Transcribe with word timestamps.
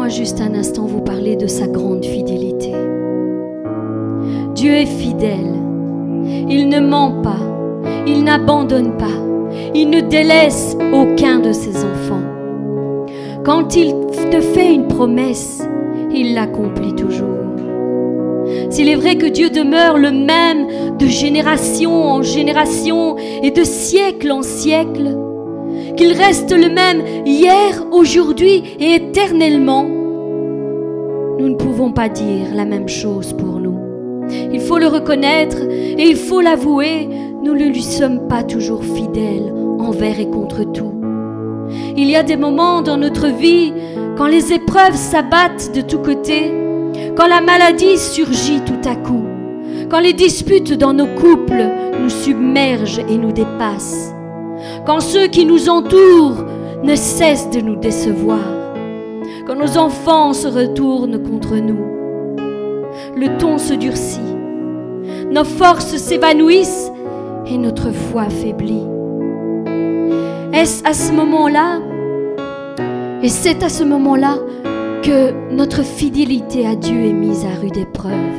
Laissez-moi 0.00 0.24
juste 0.24 0.40
un 0.40 0.54
instant 0.54 0.86
vous 0.86 1.02
parler 1.02 1.36
de 1.36 1.46
sa 1.46 1.66
grande 1.66 2.06
fidélité. 2.06 2.72
Dieu 4.54 4.72
est 4.72 4.86
fidèle. 4.86 5.52
Il 6.48 6.70
ne 6.70 6.80
ment 6.80 7.20
pas. 7.20 7.36
Il 8.06 8.24
n'abandonne 8.24 8.96
pas. 8.96 9.18
Il 9.74 9.90
ne 9.90 10.00
délaisse 10.00 10.74
aucun 10.94 11.40
de 11.40 11.52
ses 11.52 11.84
enfants. 11.84 12.22
Quand 13.44 13.76
il 13.76 13.92
te 14.30 14.40
fait 14.40 14.72
une 14.72 14.88
promesse, 14.88 15.62
il 16.10 16.32
l'accomplit 16.32 16.94
toujours. 16.94 17.26
S'il 18.70 18.88
est 18.88 18.96
vrai 18.96 19.16
que 19.16 19.26
Dieu 19.26 19.50
demeure 19.50 19.98
le 19.98 20.12
même 20.12 20.96
de 20.96 21.06
génération 21.06 21.92
en 21.92 22.22
génération 22.22 23.18
et 23.18 23.50
de 23.50 23.64
siècle 23.64 24.32
en 24.32 24.40
siècle, 24.40 25.14
qu'il 26.00 26.14
reste 26.14 26.50
le 26.50 26.70
même 26.70 27.26
hier, 27.26 27.84
aujourd'hui 27.90 28.62
et 28.80 28.94
éternellement, 28.94 29.84
nous 29.84 31.46
ne 31.50 31.56
pouvons 31.56 31.92
pas 31.92 32.08
dire 32.08 32.54
la 32.54 32.64
même 32.64 32.88
chose 32.88 33.34
pour 33.34 33.60
nous. 33.60 33.78
Il 34.50 34.60
faut 34.60 34.78
le 34.78 34.86
reconnaître 34.86 35.58
et 35.60 36.02
il 36.02 36.16
faut 36.16 36.40
l'avouer, 36.40 37.06
nous 37.42 37.52
ne 37.52 37.66
lui 37.66 37.82
sommes 37.82 38.28
pas 38.28 38.42
toujours 38.42 38.82
fidèles 38.82 39.52
envers 39.78 40.18
et 40.18 40.30
contre 40.30 40.64
tout. 40.72 40.94
Il 41.98 42.08
y 42.08 42.16
a 42.16 42.22
des 42.22 42.38
moments 42.38 42.80
dans 42.80 42.96
notre 42.96 43.26
vie 43.26 43.74
quand 44.16 44.26
les 44.26 44.54
épreuves 44.54 44.96
s'abattent 44.96 45.70
de 45.74 45.82
tous 45.82 45.98
côtés, 45.98 46.50
quand 47.14 47.26
la 47.26 47.42
maladie 47.42 47.98
surgit 47.98 48.62
tout 48.64 48.88
à 48.88 48.96
coup, 48.96 49.26
quand 49.90 50.00
les 50.00 50.14
disputes 50.14 50.72
dans 50.72 50.94
nos 50.94 51.08
couples 51.08 51.68
nous 52.00 52.08
submergent 52.08 53.02
et 53.06 53.18
nous 53.18 53.32
dépassent, 53.32 54.14
quand 54.90 54.98
ceux 54.98 55.28
qui 55.28 55.46
nous 55.46 55.68
entourent 55.68 56.44
ne 56.82 56.96
cessent 56.96 57.48
de 57.50 57.60
nous 57.60 57.76
décevoir, 57.76 58.40
quand 59.46 59.54
nos 59.54 59.78
enfants 59.78 60.32
se 60.32 60.48
retournent 60.48 61.22
contre 61.22 61.58
nous, 61.58 61.78
le 63.16 63.38
ton 63.38 63.56
se 63.58 63.72
durcit, 63.72 64.34
nos 65.30 65.44
forces 65.44 65.94
s'évanouissent 65.94 66.90
et 67.46 67.56
notre 67.56 67.92
foi 67.92 68.24
faiblit. 68.30 68.82
Est-ce 70.52 70.82
à 70.84 70.92
ce 70.92 71.12
moment-là, 71.12 71.78
et 73.22 73.28
c'est 73.28 73.62
à 73.62 73.68
ce 73.68 73.84
moment-là 73.84 74.38
que 75.04 75.54
notre 75.54 75.84
fidélité 75.84 76.66
à 76.66 76.74
Dieu 76.74 77.04
est 77.04 77.12
mise 77.12 77.44
à 77.44 77.60
rude 77.60 77.76
épreuve. 77.76 78.34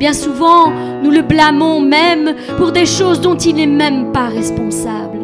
Bien 0.00 0.14
souvent, 0.14 0.72
nous 1.04 1.12
le 1.12 1.22
blâmons 1.22 1.80
même 1.80 2.34
pour 2.58 2.72
des 2.72 2.86
choses 2.86 3.20
dont 3.20 3.36
il 3.36 3.54
n'est 3.54 3.66
même 3.68 4.10
pas 4.10 4.26
responsable. 4.26 5.19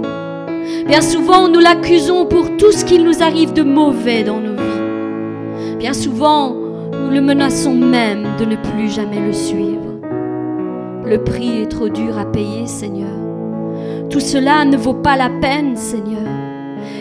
Bien 0.87 1.01
souvent, 1.01 1.48
nous 1.48 1.59
l'accusons 1.59 2.27
pour 2.27 2.56
tout 2.56 2.70
ce 2.70 2.84
qu'il 2.84 3.03
nous 3.03 3.20
arrive 3.20 3.53
de 3.53 3.62
mauvais 3.62 4.23
dans 4.23 4.39
nos 4.39 4.53
vies. 4.53 5.77
Bien 5.81 5.92
souvent, 5.92 6.55
nous 6.55 7.11
le 7.11 7.20
menaçons 7.20 7.75
même 7.75 8.29
de 8.39 8.45
ne 8.45 8.55
plus 8.55 8.89
jamais 8.89 9.19
le 9.19 9.33
suivre. 9.33 9.83
Le 11.05 11.19
prix 11.25 11.62
est 11.62 11.67
trop 11.67 11.89
dur 11.89 12.17
à 12.17 12.25
payer, 12.25 12.67
Seigneur. 12.67 13.19
Tout 14.11 14.20
cela 14.20 14.64
ne 14.64 14.77
vaut 14.77 14.95
pas 14.95 15.17
la 15.17 15.29
peine, 15.29 15.77
Seigneur. 15.77 16.23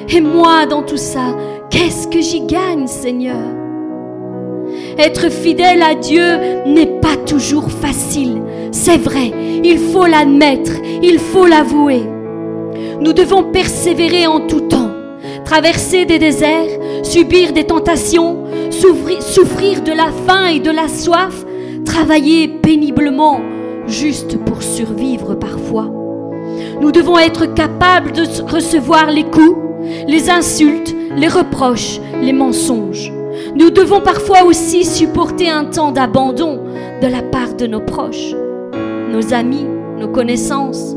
Et 0.09 0.19
moi, 0.19 0.65
dans 0.65 0.81
tout 0.81 0.97
ça, 0.97 1.35
qu'est-ce 1.69 2.07
que 2.07 2.21
j'y 2.21 2.41
gagne, 2.41 2.87
Seigneur? 2.87 3.53
Être 4.97 5.29
fidèle 5.31 5.83
à 5.83 5.93
Dieu 5.93 6.25
n'est 6.65 6.99
pas 7.01 7.17
toujours 7.27 7.69
facile. 7.69 8.41
C'est 8.71 8.97
vrai, 8.97 9.31
il 9.63 9.77
faut 9.77 10.07
l'admettre, 10.07 10.71
il 11.03 11.19
faut 11.19 11.45
l'avouer. 11.45 12.01
Nous 13.01 13.13
devons 13.13 13.43
persévérer 13.43 14.27
en 14.27 14.41
tout 14.41 14.61
temps, 14.61 14.91
traverser 15.43 16.05
des 16.05 16.19
déserts, 16.19 16.79
subir 17.03 17.53
des 17.53 17.65
tentations, 17.65 18.45
souffrir 18.69 19.81
de 19.81 19.91
la 19.91 20.11
faim 20.25 20.47
et 20.47 20.59
de 20.59 20.71
la 20.71 20.87
soif, 20.87 21.45
travailler 21.85 22.47
péniblement, 22.47 23.41
juste 23.87 24.37
pour 24.45 24.63
survivre 24.63 25.35
parfois. 25.35 25.89
Nous 26.81 26.91
devons 26.91 27.17
être 27.17 27.53
capables 27.53 28.11
de 28.11 28.23
recevoir 28.49 29.11
les 29.11 29.23
coups, 29.23 29.57
les 30.07 30.29
insultes, 30.29 30.95
les 31.15 31.27
reproches, 31.27 31.99
les 32.21 32.33
mensonges. 32.33 33.11
Nous 33.55 33.69
devons 33.69 34.01
parfois 34.01 34.43
aussi 34.43 34.83
supporter 34.83 35.49
un 35.49 35.65
temps 35.65 35.91
d'abandon 35.91 36.59
de 37.01 37.07
la 37.07 37.21
part 37.21 37.53
de 37.55 37.67
nos 37.67 37.81
proches, 37.81 38.33
nos 39.11 39.33
amis, 39.33 39.65
nos 39.99 40.09
connaissances. 40.09 40.95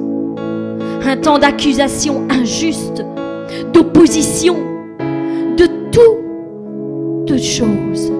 Un 1.04 1.16
temps 1.16 1.38
d'accusation 1.38 2.25
injuste, 2.28 3.04
d'opposition, 3.72 4.56
de 5.56 5.66
toutes 5.91 7.42
choses, 7.42 8.12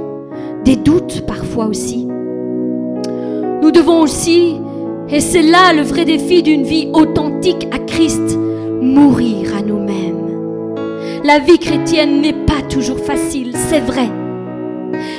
des 0.65 0.77
doutes 0.77 1.27
parfois 1.27 1.67
aussi. 1.67 2.07
Nous 3.63 3.71
devons 3.71 4.01
aussi, 4.01 4.57
et 5.11 5.21
c'est 5.21 5.43
là 5.43 5.73
le 5.75 5.83
vrai 5.83 6.05
défi 6.05 6.43
d'une 6.43 6.63
vie 6.63 6.89
authentique 6.93 7.69
à 7.73 7.79
Christ, 7.79 8.39
mourir 8.81 9.57
à 9.57 9.63
nous-mêmes. 9.63 10.75
La 11.25 11.41
vie 11.41 11.59
chrétienne 11.59 12.21
n'est 12.23 12.33
pas 12.33 12.63
toujours 12.71 13.01
facile, 13.01 13.53
c'est 13.55 13.81
vrai. 13.81 14.09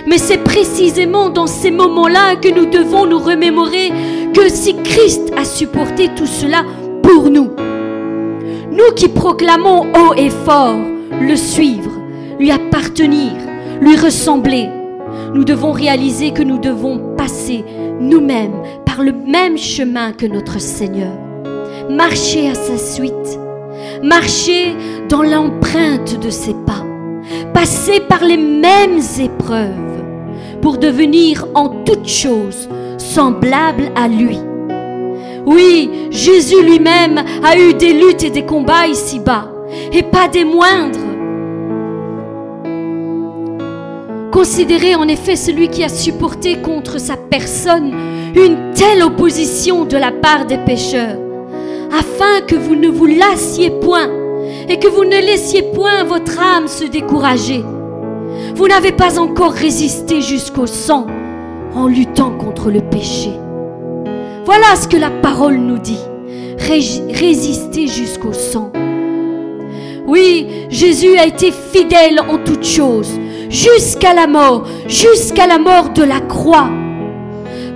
Mais 0.08 0.18
c'est 0.18 0.44
précisément 0.44 1.30
dans 1.30 1.48
ces 1.48 1.72
moments-là 1.72 2.36
que 2.38 2.50
nous 2.50 2.66
devons 2.66 3.06
nous 3.06 3.20
remémorer 3.20 3.92
que 4.34 4.50
si 4.50 4.76
Christ 4.76 5.32
a 5.38 5.46
supporté 5.46 6.10
tout 6.16 6.26
cela 6.26 6.64
pour 7.12 7.32
nous, 7.32 7.50
nous 8.72 8.94
qui 8.96 9.08
proclamons 9.08 9.88
haut 9.94 10.14
et 10.16 10.30
fort 10.30 10.78
le 11.20 11.36
suivre, 11.36 11.90
lui 12.38 12.52
appartenir, 12.52 13.32
lui 13.82 13.96
ressembler, 13.96 14.70
nous 15.34 15.44
devons 15.44 15.72
réaliser 15.72 16.32
que 16.32 16.44
nous 16.44 16.60
devons 16.60 17.16
passer 17.18 17.66
nous-mêmes 18.00 18.62
par 18.86 19.02
le 19.02 19.12
même 19.12 19.58
chemin 19.58 20.12
que 20.12 20.28
notre 20.28 20.62
Seigneur, 20.62 21.18
marcher 21.90 22.48
à 22.48 22.54
sa 22.54 22.78
suite, 22.78 23.40
marcher 24.04 24.76
dans 25.10 25.24
l'empreinte 25.24 26.20
de 26.24 26.30
ses 26.30 26.54
pas, 26.68 26.86
passer 27.56 28.02
par 28.02 28.24
les 28.24 28.38
mêmes 28.38 29.02
épreuves 29.20 30.04
pour 30.62 30.78
devenir 30.78 31.48
en 31.56 31.70
toutes 31.70 32.08
choses 32.08 32.70
semblable 33.00 33.92
à 33.96 34.08
lui. 34.08 34.38
Oui, 35.50 35.90
Jésus 36.12 36.62
lui-même 36.62 37.24
a 37.44 37.58
eu 37.58 37.74
des 37.74 37.94
luttes 37.94 38.24
et 38.24 38.30
des 38.30 38.46
combats 38.46 38.86
ici-bas, 38.86 39.50
et 39.92 40.04
pas 40.04 40.28
des 40.28 40.46
moindres. 40.46 41.00
Considérez 44.32 44.94
en 44.94 45.08
effet 45.08 45.36
celui 45.36 45.70
qui 45.70 45.84
a 45.84 45.90
supporté 45.90 46.62
contre 46.62 47.00
sa 47.00 47.18
personne 47.18 47.96
une 48.36 48.74
telle 48.76 49.02
opposition 49.02 49.86
de 49.86 49.98
la 49.98 50.12
part 50.12 50.46
des 50.46 50.60
pécheurs, 50.60 51.18
afin 51.98 52.42
que 52.46 52.56
vous 52.56 52.76
ne 52.76 52.88
vous 52.88 53.08
lassiez 53.08 53.72
point 53.72 54.08
et 54.70 54.78
que 54.78 54.88
vous 54.88 55.04
ne 55.04 55.18
laissiez 55.18 55.64
point 55.74 56.04
votre 56.04 56.40
âme 56.40 56.68
se 56.68 56.84
décourager. 56.84 57.64
Vous 58.54 58.68
n'avez 58.68 58.92
pas 58.92 59.18
encore 59.18 59.54
résisté 59.54 60.22
jusqu'au 60.22 60.68
sang 60.68 61.08
en 61.74 61.88
luttant 61.88 62.38
contre 62.38 62.70
le 62.70 62.82
péché. 62.82 63.32
Voilà 64.52 64.76
ce 64.76 64.88
que 64.88 64.98
la 64.98 65.12
parole 65.12 65.58
nous 65.58 65.78
dit. 65.78 66.00
Résister 66.58 67.86
jusqu'au 67.86 68.34
sang. 68.34 68.72
Oui, 70.08 70.48
Jésus 70.72 71.20
a 71.20 71.28
été 71.28 71.52
fidèle 71.52 72.20
en 72.28 72.40
toutes 72.40 72.66
choses, 72.66 73.12
jusqu'à 73.52 74.16
la 74.16 74.26
mort, 74.26 74.64
jusqu'à 74.88 75.46
la 75.46 75.60
mort 75.60 75.92
de 75.92 76.02
la 76.02 76.20
croix. 76.22 76.68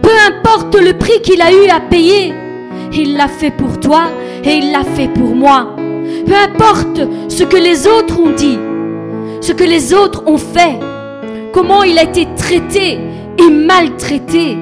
Peu 0.01 0.09
importe 0.27 0.75
le 0.81 0.97
prix 0.97 1.21
qu'il 1.21 1.43
a 1.43 1.51
eu 1.51 1.69
à 1.69 1.79
payer, 1.79 2.33
il 2.91 3.17
l'a 3.17 3.27
fait 3.27 3.51
pour 3.51 3.79
toi 3.79 4.05
et 4.43 4.55
il 4.55 4.71
l'a 4.71 4.83
fait 4.83 5.09
pour 5.09 5.35
moi. 5.35 5.75
Peu 6.25 6.33
importe 6.33 7.01
ce 7.27 7.43
que 7.43 7.57
les 7.57 7.85
autres 7.85 8.19
ont 8.19 8.31
dit, 8.31 8.57
ce 9.41 9.51
que 9.51 9.63
les 9.63 9.93
autres 9.93 10.23
ont 10.25 10.39
fait, 10.39 10.79
comment 11.53 11.83
il 11.83 11.99
a 11.99 12.03
été 12.03 12.27
traité 12.35 12.97
et 13.37 13.49
maltraité, 13.51 14.57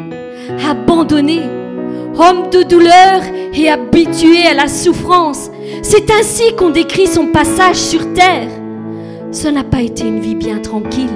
abandonné, 0.69 1.39
homme 2.17 2.49
de 2.51 2.63
douleur 2.63 3.21
et 3.53 3.69
habitué 3.69 4.45
à 4.49 4.53
la 4.53 4.67
souffrance. 4.67 5.49
C'est 5.81 6.09
ainsi 6.11 6.55
qu'on 6.55 6.69
décrit 6.69 7.07
son 7.07 7.27
passage 7.27 7.75
sur 7.75 8.13
terre. 8.13 8.49
Ce 9.31 9.47
n'a 9.47 9.63
pas 9.63 9.81
été 9.81 10.05
une 10.05 10.19
vie 10.19 10.35
bien 10.35 10.59
tranquille, 10.59 11.07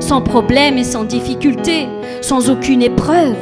sans 0.00 0.20
problème 0.20 0.78
et 0.78 0.84
sans 0.84 1.04
difficulté, 1.04 1.86
sans 2.20 2.50
aucune 2.50 2.82
épreuve. 2.82 3.36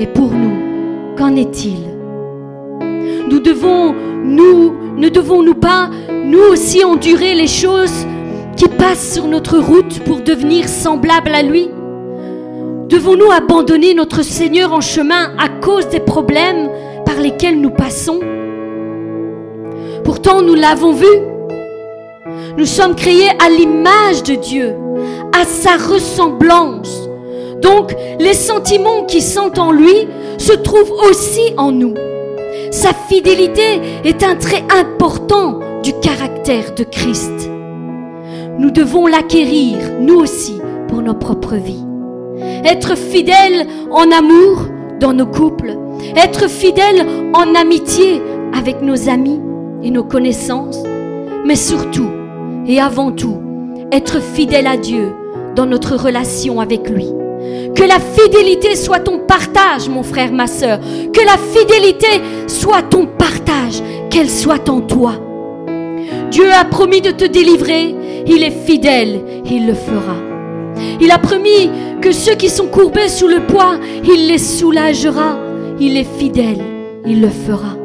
Et 0.00 0.06
pour 0.06 0.32
nous, 0.32 1.14
qu'en 1.16 1.36
est-il? 1.36 1.78
Nous 3.30 3.38
devons, 3.38 3.94
nous, 4.24 4.74
ne 4.96 5.08
devons-nous 5.08 5.54
pas, 5.54 5.88
nous 6.24 6.42
aussi, 6.50 6.84
endurer 6.84 7.34
les 7.34 7.46
choses 7.46 8.06
qui 8.56 8.68
passent 8.68 9.14
sur 9.14 9.26
notre 9.26 9.58
route 9.58 10.00
pour 10.00 10.20
devenir 10.20 10.68
semblables 10.68 11.34
à 11.34 11.42
lui? 11.42 11.68
Devons-nous 12.94 13.32
abandonner 13.32 13.92
notre 13.92 14.22
Seigneur 14.22 14.72
en 14.72 14.80
chemin 14.80 15.34
à 15.36 15.48
cause 15.48 15.88
des 15.88 15.98
problèmes 15.98 16.70
par 17.04 17.16
lesquels 17.16 17.60
nous 17.60 17.70
passons? 17.70 18.20
Pourtant, 20.04 20.42
nous 20.42 20.54
l'avons 20.54 20.92
vu. 20.92 21.08
Nous 22.56 22.66
sommes 22.66 22.94
créés 22.94 23.30
à 23.44 23.50
l'image 23.50 24.22
de 24.22 24.36
Dieu, 24.36 24.76
à 25.32 25.44
sa 25.44 25.76
ressemblance. 25.76 27.08
Donc, 27.60 27.96
les 28.20 28.32
sentiments 28.32 29.02
qui 29.06 29.22
sont 29.22 29.58
en 29.58 29.72
lui 29.72 30.06
se 30.38 30.52
trouvent 30.52 30.94
aussi 31.10 31.52
en 31.56 31.72
nous. 31.72 31.94
Sa 32.70 32.92
fidélité 32.92 33.80
est 34.04 34.22
un 34.22 34.36
trait 34.36 34.62
important 34.72 35.58
du 35.82 35.92
caractère 35.94 36.76
de 36.76 36.84
Christ. 36.84 37.50
Nous 38.60 38.70
devons 38.70 39.08
l'acquérir, 39.08 39.78
nous 40.00 40.20
aussi, 40.20 40.60
pour 40.86 41.02
nos 41.02 41.14
propres 41.14 41.56
vies. 41.56 41.84
Être 42.64 42.96
fidèle 42.96 43.66
en 43.90 44.10
amour 44.10 44.66
dans 45.00 45.12
nos 45.12 45.26
couples, 45.26 45.76
être 46.16 46.48
fidèle 46.48 47.06
en 47.32 47.54
amitié 47.54 48.22
avec 48.56 48.80
nos 48.82 49.08
amis 49.08 49.40
et 49.82 49.90
nos 49.90 50.04
connaissances, 50.04 50.82
mais 51.44 51.56
surtout 51.56 52.08
et 52.66 52.80
avant 52.80 53.12
tout, 53.12 53.36
être 53.92 54.20
fidèle 54.20 54.66
à 54.66 54.76
Dieu 54.76 55.12
dans 55.54 55.66
notre 55.66 55.96
relation 55.96 56.60
avec 56.60 56.88
lui. 56.88 57.06
Que 57.74 57.84
la 57.84 57.98
fidélité 57.98 58.76
soit 58.76 59.00
ton 59.00 59.18
partage, 59.18 59.88
mon 59.88 60.02
frère, 60.02 60.32
ma 60.32 60.46
soeur. 60.46 60.78
Que 61.12 61.24
la 61.24 61.36
fidélité 61.36 62.22
soit 62.46 62.82
ton 62.82 63.06
partage, 63.06 63.82
qu'elle 64.10 64.30
soit 64.30 64.68
en 64.68 64.80
toi. 64.80 65.14
Dieu 66.30 66.50
a 66.52 66.64
promis 66.64 67.00
de 67.00 67.10
te 67.10 67.24
délivrer, 67.24 67.94
il 68.26 68.42
est 68.42 68.64
fidèle, 68.66 69.20
il 69.44 69.66
le 69.66 69.74
fera. 69.74 70.16
Il 71.00 71.10
a 71.10 71.18
promis 71.18 71.70
que 72.04 72.12
ceux 72.12 72.34
qui 72.34 72.50
sont 72.50 72.66
courbés 72.66 73.08
sous 73.08 73.28
le 73.28 73.40
poids, 73.46 73.76
il 74.04 74.28
les 74.28 74.36
soulagera. 74.36 75.38
Il 75.80 75.96
est 75.96 76.06
fidèle, 76.18 76.62
il 77.06 77.22
le 77.22 77.30
fera. 77.30 77.78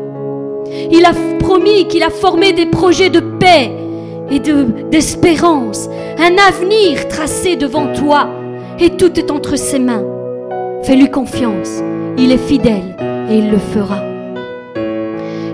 Il 0.91 1.05
a 1.05 1.13
promis 1.39 1.87
qu'il 1.87 2.03
a 2.03 2.09
formé 2.09 2.51
des 2.51 2.65
projets 2.65 3.09
de 3.09 3.21
paix 3.21 3.71
et 4.29 4.39
d'espérance, 4.91 5.89
un 6.17 6.35
avenir 6.37 7.07
tracé 7.07 7.55
devant 7.55 7.93
toi, 7.93 8.27
et 8.77 8.97
tout 8.97 9.17
est 9.17 9.31
entre 9.31 9.55
ses 9.55 9.79
mains. 9.79 10.03
Fais-lui 10.83 11.09
confiance, 11.09 11.81
il 12.17 12.33
est 12.33 12.45
fidèle 12.45 12.97
et 13.29 13.37
il 13.37 13.49
le 13.49 13.57
fera. 13.57 14.03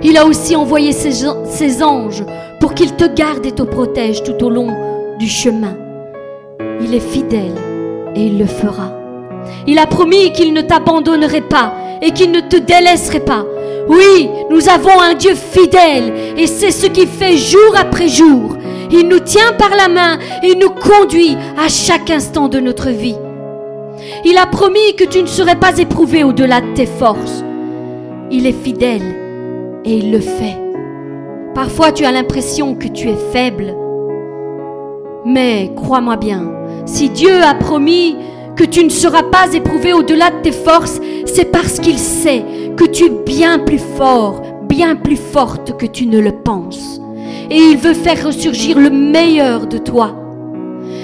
Il 0.03 0.17
a 0.17 0.25
aussi 0.25 0.55
envoyé 0.55 0.91
ses, 0.91 1.27
ses 1.45 1.83
anges 1.83 2.25
pour 2.59 2.73
qu'ils 2.73 2.95
te 2.95 3.05
gardent 3.05 3.45
et 3.45 3.51
te 3.51 3.63
protègent 3.63 4.23
tout 4.23 4.43
au 4.43 4.49
long 4.49 4.69
du 5.19 5.27
chemin. 5.27 5.77
Il 6.81 6.95
est 6.95 6.99
fidèle 6.99 7.53
et 8.15 8.25
il 8.25 8.39
le 8.39 8.45
fera. 8.45 8.91
Il 9.67 9.79
a 9.79 9.85
promis 9.85 10.31
qu'il 10.31 10.53
ne 10.53 10.61
t'abandonnerait 10.61 11.41
pas 11.41 11.73
et 12.01 12.11
qu'il 12.11 12.31
ne 12.31 12.41
te 12.41 12.57
délaisserait 12.57 13.19
pas. 13.19 13.45
Oui, 13.87 14.29
nous 14.49 14.67
avons 14.69 14.99
un 14.99 15.13
Dieu 15.13 15.35
fidèle 15.35 16.13
et 16.37 16.47
c'est 16.47 16.71
ce 16.71 16.87
qu'il 16.87 17.07
fait 17.07 17.37
jour 17.37 17.75
après 17.77 18.07
jour. 18.07 18.57
Il 18.91 19.07
nous 19.07 19.19
tient 19.19 19.53
par 19.57 19.71
la 19.75 19.87
main 19.87 20.17
et 20.43 20.55
nous 20.55 20.69
conduit 20.69 21.37
à 21.57 21.67
chaque 21.67 22.09
instant 22.09 22.47
de 22.47 22.59
notre 22.59 22.89
vie. 22.89 23.17
Il 24.23 24.37
a 24.37 24.45
promis 24.45 24.95
que 24.97 25.03
tu 25.03 25.21
ne 25.21 25.27
serais 25.27 25.55
pas 25.55 25.77
éprouvé 25.77 26.23
au-delà 26.23 26.61
de 26.61 26.73
tes 26.73 26.85
forces. 26.85 27.43
Il 28.31 28.47
est 28.47 28.63
fidèle 28.63 29.15
et 29.83 29.97
il 29.97 30.11
le 30.11 30.19
fait. 30.19 30.57
Parfois 31.53 31.91
tu 31.91 32.05
as 32.05 32.11
l'impression 32.11 32.75
que 32.75 32.87
tu 32.87 33.09
es 33.09 33.17
faible. 33.31 33.75
Mais 35.25 35.71
crois-moi 35.75 36.17
bien, 36.17 36.51
si 36.85 37.09
Dieu 37.09 37.41
a 37.41 37.53
promis 37.53 38.15
que 38.55 38.63
tu 38.63 38.83
ne 38.83 38.89
seras 38.89 39.23
pas 39.23 39.53
éprouvé 39.53 39.93
au-delà 39.93 40.29
de 40.31 40.41
tes 40.41 40.51
forces, 40.51 40.99
c'est 41.25 41.51
parce 41.51 41.79
qu'il 41.79 41.97
sait 41.97 42.43
que 42.77 42.85
tu 42.85 43.05
es 43.05 43.09
bien 43.09 43.59
plus 43.59 43.81
fort, 43.97 44.41
bien 44.67 44.95
plus 44.95 45.17
forte 45.17 45.77
que 45.77 45.85
tu 45.85 46.07
ne 46.07 46.19
le 46.19 46.31
penses. 46.31 47.01
Et 47.49 47.57
il 47.57 47.77
veut 47.77 47.93
faire 47.93 48.25
ressurgir 48.25 48.79
le 48.79 48.89
meilleur 48.89 49.67
de 49.67 49.77
toi. 49.77 50.15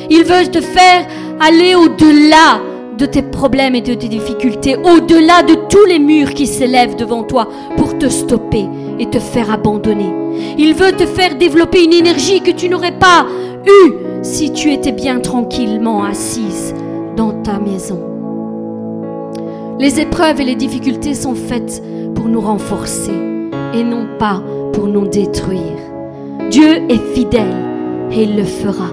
Il 0.09 0.23
veut 0.23 0.47
te 0.47 0.61
faire 0.61 1.07
aller 1.39 1.75
au-delà 1.75 2.61
de 2.97 3.05
tes 3.05 3.21
problèmes 3.21 3.75
et 3.75 3.81
de 3.81 3.93
tes 3.93 4.07
difficultés, 4.07 4.75
au-delà 4.75 5.43
de 5.43 5.55
tous 5.69 5.85
les 5.87 5.99
murs 5.99 6.33
qui 6.33 6.47
s'élèvent 6.47 6.95
devant 6.95 7.23
toi 7.23 7.47
pour 7.77 7.97
te 7.97 8.09
stopper 8.09 8.65
et 8.99 9.09
te 9.09 9.19
faire 9.19 9.51
abandonner. 9.51 10.13
Il 10.57 10.73
veut 10.73 10.91
te 10.91 11.05
faire 11.05 11.35
développer 11.35 11.83
une 11.83 11.93
énergie 11.93 12.41
que 12.41 12.51
tu 12.51 12.69
n'aurais 12.69 12.97
pas 12.97 13.25
eue 13.65 13.93
si 14.21 14.51
tu 14.51 14.71
étais 14.71 14.91
bien 14.91 15.19
tranquillement 15.19 16.03
assise 16.03 16.73
dans 17.15 17.31
ta 17.41 17.59
maison. 17.59 17.99
Les 19.79 19.99
épreuves 19.99 20.39
et 20.39 20.45
les 20.45 20.55
difficultés 20.55 21.15
sont 21.15 21.35
faites 21.35 21.81
pour 22.15 22.25
nous 22.25 22.41
renforcer 22.41 23.13
et 23.73 23.83
non 23.83 24.07
pas 24.19 24.41
pour 24.73 24.87
nous 24.87 25.07
détruire. 25.07 25.79
Dieu 26.49 26.83
est 26.89 27.13
fidèle 27.15 28.09
et 28.11 28.23
il 28.23 28.35
le 28.35 28.43
fera. 28.43 28.89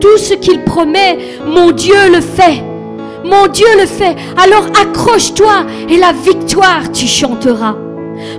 Tout 0.00 0.16
ce 0.16 0.34
qu'il 0.34 0.64
promet, 0.64 1.18
mon 1.46 1.70
Dieu 1.72 2.10
le 2.12 2.20
fait. 2.20 2.64
Mon 3.24 3.46
Dieu 3.48 3.66
le 3.78 3.86
fait. 3.86 4.16
Alors 4.42 4.66
accroche-toi 4.80 5.66
et 5.88 5.98
la 5.98 6.12
victoire 6.12 6.90
tu 6.90 7.06
chanteras. 7.06 7.76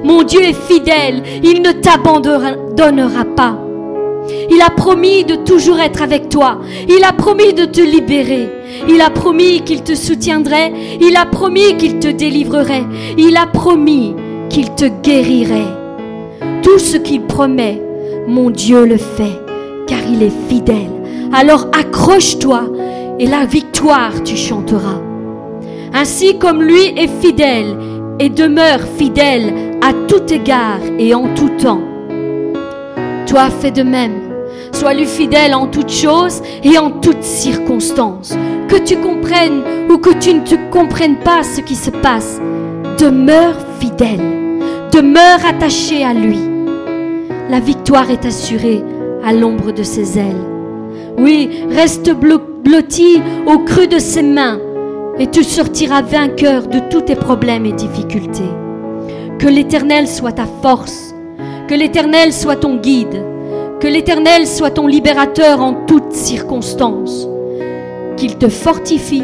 Mon 0.03 0.23
Dieu 0.23 0.41
est 0.41 0.61
fidèle, 0.67 1.23
il 1.43 1.61
ne 1.61 1.71
t'abandonnera 1.71 3.25
pas. 3.35 3.57
Il 4.49 4.61
a 4.61 4.69
promis 4.69 5.23
de 5.23 5.35
toujours 5.35 5.79
être 5.79 6.01
avec 6.01 6.29
toi. 6.29 6.59
Il 6.87 7.03
a 7.03 7.13
promis 7.13 7.53
de 7.53 7.65
te 7.65 7.81
libérer. 7.81 8.49
Il 8.87 9.01
a 9.01 9.09
promis 9.09 9.61
qu'il 9.61 9.81
te 9.83 9.95
soutiendrait. 9.95 10.71
Il 10.99 11.15
a 11.15 11.25
promis 11.25 11.75
qu'il 11.77 11.99
te 11.99 12.07
délivrerait. 12.07 12.85
Il 13.17 13.35
a 13.37 13.47
promis 13.47 14.15
qu'il 14.49 14.69
te 14.75 14.85
guérirait. 14.85 15.73
Tout 16.61 16.79
ce 16.79 16.97
qu'il 16.97 17.21
promet, 17.21 17.81
mon 18.27 18.49
Dieu 18.49 18.85
le 18.85 18.97
fait, 18.97 19.39
car 19.87 19.99
il 20.11 20.21
est 20.21 20.49
fidèle. 20.49 20.91
Alors 21.33 21.67
accroche-toi 21.71 22.63
et 23.19 23.25
la 23.25 23.45
victoire 23.45 24.21
tu 24.23 24.35
chanteras. 24.35 25.01
Ainsi 25.93 26.37
comme 26.37 26.61
lui 26.61 26.93
est 26.97 27.09
fidèle 27.21 27.77
et 28.21 28.29
demeure 28.29 28.81
fidèle 28.97 29.53
à 29.81 29.91
tout 30.07 30.31
égard 30.31 30.79
et 30.97 31.13
en 31.13 31.33
tout 31.33 31.49
temps 31.61 31.81
toi 33.31 33.49
fais 33.49 33.71
de 33.71 33.83
même. 33.83 34.33
Sois-lui 34.73 35.05
fidèle 35.05 35.55
en 35.55 35.67
toutes 35.67 35.91
choses 35.91 36.41
et 36.65 36.77
en 36.77 36.91
toutes 36.91 37.23
circonstances. 37.23 38.35
Que 38.67 38.75
tu 38.75 38.97
comprennes 38.97 39.61
ou 39.89 39.97
que 39.99 40.13
tu 40.19 40.33
ne 40.33 40.69
comprennes 40.69 41.19
pas 41.19 41.41
ce 41.43 41.61
qui 41.61 41.75
se 41.75 41.91
passe, 41.91 42.41
demeure 42.99 43.55
fidèle. 43.79 44.19
Demeure 44.91 45.45
attaché 45.47 46.03
à 46.03 46.13
lui. 46.13 46.39
La 47.49 47.61
victoire 47.61 48.11
est 48.11 48.25
assurée 48.25 48.83
à 49.23 49.31
l'ombre 49.31 49.71
de 49.71 49.83
ses 49.83 50.19
ailes. 50.19 50.45
Oui, 51.17 51.49
reste 51.69 52.11
blotti 52.13 53.21
au 53.45 53.59
creux 53.59 53.87
de 53.87 53.99
ses 53.99 54.23
mains 54.23 54.59
et 55.21 55.27
tu 55.27 55.43
sortiras 55.43 56.01
vainqueur 56.01 56.67
de 56.67 56.79
tous 56.89 57.01
tes 57.01 57.15
problèmes 57.15 57.65
et 57.65 57.71
difficultés. 57.71 58.51
Que 59.39 59.47
l'Éternel 59.47 60.07
soit 60.07 60.33
ta 60.33 60.45
force 60.61 61.11
que 61.71 61.75
l'Éternel 61.77 62.33
soit 62.33 62.57
ton 62.57 62.75
guide, 62.75 63.23
que 63.79 63.87
l'Éternel 63.87 64.45
soit 64.45 64.71
ton 64.71 64.87
libérateur 64.87 65.61
en 65.61 65.85
toutes 65.85 66.11
circonstances, 66.11 67.29
qu'il 68.17 68.37
te 68.37 68.49
fortifie, 68.49 69.23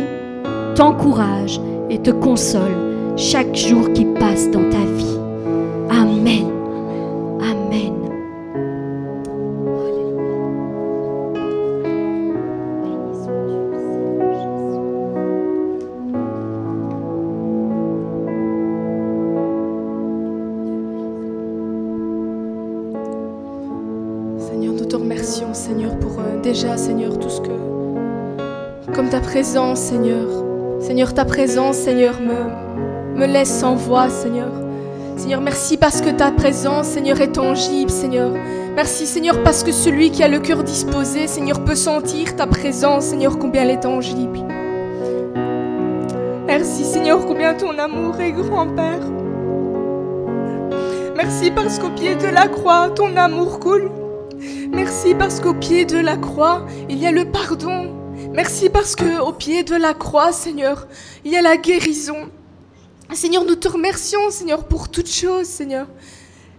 t'encourage 0.74 1.60
et 1.90 2.00
te 2.00 2.12
console 2.12 3.18
chaque 3.18 3.54
jour 3.54 3.92
qui 3.92 4.06
passe 4.06 4.50
dans 4.50 4.70
ta 4.70 4.78
vie. 4.78 5.18
Amen. 5.90 6.58
Seigneur. 29.48 30.28
Seigneur, 30.82 31.14
ta 31.14 31.24
présence, 31.24 31.78
Seigneur, 31.78 32.20
me, 32.20 33.18
me 33.18 33.26
laisse 33.26 33.60
sans 33.62 33.76
voix, 33.76 34.10
Seigneur. 34.10 34.52
Seigneur, 35.16 35.40
merci 35.40 35.78
parce 35.78 36.02
que 36.02 36.10
ta 36.10 36.32
présence, 36.32 36.88
Seigneur, 36.88 37.22
est 37.22 37.32
tangible, 37.32 37.90
Seigneur. 37.90 38.32
Merci, 38.76 39.08
Seigneur, 39.08 39.42
parce 39.44 39.64
que 39.64 39.72
celui 39.72 40.12
qui 40.12 40.22
a 40.22 40.28
le 40.28 40.40
cœur 40.40 40.66
disposé, 40.66 41.28
Seigneur, 41.28 41.64
peut 41.64 41.76
sentir 41.76 42.36
ta 42.36 42.46
présence, 42.46 43.06
Seigneur, 43.06 43.40
combien 43.40 43.64
elle 43.64 43.70
est 43.70 43.80
tangible. 43.80 44.40
Merci, 46.46 46.84
Seigneur, 46.84 47.26
combien 47.26 47.54
ton 47.54 47.80
amour 47.80 48.20
est 48.20 48.34
grand, 48.34 48.68
Père. 48.68 49.00
Merci 51.16 51.52
parce 51.52 51.80
qu'au 51.80 51.90
pied 51.90 52.16
de 52.16 52.28
la 52.28 52.50
croix, 52.50 52.90
ton 52.94 53.16
amour 53.16 53.62
coule. 53.62 53.92
Merci 54.74 55.16
parce 55.16 55.40
qu'au 55.40 55.54
pied 55.54 55.86
de 55.86 56.00
la 56.00 56.18
croix, 56.18 56.66
il 56.90 56.98
y 56.98 57.08
a 57.08 57.12
le 57.12 57.24
pardon. 57.32 58.07
Merci 58.38 58.70
parce 58.70 58.96
que 58.96 59.20
au 59.20 59.34
pied 59.34 59.64
de 59.64 59.74
la 59.74 59.96
croix, 59.96 60.32
Seigneur, 60.32 60.88
il 61.26 61.32
y 61.32 61.38
a 61.38 61.42
la 61.42 61.58
guérison. 61.58 62.30
Seigneur, 63.16 63.44
nous 63.44 63.56
te 63.56 63.68
remercions, 63.68 64.30
Seigneur, 64.30 64.68
pour 64.68 64.90
toutes 64.90 65.10
choses, 65.10 65.48
Seigneur. 65.48 65.88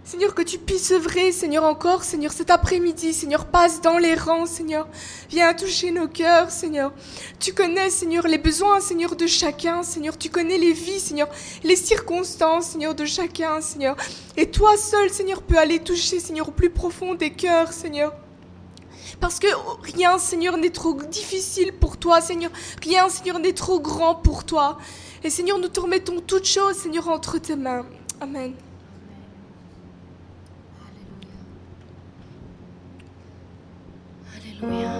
Seigneur, 0.03 0.35
que 0.35 0.43
tu 0.43 0.59
puisses 0.59 0.91
œuvrer, 0.91 1.31
Seigneur, 1.31 1.63
encore, 1.63 2.03
Seigneur, 2.03 2.33
cet 2.33 2.51
après-midi, 2.51 3.15
Seigneur, 3.15 3.45
passe 3.45 3.81
dans 3.81 3.97
les 3.97 4.17
rangs, 4.17 4.47
Seigneur. 4.47 4.89
Viens 5.31 5.55
toucher 5.55 5.93
nos 5.93 6.09
cœurs, 6.09 6.51
Seigneur. 6.51 6.93
Tu 7.39 7.53
connais, 7.53 7.91
Seigneur, 7.91 8.27
les 8.27 8.39
besoins, 8.39 8.81
Seigneur, 8.81 9.15
de 9.15 9.29
chacun, 9.29 9.85
Seigneur. 9.85 10.19
Tu 10.19 10.31
connais 10.31 10.59
les 10.59 10.73
vies, 10.73 10.99
Seigneur, 10.99 11.29
les 11.63 11.77
circonstances, 11.77 12.71
Seigneur, 12.71 12.97
de 12.97 13.05
chacun, 13.05 13.61
Seigneur. 13.61 13.97
Et 14.37 14.51
toi 14.51 14.77
seul, 14.77 15.11
Seigneur, 15.11 15.43
peux 15.43 15.59
aller 15.59 15.79
toucher, 15.79 16.19
Seigneur, 16.19 16.49
au 16.49 16.51
plus 16.51 16.71
profond 16.71 17.15
des 17.15 17.31
cœurs, 17.31 17.73
Seigneur. 17.73 18.15
Parce 19.21 19.41
que 19.41 19.49
rien, 19.97 20.19
Seigneur, 20.19 20.57
n'est 20.57 20.71
trop 20.71 20.95
difficile 20.95 21.73
pour 21.73 21.97
toi, 21.97 22.21
Seigneur. 22.21 22.51
Rien, 22.83 23.09
Seigneur, 23.09 23.39
n'est 23.39 23.53
trop 23.53 23.81
grand 23.81 24.15
pour 24.15 24.45
toi. 24.45 24.79
Et 25.25 25.31
Seigneur, 25.31 25.59
nous 25.59 25.69
te 25.69 25.81
remettons 25.81 26.21
toutes 26.25 26.47
choses, 26.47 26.77
Seigneur, 26.77 27.09
entre 27.09 27.39
tes 27.39 27.57
mains. 27.57 27.85
Amen. 28.21 28.53
Alléluia. 34.37 34.93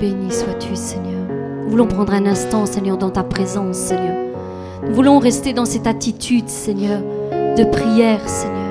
Béni 0.00 0.30
sois-tu, 0.32 0.76
Seigneur. 0.76 1.26
Nous 1.64 1.70
voulons 1.70 1.88
prendre 1.88 2.12
un 2.12 2.26
instant, 2.26 2.64
Seigneur, 2.66 2.96
dans 2.96 3.10
ta 3.10 3.24
présence, 3.24 3.76
Seigneur. 3.76 4.16
Nous 4.86 4.94
voulons 4.94 5.18
rester 5.18 5.52
dans 5.52 5.64
cette 5.64 5.88
attitude, 5.88 6.48
Seigneur, 6.48 7.02
de 7.02 7.64
prière, 7.64 8.28
Seigneur. 8.28 8.67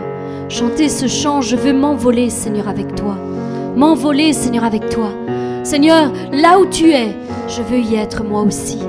Chanter 0.50 0.88
ce 0.88 1.08
chant, 1.08 1.42
je 1.42 1.58
veux 1.58 1.74
m'envoler, 1.74 2.30
Seigneur, 2.30 2.70
avec 2.70 2.96
toi. 2.96 3.18
M'envoler, 3.76 4.32
Seigneur, 4.32 4.64
avec 4.64 4.88
toi. 4.90 5.10
Seigneur, 5.64 6.12
là 6.32 6.58
où 6.58 6.66
tu 6.66 6.92
es, 6.92 7.10
je 7.50 7.62
veux 7.62 7.80
y 7.80 7.96
être 7.96 8.24
moi 8.24 8.44
aussi. 8.44 8.80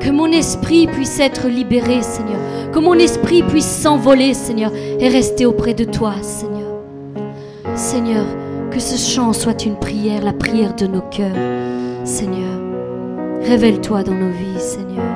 Que 0.00 0.10
mon 0.10 0.26
esprit 0.26 0.88
puisse 0.88 1.20
être 1.20 1.46
libéré, 1.46 2.02
Seigneur. 2.02 2.40
Que 2.72 2.80
mon 2.80 2.94
esprit 2.94 3.44
puisse 3.44 3.70
s'envoler, 3.70 4.34
Seigneur, 4.34 4.72
et 4.74 5.08
rester 5.08 5.46
auprès 5.46 5.74
de 5.74 5.84
toi, 5.84 6.14
Seigneur. 6.22 6.82
Seigneur, 7.76 8.24
que 8.72 8.80
ce 8.80 8.96
chant 8.96 9.32
soit 9.32 9.64
une 9.64 9.76
prière, 9.76 10.24
la 10.24 10.32
prière 10.32 10.74
de 10.74 10.88
nos 10.88 11.02
cœurs. 11.02 11.36
Seigneur, 12.04 12.60
révèle-toi 13.42 14.02
dans 14.02 14.14
nos 14.14 14.30
vies, 14.30 14.60
Seigneur. 14.60 15.15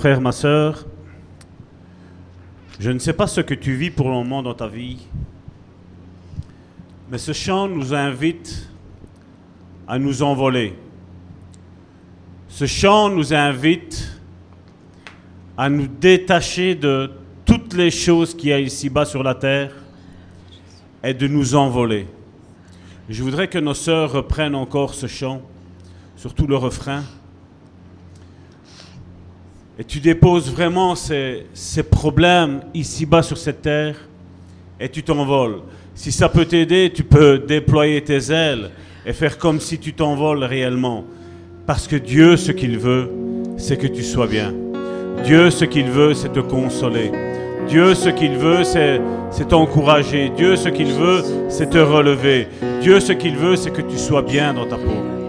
Frère, 0.00 0.22
ma 0.22 0.32
soeur, 0.32 0.86
je 2.78 2.90
ne 2.90 2.98
sais 2.98 3.12
pas 3.12 3.26
ce 3.26 3.42
que 3.42 3.52
tu 3.52 3.74
vis 3.74 3.90
pour 3.90 4.08
le 4.08 4.14
moment 4.14 4.42
dans 4.42 4.54
ta 4.54 4.66
vie, 4.66 4.96
mais 7.10 7.18
ce 7.18 7.34
chant 7.34 7.68
nous 7.68 7.92
invite 7.92 8.66
à 9.86 9.98
nous 9.98 10.22
envoler. 10.22 10.72
Ce 12.48 12.64
chant 12.64 13.10
nous 13.10 13.34
invite 13.34 14.18
à 15.58 15.68
nous 15.68 15.86
détacher 15.86 16.74
de 16.74 17.10
toutes 17.44 17.74
les 17.74 17.90
choses 17.90 18.34
qu'il 18.34 18.48
y 18.48 18.52
a 18.54 18.58
ici-bas 18.58 19.04
sur 19.04 19.22
la 19.22 19.34
terre 19.34 19.74
et 21.04 21.12
de 21.12 21.26
nous 21.26 21.54
envoler. 21.54 22.06
Je 23.10 23.22
voudrais 23.22 23.48
que 23.48 23.58
nos 23.58 23.74
sœurs 23.74 24.12
reprennent 24.12 24.54
encore 24.54 24.94
ce 24.94 25.06
chant, 25.06 25.42
surtout 26.16 26.46
le 26.46 26.56
refrain. 26.56 27.02
Et 29.80 29.84
tu 29.84 29.98
déposes 29.98 30.52
vraiment 30.52 30.94
ces, 30.94 31.46
problèmes 31.90 32.60
ici-bas 32.74 33.22
sur 33.22 33.38
cette 33.38 33.62
terre 33.62 33.96
et 34.78 34.90
tu 34.90 35.02
t'envoles. 35.02 35.62
Si 35.94 36.12
ça 36.12 36.28
peut 36.28 36.44
t'aider, 36.44 36.92
tu 36.94 37.02
peux 37.02 37.38
déployer 37.38 38.02
tes 38.02 38.30
ailes 38.30 38.72
et 39.06 39.14
faire 39.14 39.38
comme 39.38 39.58
si 39.58 39.78
tu 39.78 39.94
t'envoles 39.94 40.44
réellement. 40.44 41.06
Parce 41.66 41.88
que 41.88 41.96
Dieu, 41.96 42.36
ce 42.36 42.52
qu'il 42.52 42.78
veut, 42.78 43.10
c'est 43.56 43.78
que 43.78 43.86
tu 43.86 44.02
sois 44.02 44.26
bien. 44.26 44.52
Dieu, 45.24 45.48
ce 45.48 45.64
qu'il 45.64 45.86
veut, 45.86 46.12
c'est 46.12 46.34
te 46.34 46.40
consoler. 46.40 47.10
Dieu, 47.66 47.94
ce 47.94 48.10
qu'il 48.10 48.32
veut, 48.32 48.64
c'est 48.64 49.00
t'encourager. 49.48 50.30
Dieu, 50.36 50.56
ce 50.56 50.68
qu'il 50.68 50.92
veut, 50.92 51.22
c'est 51.48 51.70
te 51.70 51.78
relever. 51.78 52.48
Dieu, 52.82 53.00
ce 53.00 53.14
qu'il 53.14 53.36
veut, 53.36 53.56
c'est 53.56 53.70
que 53.70 53.80
tu 53.80 53.96
sois 53.96 54.20
bien 54.20 54.52
dans 54.52 54.66
ta 54.66 54.76
peau. 54.76 55.19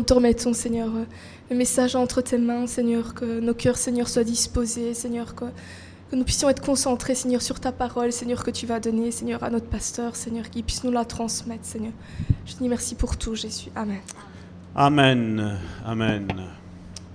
Nous 0.00 0.06
te 0.06 0.14
remettons, 0.14 0.54
Seigneur, 0.54 0.88
euh, 0.96 1.04
le 1.50 1.56
message 1.56 1.94
entre 1.94 2.22
tes 2.22 2.38
mains, 2.38 2.66
Seigneur, 2.66 3.12
que 3.12 3.38
nos 3.38 3.52
cœurs, 3.52 3.76
Seigneur, 3.76 4.08
soient 4.08 4.24
disposés, 4.24 4.94
Seigneur, 4.94 5.34
que, 5.34 5.44
que 6.10 6.16
nous 6.16 6.24
puissions 6.24 6.48
être 6.48 6.62
concentrés, 6.62 7.14
Seigneur, 7.14 7.42
sur 7.42 7.60
ta 7.60 7.70
parole, 7.70 8.10
Seigneur, 8.10 8.42
que 8.42 8.50
tu 8.50 8.64
vas 8.64 8.80
donner, 8.80 9.10
Seigneur, 9.10 9.44
à 9.44 9.50
notre 9.50 9.66
pasteur, 9.66 10.16
Seigneur, 10.16 10.48
qu'il 10.48 10.64
puisse 10.64 10.84
nous 10.84 10.90
la 10.90 11.04
transmettre, 11.04 11.66
Seigneur. 11.66 11.92
Je 12.46 12.54
te 12.54 12.62
dis 12.62 12.68
merci 12.70 12.94
pour 12.94 13.18
tout, 13.18 13.34
Jésus. 13.34 13.68
Amen. 13.76 14.00
Amen. 14.74 15.58
Amen. 15.84 16.28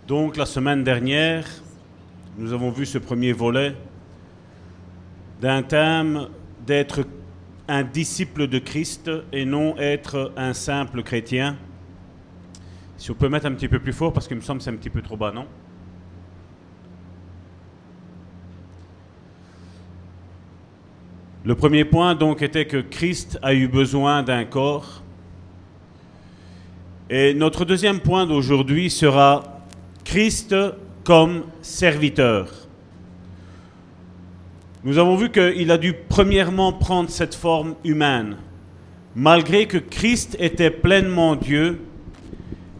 Donc 0.08 0.38
la 0.38 0.45
semaine 0.45 0.84
dernière, 0.84 1.48
nous 2.38 2.54
avons 2.54 2.69
vu 2.69 2.86
ce 2.86 3.00
premier 3.00 3.34
volet 3.34 3.76
d'un 5.41 5.63
thème 5.63 6.28
d'être 6.67 7.04
un 7.67 7.82
disciple 7.82 8.48
de 8.48 8.60
Christ 8.60 9.10
et 9.34 9.45
non 9.45 9.76
être 9.80 10.34
un 10.38 10.54
simple 10.54 11.02
chrétien. 11.02 11.58
Si 12.98 13.12
on 13.12 13.14
peut 13.16 13.30
mettre 13.30 13.46
un 13.46 13.54
petit 13.54 13.68
peu 13.68 13.80
plus 13.80 13.94
fort 13.94 14.14
parce 14.14 14.28
qu'il 14.28 14.38
me 14.38 14.42
semble 14.42 14.60
que 14.60 14.64
c'est 14.64 14.72
un 14.72 14.76
petit 14.76 14.90
peu 14.90 15.02
trop 15.02 15.18
bas, 15.18 15.32
non 15.32 15.46
Le 21.46 21.54
premier 21.54 21.86
point 21.86 22.16
donc 22.16 22.42
était 22.42 22.66
que 22.66 22.78
Christ 22.78 23.38
a 23.44 23.54
eu 23.54 23.68
besoin 23.68 24.24
d'un 24.24 24.46
corps. 24.46 25.04
Et 27.08 27.36
notre 27.36 27.66
deuxième 27.66 28.00
point 28.00 28.26
d'aujourd'hui 28.26 28.90
sera 28.90 29.62
Christ 30.04 30.56
comme 31.04 31.44
serviteur. 31.62 32.50
Nous 34.84 34.98
avons 34.98 35.16
vu 35.16 35.30
qu'il 35.30 35.70
a 35.70 35.78
dû 35.78 35.94
premièrement 35.94 36.74
prendre 36.74 37.12
cette 37.12 37.36
forme 37.36 37.76
humaine, 37.84 38.38
malgré 39.16 39.68
que 39.68 39.78
Christ 39.78 40.36
était 40.40 40.72
pleinement 40.72 41.36
Dieu. 41.36 41.80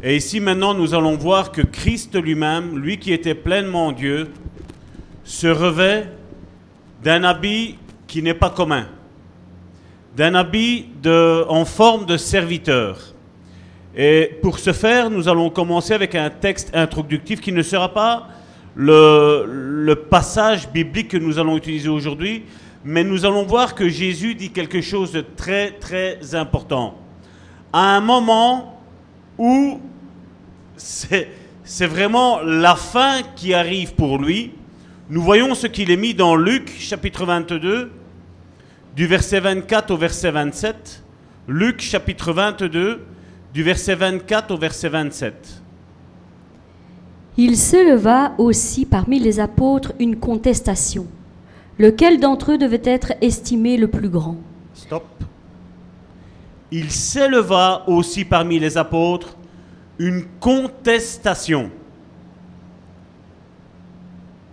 Et 0.08 0.18
ici 0.18 0.40
maintenant, 0.40 0.76
nous 0.76 0.94
allons 0.94 1.18
voir 1.18 1.52
que 1.52 1.64
Christ 1.64 2.16
lui-même, 2.16 2.78
lui 2.78 3.00
qui 3.00 3.12
était 3.12 3.34
pleinement 3.34 3.92
Dieu, 3.92 4.32
se 5.24 5.48
revêt 5.48 6.12
d'un 7.04 7.24
habit 7.24 7.80
qui 8.06 8.22
n'est 8.22 8.36
pas 8.36 8.52
commun, 8.52 8.86
d'un 10.16 10.36
habit 10.36 10.86
en 11.08 11.66
forme 11.66 12.06
de 12.06 12.18
serviteur. 12.18 13.00
Et 13.98 14.38
pour 14.44 14.60
ce 14.60 14.74
faire, 14.74 15.10
nous 15.10 15.28
allons 15.28 15.50
commencer 15.50 15.96
avec 15.96 16.14
un 16.14 16.30
texte 16.30 16.70
introductif 16.76 17.42
qui 17.42 17.52
ne 17.52 17.64
sera 17.64 17.92
pas 17.92 18.28
le, 18.76 19.46
le 19.48 19.96
passage 19.96 20.70
biblique 20.70 21.08
que 21.08 21.18
nous 21.18 21.40
allons 21.40 21.58
utiliser 21.58 21.90
aujourd'hui, 21.90 22.44
mais 22.84 23.04
nous 23.04 23.26
allons 23.26 23.42
voir 23.42 23.74
que 23.74 23.90
Jésus 23.90 24.36
dit 24.36 24.52
quelque 24.52 24.82
chose 24.82 25.12
de 25.14 25.22
très 25.22 25.72
très 25.72 26.36
important. 26.36 26.94
À 27.74 27.96
un 27.98 28.02
moment 28.02 28.80
où 29.40 29.80
c'est 30.78 31.88
vraiment 31.88 32.42
la 32.42 32.76
fin 32.76 33.22
qui 33.36 33.54
arrive 33.54 33.96
pour 33.96 34.18
lui, 34.18 34.52
nous 35.10 35.22
voyons 35.22 35.54
ce 35.54 35.68
qu'il 35.68 35.92
est 35.92 35.98
mis 35.98 36.14
dans 36.14 36.36
Luc 36.36 36.74
chapitre 36.80 37.26
22, 37.26 37.92
du 38.96 39.08
verset 39.08 39.40
24 39.40 39.92
au 39.92 39.98
verset 39.98 40.32
27. 40.32 41.04
Luc 41.48 41.82
chapitre 41.82 42.34
22, 42.34 43.02
du 43.54 43.64
verset 43.64 43.96
24 43.96 44.52
au 44.52 44.58
verset 44.58 44.90
27. 44.90 45.62
Il 47.38 47.56
s'éleva 47.58 48.34
aussi 48.38 48.86
parmi 48.86 49.20
les 49.20 49.40
apôtres 49.40 49.94
une 50.00 50.16
contestation. 50.16 51.06
Lequel 51.78 52.20
d'entre 52.20 52.54
eux 52.54 52.58
devait 52.58 52.82
être 52.84 53.14
estimé 53.22 53.78
le 53.78 53.90
plus 53.90 54.10
grand? 54.10 54.38
Stop. 54.74 55.06
Il 56.72 56.90
s'éleva 56.90 57.84
aussi 57.88 58.26
parmi 58.26 58.58
les 58.58 58.78
apôtres 58.78 59.38
une 60.00 60.26
contestation. 60.40 61.72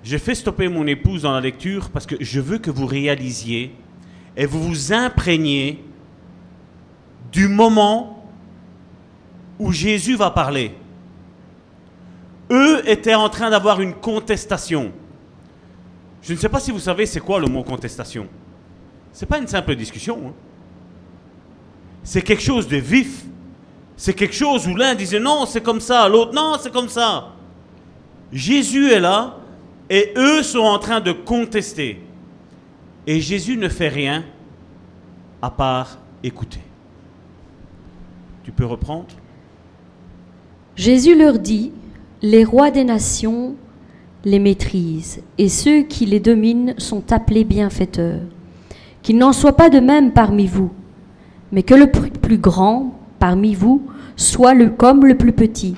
J'ai 0.02 0.18
fait 0.18 0.34
stopper 0.34 0.68
mon 0.68 0.86
épouse 0.86 1.22
dans 1.22 1.32
la 1.32 1.40
lecture 1.40 1.90
parce 1.90 2.06
que 2.06 2.16
je 2.20 2.40
veux 2.40 2.58
que 2.58 2.70
vous 2.70 2.86
réalisiez 2.86 3.74
et 4.36 4.46
vous 4.46 4.62
vous 4.62 4.92
imprégniez 4.92 5.82
du 7.30 7.48
moment 7.48 8.24
où 9.58 9.72
Jésus 9.72 10.16
va 10.16 10.30
parler. 10.30 10.74
Eux 12.50 12.88
étaient 12.88 13.14
en 13.14 13.28
train 13.28 13.50
d'avoir 13.50 13.80
une 13.80 13.94
contestation. 13.94 14.92
Je 16.22 16.32
ne 16.34 16.38
sais 16.38 16.48
pas 16.48 16.60
si 16.60 16.70
vous 16.70 16.78
savez 16.78 17.06
c'est 17.06 17.20
quoi 17.20 17.40
le 17.40 17.46
mot 17.46 17.62
contestation. 17.62 18.28
C'est 19.12 19.26
pas 19.26 19.38
une 19.38 19.46
simple 19.46 19.74
discussion. 19.76 20.28
hein. 20.28 20.32
C'est 22.02 22.22
quelque 22.22 22.42
chose 22.42 22.66
de 22.66 22.76
vif. 22.76 23.24
C'est 23.96 24.14
quelque 24.14 24.34
chose 24.34 24.66
où 24.66 24.74
l'un 24.74 24.94
disait 24.94 25.20
non, 25.20 25.46
c'est 25.46 25.62
comme 25.62 25.80
ça, 25.80 26.08
l'autre 26.08 26.34
non, 26.34 26.56
c'est 26.60 26.72
comme 26.72 26.88
ça. 26.88 27.28
Jésus 28.32 28.90
est 28.90 29.00
là 29.00 29.36
et 29.90 30.12
eux 30.16 30.42
sont 30.42 30.60
en 30.60 30.78
train 30.78 31.00
de 31.00 31.12
contester. 31.12 32.00
Et 33.06 33.20
Jésus 33.20 33.56
ne 33.56 33.68
fait 33.68 33.88
rien 33.88 34.24
à 35.40 35.50
part 35.50 35.98
écouter. 36.22 36.60
Tu 38.44 38.52
peux 38.52 38.64
reprendre? 38.64 39.06
Jésus 40.76 41.16
leur 41.16 41.38
dit, 41.38 41.72
les 42.22 42.44
rois 42.44 42.70
des 42.70 42.84
nations 42.84 43.54
les 44.24 44.38
maîtrisent, 44.38 45.20
et 45.36 45.48
ceux 45.48 45.82
qui 45.82 46.06
les 46.06 46.20
dominent 46.20 46.74
sont 46.78 47.12
appelés 47.12 47.44
bienfaiteurs. 47.44 48.20
Qu'il 49.02 49.18
n'en 49.18 49.32
soit 49.32 49.56
pas 49.56 49.68
de 49.68 49.80
même 49.80 50.12
parmi 50.12 50.46
vous, 50.46 50.70
mais 51.50 51.64
que 51.64 51.74
le 51.74 51.90
plus 51.90 52.38
grand 52.38 52.98
parmi 53.22 53.54
vous 53.54 53.86
soit 54.16 54.52
le, 54.52 54.68
comme 54.68 55.06
le 55.06 55.16
plus 55.16 55.30
petit, 55.32 55.76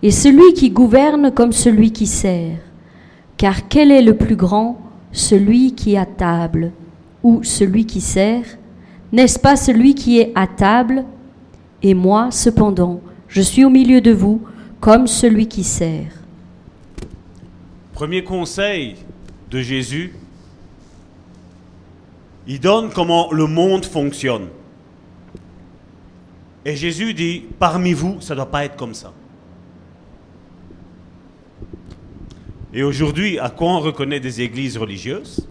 et 0.00 0.12
celui 0.12 0.54
qui 0.54 0.70
gouverne 0.70 1.32
comme 1.32 1.50
celui 1.50 1.90
qui 1.90 2.06
sert. 2.06 2.58
Car 3.36 3.68
quel 3.68 3.90
est 3.90 4.00
le 4.00 4.16
plus 4.16 4.36
grand? 4.36 4.80
Celui 5.10 5.74
qui 5.74 5.94
est 5.94 5.98
à 5.98 6.06
table 6.06 6.70
ou 7.24 7.42
celui 7.42 7.84
qui 7.84 8.00
sert? 8.00 8.44
N'est-ce 9.10 9.40
pas 9.40 9.56
celui 9.56 9.96
qui 9.96 10.20
est 10.20 10.30
à 10.36 10.46
table? 10.46 11.04
Et 11.82 11.94
moi, 11.94 12.30
cependant, 12.30 13.00
je 13.26 13.42
suis 13.42 13.64
au 13.64 13.70
milieu 13.70 14.00
de 14.00 14.12
vous 14.12 14.40
comme 14.78 15.08
celui 15.08 15.48
qui 15.48 15.64
sert. 15.64 16.12
Premier 17.92 18.22
conseil 18.22 18.94
de 19.50 19.60
Jésus, 19.60 20.14
il 22.46 22.60
donne 22.60 22.90
comment 22.94 23.32
le 23.32 23.48
monde 23.48 23.84
fonctionne. 23.84 24.46
Et 26.64 26.76
Jésus 26.76 27.12
dit, 27.14 27.44
parmi 27.58 27.92
vous, 27.92 28.20
ça 28.20 28.34
ne 28.34 28.36
doit 28.36 28.50
pas 28.50 28.64
être 28.64 28.76
comme 28.76 28.94
ça. 28.94 29.12
Et 32.72 32.82
aujourd'hui, 32.82 33.38
à 33.38 33.50
quoi 33.50 33.68
on 33.68 33.80
reconnaît 33.80 34.20
des 34.20 34.40
églises 34.40 34.78
religieuses? 34.78 35.46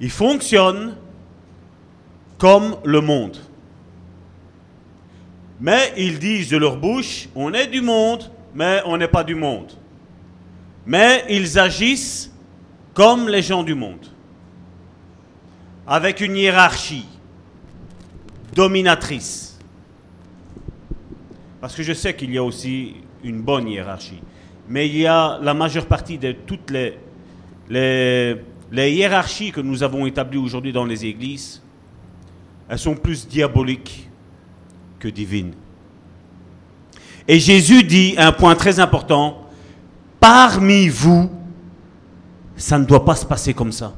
Ils 0.00 0.10
fonctionnent 0.10 0.96
comme 2.38 2.76
le 2.84 3.00
monde. 3.00 3.36
Mais 5.60 5.92
ils 5.96 6.18
disent 6.18 6.48
de 6.48 6.56
leur 6.56 6.76
bouche, 6.76 7.28
on 7.34 7.52
est 7.52 7.66
du 7.66 7.80
monde, 7.80 8.30
mais 8.54 8.80
on 8.86 8.96
n'est 8.96 9.08
pas 9.08 9.24
du 9.24 9.34
monde. 9.34 9.72
Mais 10.86 11.24
ils 11.28 11.58
agissent 11.58 12.32
comme 12.94 13.28
les 13.28 13.42
gens 13.42 13.62
du 13.62 13.74
monde, 13.74 14.06
avec 15.86 16.20
une 16.20 16.36
hiérarchie 16.36 17.06
dominatrice. 18.58 19.56
Parce 21.60 21.76
que 21.76 21.84
je 21.84 21.92
sais 21.92 22.14
qu'il 22.16 22.32
y 22.32 22.38
a 22.38 22.42
aussi 22.42 22.96
une 23.22 23.40
bonne 23.40 23.68
hiérarchie. 23.68 24.20
Mais 24.68 24.88
il 24.88 24.96
y 24.96 25.06
a 25.06 25.38
la 25.40 25.54
majeure 25.54 25.86
partie 25.86 26.18
de 26.18 26.32
toutes 26.32 26.72
les, 26.72 28.36
hiérarchies 28.70 29.52
que 29.52 29.60
nous 29.60 29.84
avons 29.84 30.06
établies 30.06 30.38
aujourd'hui 30.38 30.72
dans 30.72 30.84
les 30.84 31.06
églises, 31.06 31.62
elles 32.68 32.80
sont 32.80 32.96
plus 32.96 33.28
diaboliques 33.28 34.08
que 34.98 35.06
divines. 35.06 35.54
Et 37.28 37.38
Jésus 37.38 37.84
dit 37.84 38.16
un 38.18 38.32
point 38.32 38.56
très 38.56 38.80
important, 38.80 39.46
parmi 40.18 40.88
vous, 40.88 41.30
ça 42.56 42.76
ne 42.76 42.84
doit 42.84 43.04
pas 43.04 43.14
se 43.14 43.24
passer 43.24 43.54
comme 43.54 43.70
ça. 43.70 43.94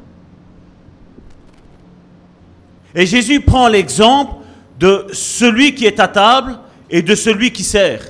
Et 2.94 3.06
Jésus 3.06 3.40
prend 3.40 3.66
l'exemple 3.66 4.39
de 4.80 5.06
celui 5.12 5.74
qui 5.74 5.84
est 5.84 6.00
à 6.00 6.08
table 6.08 6.58
et 6.88 7.02
de 7.02 7.14
celui 7.14 7.52
qui 7.52 7.62
sert. 7.62 8.02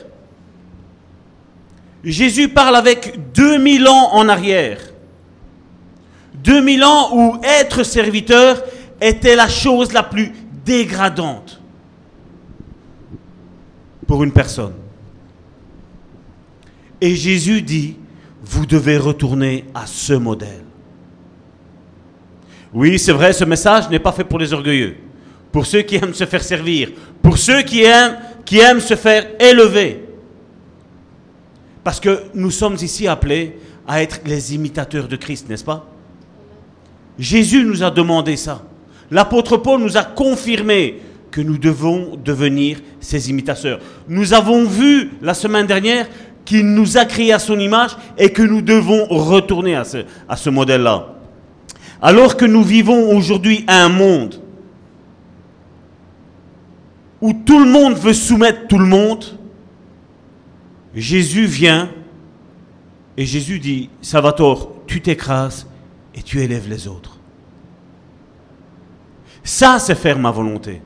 Jésus 2.05 2.49
parle 2.49 2.77
avec 2.77 3.33
2000 3.35 3.89
ans 3.89 4.11
en 4.13 4.29
arrière. 4.29 4.79
2000 6.35 6.85
ans 6.85 7.11
où 7.13 7.37
être 7.43 7.83
serviteur 7.83 8.63
était 9.01 9.35
la 9.35 9.49
chose 9.49 9.93
la 9.93 10.05
plus 10.05 10.33
dégradante 10.65 11.61
pour 14.07 14.23
une 14.23 14.33
personne. 14.33 14.75
Et 17.01 17.17
Jésus 17.17 17.63
dit, 17.63 17.97
vous 18.43 18.65
devez 18.65 18.97
retourner 18.97 19.65
à 19.75 19.87
ce 19.87 20.13
modèle. 20.13 20.65
Oui, 22.73 22.97
c'est 22.99 23.13
vrai, 23.13 23.33
ce 23.33 23.45
message 23.45 23.91
n'est 23.91 23.99
pas 23.99 24.13
fait 24.13 24.25
pour 24.25 24.39
les 24.39 24.53
orgueilleux, 24.53 24.97
pour 25.53 25.67
ceux 25.67 25.83
qui 25.83 25.97
aiment 25.97 26.15
se 26.15 26.27
faire 26.27 26.43
servir, 26.43 26.91
pour 27.23 27.39
ceux 27.39 27.63
qui 27.63 27.83
aiment, 27.83 28.81
se 28.81 28.97
faire 28.97 29.27
élever. 29.39 30.05
Parce 31.85 32.01
que 32.01 32.25
nous 32.35 32.51
sommes 32.51 32.77
ici 32.81 33.07
appelés 33.07 33.57
à 33.87 34.03
être 34.03 34.21
les 34.27 34.55
imitateurs 34.55 35.09
de 35.09 35.17
Christ, 35.17 35.49
n'est-ce 35.49 35.65
pas? 35.65 35.87
Jésus 37.19 37.65
nous 37.65 37.83
a 37.83 37.91
demandé 37.91 38.37
ça. 38.37 38.63
L'apôtre 39.11 39.57
Paul 39.57 39.81
nous 39.81 39.97
a 39.97 40.05
confirmé 40.05 41.01
que 41.31 41.41
nous 41.41 41.59
devons 41.59 42.17
devenir 42.23 42.79
ses 43.01 43.31
imitateurs. 43.31 43.79
Nous 44.09 44.35
avons 44.35 44.65
vu 44.65 45.11
la 45.23 45.35
semaine 45.35 45.67
dernière 45.67 46.09
qu'il 46.45 46.67
nous 46.67 46.97
a 46.97 47.05
créé 47.05 47.33
à 47.33 47.39
son 47.39 47.59
image 47.59 47.97
et 48.19 48.31
que 48.31 48.43
nous 48.43 48.63
devons 48.63 49.07
retourner 49.07 49.77
à 49.77 49.85
ce, 49.85 49.99
à 50.29 50.37
ce 50.37 50.51
modèle-là. 50.51 51.15
Alors 52.03 52.37
que 52.37 52.45
nous 52.45 52.65
vivons 52.65 53.15
aujourd'hui 53.15 53.65
un 53.69 53.89
monde 53.89 54.41
où 57.21 57.33
tout 57.33 57.59
le 57.59 57.71
monde 57.71 57.95
veut 57.95 58.15
soumettre 58.15 58.67
tout 58.67 58.79
le 58.79 58.87
monde, 58.87 59.25
Jésus 60.95 61.47
vient 61.47 61.91
et 63.17 63.27
Jésus 63.27 63.59
dit, 63.59 63.91
Salvatore, 64.01 64.73
tu 64.87 65.01
t'écrases 65.01 65.67
et 66.15 66.23
tu 66.23 66.41
élèves 66.41 66.69
les 66.69 66.89
autres. 66.89 67.19
Ça, 69.45 69.79
c'est 69.79 69.95
faire 69.95 70.19
ma 70.19 70.31
volonté. 70.31 70.83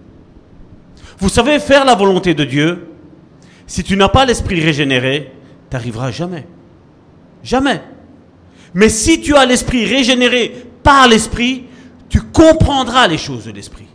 Vous 1.19 1.29
savez, 1.29 1.59
faire 1.61 1.85
la 1.85 1.95
volonté 1.95 2.35
de 2.35 2.45
Dieu, 2.45 2.89
si 3.67 3.83
tu 3.83 3.97
n'as 3.97 4.09
pas 4.09 4.25
l'esprit 4.25 4.61
régénéré, 4.61 5.33
tu 5.71 5.77
n'arriveras 5.77 6.11
jamais. 6.11 6.47
Jamais. 7.43 7.83
Mais 8.75 8.89
si 8.89 9.21
tu 9.21 9.37
as 9.37 9.47
l'esprit 9.47 9.87
régénéré 9.87 10.67
par 10.83 11.09
l'esprit, 11.09 11.65
tu 12.09 12.21
comprendras 12.21 13.07
les 13.07 13.19
choses 13.19 13.45
de 13.45 13.53
l'esprit. 13.53 13.87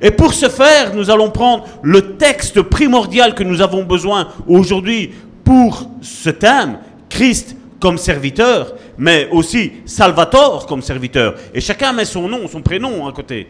Et 0.00 0.10
pour 0.10 0.32
ce 0.32 0.48
faire, 0.48 0.94
nous 0.94 1.10
allons 1.10 1.30
prendre 1.30 1.66
le 1.82 2.16
texte 2.16 2.62
primordial 2.62 3.34
que 3.34 3.42
nous 3.42 3.60
avons 3.60 3.84
besoin 3.84 4.28
aujourd'hui 4.46 5.12
pour 5.44 5.90
ce 6.00 6.30
thème, 6.30 6.78
Christ 7.08 7.56
comme 7.80 7.98
serviteur, 7.98 8.74
mais 8.98 9.28
aussi 9.30 9.72
Salvatore 9.84 10.66
comme 10.66 10.82
serviteur. 10.82 11.34
Et 11.54 11.60
chacun 11.60 11.92
met 11.92 12.04
son 12.04 12.28
nom, 12.28 12.46
son 12.48 12.62
prénom 12.62 13.06
à 13.06 13.12
côté. 13.12 13.48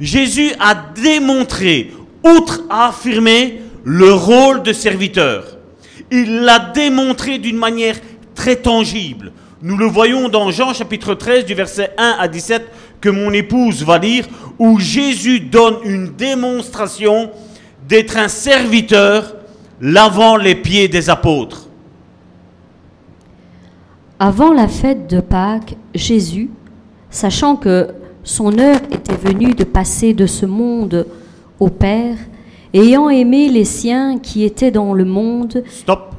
Jésus 0.00 0.52
a 0.60 0.74
démontré, 0.74 1.92
outre 2.24 2.62
à 2.70 2.88
affirmer, 2.88 3.62
le 3.84 4.12
rôle 4.12 4.62
de 4.62 4.72
serviteur. 4.72 5.44
Il 6.10 6.40
l'a 6.40 6.58
démontré 6.58 7.38
d'une 7.38 7.56
manière 7.56 7.96
très 8.34 8.56
tangible. 8.56 9.32
Nous 9.60 9.76
le 9.76 9.86
voyons 9.86 10.28
dans 10.28 10.50
Jean 10.50 10.72
chapitre 10.72 11.14
13 11.14 11.44
du 11.44 11.54
verset 11.54 11.90
1 11.98 12.16
à 12.18 12.28
17 12.28 12.70
que 13.00 13.08
mon 13.08 13.32
épouse 13.32 13.84
va 13.84 13.98
lire, 13.98 14.26
où 14.58 14.78
Jésus 14.78 15.40
donne 15.40 15.76
une 15.84 16.08
démonstration 16.16 17.30
d'être 17.88 18.16
un 18.16 18.28
serviteur 18.28 19.34
lavant 19.80 20.36
les 20.36 20.54
pieds 20.56 20.88
des 20.88 21.08
apôtres. 21.08 21.68
Avant 24.18 24.52
la 24.52 24.66
fête 24.66 25.08
de 25.08 25.20
Pâques, 25.20 25.76
Jésus, 25.94 26.50
sachant 27.10 27.54
que 27.56 27.88
son 28.24 28.58
heure 28.58 28.80
était 28.90 29.14
venue 29.16 29.54
de 29.54 29.64
passer 29.64 30.12
de 30.12 30.26
ce 30.26 30.44
monde 30.44 31.06
au 31.60 31.68
Père, 31.68 32.16
ayant 32.74 33.08
aimé 33.08 33.48
les 33.48 33.64
siens 33.64 34.18
qui 34.18 34.44
étaient 34.44 34.72
dans 34.72 34.92
le 34.92 35.04
monde, 35.04 35.62
Stop. 35.70 36.14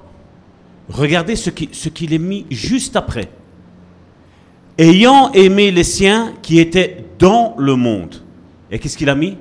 Regardez 0.92 1.36
ce 1.36 1.50
qui- 1.52 1.70
ce 1.72 1.89
qu'il 1.89 2.13
est 2.13 2.18
mis 2.20 2.46
juste 2.50 2.96
après. 2.96 3.30
Ayant 4.80 5.34
aimé 5.34 5.72
les 5.72 5.84
siens 5.84 6.32
qui 6.42 6.58
étaient 6.58 7.04
dans 7.20 7.54
le 7.58 7.76
monde. 7.76 8.15
Et 8.72 8.80
qu'est-ce 8.80 8.98
qu'il 8.98 9.10
a 9.10 9.15
mis? 9.15 9.38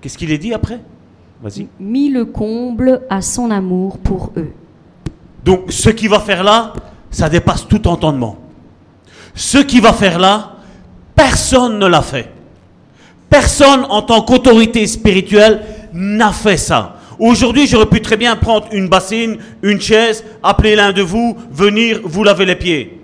Qu'est-ce 0.00 0.18
qu'il 0.18 0.32
est 0.32 0.38
dit 0.38 0.52
après? 0.52 0.80
Vas-y. 1.40 1.68
mit 1.78 2.10
le 2.10 2.24
comble 2.24 3.02
à 3.08 3.22
son 3.22 3.52
amour 3.52 3.98
pour 3.98 4.32
eux. 4.36 4.50
Donc 5.44 5.70
ce 5.70 5.90
qu'il 5.90 6.08
va 6.08 6.18
faire 6.18 6.42
là, 6.42 6.72
ça 7.08 7.28
dépasse 7.28 7.68
tout 7.68 7.86
entendement. 7.86 8.36
Ce 9.32 9.58
qu'il 9.58 9.80
va 9.80 9.92
faire 9.92 10.18
là, 10.18 10.56
personne 11.14 11.78
ne 11.78 11.86
l'a 11.86 12.02
fait. 12.02 12.32
Personne 13.30 13.86
en 13.88 14.02
tant 14.02 14.22
qu'autorité 14.22 14.84
spirituelle 14.88 15.62
n'a 15.92 16.32
fait 16.32 16.56
ça. 16.56 16.96
Aujourd'hui, 17.20 17.68
j'aurais 17.68 17.86
pu 17.86 18.00
très 18.00 18.16
bien 18.16 18.34
prendre 18.34 18.66
une 18.72 18.88
bassine, 18.88 19.38
une 19.62 19.80
chaise, 19.80 20.24
appeler 20.42 20.74
l'un 20.74 20.92
de 20.92 21.02
vous, 21.02 21.36
venir 21.52 22.00
vous 22.02 22.24
laver 22.24 22.44
les 22.44 22.56
pieds. 22.56 22.97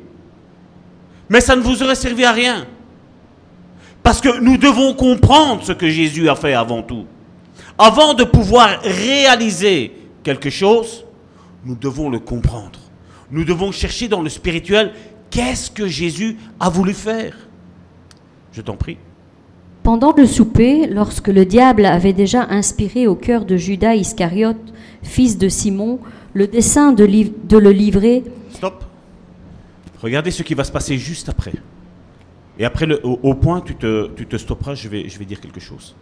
Mais 1.35 1.40
ça 1.40 1.57
ne 1.57 1.62
vous 1.62 1.83
aurait 1.83 1.97
servi 1.97 2.25
à 2.25 2.31
rien. 2.31 2.64
Parce 4.05 4.20
que 4.20 4.38
nous 4.38 4.57
devons 4.57 4.94
comprendre 4.94 5.64
ce 5.64 5.73
que 5.73 5.90
Jésus 5.90 6.29
a 6.29 6.37
fait 6.37 6.55
avant 6.55 6.81
tout. 6.81 7.07
Avant 7.77 8.14
de 8.14 8.23
pouvoir 8.23 8.81
réaliser 8.83 9.90
quelque 10.23 10.49
chose, 10.49 11.05
nous 11.64 11.75
devons 11.75 12.09
le 12.09 12.20
comprendre. 12.20 12.79
Nous 13.33 13.42
devons 13.42 13.73
chercher 13.73 14.07
dans 14.07 14.23
le 14.23 14.29
spirituel 14.29 14.92
qu'est-ce 15.29 15.73
que 15.73 15.88
Jésus 15.88 16.37
a 16.61 16.70
voulu 16.70 16.94
faire? 16.94 17.35
Je 18.53 18.61
t'en 18.61 18.77
prie. 18.77 18.99
Pendant 19.83 20.14
le 20.16 20.27
souper, 20.27 20.87
lorsque 20.87 21.27
le 21.27 21.44
diable 21.44 21.85
avait 21.85 22.12
déjà 22.12 22.47
inspiré 22.49 23.09
au 23.09 23.16
cœur 23.16 23.44
de 23.44 23.57
Judas 23.57 23.97
Iscariote, 23.97 24.73
fils 25.03 25.37
de 25.37 25.49
Simon, 25.49 25.99
le 26.33 26.47
dessein 26.47 26.92
de, 26.92 27.05
le 27.05 27.70
livrer, 27.73 28.23
Stop. 28.53 28.85
Regardez 30.05 30.31
ce 30.31 30.43
qui 30.43 30.53
va 30.53 30.64
se 30.64 30.71
passer 30.71 30.99
juste 30.99 31.31
après. 31.31 31.55
Et 32.59 32.67
après, 32.67 32.85
le- 32.85 33.01
au, 33.07 33.19
au 33.23 33.35
point, 33.35 33.62
tu 33.62 33.75
te, 33.75 34.11
tu 34.14 34.27
te 34.27 34.37
stopperas, 34.37 34.75
je 34.75 34.87
vais, 34.87 35.09
je 35.09 35.19
vais 35.19 35.25
dire 35.25 35.40
quelque 35.40 35.61
chose. 35.61 35.97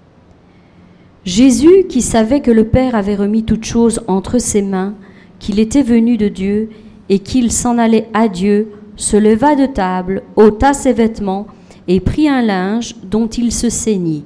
Jésus, 1.25 1.85
qui 1.89 2.03
savait 2.03 2.41
que 2.41 2.51
le 2.51 2.67
Père 2.67 2.97
avait 2.97 3.15
remis 3.15 3.45
toutes 3.45 3.65
choses 3.65 4.03
entre 4.09 4.39
ses 4.41 4.61
mains, 4.61 4.95
qu'il 5.39 5.61
était 5.61 5.85
venu 5.85 6.17
de 6.17 6.27
Dieu 6.27 6.71
et 7.09 7.21
qu'il 7.21 7.53
s'en 7.53 7.79
allait 7.79 8.09
à 8.13 8.27
Dieu, 8.27 8.73
se 8.97 9.17
leva 9.17 9.55
de 9.55 9.67
table, 9.67 10.25
ôta 10.35 10.73
ses 10.73 10.93
vêtements 10.93 11.47
et 11.87 12.01
prit 12.01 12.29
un 12.29 12.43
linge 12.43 12.97
dont 13.05 13.29
il 13.29 13.53
se 13.53 13.71
ceignit. 13.71 14.25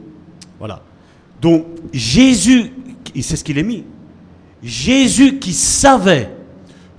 Voilà. 0.59 0.83
Donc, 1.43 1.67
Jésus, 1.93 2.73
c'est 3.21 3.37
ce 3.37 3.45
qu'il 3.45 3.59
est 3.59 3.63
mis. 3.63 3.85
Jésus 4.63 5.39
qui 5.39 5.53
savait 5.53 6.31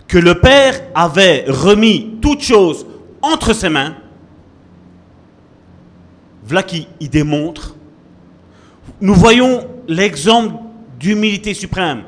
que 0.07 0.17
le 0.17 0.39
Père 0.39 0.81
avait 0.95 1.45
remis 1.47 2.17
toutes 2.21 2.41
choses 2.41 2.85
entre 3.21 3.53
ses 3.53 3.69
mains, 3.69 3.95
voilà 6.43 6.63
qui 6.63 6.87
il 6.99 7.09
démontre. 7.09 7.75
Nous 9.01 9.13
voyons 9.13 9.67
l'exemple 9.87 10.55
d'humilité 10.97 11.53
suprême. 11.53 12.03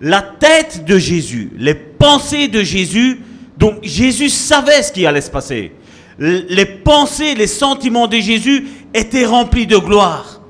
La 0.00 0.22
tête 0.22 0.84
de 0.84 0.98
Jésus, 0.98 1.50
les 1.56 1.74
pensées 1.74 2.48
de 2.48 2.62
Jésus, 2.62 3.20
donc 3.58 3.78
Jésus 3.82 4.28
savait 4.28 4.82
ce 4.82 4.92
qui 4.92 5.06
allait 5.06 5.20
se 5.20 5.30
passer. 5.30 5.72
Les 6.18 6.66
pensées, 6.66 7.34
les 7.34 7.46
sentiments 7.46 8.06
de 8.06 8.16
Jésus 8.16 8.66
étaient 8.94 9.26
remplis 9.26 9.66
de 9.66 9.76
gloire. 9.76 10.40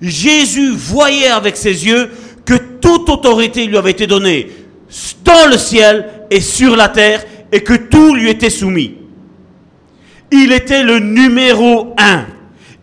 Jésus 0.00 0.70
voyait 0.70 1.28
avec 1.28 1.56
ses 1.56 1.86
yeux 1.86 2.10
que 2.44 2.54
toute 2.54 3.08
autorité 3.08 3.66
lui 3.66 3.76
avait 3.76 3.90
été 3.90 4.06
donnée 4.06 4.50
dans 5.24 5.50
le 5.50 5.58
ciel 5.58 6.08
et 6.30 6.40
sur 6.40 6.76
la 6.76 6.88
terre 6.88 7.24
et 7.50 7.62
que 7.62 7.74
tout 7.74 8.14
lui 8.14 8.30
était 8.30 8.50
soumis. 8.50 8.96
Il 10.30 10.52
était 10.52 10.82
le 10.82 10.98
numéro 10.98 11.94
un. 11.98 12.26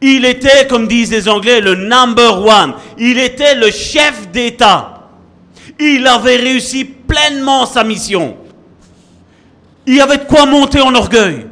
Il 0.01 0.25
était, 0.25 0.67
comme 0.67 0.87
disent 0.87 1.11
les 1.11 1.27
Anglais, 1.27 1.61
le 1.61 1.75
number 1.75 2.43
one. 2.43 2.73
Il 2.97 3.19
était 3.19 3.55
le 3.55 3.69
chef 3.69 4.31
d'État. 4.31 5.09
Il 5.79 6.07
avait 6.07 6.37
réussi 6.37 6.85
pleinement 6.85 7.65
sa 7.65 7.83
mission. 7.83 8.37
Il 9.85 9.99
avait 10.01 10.17
de 10.17 10.23
quoi 10.23 10.45
monter 10.45 10.81
en 10.81 10.93
orgueil. 10.95 11.45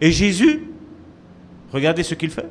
Et 0.00 0.10
Jésus, 0.10 0.62
regardez 1.72 2.02
ce 2.02 2.14
qu'il 2.14 2.30
fait. 2.30 2.48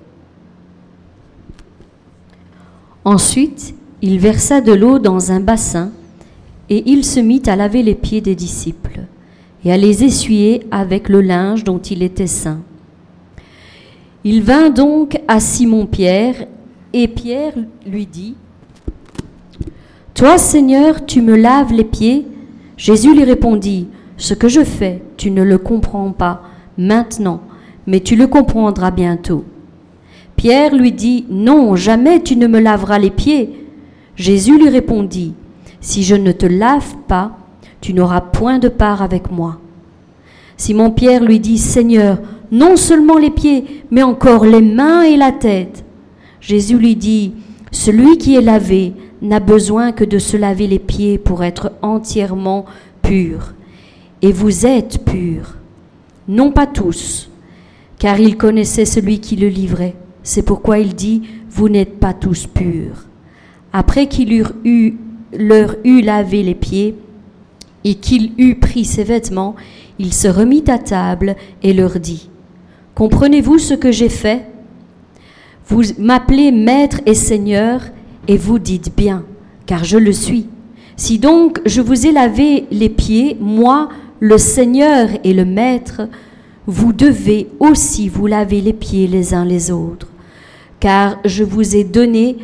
Ensuite, 3.03 3.75
il 4.01 4.19
versa 4.19 4.61
de 4.61 4.73
l'eau 4.73 4.99
dans 4.99 5.31
un 5.31 5.39
bassin, 5.39 5.91
et 6.69 6.83
il 6.89 7.03
se 7.03 7.19
mit 7.19 7.41
à 7.47 7.55
laver 7.55 7.83
les 7.83 7.95
pieds 7.95 8.21
des 8.21 8.35
disciples, 8.35 9.01
et 9.63 9.71
à 9.71 9.77
les 9.77 10.03
essuyer 10.03 10.63
avec 10.71 11.09
le 11.09 11.21
linge 11.21 11.63
dont 11.63 11.79
il 11.79 12.03
était 12.03 12.27
saint. 12.27 12.61
Il 14.23 14.41
vint 14.41 14.69
donc 14.69 15.19
à 15.27 15.39
Simon-Pierre, 15.39 16.47
et 16.93 17.07
Pierre 17.07 17.53
lui 17.85 18.05
dit, 18.05 18.35
Toi, 20.13 20.37
Seigneur, 20.37 21.05
tu 21.05 21.21
me 21.21 21.35
laves 21.35 21.73
les 21.73 21.83
pieds? 21.83 22.25
Jésus 22.77 23.13
lui 23.13 23.23
répondit, 23.23 23.87
Ce 24.17 24.33
que 24.33 24.47
je 24.47 24.63
fais, 24.63 25.03
tu 25.17 25.29
ne 25.29 25.43
le 25.43 25.57
comprends 25.57 26.11
pas 26.11 26.41
maintenant, 26.77 27.41
mais 27.85 27.99
tu 27.99 28.15
le 28.15 28.27
comprendras 28.27 28.91
bientôt. 28.91 29.45
Pierre 30.35 30.75
lui 30.75 30.91
dit, 30.91 31.25
Non, 31.29 31.75
jamais 31.75 32.21
tu 32.21 32.35
ne 32.35 32.47
me 32.47 32.59
laveras 32.59 32.99
les 32.99 33.11
pieds. 33.11 33.65
Jésus 34.15 34.57
lui 34.57 34.69
répondit, 34.69 35.33
Si 35.85 36.01
je 36.01 36.15
ne 36.15 36.31
te 36.31 36.47
lave 36.47 36.95
pas, 37.07 37.37
tu 37.79 37.93
n'auras 37.93 38.19
point 38.19 38.57
de 38.57 38.69
part 38.69 39.03
avec 39.03 39.29
moi. 39.29 39.59
Simon 40.57 40.89
Pierre 40.89 41.23
lui 41.23 41.39
dit, 41.39 41.59
Seigneur, 41.59 42.17
non 42.51 42.75
seulement 42.75 43.19
les 43.19 43.29
pieds, 43.29 43.83
mais 43.91 44.01
encore 44.01 44.45
les 44.45 44.63
mains 44.63 45.03
et 45.03 45.15
la 45.15 45.31
tête. 45.31 45.85
Jésus 46.41 46.79
lui 46.79 46.95
dit, 46.95 47.33
Celui 47.69 48.17
qui 48.17 48.35
est 48.35 48.41
lavé 48.41 48.93
n'a 49.21 49.39
besoin 49.39 49.91
que 49.91 50.03
de 50.03 50.17
se 50.17 50.37
laver 50.37 50.65
les 50.65 50.79
pieds 50.79 51.19
pour 51.19 51.43
être 51.43 51.71
entièrement 51.83 52.65
pur. 53.03 53.53
Et 54.23 54.31
vous 54.31 54.65
êtes 54.65 55.05
purs, 55.05 55.55
non 56.27 56.49
pas 56.49 56.65
tous, 56.65 57.29
car 57.99 58.19
il 58.19 58.37
connaissait 58.37 58.85
celui 58.85 59.19
qui 59.19 59.35
le 59.35 59.49
livrait. 59.49 59.95
C'est 60.23 60.41
pourquoi 60.41 60.79
il 60.79 60.95
dit, 60.95 61.21
Vous 61.51 61.69
n'êtes 61.69 61.99
pas 61.99 62.15
tous 62.15 62.47
purs. 62.47 63.05
Après 63.71 64.07
qu'il 64.07 64.33
eurent 64.33 64.53
eu, 64.63 64.95
leur 65.33 65.75
eut 65.83 66.01
lavé 66.01 66.43
les 66.43 66.55
pieds, 66.55 66.95
et 67.83 67.95
qu'il 67.95 68.31
eut 68.37 68.55
pris 68.55 68.83
ses 68.83 69.03
vêtements, 69.03 69.55
il 69.99 70.13
se 70.13 70.27
remit 70.27 70.63
à 70.67 70.77
table 70.77 71.35
et 71.63 71.73
leur 71.73 71.99
dit, 71.99 72.29
Comprenez-vous 72.95 73.59
ce 73.59 73.73
que 73.73 73.91
j'ai 73.91 74.09
fait? 74.09 74.47
Vous 75.67 75.81
m'appelez 75.99 76.51
Maître 76.51 77.01
et 77.05 77.13
Seigneur, 77.13 77.81
et 78.27 78.37
vous 78.37 78.57
dites 78.57 78.95
bien, 78.95 79.25
car 79.65 79.83
je 79.83 79.97
le 79.97 80.13
suis. 80.13 80.47
Si 80.95 81.19
donc 81.19 81.61
je 81.65 81.81
vous 81.81 82.07
ai 82.07 82.11
lavé 82.11 82.65
les 82.71 82.89
pieds, 82.89 83.37
moi, 83.39 83.89
le 84.19 84.37
Seigneur 84.37 85.09
et 85.23 85.33
le 85.33 85.43
Maître, 85.43 86.07
vous 86.67 86.93
devez 86.93 87.49
aussi 87.59 88.07
vous 88.07 88.27
laver 88.27 88.61
les 88.61 88.73
pieds 88.73 89.07
les 89.07 89.33
uns 89.33 89.45
les 89.45 89.71
autres, 89.71 90.07
car 90.79 91.19
je 91.25 91.43
vous 91.43 91.75
ai 91.75 91.83
donné 91.83 92.37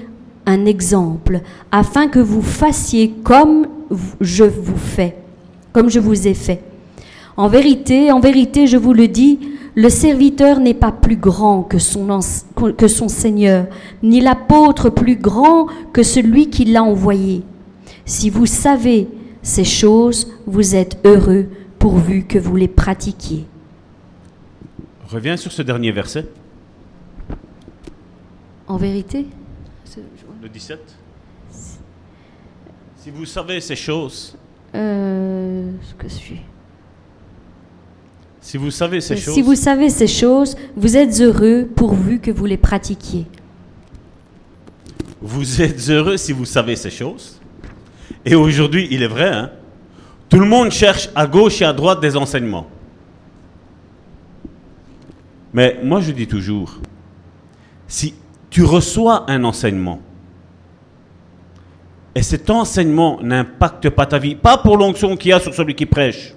un 0.45 0.65
exemple, 0.65 1.41
afin 1.71 2.07
que 2.07 2.19
vous 2.19 2.41
fassiez 2.41 3.13
comme 3.23 3.67
je 4.19 4.43
vous 4.43 4.77
fais, 4.77 5.15
comme 5.73 5.89
je 5.89 5.99
vous 5.99 6.27
ai 6.27 6.33
fait. 6.33 6.61
En 7.37 7.47
vérité, 7.47 8.11
en 8.11 8.19
vérité, 8.19 8.67
je 8.67 8.77
vous 8.77 8.93
le 8.93 9.07
dis, 9.07 9.39
le 9.75 9.89
serviteur 9.89 10.59
n'est 10.59 10.73
pas 10.73 10.91
plus 10.91 11.15
grand 11.15 11.63
que 11.63 11.79
son, 11.79 12.19
que 12.77 12.87
son 12.87 13.07
Seigneur, 13.07 13.67
ni 14.03 14.19
l'apôtre 14.19 14.89
plus 14.89 15.15
grand 15.15 15.67
que 15.93 16.03
celui 16.03 16.49
qui 16.49 16.65
l'a 16.65 16.83
envoyé. 16.83 17.43
Si 18.05 18.29
vous 18.29 18.45
savez 18.45 19.07
ces 19.41 19.63
choses, 19.63 20.31
vous 20.45 20.75
êtes 20.75 20.99
heureux 21.05 21.47
pourvu 21.79 22.25
que 22.25 22.37
vous 22.37 22.55
les 22.55 22.67
pratiquiez. 22.67 23.45
Reviens 25.07 25.37
sur 25.37 25.51
ce 25.51 25.61
dernier 25.61 25.91
verset, 25.91 26.25
En 28.67 28.77
vérité 28.77 29.25
le 30.41 30.49
17. 30.49 30.79
Si 32.97 33.09
vous 33.11 33.25
savez 33.25 33.59
ces 33.61 33.75
choses, 33.75 34.35
Euh, 34.73 35.69
ce 35.81 35.93
que 35.95 36.07
je 36.07 36.13
suis. 36.13 36.39
si 38.39 38.55
vous 38.57 38.71
savez 38.71 39.01
ces 39.01 39.17
choses, 39.17 39.33
Si 39.33 39.41
vous 39.41 39.55
savez 39.55 39.89
ces 39.89 40.07
choses, 40.07 40.55
vous 40.77 40.95
êtes 40.95 41.19
heureux 41.19 41.67
pourvu 41.75 42.19
que 42.19 42.31
vous 42.31 42.45
les 42.45 42.57
pratiquiez. 42.57 43.25
vous 45.21 45.61
êtes 45.61 45.89
heureux 45.89 46.17
si 46.17 46.31
vous 46.31 46.45
savez 46.45 46.75
ces 46.75 46.89
choses. 46.89 47.39
Et 48.25 48.33
aujourd'hui, 48.35 48.87
il 48.91 49.03
est 49.03 49.07
vrai, 49.07 49.29
hein, 49.29 49.51
tout 50.29 50.39
le 50.39 50.45
monde 50.47 50.71
cherche 50.71 51.09
à 51.15 51.27
gauche 51.27 51.61
et 51.61 51.65
à 51.65 51.73
droite 51.73 51.99
des 51.99 52.15
enseignements. 52.17 52.67
Mais 55.53 55.79
moi, 55.83 55.99
je 56.01 56.11
dis 56.11 56.27
toujours, 56.27 56.79
si 57.87 58.13
tu 58.49 58.63
reçois 58.63 59.29
un 59.29 59.43
enseignement, 59.43 59.99
et 62.15 62.23
cet 62.23 62.49
enseignement 62.49 63.19
n'impacte 63.21 63.89
pas 63.89 64.05
ta 64.05 64.19
vie, 64.19 64.35
pas 64.35 64.57
pour 64.57 64.77
l'onction 64.77 65.15
qu'il 65.15 65.29
y 65.29 65.33
a 65.33 65.39
sur 65.39 65.53
celui 65.53 65.75
qui 65.75 65.85
prêche. 65.85 66.33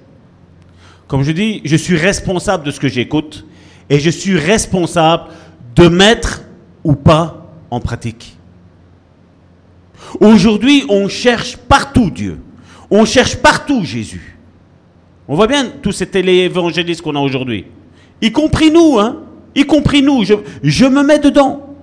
Comme 1.08 1.22
je 1.22 1.32
dis, 1.32 1.60
je 1.64 1.76
suis 1.76 1.96
responsable 1.96 2.64
de 2.64 2.70
ce 2.70 2.80
que 2.80 2.88
j'écoute, 2.88 3.44
et 3.90 3.98
je 3.98 4.10
suis 4.10 4.38
responsable 4.38 5.24
de 5.74 5.88
mettre 5.88 6.42
ou 6.82 6.94
pas 6.94 7.46
en 7.70 7.80
pratique. 7.80 8.37
Aujourd'hui, 10.20 10.84
on 10.88 11.08
cherche 11.08 11.56
partout 11.56 12.10
Dieu. 12.10 12.38
On 12.90 13.04
cherche 13.04 13.37
partout 13.37 13.84
Jésus. 13.84 14.38
On 15.26 15.34
voit 15.34 15.46
bien 15.46 15.70
tous 15.82 15.92
ces 15.92 16.06
téléévangélistes 16.06 17.02
qu'on 17.02 17.16
a 17.16 17.20
aujourd'hui. 17.20 17.66
Y 18.20 18.30
compris 18.30 18.70
nous, 18.70 18.98
hein. 18.98 19.22
Y 19.54 19.64
compris 19.64 20.02
nous. 20.02 20.24
Je, 20.24 20.34
je 20.62 20.84
me 20.84 21.02
mets 21.02 21.18
dedans. 21.18 21.73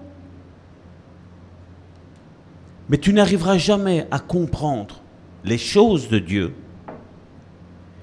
Mais 2.91 2.97
tu 2.97 3.13
n'arriveras 3.13 3.57
jamais 3.57 4.05
à 4.11 4.19
comprendre 4.19 5.01
les 5.45 5.57
choses 5.57 6.09
de 6.09 6.19
Dieu 6.19 6.53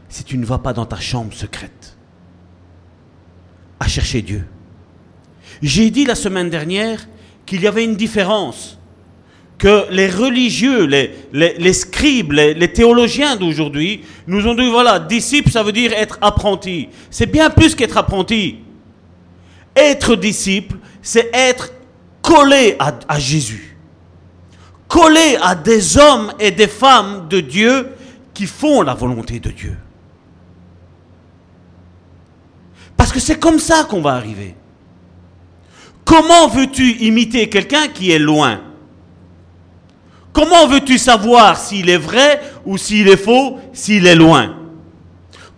si 0.09 0.25
tu 0.25 0.39
ne 0.39 0.47
vas 0.47 0.57
pas 0.59 0.73
dans 0.73 0.87
ta 0.87 0.99
chambre 0.99 1.35
secrète 1.35 1.97
à 3.79 3.87
chercher 3.87 4.23
Dieu. 4.23 4.47
J'ai 5.61 5.91
dit 5.91 6.07
la 6.07 6.15
semaine 6.15 6.49
dernière 6.49 7.07
qu'il 7.45 7.61
y 7.61 7.67
avait 7.67 7.85
une 7.85 7.97
différence, 7.97 8.79
que 9.59 9.87
les 9.91 10.09
religieux, 10.09 10.87
les, 10.87 11.15
les- 11.33 11.73
scribes, 11.75 12.33
les, 12.33 12.55
les 12.55 12.73
théologiens 12.73 13.37
d'aujourd'hui 13.37 14.03
nous 14.27 14.47
ont 14.47 14.55
dit, 14.55 14.71
voilà, 14.71 14.99
disciple, 14.99 15.51
ça 15.51 15.63
veut 15.63 15.73
dire 15.73 15.93
être 15.93 16.17
apprenti. 16.23 16.89
C'est 17.11 17.27
bien 17.31 17.51
plus 17.51 17.75
qu'être 17.75 17.97
apprenti. 17.99 18.57
Être 19.77 20.17
disciple, 20.17 20.77
c'est 21.03 21.29
être 21.35 21.73
collé 22.23 22.77
à, 22.79 22.99
à 23.07 23.19
Jésus. 23.19 23.68
Collé 24.89 25.37
à 25.43 25.55
des 25.55 25.99
hommes 25.99 26.33
et 26.39 26.51
des 26.51 26.67
femmes 26.67 27.29
de 27.29 27.41
Dieu 27.41 27.91
qui 28.33 28.47
font 28.47 28.83
la 28.83 28.95
volonté 28.95 29.39
de 29.39 29.51
Dieu. 29.51 29.77
Parce 32.97 33.13
que 33.13 33.21
c'est 33.21 33.39
comme 33.39 33.59
ça 33.59 33.85
qu'on 33.85 34.01
va 34.01 34.15
arriver. 34.15 34.55
Comment 36.05 36.49
veux-tu 36.49 36.93
imiter 37.05 37.49
quelqu'un 37.49 37.89
qui 37.89 38.11
est 38.11 38.19
loin? 38.19 38.61
Comment 40.33 40.67
veux-tu 40.67 40.99
savoir 40.99 41.59
s'il 41.59 41.91
est 41.91 41.99
vrai 41.99 42.41
ou 42.65 42.79
s'il 42.79 43.09
est 43.09 43.17
faux, 43.17 43.59
s'il 43.73 44.07
est 44.07 44.15
loin? 44.15 44.55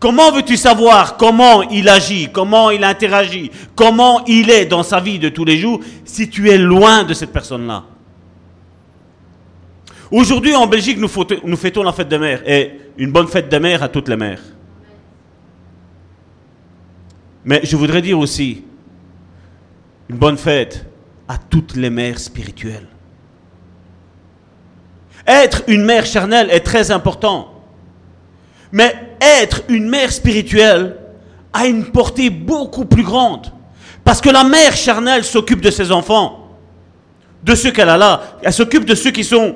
Comment 0.01 0.33
veux-tu 0.33 0.57
savoir 0.57 1.19
comment 1.19 1.63
il 1.63 1.89
agit, 1.89 2.31
comment 2.33 2.71
il 2.71 2.83
interagit, 2.83 3.51
comment 3.77 4.25
il 4.27 4.49
est 4.49 4.65
dans 4.65 4.83
sa 4.83 4.99
vie 4.99 5.19
de 5.19 5.29
tous 5.29 5.45
les 5.45 5.59
jours 5.59 5.81
si 6.05 6.31
tu 6.31 6.49
es 6.51 6.57
loin 6.57 7.05
de 7.05 7.13
cette 7.13 7.33
personne-là? 7.33 7.85
Aujourd'hui 10.11 10.55
en 10.57 10.67
Belgique, 10.67 10.99
nous, 10.99 11.09
fêtons- 11.57 11.83
la 11.83 11.93
fête 11.93 12.09
des 12.09 12.19
mères 12.19 12.43
et 12.47 12.73
une 12.99 13.13
bonne 13.13 13.29
fête 13.29 13.49
des 13.49 13.61
mères 13.61 13.83
à 13.83 13.89
toutes 13.89 14.09
les 14.09 14.17
mères. 14.17 14.43
Mais 17.45 17.61
je 17.63 17.77
voudrais 17.77 18.03
dire 18.03 18.19
aussi 18.19 18.65
une 20.09 20.17
bonne 20.17 20.37
fête 20.37 20.85
à 21.29 21.39
toutes 21.39 21.77
les 21.77 21.91
mères 21.91 22.19
spirituelles. 22.19 22.87
Être 25.27 25.63
une 25.69 25.85
mère 25.85 26.05
charnelle 26.07 26.51
est 26.51 26.61
très 26.61 26.91
important. 26.91 27.63
Mais 28.73 28.95
être 29.21 29.63
une 29.69 29.89
mère 29.89 30.11
spirituelle 30.13 30.97
a 31.53 31.67
une 31.67 31.85
portée 31.87 32.31
beaucoup 32.31 32.85
plus 32.85 33.03
grande. 33.05 33.53
Parce 34.05 34.21
que 34.21 34.29
la 34.31 34.43
mère 34.45 34.75
charnelle 34.75 35.25
s'occupe 35.25 35.61
de 35.61 35.71
ses 35.71 35.93
enfants, 35.93 36.49
de 37.45 37.55
ceux 37.55 37.71
qu'elle 37.71 37.89
a 37.89 37.97
là. 37.97 38.39
Elle 38.43 38.53
s'occupe 38.53 38.85
de 38.85 38.95
ceux 38.95 39.11
qui 39.13 39.25
sont, 39.25 39.55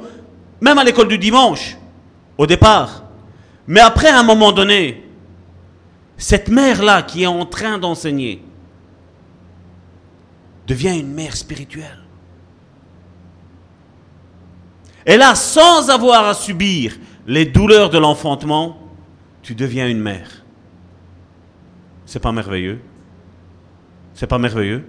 même 0.65 0.79
à 0.79 0.85
l'école 0.85 1.09
du 1.09 1.19
dimanche, 1.19 1.77
au 2.39 2.47
départ. 2.47 3.05
Mais 3.67 3.81
après, 3.81 4.09
à 4.09 4.19
un 4.19 4.23
moment 4.23 4.51
donné, 4.51 5.05
cette 6.17 6.49
mère-là 6.49 7.03
qui 7.03 7.25
est 7.25 7.27
en 7.27 7.45
train 7.45 7.77
d'enseigner 7.77 8.43
devient 10.67 10.99
une 10.99 11.13
mère 11.13 11.37
spirituelle. 11.37 11.99
Et 15.05 15.19
là, 15.19 15.35
sans 15.35 15.91
avoir 15.91 16.25
à 16.25 16.33
subir 16.33 16.97
les 17.27 17.45
douleurs 17.45 17.91
de 17.91 17.99
l'enfantement, 17.99 18.79
tu 19.43 19.55
deviens 19.55 19.87
une 19.87 20.01
mère. 20.01 20.45
C'est 22.07 22.21
pas 22.21 22.33
merveilleux? 22.33 22.81
C'est 24.15 24.27
pas 24.27 24.39
merveilleux? 24.39 24.89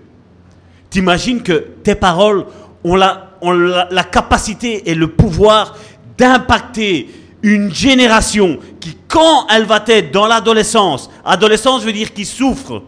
T'imagines 0.90 1.44
que 1.44 1.68
tes 1.84 1.96
paroles 1.96 2.46
ont, 2.86 2.96
la, 2.96 3.25
ont 3.42 3.52
la, 3.52 4.04
capacité 4.04 4.90
et 4.90 4.96
le 4.96 5.08
pouvoir 5.08 5.76
d'impacter 6.18 7.10
une 7.42 7.74
génération 7.74 8.60
qui, 8.80 8.98
quand 9.08 9.48
elle 9.50 9.66
va 9.66 9.84
être 9.88 10.12
dans 10.12 10.28
l'adolescence, 10.28 11.10
adolescence 11.24 11.84
veut 11.84 11.94
dire 11.94 12.14
qui 12.14 12.26
souffre, 12.26 12.84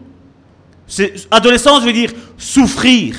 adolescence 1.30 1.84
veut 1.84 1.92
dire 1.92 2.10
souffrir. 2.36 3.16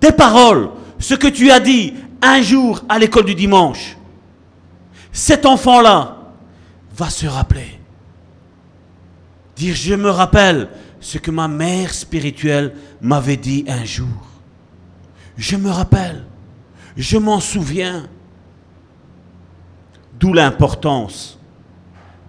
Tes 0.00 0.12
paroles, 0.12 0.70
ce 0.98 1.14
que 1.14 1.28
tu 1.28 1.50
as 1.50 1.60
dit 1.60 1.94
un 2.20 2.42
jour 2.42 2.82
à 2.88 2.98
l'école 2.98 3.24
du 3.24 3.34
dimanche, 3.34 3.96
cet 5.12 5.46
enfant-là 5.46 6.16
va 6.96 7.10
se 7.10 7.26
rappeler. 7.26 7.78
Dire, 9.56 9.74
je 9.74 9.94
me 9.94 10.10
rappelle 10.10 10.68
ce 11.00 11.18
que 11.18 11.30
ma 11.30 11.48
mère 11.48 11.92
spirituelle 11.92 12.74
m'avait 13.00 13.36
dit 13.36 13.64
un 13.68 13.84
jour. 13.84 14.31
Je 15.42 15.56
me 15.56 15.70
rappelle, 15.70 16.22
je 16.96 17.18
m'en 17.18 17.40
souviens. 17.40 18.08
D'où 20.20 20.32
l'importance 20.32 21.36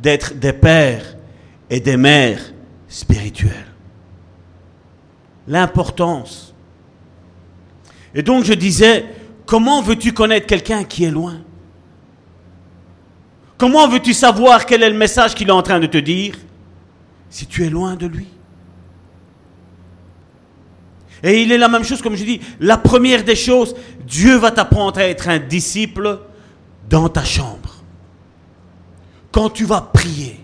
d'être 0.02 0.34
des 0.34 0.52
pères 0.52 1.16
et 1.70 1.80
des 1.80 1.96
mères 1.96 2.42
spirituels. 2.88 3.68
L'importance. 5.48 6.56
Et 8.16 8.24
donc 8.24 8.46
je 8.46 8.54
disais, 8.54 9.06
comment 9.46 9.84
veux-tu 9.84 10.12
connaître 10.12 10.48
quelqu'un 10.48 10.84
qui 10.84 11.04
est 11.04 11.12
loin? 11.12 11.38
Comment 13.60 13.88
veux-tu 13.88 14.16
savoir 14.16 14.66
quel 14.66 14.82
est 14.82 14.90
le 14.90 14.98
message 14.98 15.36
qu'il 15.36 15.50
est 15.50 15.52
en 15.52 15.62
train 15.62 15.80
de 15.80 15.86
te 15.86 16.00
dire? 16.00 16.36
Si 17.30 17.46
tu 17.46 17.64
es 17.64 17.70
loin 17.70 17.96
de 17.96 18.08
lui 18.08 18.28
Et 21.24 21.42
il 21.42 21.52
est 21.54 21.58
la 21.58 21.70
même 21.70 21.86
chose, 21.86 22.02
comme 22.02 22.16
je 22.16 22.26
dis, 22.26 22.42
la 22.60 22.78
première 22.78 23.24
des 23.24 23.36
choses, 23.36 23.76
Dieu 24.06 24.36
va 24.36 24.52
t'apprendre 24.52 25.00
à 25.00 25.06
être 25.06 25.30
un 25.30 25.40
disciple 25.40 26.20
dans 26.90 27.08
ta 27.08 27.24
chambre. 27.24 27.76
Quand 29.32 29.50
tu 29.50 29.64
vas 29.64 29.82
prier. 29.82 30.40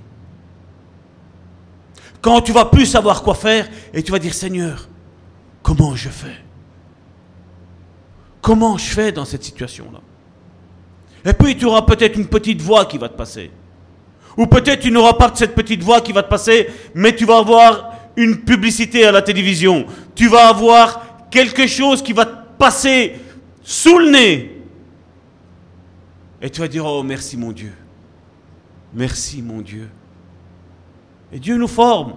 Quand 2.21 2.41
tu 2.41 2.53
vas 2.53 2.65
plus 2.65 2.85
savoir 2.85 3.21
quoi 3.21 3.35
faire 3.35 3.67
et 3.93 4.01
tu 4.01 4.11
vas 4.11 4.19
dire 4.19 4.33
Seigneur, 4.33 4.87
comment 5.61 5.95
je 5.95 6.09
fais? 6.09 6.37
Comment 8.41 8.77
je 8.77 8.89
fais 8.89 9.11
dans 9.11 9.25
cette 9.25 9.43
situation-là? 9.43 9.99
Et 11.25 11.33
puis 11.33 11.57
tu 11.57 11.65
auras 11.65 11.81
peut-être 11.81 12.17
une 12.17 12.27
petite 12.27 12.61
voix 12.61 12.85
qui 12.85 12.97
va 12.97 13.09
te 13.09 13.17
passer. 13.17 13.51
Ou 14.37 14.47
peut-être 14.47 14.79
tu 14.79 14.91
n'auras 14.91 15.13
pas 15.13 15.31
cette 15.35 15.55
petite 15.55 15.83
voix 15.83 15.99
qui 15.99 16.13
va 16.13 16.23
te 16.23 16.29
passer, 16.29 16.69
mais 16.95 17.13
tu 17.13 17.25
vas 17.25 17.39
avoir 17.39 17.91
une 18.15 18.37
publicité 18.37 19.05
à 19.05 19.11
la 19.11 19.21
télévision. 19.21 19.85
Tu 20.15 20.27
vas 20.27 20.49
avoir 20.49 21.29
quelque 21.29 21.67
chose 21.67 22.01
qui 22.01 22.13
va 22.13 22.25
te 22.25 22.57
passer 22.57 23.15
sous 23.63 23.99
le 23.99 24.09
nez. 24.09 24.61
Et 26.41 26.49
tu 26.49 26.61
vas 26.61 26.67
dire, 26.67 26.85
oh 26.85 27.03
merci 27.03 27.37
mon 27.37 27.51
Dieu. 27.51 27.73
Merci 28.93 29.41
mon 29.41 29.61
Dieu. 29.61 29.89
Et 31.31 31.39
Dieu 31.39 31.57
nous 31.57 31.67
forme. 31.67 32.15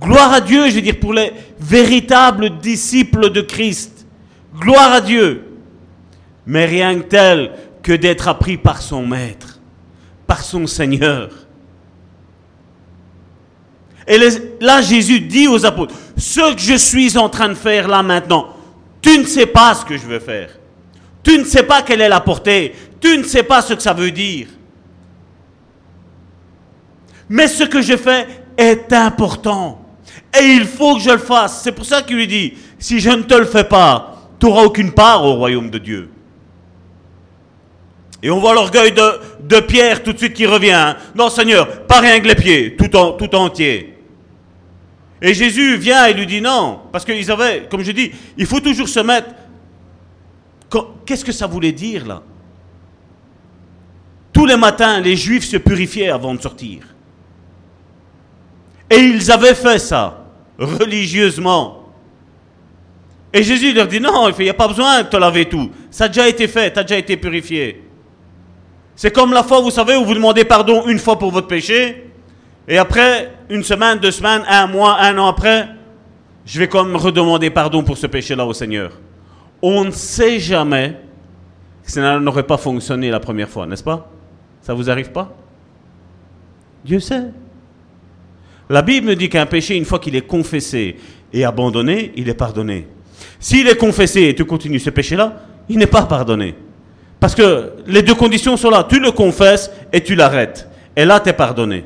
Gloire 0.00 0.32
à 0.32 0.40
Dieu, 0.40 0.68
je 0.68 0.76
veux 0.76 0.80
dire, 0.80 0.98
pour 0.98 1.12
les 1.12 1.32
véritables 1.58 2.58
disciples 2.58 3.30
de 3.30 3.40
Christ. 3.40 4.06
Gloire 4.58 4.92
à 4.92 5.00
Dieu. 5.00 5.44
Mais 6.46 6.64
rien 6.64 6.98
que 6.98 7.04
tel 7.04 7.52
que 7.82 7.92
d'être 7.92 8.28
appris 8.28 8.56
par 8.56 8.82
son 8.82 9.06
maître, 9.06 9.60
par 10.26 10.42
son 10.42 10.66
Seigneur. 10.66 11.30
Et 14.06 14.18
là, 14.60 14.82
Jésus 14.82 15.20
dit 15.20 15.46
aux 15.46 15.64
apôtres, 15.64 15.94
ce 16.16 16.54
que 16.54 16.60
je 16.60 16.74
suis 16.74 17.16
en 17.16 17.28
train 17.28 17.48
de 17.48 17.54
faire 17.54 17.88
là 17.88 18.02
maintenant, 18.02 18.48
tu 19.00 19.18
ne 19.18 19.24
sais 19.24 19.46
pas 19.46 19.74
ce 19.74 19.84
que 19.84 19.96
je 19.96 20.06
veux 20.06 20.18
faire. 20.18 20.50
Tu 21.22 21.32
Tu 21.32 21.38
ne 21.38 21.44
sais 21.44 21.62
pas 21.62 21.82
quelle 21.82 22.00
est 22.00 22.08
la 22.08 22.20
portée. 22.20 22.74
Tu 23.00 23.16
ne 23.16 23.22
sais 23.22 23.42
pas 23.42 23.62
ce 23.62 23.74
que 23.74 23.82
ça 23.82 23.92
veut 23.92 24.10
dire. 24.10 24.48
Mais 27.28 27.46
ce 27.46 27.64
que 27.64 27.80
je 27.80 27.96
fais 27.96 28.26
est 28.56 28.92
important. 28.92 29.80
Et 30.38 30.44
il 30.44 30.64
faut 30.64 30.96
que 30.96 31.00
je 31.02 31.10
le 31.10 31.18
fasse. 31.18 31.62
C'est 31.62 31.72
pour 31.72 31.84
ça 31.84 32.02
qu'il 32.02 32.16
lui 32.16 32.26
dit, 32.26 32.54
si 32.78 33.00
je 33.00 33.10
ne 33.10 33.22
te 33.22 33.34
le 33.34 33.44
fais 33.44 33.64
pas, 33.64 34.28
tu 34.38 34.46
n'auras 34.46 34.64
aucune 34.64 34.92
part 34.92 35.24
au 35.24 35.34
royaume 35.34 35.70
de 35.70 35.78
Dieu. 35.78 36.10
Et 38.22 38.30
on 38.30 38.38
voit 38.38 38.54
l'orgueil 38.54 38.92
de, 38.92 39.60
Pierre 39.60 40.02
tout 40.02 40.12
de 40.12 40.18
suite 40.18 40.34
qui 40.34 40.46
revient. 40.46 40.72
Hein. 40.72 40.96
Non 41.14 41.30
Seigneur, 41.30 41.86
pas 41.86 42.00
rien 42.00 42.20
que 42.20 42.28
les 42.28 42.34
pieds, 42.34 42.76
tout, 42.76 42.94
en, 42.96 43.12
tout 43.12 43.34
entier. 43.34 43.98
Et 45.22 45.34
Jésus 45.34 45.76
vient 45.76 46.06
et 46.06 46.14
lui 46.14 46.26
dit 46.26 46.40
non, 46.40 46.80
parce 46.92 47.04
qu'ils 47.04 47.30
avaient, 47.30 47.66
comme 47.70 47.82
je 47.82 47.92
dis, 47.92 48.10
il 48.36 48.46
faut 48.46 48.60
toujours 48.60 48.88
se 48.88 49.00
mettre. 49.00 49.28
Qu'est-ce 51.04 51.24
que 51.24 51.32
ça 51.32 51.46
voulait 51.46 51.72
dire 51.72 52.06
là? 52.06 52.22
Tous 54.32 54.46
les 54.46 54.56
matins, 54.56 55.00
les 55.00 55.16
Juifs 55.16 55.44
se 55.44 55.56
purifiaient 55.56 56.10
avant 56.10 56.34
de 56.34 56.40
sortir. 56.40 56.82
Et 58.88 58.96
ils 58.96 59.30
avaient 59.30 59.54
fait 59.54 59.78
ça, 59.78 60.24
religieusement. 60.58 61.92
Et 63.32 63.42
Jésus 63.42 63.72
leur 63.72 63.86
dit, 63.86 64.00
non, 64.00 64.28
il 64.30 64.44
n'y 64.44 64.50
a 64.50 64.54
pas 64.54 64.68
besoin 64.68 65.02
de 65.02 65.08
te 65.08 65.16
laver 65.16 65.48
tout. 65.48 65.70
Ça 65.90 66.04
a 66.04 66.08
déjà 66.08 66.28
été 66.28 66.48
fait, 66.48 66.72
tu 66.72 66.78
as 66.78 66.82
déjà 66.82 66.98
été 66.98 67.16
purifié. 67.16 67.89
C'est 69.00 69.10
comme 69.10 69.32
la 69.32 69.42
fois, 69.42 69.62
vous 69.62 69.70
savez, 69.70 69.96
où 69.96 70.04
vous 70.04 70.12
demandez 70.12 70.44
pardon 70.44 70.86
une 70.86 70.98
fois 70.98 71.18
pour 71.18 71.30
votre 71.30 71.46
péché, 71.46 72.04
et 72.68 72.76
après, 72.76 73.32
une 73.48 73.62
semaine, 73.62 73.98
deux 73.98 74.10
semaines, 74.10 74.42
un 74.46 74.66
mois, 74.66 75.00
un 75.00 75.16
an 75.16 75.26
après, 75.26 75.70
je 76.44 76.58
vais 76.58 76.68
comme 76.68 76.94
redemander 76.96 77.48
pardon 77.48 77.82
pour 77.82 77.96
ce 77.96 78.06
péché-là 78.06 78.44
au 78.44 78.52
Seigneur. 78.52 78.92
On 79.62 79.84
ne 79.84 79.90
sait 79.90 80.38
jamais 80.38 80.98
que 81.82 81.90
ça 81.90 82.20
n'aurait 82.20 82.42
pas 82.42 82.58
fonctionné 82.58 83.08
la 83.08 83.20
première 83.20 83.48
fois, 83.48 83.66
n'est-ce 83.66 83.82
pas? 83.82 84.10
Ça 84.60 84.74
vous 84.74 84.90
arrive 84.90 85.12
pas? 85.12 85.34
Dieu 86.84 87.00
sait. 87.00 87.24
La 88.68 88.82
Bible 88.82 89.16
dit 89.16 89.30
qu'un 89.30 89.46
péché, 89.46 89.78
une 89.78 89.86
fois 89.86 89.98
qu'il 89.98 90.14
est 90.14 90.26
confessé 90.26 90.98
et 91.32 91.46
abandonné, 91.46 92.12
il 92.16 92.28
est 92.28 92.34
pardonné. 92.34 92.86
S'il 93.38 93.66
est 93.66 93.78
confessé 93.78 94.24
et 94.24 94.34
tu 94.34 94.44
continues 94.44 94.78
ce 94.78 94.90
péché-là, 94.90 95.40
il 95.70 95.78
n'est 95.78 95.86
pas 95.86 96.02
pardonné. 96.02 96.54
Parce 97.20 97.34
que 97.34 97.74
les 97.86 98.02
deux 98.02 98.14
conditions 98.14 98.56
sont 98.56 98.70
là. 98.70 98.86
Tu 98.88 98.98
le 98.98 99.12
confesses 99.12 99.70
et 99.92 100.00
tu 100.00 100.14
l'arrêtes. 100.14 100.68
Et 100.96 101.04
là, 101.04 101.20
tu 101.20 101.28
es 101.28 101.32
pardonné. 101.34 101.84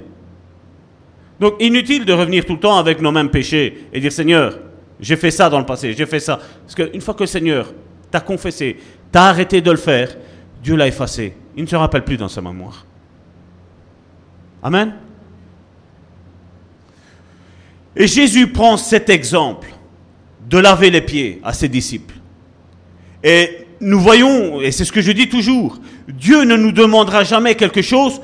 Donc, 1.41 1.57
inutile 1.59 2.05
de 2.05 2.12
revenir 2.12 2.47
tout 2.47 2.55
le 2.55 2.61
temps 2.61 2.78
avec 2.78 3.01
nos 3.01 3.11
mêmes 3.11 3.28
péchés 3.28 3.89
et 3.93 4.01
dire 4.01 4.12
Seigneur, 4.12 4.59
j'ai 5.01 5.16
fait 5.16 5.32
ça 5.32 5.51
dans 5.51 5.59
le 5.59 5.66
passé, 5.66 5.93
j'ai 5.93 6.07
fait 6.07 6.20
ça. 6.20 6.39
Parce 6.62 6.74
qu'une 6.76 7.01
fois 7.01 7.14
que 7.14 7.24
le 7.24 7.26
Seigneur 7.26 7.74
t'a 8.11 8.20
confessé, 8.20 8.78
t'a 9.11 9.24
arrêté 9.24 9.61
de 9.61 9.70
le 9.72 9.76
faire, 9.76 10.16
Dieu 10.62 10.76
l'a 10.76 10.87
effacé. 10.87 11.35
Il 11.57 11.64
ne 11.64 11.68
se 11.68 11.76
rappelle 11.76 12.05
plus 12.05 12.16
dans 12.16 12.28
sa 12.28 12.41
mémoire. 12.41 12.87
Amen. 14.62 14.95
Et 17.97 18.07
Jésus 18.07 18.47
prend 18.47 18.76
cet 18.76 19.11
exemple 19.11 19.68
de 20.49 20.59
laver 20.59 20.91
les 20.91 21.01
pieds 21.01 21.41
à 21.43 21.53
ses 21.53 21.68
disciples. 21.68 22.14
Et 23.22 23.64
nous 23.85 24.01
voyons, 24.01 24.62
et 24.62 24.72
c'est 24.72 24.85
ce 24.87 24.93
que 24.93 25.03
je 25.03 25.12
dis 25.12 25.28
toujours, 25.28 25.78
Dieu 26.09 26.45
ne 26.45 26.57
nous 26.57 26.72
demandera 26.72 27.22
jamais 27.22 27.55
quelque 27.55 27.82
chose 27.82 28.20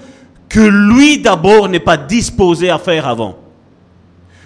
que 0.48 0.60
lui 0.60 1.18
d'abord 1.18 1.68
n'est 1.68 1.80
pas 1.80 1.98
disposé 1.98 2.70
à 2.70 2.78
faire 2.78 3.06
avant. 3.06 3.38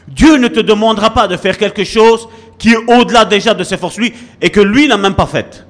Dieu 0.09 0.37
ne 0.37 0.49
te 0.49 0.61
demandera 0.61 1.15
pas 1.15 1.29
de 1.29 1.37
faire 1.37 1.57
quelque 1.57 1.85
chose 1.85 2.29
qui 2.59 2.73
est 2.73 2.93
au-delà 2.93 3.25
déjà 3.25 3.55
de 3.55 3.63
ses 3.63 3.77
forces, 3.77 3.97
lui, 3.97 4.13
et 4.43 4.51
que 4.51 4.61
lui 4.61 4.89
n'a 4.89 4.97
même 4.97 5.15
pas 5.15 5.27
fait. 5.27 5.67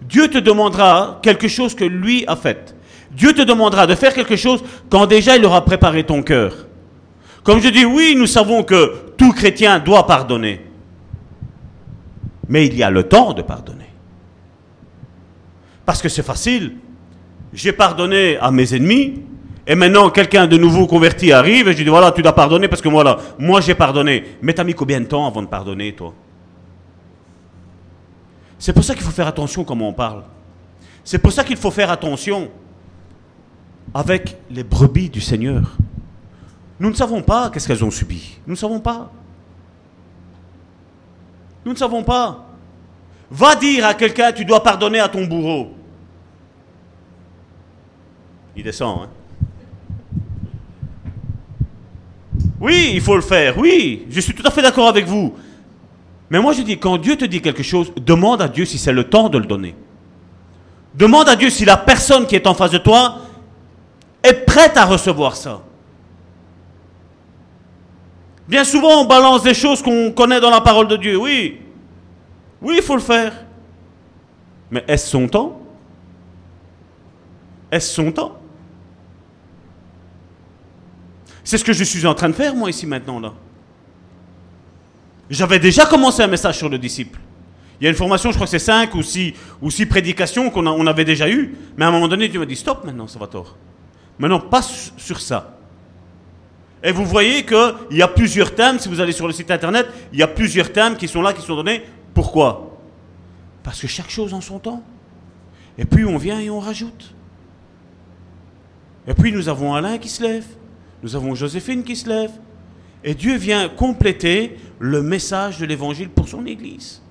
Dieu 0.00 0.28
te 0.28 0.38
demandera 0.38 1.18
quelque 1.22 1.48
chose 1.48 1.74
que 1.74 1.84
lui 1.84 2.24
a 2.28 2.36
fait. 2.36 2.74
Dieu 3.10 3.32
te 3.32 3.42
demandera 3.42 3.86
de 3.86 3.94
faire 3.96 4.14
quelque 4.14 4.36
chose 4.36 4.62
quand 4.88 5.06
déjà 5.06 5.36
il 5.36 5.44
aura 5.44 5.64
préparé 5.64 6.04
ton 6.04 6.22
cœur. 6.22 6.66
Comme 7.42 7.60
je 7.60 7.68
dis, 7.68 7.84
oui, 7.84 8.14
nous 8.16 8.26
savons 8.26 8.62
que 8.62 9.12
tout 9.18 9.32
chrétien 9.32 9.80
doit 9.80 10.06
pardonner. 10.06 10.64
Mais 12.48 12.66
il 12.66 12.76
y 12.76 12.82
a 12.82 12.90
le 12.90 13.02
temps 13.02 13.32
de 13.32 13.42
pardonner. 13.42 13.81
Parce 15.84 16.00
que 16.00 16.08
c'est 16.08 16.22
facile. 16.22 16.76
J'ai 17.52 17.72
pardonné 17.72 18.38
à 18.38 18.50
mes 18.50 18.74
ennemis, 18.74 19.22
et 19.66 19.74
maintenant 19.74 20.10
quelqu'un 20.10 20.46
de 20.46 20.56
nouveau 20.56 20.86
converti 20.86 21.32
arrive, 21.32 21.68
et 21.68 21.72
je 21.72 21.82
dis, 21.82 21.88
voilà, 21.88 22.12
tu 22.12 22.22
dois 22.22 22.34
pardonner, 22.34 22.68
parce 22.68 22.82
que 22.82 22.88
voilà, 22.88 23.18
moi 23.38 23.60
j'ai 23.60 23.74
pardonné. 23.74 24.24
Mais 24.42 24.54
t'as 24.54 24.64
mis 24.64 24.74
combien 24.74 25.00
de 25.00 25.06
temps 25.06 25.26
avant 25.26 25.42
de 25.42 25.48
pardonner, 25.48 25.94
toi? 25.94 26.14
C'est 28.58 28.72
pour 28.72 28.84
ça 28.84 28.94
qu'il 28.94 29.02
faut 29.02 29.10
faire 29.10 29.26
attention 29.26 29.64
comment 29.64 29.88
on 29.88 29.92
parle. 29.92 30.22
C'est 31.04 31.18
pour 31.18 31.32
ça 31.32 31.42
qu'il 31.42 31.56
faut 31.56 31.72
faire 31.72 31.90
attention 31.90 32.48
avec 33.92 34.38
les 34.50 34.62
brebis 34.62 35.10
du 35.10 35.20
Seigneur. 35.20 35.76
Nous 36.78 36.88
ne 36.88 36.94
savons 36.94 37.22
pas 37.22 37.50
qu'est-ce 37.50 37.66
qu'elles 37.66 37.84
ont 37.84 37.90
subi. 37.90 38.38
Nous 38.46 38.52
ne 38.52 38.58
savons 38.58 38.80
pas. 38.80 39.10
Nous 41.64 41.72
ne 41.72 41.76
savons 41.76 42.02
pas. 42.04 42.46
Va 43.32 43.54
dire 43.54 43.86
à 43.86 43.94
quelqu'un, 43.94 44.30
tu 44.30 44.44
dois 44.44 44.62
pardonner 44.62 45.00
à 45.00 45.08
ton 45.08 45.24
bourreau. 45.24 45.72
Il 48.54 48.62
descend. 48.62 49.04
Hein? 49.04 49.08
Oui, 52.60 52.90
il 52.92 53.00
faut 53.00 53.16
le 53.16 53.22
faire. 53.22 53.56
Oui, 53.56 54.04
je 54.10 54.20
suis 54.20 54.34
tout 54.34 54.46
à 54.46 54.50
fait 54.50 54.60
d'accord 54.60 54.86
avec 54.86 55.06
vous. 55.06 55.34
Mais 56.28 56.40
moi 56.40 56.52
je 56.52 56.60
dis, 56.60 56.78
quand 56.78 56.98
Dieu 56.98 57.16
te 57.16 57.24
dit 57.24 57.40
quelque 57.40 57.62
chose, 57.62 57.90
demande 57.96 58.42
à 58.42 58.48
Dieu 58.48 58.66
si 58.66 58.76
c'est 58.76 58.92
le 58.92 59.04
temps 59.04 59.30
de 59.30 59.38
le 59.38 59.46
donner. 59.46 59.74
Demande 60.94 61.30
à 61.30 61.34
Dieu 61.34 61.48
si 61.48 61.64
la 61.64 61.78
personne 61.78 62.26
qui 62.26 62.34
est 62.34 62.46
en 62.46 62.52
face 62.52 62.70
de 62.70 62.78
toi 62.78 63.16
est 64.22 64.44
prête 64.44 64.76
à 64.76 64.84
recevoir 64.84 65.36
ça. 65.36 65.62
Bien 68.46 68.64
souvent, 68.64 69.00
on 69.00 69.04
balance 69.06 69.42
des 69.42 69.54
choses 69.54 69.80
qu'on 69.82 70.12
connaît 70.12 70.40
dans 70.40 70.50
la 70.50 70.60
parole 70.60 70.86
de 70.86 70.96
Dieu. 70.96 71.16
Oui, 71.16 71.61
oui, 72.62 72.76
il 72.78 72.82
faut 72.82 72.94
le 72.94 73.02
faire. 73.02 73.32
Mais 74.70 74.84
est-ce 74.88 75.08
son 75.08 75.28
temps? 75.28 75.60
Est-ce 77.70 77.94
son 77.94 78.12
temps? 78.12 78.38
C'est 81.44 81.58
ce 81.58 81.64
que 81.64 81.72
je 81.72 81.84
suis 81.84 82.06
en 82.06 82.14
train 82.14 82.28
de 82.28 82.34
faire, 82.34 82.54
moi, 82.54 82.70
ici, 82.70 82.86
maintenant, 82.86 83.18
là. 83.18 83.32
J'avais 85.28 85.58
déjà 85.58 85.86
commencé 85.86 86.22
un 86.22 86.26
message 86.28 86.58
sur 86.58 86.68
le 86.68 86.78
disciple. 86.78 87.18
Il 87.80 87.84
y 87.84 87.86
a 87.86 87.90
une 87.90 87.96
formation, 87.96 88.30
je 88.30 88.36
crois 88.36 88.46
que 88.46 88.50
c'est 88.50 88.58
5 88.58 88.94
ou 88.94 89.02
6, 89.02 89.32
ou 89.60 89.70
six 89.70 89.86
prédications 89.86 90.50
qu'on 90.50 90.66
on 90.66 90.86
avait 90.86 91.04
déjà 91.04 91.28
eues. 91.28 91.56
Mais 91.76 91.84
à 91.84 91.88
un 91.88 91.90
moment 91.90 92.06
donné, 92.06 92.30
tu 92.30 92.38
m'as 92.38 92.46
dit, 92.46 92.54
stop 92.54 92.84
maintenant, 92.84 93.08
ça 93.08 93.18
va 93.18 93.26
tort. 93.26 93.56
Maintenant, 94.18 94.38
passe 94.38 94.92
sur 94.96 95.20
ça. 95.20 95.58
Et 96.84 96.92
vous 96.92 97.04
voyez 97.04 97.44
qu'il 97.44 97.96
y 97.96 98.02
a 98.02 98.08
plusieurs 98.08 98.54
thèmes, 98.54 98.78
si 98.78 98.88
vous 98.88 99.00
allez 99.00 99.12
sur 99.12 99.26
le 99.26 99.32
site 99.32 99.50
internet, 99.50 99.88
il 100.12 100.18
y 100.18 100.22
a 100.22 100.28
plusieurs 100.28 100.72
thèmes 100.72 100.96
qui 100.96 101.08
sont 101.08 101.22
là, 101.22 101.32
qui 101.32 101.42
sont 101.42 101.56
donnés. 101.56 101.82
Pourquoi? 102.14 102.78
Parce 103.62 103.80
que 103.80 103.86
chaque 103.86 104.10
chose 104.10 104.34
en 104.34 104.40
son 104.40 104.58
temps. 104.58 104.82
Et 105.78 105.84
puis 105.84 106.04
on 106.04 106.18
vient 106.18 106.40
et 106.40 106.50
on 106.50 106.60
rajoute. 106.60 107.14
Et 109.06 109.14
puis 109.14 109.32
nous 109.32 109.48
avons 109.48 109.74
Alain 109.74 109.98
qui 109.98 110.08
se 110.08 110.22
lève, 110.22 110.46
nous 111.02 111.16
avons 111.16 111.34
Joséphine 111.34 111.82
qui 111.82 111.96
se 111.96 112.08
lève. 112.08 112.30
Et 113.04 113.14
Dieu 113.14 113.36
vient 113.36 113.68
compléter 113.68 114.56
le 114.78 115.02
message 115.02 115.58
de 115.58 115.66
l'évangile 115.66 116.08
pour 116.08 116.28
son 116.28 116.46
Église. 116.46 117.02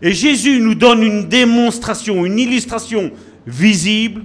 Et 0.00 0.12
Jésus 0.12 0.60
nous 0.60 0.76
donne 0.76 1.02
une 1.02 1.28
démonstration, 1.28 2.24
une 2.24 2.38
illustration 2.38 3.10
visible 3.46 4.22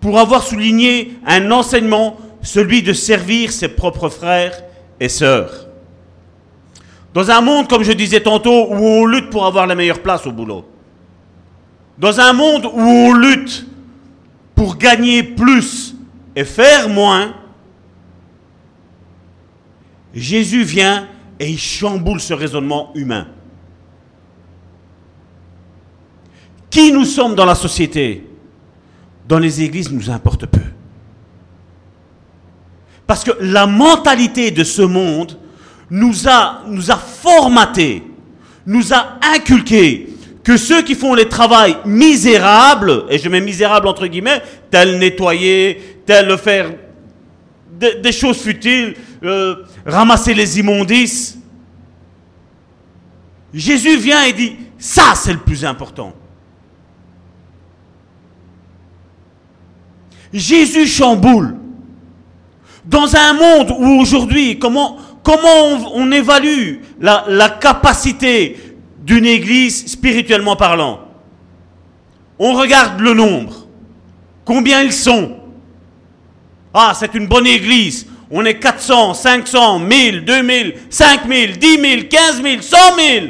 pour 0.00 0.18
avoir 0.18 0.42
souligné 0.42 1.16
un 1.24 1.52
enseignement, 1.52 2.16
celui 2.42 2.82
de 2.82 2.92
servir 2.92 3.52
ses 3.52 3.68
propres 3.68 4.08
frères 4.08 4.60
et 5.02 5.08
sœurs. 5.08 5.66
Dans 7.12 7.28
un 7.28 7.40
monde, 7.40 7.68
comme 7.68 7.82
je 7.82 7.90
disais 7.92 8.20
tantôt, 8.20 8.68
où 8.70 8.76
on 8.76 9.04
lutte 9.04 9.30
pour 9.30 9.44
avoir 9.44 9.66
la 9.66 9.74
meilleure 9.74 10.00
place 10.00 10.24
au 10.28 10.32
boulot. 10.32 10.64
Dans 11.98 12.20
un 12.20 12.32
monde 12.32 12.66
où 12.66 12.80
on 12.80 13.12
lutte 13.12 13.66
pour 14.54 14.76
gagner 14.76 15.24
plus 15.24 15.96
et 16.36 16.44
faire 16.44 16.88
moins, 16.88 17.34
Jésus 20.14 20.62
vient 20.62 21.08
et 21.40 21.50
il 21.50 21.58
chamboule 21.58 22.20
ce 22.20 22.32
raisonnement 22.32 22.92
humain. 22.94 23.26
Qui 26.70 26.92
nous 26.92 27.04
sommes 27.04 27.34
dans 27.34 27.44
la 27.44 27.56
société? 27.56 28.24
Dans 29.28 29.40
les 29.40 29.62
églises 29.62 29.90
nous 29.90 30.10
importe 30.10 30.46
peu. 30.46 30.60
Parce 33.06 33.24
que 33.24 33.32
la 33.40 33.66
mentalité 33.66 34.50
de 34.50 34.64
ce 34.64 34.82
monde 34.82 35.38
nous 35.90 36.28
a, 36.28 36.62
nous 36.68 36.90
a 36.90 36.96
formaté, 36.96 38.02
nous 38.66 38.92
a 38.92 39.18
inculqué 39.34 40.08
que 40.42 40.56
ceux 40.56 40.82
qui 40.82 40.94
font 40.94 41.14
les 41.14 41.28
travails 41.28 41.76
misérables, 41.84 43.04
et 43.10 43.18
je 43.18 43.28
mets 43.28 43.40
misérable 43.40 43.86
entre 43.86 44.06
guillemets, 44.06 44.42
tel 44.70 44.98
nettoyer, 44.98 46.00
tel 46.06 46.36
faire 46.38 46.72
des, 47.78 48.12
choses 48.12 48.38
futiles, 48.38 48.94
euh, 49.22 49.56
ramasser 49.84 50.34
les 50.34 50.58
immondices, 50.58 51.38
Jésus 53.52 53.96
vient 53.98 54.24
et 54.24 54.32
dit, 54.32 54.56
ça 54.78 55.12
c'est 55.14 55.32
le 55.32 55.38
plus 55.38 55.64
important. 55.64 56.14
Jésus 60.32 60.86
chamboule. 60.86 61.56
Dans 62.84 63.14
un 63.14 63.32
monde 63.34 63.74
où 63.78 64.00
aujourd'hui, 64.00 64.58
comment, 64.58 64.98
on, 65.94 66.10
évalue 66.10 66.78
la, 67.00 67.24
la 67.28 67.48
capacité 67.48 68.56
d'une 68.98 69.26
église 69.26 69.86
spirituellement 69.86 70.56
parlant? 70.56 71.00
On 72.38 72.54
regarde 72.54 73.00
le 73.00 73.14
nombre. 73.14 73.66
Combien 74.44 74.82
ils 74.82 74.92
sont? 74.92 75.36
Ah, 76.74 76.92
c'est 76.94 77.14
une 77.14 77.26
bonne 77.26 77.46
église. 77.46 78.06
On 78.30 78.44
est 78.44 78.58
400, 78.58 79.14
500, 79.14 79.78
1000, 79.78 80.24
2000, 80.24 80.74
5000, 80.88 81.58
10 81.58 81.80
000, 81.80 82.02
15 82.10 82.42
000, 82.42 82.62
100 82.62 82.76
000. 82.96 83.26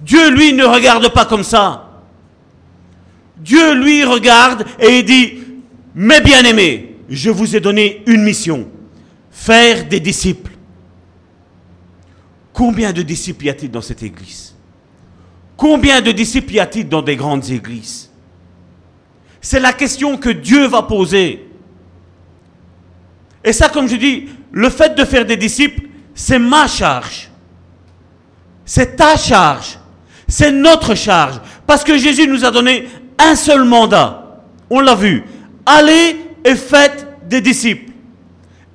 Dieu, 0.00 0.30
lui, 0.30 0.52
ne 0.52 0.64
regarde 0.64 1.08
pas 1.08 1.24
comme 1.24 1.42
ça. 1.42 1.88
Dieu, 3.38 3.74
lui, 3.74 4.04
regarde 4.04 4.64
et 4.78 4.98
il 4.98 5.04
dit, 5.04 5.38
mes 5.94 6.20
bien-aimés, 6.20 6.95
je 7.08 7.30
vous 7.30 7.56
ai 7.56 7.60
donné 7.60 8.02
une 8.06 8.22
mission, 8.22 8.68
faire 9.30 9.86
des 9.86 10.00
disciples. 10.00 10.52
Combien 12.52 12.92
de 12.92 13.02
disciples 13.02 13.44
y 13.44 13.50
a-t-il 13.50 13.70
dans 13.70 13.82
cette 13.82 14.02
église? 14.02 14.54
Combien 15.56 16.00
de 16.00 16.10
disciples 16.12 16.54
y 16.54 16.60
a-t-il 16.60 16.88
dans 16.88 17.02
des 17.02 17.16
grandes 17.16 17.48
églises? 17.50 18.10
C'est 19.40 19.60
la 19.60 19.72
question 19.72 20.16
que 20.16 20.30
Dieu 20.30 20.66
va 20.66 20.82
poser. 20.82 21.46
Et 23.44 23.52
ça, 23.52 23.68
comme 23.68 23.88
je 23.88 23.96
dis, 23.96 24.28
le 24.50 24.70
fait 24.70 24.94
de 24.94 25.04
faire 25.04 25.24
des 25.24 25.36
disciples, 25.36 25.82
c'est 26.14 26.38
ma 26.38 26.66
charge. 26.66 27.30
C'est 28.64 28.96
ta 28.96 29.16
charge. 29.16 29.78
C'est 30.26 30.50
notre 30.50 30.94
charge. 30.94 31.40
Parce 31.66 31.84
que 31.84 31.96
Jésus 31.96 32.26
nous 32.26 32.44
a 32.44 32.50
donné 32.50 32.88
un 33.18 33.36
seul 33.36 33.64
mandat. 33.64 34.42
On 34.68 34.80
l'a 34.80 34.94
vu. 34.94 35.24
Allez 35.64 36.25
et 36.46 36.54
faites 36.54 37.06
des 37.28 37.40
disciples. 37.40 37.92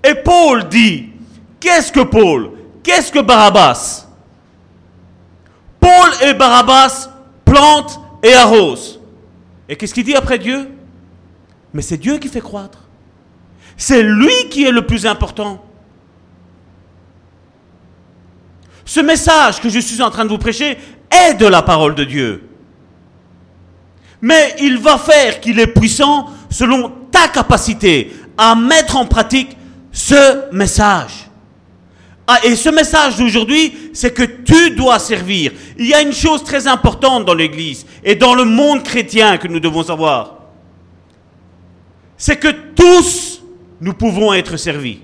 Et 0.03 0.13
Paul 0.15 0.67
dit, 0.67 1.09
qu'est-ce 1.57 1.89
que 1.89 2.01
Paul? 2.01 2.51
Qu'est-ce 2.83 3.11
que 3.13 3.19
Barabbas? 3.19 4.07
Paul 5.79 6.09
et 6.21 6.33
Barabbas 6.33 7.09
plantent 7.45 7.99
et 8.21 8.33
arrosent. 8.33 8.99
Et 9.69 9.77
qu'est-ce 9.77 9.93
qu'il 9.93 10.03
dit 10.03 10.15
après 10.15 10.37
Dieu? 10.37 10.69
Mais 11.73 11.81
c'est 11.81 11.97
Dieu 11.97 12.17
qui 12.17 12.27
fait 12.27 12.41
croître. 12.41 12.79
C'est 13.77 14.03
lui 14.03 14.49
qui 14.49 14.65
est 14.65 14.71
le 14.71 14.85
plus 14.85 15.05
important. 15.05 15.63
Ce 18.83 18.99
message 18.99 19.61
que 19.61 19.69
je 19.69 19.79
suis 19.79 20.01
en 20.01 20.11
train 20.11 20.25
de 20.25 20.29
vous 20.29 20.37
prêcher 20.37 20.77
est 21.09 21.35
de 21.35 21.45
la 21.45 21.61
parole 21.61 21.95
de 21.95 22.03
Dieu. 22.03 22.49
Mais 24.19 24.55
il 24.59 24.77
va 24.77 24.97
faire 24.97 25.39
qu'il 25.39 25.57
est 25.57 25.67
puissant 25.67 26.29
selon 26.49 27.00
ta 27.11 27.27
capacité 27.27 28.13
à 28.37 28.55
mettre 28.55 28.95
en 28.95 29.05
pratique 29.05 29.57
ce 29.91 30.53
message. 30.53 31.29
Ah, 32.27 32.39
et 32.43 32.55
ce 32.55 32.69
message 32.69 33.17
d'aujourd'hui, 33.17 33.91
c'est 33.93 34.13
que 34.13 34.23
tu 34.23 34.71
dois 34.71 34.99
servir. 34.99 35.51
Il 35.77 35.87
y 35.87 35.93
a 35.93 36.01
une 36.01 36.13
chose 36.13 36.43
très 36.43 36.67
importante 36.67 37.25
dans 37.25 37.33
l'Église 37.33 37.85
et 38.03 38.15
dans 38.15 38.35
le 38.35 38.45
monde 38.45 38.83
chrétien 38.83 39.37
que 39.37 39.47
nous 39.47 39.59
devons 39.59 39.83
savoir. 39.83 40.37
C'est 42.15 42.37
que 42.37 42.49
tous, 42.73 43.43
nous 43.81 43.93
pouvons 43.93 44.31
être 44.31 44.55
servis. 44.55 44.99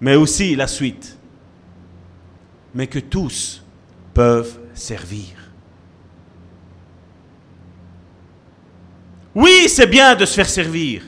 Mais 0.00 0.14
aussi 0.14 0.56
la 0.56 0.66
suite. 0.66 1.18
Mais 2.74 2.86
que 2.86 3.00
tous 3.00 3.62
peuvent 4.14 4.58
servir. 4.72 5.39
Oui, 9.34 9.68
c'est 9.68 9.86
bien 9.86 10.14
de 10.14 10.24
se 10.24 10.34
faire 10.34 10.48
servir. 10.48 11.02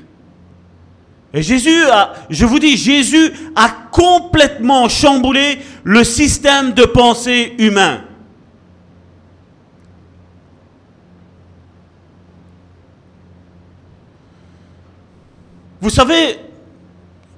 Et 1.34 1.42
Jésus 1.42 1.82
je 2.28 2.44
vous 2.44 2.58
dis, 2.58 2.76
Jésus 2.76 3.32
a 3.56 3.68
complètement 3.90 4.88
chamboulé 4.88 5.58
le 5.82 6.04
système 6.04 6.72
de 6.72 6.84
pensée 6.84 7.54
humain. 7.58 8.02
Vous 15.80 15.90
savez, 15.90 16.38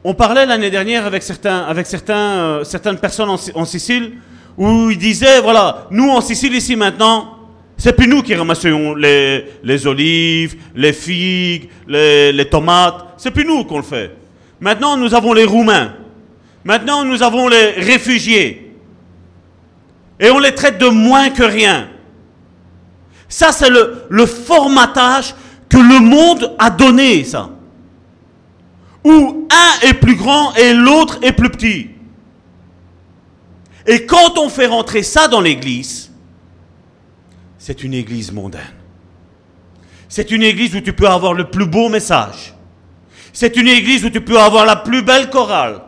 on 0.03 0.13
parlait 0.13 0.45
l'année 0.45 0.71
dernière 0.71 1.07
avec, 1.07 1.23
euh, 1.31 2.65
certaines 2.65 2.99
personnes 2.99 3.31
en 3.31 3.65
Sicile 3.65 4.19
où 4.57 4.91
ils 4.91 4.99
disaient, 4.99 5.41
voilà, 5.41 5.87
nous 5.91 6.11
en 6.11 6.21
Sicile 6.21 6.55
ici 6.55 6.77
maintenant, 6.77 7.34
c'est 7.77 7.95
plus 7.95 8.07
nous 8.07 8.23
qui 8.23 8.35
ramassions 8.35 8.95
les, 8.95 9.45
les 9.63 9.87
olives, 9.87 10.57
les 10.75 10.93
figues, 10.93 11.69
les, 11.89 12.33
les 12.33 12.45
tomates. 12.45 13.15
C'est 13.17 13.31
plus 13.31 13.45
nous 13.45 13.65
qu'on 13.65 13.79
le 13.79 13.83
fait. 13.83 14.17
Maintenant, 14.61 14.97
nous 14.97 15.15
avons 15.15 15.33
les 15.33 15.45
Roumains. 15.45 15.95
Maintenant, 16.65 17.05
nous 17.05 17.23
avons 17.23 17.49
les 17.49 17.71
réfugiés. 17.73 18.77
Et 20.21 20.31
on 20.31 20.39
les 20.39 20.55
traite 20.55 20.79
de 20.79 20.89
moins 20.89 21.31
que 21.31 21.43
rien. 21.43 21.89
Ça, 23.29 23.51
c'est 23.51 23.69
le, 23.71 24.05
le 24.09 24.27
formatage 24.27 25.35
que 25.69 25.77
le 25.77 26.01
monde 26.01 26.55
a 26.59 26.71
donné, 26.71 27.25
ça. 27.25 27.51
Où 29.03 29.47
un 29.51 29.89
est 29.89 29.95
plus 29.95 30.15
grand 30.15 30.55
et 30.55 30.73
l'autre 30.73 31.19
est 31.23 31.33
plus 31.33 31.51
petit. 31.51 31.91
Et 33.87 34.07
quand 34.07 34.39
on 34.39 34.49
fait 34.49 34.67
rentrer 34.67 35.03
ça 35.03 35.29
dans 35.29 35.41
l'église, 35.41 36.11
c'est 37.67 37.83
une 37.83 37.95
église 37.95 38.31
mondaine. 38.31 38.75
C'est 40.11 40.31
une 40.31 40.43
église 40.43 40.75
où 40.77 40.83
tu 40.83 40.93
peux 40.93 41.09
avoir 41.09 41.33
le 41.33 41.49
plus 41.49 41.65
beau 41.65 41.89
message. 41.89 42.53
C'est 43.33 43.57
une 43.57 43.69
église 43.69 44.05
où 44.05 44.11
tu 44.11 44.21
peux 44.21 44.39
avoir 44.39 44.67
la 44.67 44.77
plus 44.77 45.01
belle 45.01 45.31
chorale. 45.31 45.81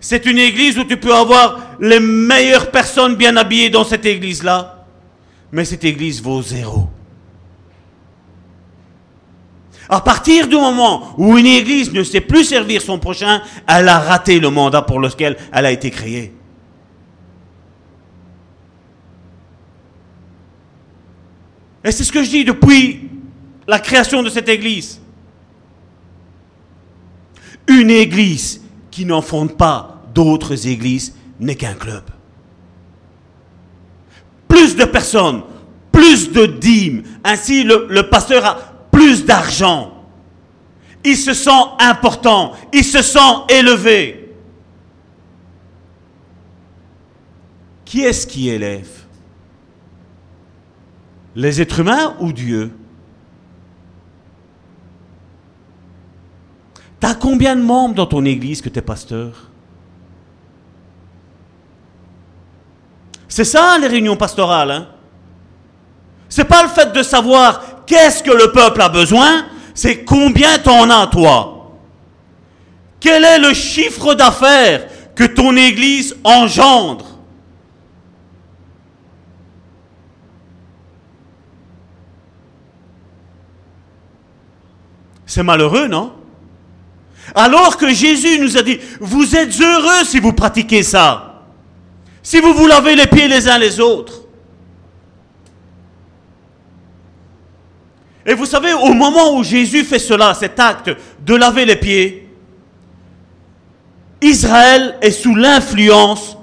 C'est 0.00 0.26
une 0.26 0.38
église 0.38 0.78
où 0.78 0.84
tu 0.84 0.96
peux 0.96 1.12
avoir 1.12 1.58
les 1.80 1.98
meilleures 1.98 2.70
personnes 2.70 3.16
bien 3.16 3.36
habillées 3.36 3.68
dans 3.68 3.82
cette 3.82 4.06
église-là. 4.06 4.86
Mais 5.50 5.64
cette 5.64 5.82
église 5.82 6.22
vaut 6.22 6.40
zéro. 6.40 6.88
À 9.88 10.00
partir 10.02 10.46
du 10.46 10.54
moment 10.54 11.16
où 11.18 11.36
une 11.36 11.46
église 11.46 11.92
ne 11.92 12.04
sait 12.04 12.20
plus 12.20 12.44
servir 12.44 12.80
son 12.80 13.00
prochain, 13.00 13.42
elle 13.66 13.88
a 13.88 13.98
raté 13.98 14.38
le 14.38 14.50
mandat 14.50 14.82
pour 14.82 15.00
lequel 15.00 15.36
elle 15.52 15.66
a 15.66 15.72
été 15.72 15.90
créée. 15.90 16.32
Et 21.84 21.92
c'est 21.92 22.04
ce 22.04 22.10
que 22.12 22.22
je 22.22 22.30
dis 22.30 22.44
depuis 22.44 23.10
la 23.68 23.78
création 23.78 24.22
de 24.22 24.30
cette 24.30 24.48
église. 24.48 25.00
Une 27.68 27.90
église 27.90 28.62
qui 28.90 29.04
n'en 29.04 29.20
fonde 29.20 29.56
pas 29.56 30.02
d'autres 30.14 30.66
églises 30.66 31.14
n'est 31.38 31.56
qu'un 31.56 31.74
club. 31.74 32.04
Plus 34.48 34.76
de 34.76 34.84
personnes, 34.84 35.42
plus 35.92 36.30
de 36.32 36.46
dîmes, 36.46 37.02
ainsi 37.22 37.64
le, 37.64 37.86
le 37.90 38.08
pasteur 38.08 38.44
a 38.44 38.54
plus 38.90 39.24
d'argent. 39.24 39.92
Il 41.04 41.16
se 41.16 41.34
sent 41.34 41.50
important, 41.80 42.52
il 42.72 42.84
se 42.84 43.02
sent 43.02 43.18
élevé. 43.50 44.32
Qui 47.84 48.00
est-ce 48.02 48.26
qui 48.26 48.48
élève? 48.48 49.03
Les 51.34 51.60
êtres 51.60 51.80
humains 51.80 52.14
ou 52.20 52.32
Dieu? 52.32 52.72
T'as 57.00 57.14
combien 57.14 57.54
de 57.54 57.62
membres 57.62 57.94
dans 57.94 58.06
ton 58.06 58.24
église 58.24 58.62
que 58.62 58.68
tu 58.68 58.78
es 58.78 58.82
pasteur? 58.82 59.50
C'est 63.28 63.44
ça 63.44 63.76
les 63.78 63.88
réunions 63.88 64.16
pastorales. 64.16 64.70
Hein? 64.70 64.88
C'est 66.28 66.44
pas 66.44 66.62
le 66.62 66.68
fait 66.68 66.92
de 66.92 67.02
savoir 67.02 67.84
qu'est-ce 67.84 68.22
que 68.22 68.30
le 68.30 68.52
peuple 68.52 68.80
a 68.80 68.88
besoin, 68.88 69.46
c'est 69.74 70.04
combien 70.04 70.58
t'en 70.58 70.88
as 70.88 71.08
toi? 71.08 71.72
Quel 73.00 73.24
est 73.24 73.38
le 73.38 73.52
chiffre 73.52 74.14
d'affaires 74.14 74.86
que 75.14 75.24
ton 75.24 75.56
église 75.56 76.16
engendre? 76.24 77.13
C'est 85.26 85.42
malheureux, 85.42 85.88
non? 85.88 86.12
Alors 87.34 87.76
que 87.76 87.92
Jésus 87.92 88.38
nous 88.38 88.56
a 88.56 88.62
dit, 88.62 88.78
vous 89.00 89.34
êtes 89.34 89.58
heureux 89.60 90.04
si 90.04 90.20
vous 90.20 90.32
pratiquez 90.32 90.82
ça. 90.82 91.42
Si 92.22 92.40
vous 92.40 92.52
vous 92.52 92.66
lavez 92.66 92.94
les 92.94 93.06
pieds 93.06 93.28
les 93.28 93.48
uns 93.48 93.58
les 93.58 93.80
autres. 93.80 94.22
Et 98.26 98.34
vous 98.34 98.46
savez, 98.46 98.72
au 98.72 98.94
moment 98.94 99.36
où 99.36 99.42
Jésus 99.42 99.84
fait 99.84 99.98
cela, 99.98 100.32
cet 100.34 100.58
acte 100.58 100.90
de 101.20 101.34
laver 101.34 101.66
les 101.66 101.76
pieds, 101.76 102.28
Israël 104.22 104.96
est 105.02 105.10
sous 105.10 105.34
l'influence 105.34 106.38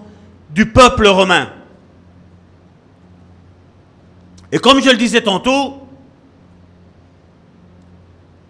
du 0.52 0.68
peuple 0.68 1.08
romain. 1.08 1.50
Et 4.52 4.60
comme 4.60 4.82
je 4.82 4.90
le 4.90 4.98
disais 4.98 5.22
tantôt, 5.22 5.81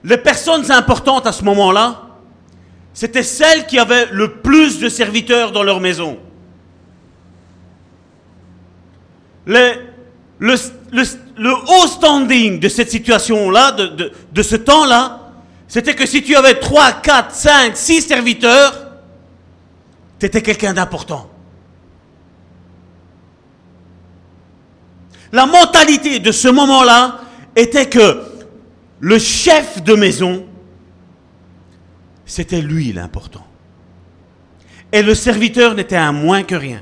les 0.03 0.17
personnes 0.17 0.69
importantes 0.71 1.27
à 1.27 1.31
ce 1.31 1.43
moment-là, 1.43 2.01
c'était 2.93 3.23
celles 3.23 3.65
qui 3.67 3.79
avaient 3.79 4.07
le 4.11 4.33
plus 4.37 4.79
de 4.79 4.89
serviteurs 4.89 5.51
dans 5.51 5.63
leur 5.63 5.79
maison. 5.79 6.17
Le, 9.45 9.73
le, 10.39 11.53
haut 11.53 11.87
standing 11.87 12.59
de 12.59 12.69
cette 12.69 12.91
situation-là, 12.91 13.71
de, 13.71 13.87
de, 13.87 14.11
de 14.31 14.41
ce 14.41 14.55
temps-là, 14.55 15.19
c'était 15.67 15.95
que 15.95 16.05
si 16.05 16.21
tu 16.21 16.35
avais 16.35 16.59
3, 16.59 16.93
4, 17.01 17.33
5, 17.33 17.77
6 17.77 18.01
serviteurs, 18.01 18.91
tu 20.19 20.29
quelqu'un 20.29 20.73
d'important. 20.73 21.29
La 25.31 25.45
mentalité 25.45 26.19
de 26.19 26.31
ce 26.31 26.49
moment-là 26.49 27.21
était 27.55 27.87
que 27.87 28.30
le 29.01 29.17
chef 29.17 29.83
de 29.83 29.95
maison, 29.95 30.45
c'était 32.25 32.61
lui 32.61 32.93
l'important. 32.93 33.45
Et 34.93 35.01
le 35.01 35.15
serviteur 35.15 35.73
n'était 35.73 35.97
un 35.97 36.11
moins 36.11 36.43
que 36.43 36.55
rien. 36.55 36.81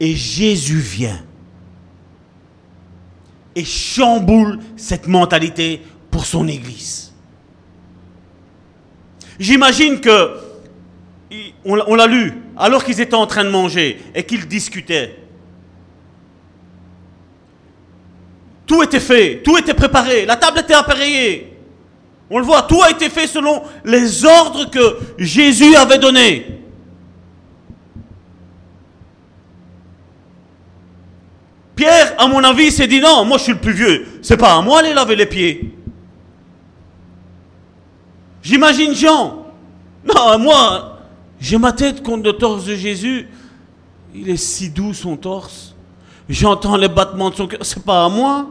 Et 0.00 0.14
Jésus 0.14 0.80
vient 0.80 1.22
et 3.54 3.64
chamboule 3.64 4.58
cette 4.76 5.06
mentalité 5.06 5.82
pour 6.10 6.26
son 6.26 6.48
Église. 6.48 7.12
J'imagine 9.38 10.00
que, 10.00 10.36
on 11.64 11.94
l'a 11.94 12.06
lu, 12.06 12.32
alors 12.56 12.84
qu'ils 12.84 13.00
étaient 13.00 13.14
en 13.14 13.26
train 13.26 13.44
de 13.44 13.50
manger 13.50 14.00
et 14.14 14.24
qu'ils 14.24 14.48
discutaient, 14.48 15.21
tout 18.72 18.82
était 18.82 19.00
fait, 19.00 19.42
tout 19.44 19.58
était 19.58 19.74
préparé, 19.74 20.24
la 20.24 20.36
table 20.36 20.60
était 20.60 20.72
appareillée. 20.72 21.54
On 22.30 22.38
le 22.38 22.44
voit, 22.46 22.62
tout 22.62 22.80
a 22.82 22.90
été 22.90 23.10
fait 23.10 23.26
selon 23.26 23.62
les 23.84 24.24
ordres 24.24 24.70
que 24.70 24.96
Jésus 25.18 25.76
avait 25.76 25.98
donnés. 25.98 26.46
Pierre, 31.76 32.14
à 32.16 32.26
mon 32.26 32.42
avis, 32.42 32.72
s'est 32.72 32.86
dit 32.86 33.02
non, 33.02 33.26
moi 33.26 33.36
je 33.36 33.42
suis 33.42 33.52
le 33.52 33.58
plus 33.58 33.74
vieux, 33.74 34.06
c'est 34.22 34.38
pas 34.38 34.56
à 34.56 34.62
moi 34.62 34.80
d'aller 34.80 34.94
laver 34.94 35.16
les 35.16 35.26
pieds. 35.26 35.74
J'imagine 38.42 38.94
Jean. 38.94 39.44
Non, 40.02 40.38
moi, 40.38 40.98
j'ai 41.38 41.58
ma 41.58 41.72
tête 41.72 42.02
contre 42.02 42.24
le 42.24 42.32
torse 42.32 42.64
de 42.64 42.74
Jésus. 42.74 43.28
Il 44.14 44.30
est 44.30 44.38
si 44.38 44.70
doux 44.70 44.94
son 44.94 45.18
torse. 45.18 45.74
J'entends 46.26 46.78
les 46.78 46.88
battements 46.88 47.28
de 47.28 47.34
son 47.34 47.46
cœur. 47.46 47.60
C'est 47.60 47.84
pas 47.84 48.06
à 48.06 48.08
moi. 48.08 48.48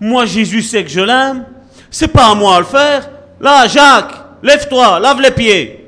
Moi, 0.00 0.26
Jésus 0.26 0.62
sait 0.62 0.84
que 0.84 0.90
je 0.90 1.00
l'aime. 1.00 1.46
C'est 1.90 2.08
pas 2.08 2.30
à 2.30 2.34
moi 2.34 2.56
à 2.56 2.58
le 2.60 2.66
faire. 2.66 3.10
Là, 3.40 3.66
Jacques, 3.68 4.12
lève-toi, 4.42 5.00
lave 5.00 5.20
les 5.20 5.30
pieds. 5.30 5.86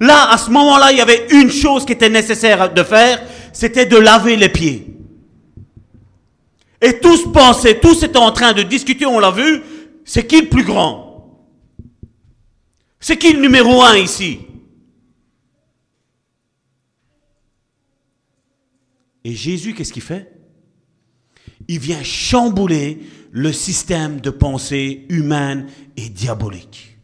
Là, 0.00 0.30
à 0.32 0.38
ce 0.38 0.50
moment-là, 0.50 0.92
il 0.92 0.98
y 0.98 1.00
avait 1.00 1.26
une 1.30 1.50
chose 1.50 1.84
qui 1.86 1.92
était 1.92 2.08
nécessaire 2.08 2.72
de 2.72 2.82
faire, 2.82 3.22
c'était 3.52 3.86
de 3.86 3.96
laver 3.96 4.36
les 4.36 4.48
pieds. 4.48 4.96
Et 6.80 6.98
tous 6.98 7.32
pensaient, 7.32 7.78
tous 7.78 8.02
étaient 8.02 8.18
en 8.18 8.32
train 8.32 8.52
de 8.52 8.62
discuter, 8.62 9.06
on 9.06 9.18
l'a 9.18 9.30
vu, 9.30 9.62
c'est 10.04 10.26
qui 10.26 10.42
le 10.42 10.48
plus 10.48 10.64
grand? 10.64 11.40
C'est 13.00 13.16
qui 13.16 13.32
le 13.32 13.40
numéro 13.40 13.82
un 13.82 13.96
ici? 13.96 14.40
Et 19.24 19.34
Jésus, 19.34 19.74
qu'est-ce 19.74 19.92
qu'il 19.92 20.02
fait? 20.02 20.30
Il 21.66 21.78
vient 21.78 22.02
chambouler 22.02 23.00
le 23.30 23.52
système 23.52 24.20
de 24.20 24.30
pensée 24.30 25.06
humaine 25.08 25.68
et 25.96 26.08
diabolique. 26.08 26.98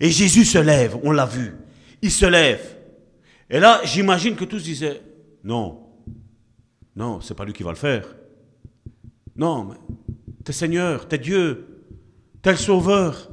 Et 0.00 0.10
Jésus 0.10 0.44
se 0.44 0.58
lève, 0.58 0.98
on 1.02 1.10
l'a 1.10 1.26
vu. 1.26 1.54
Il 2.02 2.10
se 2.10 2.26
lève. 2.26 2.76
Et 3.50 3.58
là, 3.58 3.80
j'imagine 3.84 4.36
que 4.36 4.44
tous 4.44 4.62
disaient, 4.62 5.02
non, 5.42 5.86
non, 6.94 7.20
c'est 7.20 7.34
pas 7.34 7.44
lui 7.44 7.52
qui 7.52 7.62
va 7.62 7.70
le 7.70 7.76
faire. 7.76 8.14
Non, 9.36 9.64
mais 9.64 9.76
t'es 10.44 10.52
Seigneur, 10.52 11.08
t'es 11.08 11.18
Dieu, 11.18 11.84
t'es 12.42 12.52
le 12.52 12.56
Sauveur. 12.56 13.30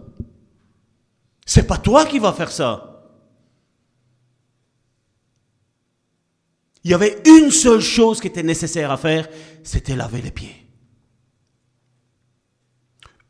C'est 1.46 1.68
pas 1.68 1.78
toi 1.78 2.06
qui 2.06 2.20
vas 2.20 2.34
faire 2.34 2.52
ça. 2.52 2.93
Il 6.84 6.91
y 6.91 6.93
avait 6.93 7.21
une 7.25 7.51
seule 7.51 7.81
chose 7.81 8.19
qui 8.19 8.27
était 8.27 8.43
nécessaire 8.43 8.91
à 8.91 8.97
faire, 8.97 9.27
c'était 9.63 9.95
laver 9.95 10.21
les 10.21 10.31
pieds. 10.31 10.67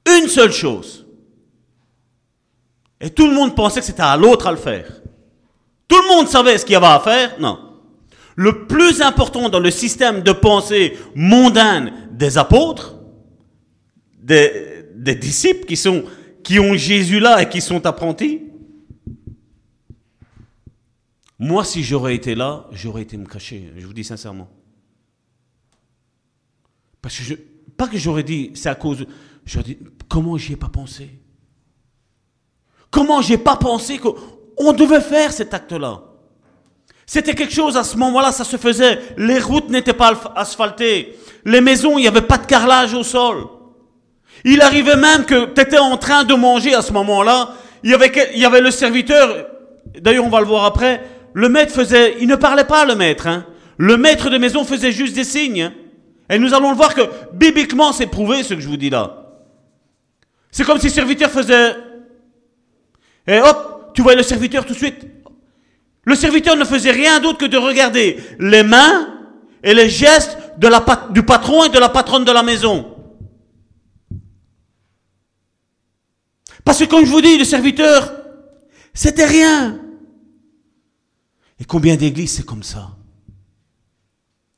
Une 0.06 0.28
seule 0.28 0.52
chose. 0.52 1.06
Et 3.00 3.10
tout 3.10 3.28
le 3.28 3.36
monde 3.36 3.56
pensait 3.56 3.80
que 3.80 3.86
c'était 3.86 4.02
à 4.02 4.18
l'autre 4.18 4.48
à 4.48 4.52
le 4.52 4.58
faire. 4.58 5.02
Tout 5.88 6.02
le 6.02 6.16
monde 6.16 6.28
savait 6.28 6.58
ce 6.58 6.66
qu'il 6.66 6.74
y 6.74 6.78
avait 6.78 6.88
à 6.88 7.00
faire 7.00 7.40
Non. 7.40 7.60
Le 8.36 8.66
plus 8.66 9.02
important 9.02 9.50
dans 9.50 9.60
le 9.60 9.70
système 9.70 10.24
de 10.24 10.32
pensée 10.32 10.98
mondaine 11.14 11.94
des 12.12 12.38
apôtres, 12.38 12.96
des, 14.20 14.86
disciples 15.16 15.66
qui, 15.66 15.78
sont, 15.78 16.04
qui 16.44 16.60
ont 16.60 16.74
Jésus 16.74 17.20
là 17.20 17.42
et 17.42 17.50
qui 17.50 17.62
sont 17.62 17.86
apprentis, 17.86 18.42
moi, 21.44 21.66
si 21.66 21.84
j'aurais 21.84 22.16
été 22.16 22.36
là, 22.36 22.68
j'aurais 22.72 23.02
été 23.02 23.18
me 23.18 23.26
cacher, 23.26 23.74
je 23.76 23.86
vous 23.86 23.92
dis 23.92 24.06
sincèrement. 24.06 24.50
Parce 27.02 27.18
que 27.18 27.24
je, 27.24 27.34
pas 27.76 27.90
que 27.90 27.98
j'aurais 27.98 28.24
dit, 28.24 28.52
c'est 28.54 28.70
à 28.70 28.76
cause, 28.76 29.06
j'aurais 29.46 29.66
dit, 29.66 29.78
comment 30.08 30.38
j'y 30.38 30.54
ai 30.54 30.56
pas 30.56 30.70
pensé? 30.70 31.10
Comment 32.90 33.22
j'ai 33.22 33.38
pas 33.38 33.58
pensé 33.58 33.98
qu'on 33.98 34.72
devait 34.72 35.02
faire 35.02 35.34
cet 35.34 35.54
acte-là? 35.54 36.04
C'était 37.06 37.36
quelque 37.36 37.54
chose 37.54 37.76
à 37.76 37.84
ce 37.84 37.98
moment-là, 37.98 38.32
ça 38.32 38.46
se 38.46 38.56
faisait. 38.56 39.02
Les 39.18 39.40
routes 39.40 39.70
n'étaient 39.70 39.92
pas 39.92 40.14
asphaltées. 40.38 41.18
Les 41.44 41.60
maisons, 41.60 41.98
il 41.98 42.04
n'y 42.04 42.08
avait 42.08 42.22
pas 42.22 42.38
de 42.38 42.46
carrelage 42.46 42.94
au 42.94 43.04
sol. 43.04 43.48
Il 44.46 44.62
arrivait 44.62 44.96
même 44.96 45.26
que 45.26 45.54
tu 45.54 45.60
étais 45.60 45.78
en 45.78 45.98
train 45.98 46.24
de 46.24 46.36
manger 46.36 46.74
à 46.74 46.82
ce 46.82 46.94
moment-là. 46.94 47.56
Il 47.84 47.92
y 47.92 47.94
avait, 47.94 48.32
il 48.34 48.40
y 48.40 48.46
avait 48.46 48.62
le 48.62 48.72
serviteur, 48.72 49.46
d'ailleurs 50.00 50.26
on 50.26 50.30
va 50.30 50.40
le 50.40 50.46
voir 50.46 50.64
après, 50.64 51.13
le 51.34 51.50
maître 51.50 51.74
faisait, 51.74 52.18
il 52.20 52.28
ne 52.28 52.36
parlait 52.36 52.64
pas 52.64 52.86
le 52.86 52.96
maître. 52.96 53.28
Hein. 53.28 53.46
Le 53.78 53.98
maître 53.98 54.30
de 54.30 54.38
maison 54.38 54.64
faisait 54.64 54.92
juste 54.92 55.16
des 55.16 55.24
signes. 55.24 55.72
Et 56.30 56.40
nous 56.40 56.54
allons 56.54 56.70
le 56.70 56.76
voir 56.76 56.94
que 56.94 57.02
bibliquement 57.34 57.92
c'est 57.92 58.08
prouvé 58.08 58.44
ce 58.44 58.54
que 58.54 58.60
je 58.60 58.68
vous 58.68 58.78
dis 58.78 58.90
là. 58.90 59.24
C'est 60.52 60.64
comme 60.64 60.80
si 60.80 60.88
le 60.88 60.94
serviteur 60.94 61.30
faisait... 61.32 61.76
Et 63.28 63.40
hop, 63.40 63.92
tu 63.94 64.02
vois 64.02 64.16
le 64.16 64.24
serviteur 64.24 64.66
tout 64.66 64.74
de 64.74 64.78
suite. 64.78 65.08
Le 66.06 66.16
serviteur 66.16 66.56
ne 66.56 66.66
faisait 66.66 66.92
rien 66.92 67.20
d'autre 67.20 67.38
que 67.38 67.46
de 67.46 67.58
regarder 67.58 68.18
les 68.40 68.64
mains 68.64 69.08
et 69.64 69.74
les 69.74 69.90
gestes 69.90 70.38
du 71.12 71.24
patron 71.24 71.64
et 71.64 71.70
de 71.70 71.80
la 71.80 71.90
patronne 71.90 72.26
de 72.26 72.32
la 72.32 72.44
maison. 72.44 72.94
Parce 76.66 76.80
que 76.80 76.86
comme 76.86 77.06
je 77.06 77.12
vous 77.12 77.22
dis, 77.22 77.38
le 77.38 77.46
serviteur, 77.46 78.14
c'était 78.94 79.26
rien. 79.26 79.80
Et 81.60 81.66
combien 81.66 81.96
d'églises 81.96 82.34
c'est 82.34 82.46
comme 82.46 82.64
ça? 82.64 82.98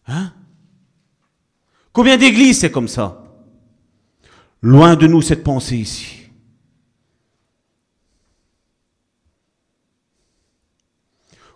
Hein? 0.07 0.33
Combien 1.91 2.17
d'églises 2.17 2.59
c'est 2.59 2.71
comme 2.71 2.87
ça? 2.87 3.23
Loin 4.61 4.95
de 4.95 5.07
nous 5.07 5.21
cette 5.21 5.43
pensée 5.43 5.77
ici. 5.77 6.15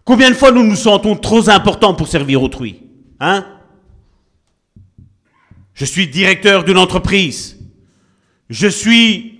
Combien 0.03 0.29
de 0.31 0.35
fois 0.35 0.51
nous 0.51 0.63
nous 0.63 0.75
sentons 0.75 1.15
trop 1.15 1.49
importants 1.49 1.93
pour 1.93 2.07
servir 2.07 2.41
autrui? 2.41 2.81
Hein? 3.19 3.45
Je 5.73 5.85
suis 5.85 6.07
directeur 6.07 6.63
d'une 6.63 6.77
entreprise. 6.77 7.59
Je 8.49 8.67
suis 8.67 9.39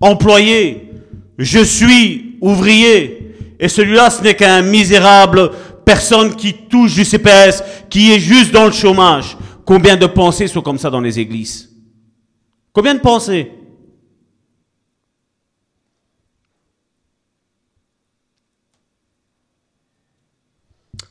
employé. 0.00 0.90
Je 1.38 1.64
suis 1.64 2.36
ouvrier. 2.40 3.25
Et 3.58 3.68
celui-là, 3.68 4.10
ce 4.10 4.22
n'est 4.22 4.34
qu'un 4.34 4.62
misérable 4.62 5.50
personne 5.84 6.34
qui 6.34 6.52
touche 6.52 6.94
du 6.94 7.04
CPS, 7.04 7.62
qui 7.88 8.12
est 8.12 8.18
juste 8.18 8.52
dans 8.52 8.66
le 8.66 8.72
chômage. 8.72 9.36
Combien 9.64 9.96
de 9.96 10.06
pensées 10.06 10.48
sont 10.48 10.62
comme 10.62 10.78
ça 10.78 10.90
dans 10.90 11.00
les 11.00 11.18
églises? 11.18 11.70
Combien 12.72 12.94
de 12.94 13.00
pensées? 13.00 13.50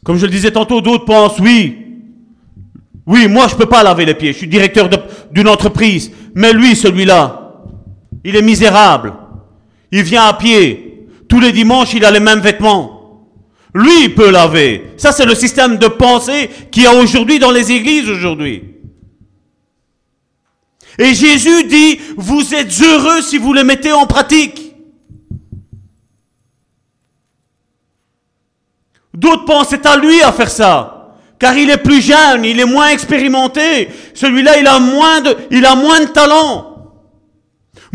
Comme 0.04 0.18
je 0.18 0.26
le 0.26 0.32
disais 0.32 0.52
tantôt, 0.52 0.82
d'autres 0.82 1.06
pensent, 1.06 1.40
oui, 1.40 1.86
oui, 3.08 3.28
moi 3.28 3.48
je 3.48 3.56
peux 3.56 3.66
pas 3.66 3.84
laver 3.84 4.06
les 4.06 4.14
pieds. 4.14 4.34
Je 4.34 4.38
suis 4.38 4.48
directeur 4.48 4.90
d'une 5.32 5.48
entreprise. 5.48 6.12
Mais 6.36 6.54
lui, 6.54 6.76
celui-là, 6.76 7.54
il 8.24 8.36
est 8.36 8.42
misérable. 8.42 9.14
Il 9.92 10.04
vient 10.04 10.26
à 10.26 10.34
pied. 10.34 10.95
Tous 11.28 11.40
les 11.40 11.52
dimanches, 11.52 11.94
il 11.94 12.06
a 12.06 12.12
les 12.12 12.20
mêmes 12.20 12.40
vêtements. 12.40 12.96
Lui, 13.74 14.06
il 14.06 14.16
peut 14.16 14.32
laver. 14.32 14.94
Ça, 14.98 15.12
c'est 15.12 15.26
le 15.26 15.36
système 15.36 15.78
de 15.78 15.88
pensée 15.88 16.50
qu'il 16.72 16.84
y 16.84 16.88
a 16.88 16.94
aujourd'hui 16.94 17.40
dans 17.40 17.52
les 17.52 17.72
églises 17.72 18.10
aujourd'hui. 18.10 18.64
Et 20.98 21.14
Jésus 21.14 21.66
dit, 21.66 22.00
vous 22.16 22.56
êtes 22.56 22.72
heureux 22.82 23.22
si 23.22 23.38
vous 23.38 23.54
le 23.54 23.64
mettez 23.64 23.92
en 23.92 24.06
pratique. 24.06 24.74
D'autres 29.14 29.46
pensent 29.46 29.70
c'est 29.70 29.86
à 29.86 29.98
lui 29.98 30.22
à 30.22 30.32
faire 30.32 30.50
ça. 30.50 31.18
Car 31.38 31.58
il 31.58 31.70
est 31.70 31.78
plus 31.78 32.02
jeune, 32.02 32.46
il 32.46 32.60
est 32.60 32.66
moins 32.66 32.90
expérimenté. 32.90 33.90
Celui-là, 34.14 34.58
il 34.58 34.68
a 34.68 34.80
moins 34.80 35.22
de, 35.22 35.36
il 35.52 35.66
a 35.66 35.76
moins 35.76 36.00
de 36.00 36.06
talent. 36.06 36.75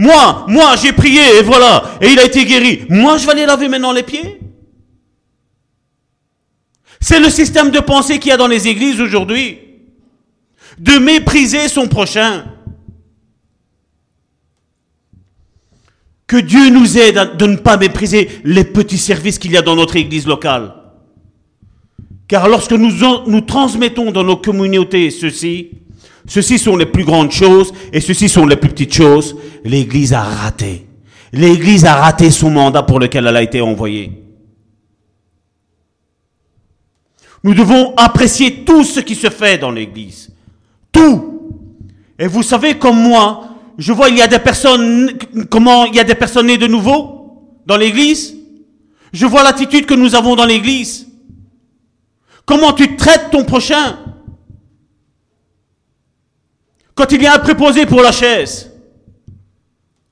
Moi, 0.00 0.46
moi, 0.48 0.76
j'ai 0.82 0.94
prié 0.94 1.20
et 1.38 1.42
voilà. 1.42 1.98
Et 2.00 2.08
il 2.08 2.18
a 2.18 2.24
été 2.24 2.46
guéri. 2.46 2.86
Moi, 2.88 3.18
je 3.18 3.26
vais 3.26 3.32
aller 3.32 3.44
laver 3.44 3.68
maintenant 3.68 3.92
les 3.92 4.02
pieds. 4.02 4.40
C'est 7.02 7.20
le 7.20 7.28
système 7.28 7.70
de 7.70 7.80
pensée 7.80 8.18
qu'il 8.18 8.30
y 8.30 8.32
a 8.32 8.38
dans 8.38 8.46
les 8.46 8.66
églises 8.66 8.98
aujourd'hui. 8.98 9.58
De 10.78 10.96
mépriser 10.96 11.68
son 11.68 11.86
prochain. 11.86 12.46
Que 16.26 16.38
Dieu 16.38 16.70
nous 16.70 16.96
aide 16.96 17.36
de 17.36 17.44
ne 17.44 17.56
pas 17.56 17.76
mépriser 17.76 18.40
les 18.42 18.64
petits 18.64 18.96
services 18.96 19.38
qu'il 19.38 19.52
y 19.52 19.58
a 19.58 19.62
dans 19.62 19.76
notre 19.76 19.96
église 19.96 20.26
locale. 20.26 20.76
Car 22.26 22.48
lorsque 22.48 22.72
nous, 22.72 22.92
nous 23.26 23.40
transmettons 23.42 24.12
dans 24.12 24.24
nos 24.24 24.38
communautés 24.38 25.10
ceci, 25.10 25.72
ceci 26.26 26.58
sont 26.58 26.76
les 26.76 26.86
plus 26.86 27.04
grandes 27.04 27.32
choses 27.32 27.72
et 27.92 28.00
ceci 28.00 28.28
sont 28.28 28.46
les 28.46 28.56
plus 28.56 28.70
petites 28.70 28.94
choses, 28.94 29.36
l'Église 29.64 30.12
a 30.12 30.22
raté. 30.22 30.86
L'Église 31.32 31.84
a 31.84 31.94
raté 31.94 32.30
son 32.30 32.50
mandat 32.50 32.82
pour 32.82 32.98
lequel 32.98 33.26
elle 33.26 33.36
a 33.36 33.42
été 33.42 33.60
envoyée. 33.60 34.12
Nous 37.42 37.54
devons 37.54 37.94
apprécier 37.96 38.64
tout 38.64 38.84
ce 38.84 39.00
qui 39.00 39.14
se 39.14 39.30
fait 39.30 39.58
dans 39.58 39.70
l'Église. 39.70 40.30
Tout. 40.92 41.40
Et 42.18 42.26
vous 42.26 42.42
savez, 42.42 42.78
comme 42.78 43.00
moi, 43.00 43.48
je 43.78 43.92
vois 43.92 44.10
il 44.10 44.18
y 44.18 44.22
a 44.22 44.26
des 44.26 44.38
personnes, 44.38 45.12
comment 45.48 45.86
il 45.86 45.94
y 45.94 46.00
a 46.00 46.04
des 46.04 46.14
personnes 46.14 46.48
nées 46.48 46.58
de 46.58 46.66
nouveau 46.66 47.60
dans 47.64 47.76
l'Église. 47.76 48.36
Je 49.12 49.26
vois 49.26 49.42
l'attitude 49.42 49.86
que 49.86 49.94
nous 49.94 50.14
avons 50.14 50.36
dans 50.36 50.44
l'Église. 50.44 51.08
Comment 52.44 52.72
tu 52.72 52.96
traites 52.96 53.30
ton 53.30 53.44
prochain? 53.44 53.98
Quand 57.00 57.12
il 57.12 57.22
y 57.22 57.26
a 57.26 57.32
un 57.32 57.86
pour 57.86 58.02
la 58.02 58.12
chaise, 58.12 58.70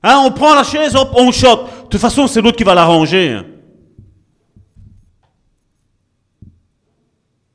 hein, 0.01 0.23
on 0.25 0.31
prend 0.31 0.55
la 0.55 0.63
chaise, 0.63 0.95
hop, 0.95 1.11
on 1.13 1.31
chope. 1.31 1.83
De 1.83 1.89
toute 1.89 2.01
façon, 2.01 2.25
c'est 2.25 2.41
l'autre 2.41 2.57
qui 2.57 2.63
va 2.63 2.73
la 2.73 2.85
ranger. 2.85 3.33
Hein. 3.33 3.45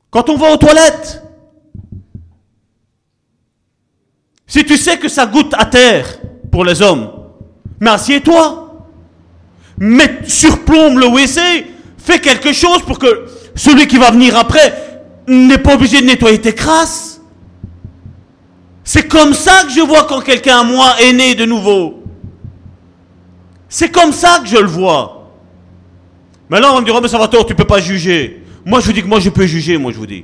Quand 0.09 0.29
on 0.29 0.37
va 0.37 0.53
aux 0.53 0.55
toilettes, 0.55 1.21
si 4.47 4.63
tu 4.63 4.77
sais 4.77 4.97
que 4.99 5.09
ça 5.09 5.25
goûte 5.25 5.53
à 5.57 5.65
terre 5.65 6.17
pour 6.49 6.63
les 6.63 6.81
hommes, 6.81 7.11
mais 7.81 7.89
assieds-toi. 7.89 8.87
Mets, 9.79 10.29
surplombe 10.29 10.97
le 10.97 11.07
WC, 11.07 11.41
fais 11.97 12.19
quelque 12.19 12.53
chose 12.53 12.83
pour 12.83 12.97
que 12.97 13.25
celui 13.53 13.85
qui 13.85 13.97
va 13.97 14.11
venir 14.11 14.37
après 14.37 15.01
n'est 15.27 15.57
pas 15.57 15.73
obligé 15.73 15.99
de 15.99 16.05
nettoyer 16.05 16.39
tes 16.39 16.55
crasses. 16.55 17.14
C'est 18.87 19.07
comme 19.07 19.33
ça 19.33 19.63
que 19.63 19.71
je 19.71 19.81
vois 19.81 20.03
quand 20.03 20.21
quelqu'un, 20.21 20.63
moi, 20.63 20.93
est 21.01 21.11
né 21.11 21.33
de 21.33 21.43
nouveau. 21.43 22.03
C'est 23.67 23.89
comme 23.89 24.13
ça 24.13 24.39
que 24.43 24.47
je 24.47 24.57
le 24.57 24.67
vois. 24.67 25.31
Mais 26.51 26.59
là, 26.59 26.71
on 26.71 26.79
me 26.79 26.85
dira, 26.85 27.01
mais 27.01 27.07
Salvatore, 27.07 27.47
tu 27.47 27.55
peux 27.55 27.65
pas 27.65 27.81
juger. 27.81 28.43
Moi, 28.63 28.79
je 28.79 28.85
vous 28.85 28.93
dis 28.93 29.01
que 29.01 29.07
moi, 29.07 29.19
je 29.19 29.31
peux 29.31 29.47
juger, 29.47 29.79
moi, 29.79 29.91
je 29.91 29.97
vous 29.97 30.05
dis. 30.05 30.23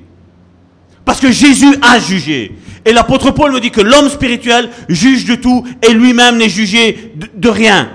Parce 1.04 1.20
que 1.20 1.32
Jésus 1.32 1.76
a 1.82 2.00
jugé. 2.00 2.56
Et 2.86 2.94
l'apôtre 2.94 3.32
Paul 3.32 3.52
me 3.52 3.60
dit 3.60 3.72
que 3.72 3.82
l'homme 3.82 4.10
spirituel 4.10 4.70
juge 4.88 5.26
de 5.26 5.34
tout 5.34 5.66
et 5.82 5.92
lui-même 5.92 6.38
n'est 6.38 6.48
jugé 6.48 7.14
de, 7.16 7.30
de 7.34 7.50
rien. 7.50 7.90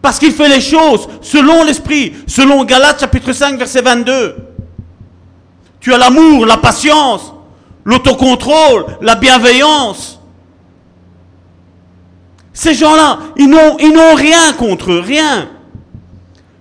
Parce 0.00 0.20
qu'il 0.20 0.32
fait 0.32 0.48
les 0.48 0.60
choses 0.60 1.08
selon 1.20 1.64
l'esprit, 1.64 2.12
selon 2.28 2.64
Galates 2.64 3.00
chapitre 3.00 3.32
5 3.32 3.58
verset 3.58 3.82
22. 3.82 4.36
Tu 5.80 5.92
as 5.92 5.98
l'amour, 5.98 6.46
la 6.46 6.58
patience, 6.58 7.33
l'autocontrôle, 7.84 8.86
la 9.00 9.14
bienveillance. 9.14 10.20
Ces 12.52 12.74
gens-là, 12.74 13.18
ils 13.36 13.48
n'ont, 13.48 13.76
ils 13.78 13.92
n'ont 13.92 14.14
rien 14.14 14.52
contre 14.52 14.92
eux, 14.92 15.00
rien. 15.00 15.48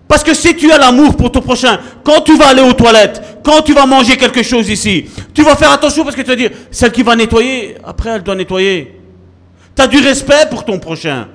Parce 0.08 0.24
que 0.24 0.34
si 0.34 0.56
tu 0.56 0.72
as 0.72 0.78
l'amour 0.78 1.16
pour 1.16 1.32
ton 1.32 1.42
prochain, 1.42 1.80
quand 2.04 2.22
tu 2.22 2.38
vas 2.38 2.48
aller 2.48 2.62
aux 2.62 2.74
toilettes, 2.74 3.40
quand 3.44 3.62
tu 3.62 3.74
vas 3.74 3.86
manger 3.86 4.18
quelque 4.18 4.44
chose 4.44 4.70
ici, 4.70 5.06
tu 5.34 5.44
vas 5.44 5.56
faire 5.56 5.72
attention 5.72 6.04
parce 6.04 6.16
que 6.16 6.22
tu 6.22 6.28
vas 6.28 6.36
dire, 6.36 6.52
celle 6.72 6.92
qui 6.92 7.04
va 7.04 7.16
nettoyer, 7.16 7.78
après 7.84 8.10
elle 8.10 8.24
doit 8.24 8.36
nettoyer. 8.36 9.00
Tu 9.76 9.82
as 9.82 9.88
du 9.88 9.98
respect 10.00 10.48
pour 10.50 10.66
ton 10.66 10.80
prochain. 10.80 11.28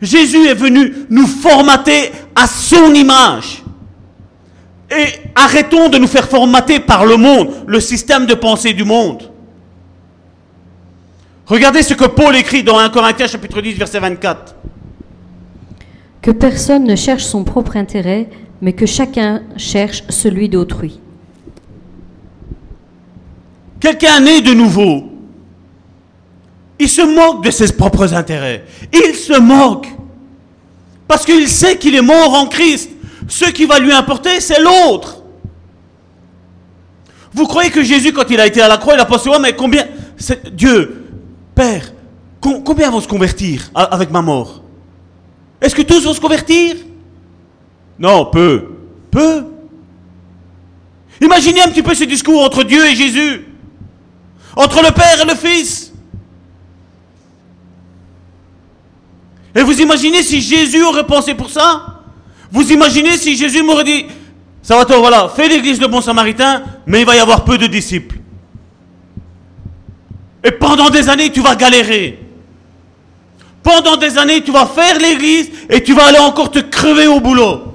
Jésus 0.00 0.46
est 0.46 0.54
venu 0.54 1.06
nous 1.10 1.26
formater 1.26 2.12
à 2.34 2.46
son 2.46 2.94
image. 2.94 3.63
Et 4.96 5.06
arrêtons 5.34 5.88
de 5.88 5.98
nous 5.98 6.06
faire 6.06 6.28
formater 6.28 6.80
par 6.80 7.04
le 7.04 7.16
monde, 7.16 7.50
le 7.66 7.80
système 7.80 8.26
de 8.26 8.34
pensée 8.34 8.72
du 8.72 8.84
monde. 8.84 9.30
Regardez 11.46 11.82
ce 11.82 11.94
que 11.94 12.04
Paul 12.04 12.34
écrit 12.36 12.62
dans 12.62 12.78
1 12.78 12.88
Corinthiens 12.90 13.26
chapitre 13.26 13.60
10 13.60 13.74
verset 13.74 14.00
24. 14.00 14.54
Que 16.22 16.30
personne 16.30 16.84
ne 16.84 16.96
cherche 16.96 17.24
son 17.24 17.44
propre 17.44 17.76
intérêt, 17.76 18.28
mais 18.62 18.72
que 18.72 18.86
chacun 18.86 19.42
cherche 19.56 20.04
celui 20.08 20.48
d'autrui. 20.48 21.00
Quelqu'un 23.78 24.20
né 24.20 24.40
de 24.40 24.54
nouveau, 24.54 25.12
il 26.78 26.88
se 26.88 27.02
moque 27.02 27.44
de 27.44 27.50
ses 27.50 27.72
propres 27.72 28.14
intérêts. 28.14 28.64
Il 28.92 29.14
se 29.14 29.38
moque. 29.38 29.88
Parce 31.06 31.26
qu'il 31.26 31.46
sait 31.48 31.76
qu'il 31.76 31.94
est 31.94 32.02
mort 32.02 32.32
en 32.34 32.46
Christ. 32.46 32.90
Ce 33.28 33.46
qui 33.46 33.66
va 33.66 33.78
lui 33.78 33.92
importer, 33.92 34.40
c'est 34.40 34.60
l'autre. 34.60 35.22
Vous 37.32 37.46
croyez 37.46 37.70
que 37.70 37.82
Jésus, 37.82 38.12
quand 38.12 38.30
il 38.30 38.38
a 38.38 38.46
été 38.46 38.60
à 38.60 38.68
la 38.68 38.76
croix, 38.76 38.94
il 38.94 39.00
a 39.00 39.04
pensé, 39.04 39.28
ouais, 39.28 39.38
mais 39.40 39.56
combien, 39.56 39.86
Dieu, 40.52 41.04
Père, 41.54 41.92
combien 42.40 42.90
vont 42.90 43.00
se 43.00 43.08
convertir 43.08 43.70
avec 43.74 44.10
ma 44.10 44.22
mort? 44.22 44.62
Est-ce 45.60 45.74
que 45.74 45.82
tous 45.82 46.04
vont 46.04 46.12
se 46.12 46.20
convertir? 46.20 46.76
Non, 47.98 48.26
peu. 48.26 48.68
Peu. 49.10 49.46
Imaginez 51.20 51.62
un 51.62 51.68
petit 51.68 51.82
peu 51.82 51.94
ce 51.94 52.04
discours 52.04 52.42
entre 52.42 52.64
Dieu 52.64 52.84
et 52.86 52.94
Jésus. 52.94 53.46
Entre 54.56 54.82
le 54.82 54.90
Père 54.90 55.20
et 55.22 55.24
le 55.24 55.34
Fils. 55.34 55.92
Et 59.56 59.62
vous 59.62 59.80
imaginez 59.80 60.22
si 60.22 60.40
Jésus 60.40 60.82
aurait 60.82 61.06
pensé 61.06 61.34
pour 61.34 61.50
ça? 61.50 61.93
Vous 62.54 62.70
imaginez 62.70 63.16
si 63.16 63.36
Jésus 63.36 63.64
m'aurait 63.64 63.82
dit, 63.82 64.06
ça 64.62 64.76
va 64.76 64.84
toi, 64.84 64.98
voilà, 64.98 65.28
fais 65.34 65.48
l'église 65.48 65.80
de 65.80 65.88
bon 65.88 66.00
samaritain, 66.00 66.62
mais 66.86 67.00
il 67.00 67.04
va 67.04 67.16
y 67.16 67.18
avoir 67.18 67.42
peu 67.42 67.58
de 67.58 67.66
disciples. 67.66 68.16
Et 70.44 70.52
pendant 70.52 70.88
des 70.88 71.08
années, 71.08 71.32
tu 71.32 71.40
vas 71.40 71.56
galérer. 71.56 72.20
Pendant 73.60 73.96
des 73.96 74.16
années, 74.18 74.40
tu 74.40 74.52
vas 74.52 74.66
faire 74.66 75.00
l'église 75.00 75.50
et 75.68 75.82
tu 75.82 75.94
vas 75.94 76.04
aller 76.04 76.20
encore 76.20 76.52
te 76.52 76.60
crever 76.60 77.08
au 77.08 77.18
boulot. 77.18 77.74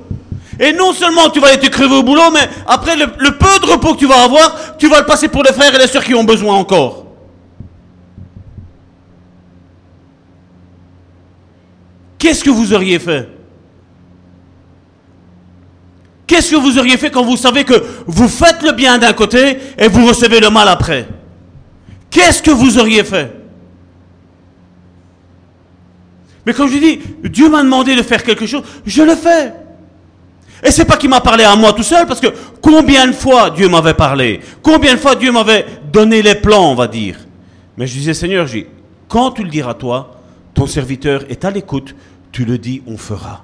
Et 0.58 0.72
non 0.72 0.94
seulement 0.94 1.30
tu 1.30 1.42
vas 1.42 1.48
aller 1.48 1.60
te 1.60 1.68
crever 1.68 1.96
au 1.96 2.04
boulot, 2.04 2.32
mais 2.34 2.48
après 2.66 2.96
le, 2.96 3.08
le 3.18 3.38
peu 3.38 3.60
de 3.60 3.70
repos 3.70 3.96
que 3.96 4.00
tu 4.00 4.08
vas 4.08 4.24
avoir, 4.24 4.78
tu 4.78 4.88
vas 4.88 5.02
le 5.02 5.06
passer 5.06 5.28
pour 5.28 5.44
les 5.44 5.52
frères 5.52 5.76
et 5.76 5.78
les 5.78 5.88
sœurs 5.88 6.06
qui 6.06 6.16
ont 6.16 6.24
besoin 6.24 6.56
encore. 6.56 7.06
Qu'est-ce 12.18 12.46
que 12.46 12.50
vous 12.50 12.72
auriez 12.72 13.00
fait? 13.00 13.39
Qu'est-ce 16.30 16.52
que 16.52 16.58
vous 16.58 16.78
auriez 16.78 16.96
fait 16.96 17.10
quand 17.10 17.26
vous 17.26 17.38
savez 17.38 17.64
que 17.64 17.74
vous 18.06 18.28
faites 18.28 18.62
le 18.62 18.72
bien 18.74 19.00
d'un 19.00 19.14
côté 19.14 19.58
et 19.76 19.88
vous 19.88 20.06
recevez 20.06 20.40
le 20.40 20.52
mal 20.52 20.68
après? 20.68 21.08
Qu'est-ce 22.12 22.44
que 22.44 22.52
vous 22.52 22.78
auriez 22.78 23.04
fait? 23.04 23.34
Mais 26.46 26.54
comme 26.54 26.70
je 26.70 26.78
dis, 26.78 27.00
Dieu 27.24 27.50
m'a 27.50 27.64
demandé 27.64 27.96
de 27.96 28.04
faire 28.04 28.24
quelque 28.24 28.46
chose, 28.46 28.62
je 28.86 29.02
le 29.02 29.16
fais. 29.16 29.54
Et 30.64 30.70
c'est 30.70 30.86
pas 30.86 30.98
qu'il 30.98 31.10
m'a 31.10 31.20
parlé 31.20 31.46
à 31.46 31.56
moi 31.56 31.74
tout 31.74 31.82
seul, 31.82 32.06
parce 32.06 32.20
que 32.20 32.28
combien 32.62 33.08
de 33.08 33.14
fois 33.14 33.50
Dieu 33.50 33.68
m'avait 33.68 33.96
parlé? 33.96 34.40
Combien 34.62 34.94
de 34.94 35.00
fois 35.00 35.16
Dieu 35.16 35.32
m'avait 35.32 35.66
donné 35.92 36.22
les 36.22 36.36
plans, 36.36 36.72
on 36.72 36.76
va 36.76 36.88
dire? 36.88 37.16
Mais 37.76 37.88
je 37.88 37.94
disais, 37.94 38.14
Seigneur, 38.14 38.46
quand 39.08 39.32
tu 39.32 39.42
le 39.42 39.50
diras 39.50 39.74
toi, 39.74 40.22
ton 40.54 40.68
serviteur 40.68 41.24
est 41.28 41.44
à 41.44 41.50
l'écoute, 41.50 41.96
tu 42.32 42.46
le 42.46 42.60
dis, 42.60 42.84
on 42.86 42.98
fera. 42.98 43.44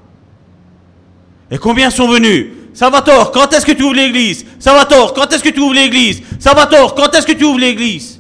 Et 1.50 1.58
combien 1.58 1.90
sont 1.90 2.08
venus? 2.08 2.46
Salvatore, 2.76 3.32
quand 3.32 3.54
est-ce 3.54 3.66
que 3.66 3.72
tu 3.72 3.84
ouvres 3.84 3.96
l'église? 3.96 4.46
Salvatore, 4.60 5.14
quand 5.14 5.32
est-ce 5.32 5.42
que 5.42 5.50
tu 5.50 5.62
ouvres 5.62 5.74
l'église? 5.74 6.22
Ça 6.40 6.54
va 6.54 6.68
tort, 6.68 6.94
quand 6.94 7.16
est-ce 7.16 7.26
que 7.26 7.32
tu 7.32 7.46
ouvres 7.46 7.58
l'église? 7.58 8.20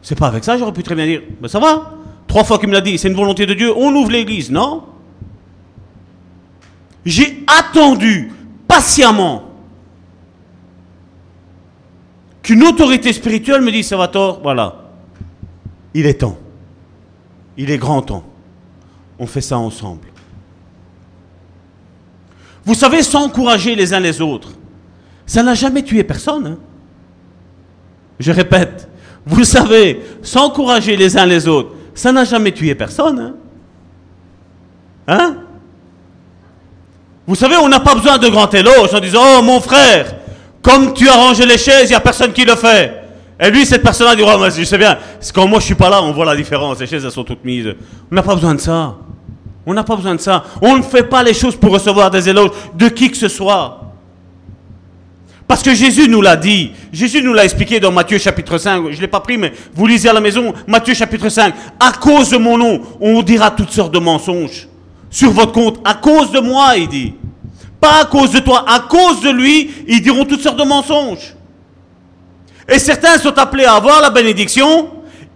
C'est 0.00 0.16
pas 0.16 0.28
avec 0.28 0.44
ça, 0.44 0.56
j'aurais 0.56 0.72
pu 0.72 0.84
très 0.84 0.94
bien 0.94 1.06
dire, 1.06 1.22
ben 1.40 1.48
ça 1.48 1.58
va. 1.58 1.90
Trois 2.28 2.44
fois 2.44 2.60
qu'il 2.60 2.68
me 2.68 2.72
l'a 2.72 2.80
dit, 2.80 2.96
c'est 2.98 3.08
une 3.08 3.16
volonté 3.16 3.46
de 3.46 3.54
Dieu, 3.54 3.76
on 3.76 3.92
ouvre 3.96 4.12
l'église, 4.12 4.48
non? 4.52 4.84
J'ai 7.04 7.44
attendu 7.48 8.30
patiemment 8.68 9.42
qu'une 12.42 12.62
autorité 12.62 13.12
spirituelle 13.12 13.60
me 13.60 13.72
dise, 13.72 13.88
ça 13.88 13.96
va 13.96 14.06
tort, 14.06 14.38
voilà. 14.40 14.76
Il 15.94 16.06
est 16.06 16.20
temps. 16.20 16.38
Il 17.56 17.72
est 17.72 17.78
grand 17.78 18.02
temps. 18.02 18.22
On 19.18 19.26
fait 19.26 19.40
ça 19.40 19.58
ensemble. 19.58 20.06
Vous 22.64 22.74
savez, 22.74 23.02
s'encourager 23.02 23.74
les 23.74 23.92
uns 23.94 24.00
les 24.00 24.20
autres, 24.20 24.50
ça 25.26 25.42
n'a 25.42 25.54
jamais 25.54 25.82
tué 25.82 26.02
personne. 26.04 26.46
hein. 26.46 26.58
Je 28.18 28.32
répète, 28.32 28.88
vous 29.24 29.44
savez, 29.44 30.00
s'encourager 30.22 30.96
les 30.96 31.16
uns 31.16 31.24
les 31.26 31.48
autres, 31.48 31.70
ça 31.94 32.12
n'a 32.12 32.24
jamais 32.24 32.52
tué 32.52 32.74
personne. 32.74 33.18
Hein, 33.18 33.34
Hein? 35.08 35.36
Vous 37.26 37.34
savez, 37.34 37.56
on 37.56 37.68
n'a 37.68 37.80
pas 37.80 37.94
besoin 37.94 38.18
de 38.18 38.28
grand 38.28 38.52
éloge 38.54 38.94
en 38.94 39.00
disant, 39.00 39.22
oh 39.38 39.42
mon 39.42 39.60
frère, 39.60 40.14
comme 40.62 40.92
tu 40.94 41.08
as 41.08 41.14
rangé 41.14 41.46
les 41.46 41.58
chaises, 41.58 41.84
il 41.84 41.88
n'y 41.88 41.94
a 41.94 42.00
personne 42.00 42.32
qui 42.32 42.44
le 42.44 42.54
fait. 42.54 42.94
Et 43.40 43.50
lui, 43.50 43.64
cette 43.64 43.82
personne-là 43.82 44.14
dit, 44.14 44.22
oh, 44.24 44.44
je 44.50 44.62
sais 44.64 44.78
bien, 44.78 44.98
c'est 45.18 45.34
quand 45.34 45.46
moi 45.48 45.58
je 45.60 45.64
suis 45.64 45.74
pas 45.74 45.88
là, 45.88 46.02
on 46.02 46.12
voit 46.12 46.26
la 46.26 46.36
différence, 46.36 46.78
les 46.78 46.86
chaises 46.86 47.04
elles 47.04 47.10
sont 47.10 47.24
toutes 47.24 47.44
mises. 47.44 47.74
On 48.10 48.14
n'a 48.14 48.22
pas 48.22 48.34
besoin 48.34 48.54
de 48.54 48.60
ça. 48.60 48.96
On 49.66 49.74
n'a 49.74 49.84
pas 49.84 49.96
besoin 49.96 50.14
de 50.14 50.20
ça. 50.20 50.44
On 50.62 50.76
ne 50.76 50.82
fait 50.82 51.02
pas 51.02 51.22
les 51.22 51.34
choses 51.34 51.56
pour 51.56 51.72
recevoir 51.72 52.10
des 52.10 52.28
éloges 52.28 52.50
de 52.74 52.88
qui 52.88 53.10
que 53.10 53.16
ce 53.16 53.28
soit. 53.28 53.80
Parce 55.46 55.62
que 55.62 55.74
Jésus 55.74 56.08
nous 56.08 56.22
l'a 56.22 56.36
dit. 56.36 56.70
Jésus 56.92 57.22
nous 57.22 57.34
l'a 57.34 57.44
expliqué 57.44 57.80
dans 57.80 57.90
Matthieu 57.90 58.18
chapitre 58.18 58.56
5. 58.56 58.84
Je 58.90 58.96
ne 58.96 59.00
l'ai 59.00 59.08
pas 59.08 59.18
pris, 59.18 59.36
mais 59.36 59.52
vous 59.74 59.84
lisez 59.86 60.08
à 60.08 60.12
la 60.12 60.20
maison. 60.20 60.54
Matthieu 60.68 60.94
chapitre 60.94 61.28
5. 61.28 61.52
À 61.80 61.90
cause 61.92 62.30
de 62.30 62.36
mon 62.36 62.56
nom, 62.56 62.80
on 63.00 63.20
dira 63.22 63.50
toutes 63.50 63.72
sortes 63.72 63.92
de 63.92 63.98
mensonges. 63.98 64.68
Sur 65.10 65.32
votre 65.32 65.50
compte. 65.50 65.80
À 65.84 65.94
cause 65.94 66.30
de 66.30 66.38
moi, 66.38 66.74
il 66.76 66.88
dit. 66.88 67.14
Pas 67.80 68.02
à 68.02 68.04
cause 68.04 68.30
de 68.30 68.38
toi. 68.38 68.64
À 68.68 68.78
cause 68.78 69.22
de 69.22 69.30
lui, 69.30 69.72
ils 69.88 70.00
diront 70.00 70.24
toutes 70.24 70.40
sortes 70.40 70.58
de 70.58 70.64
mensonges. 70.64 71.34
Et 72.68 72.78
certains 72.78 73.18
sont 73.18 73.36
appelés 73.36 73.64
à 73.64 73.74
avoir 73.74 74.00
la 74.00 74.10
bénédiction. 74.10 74.88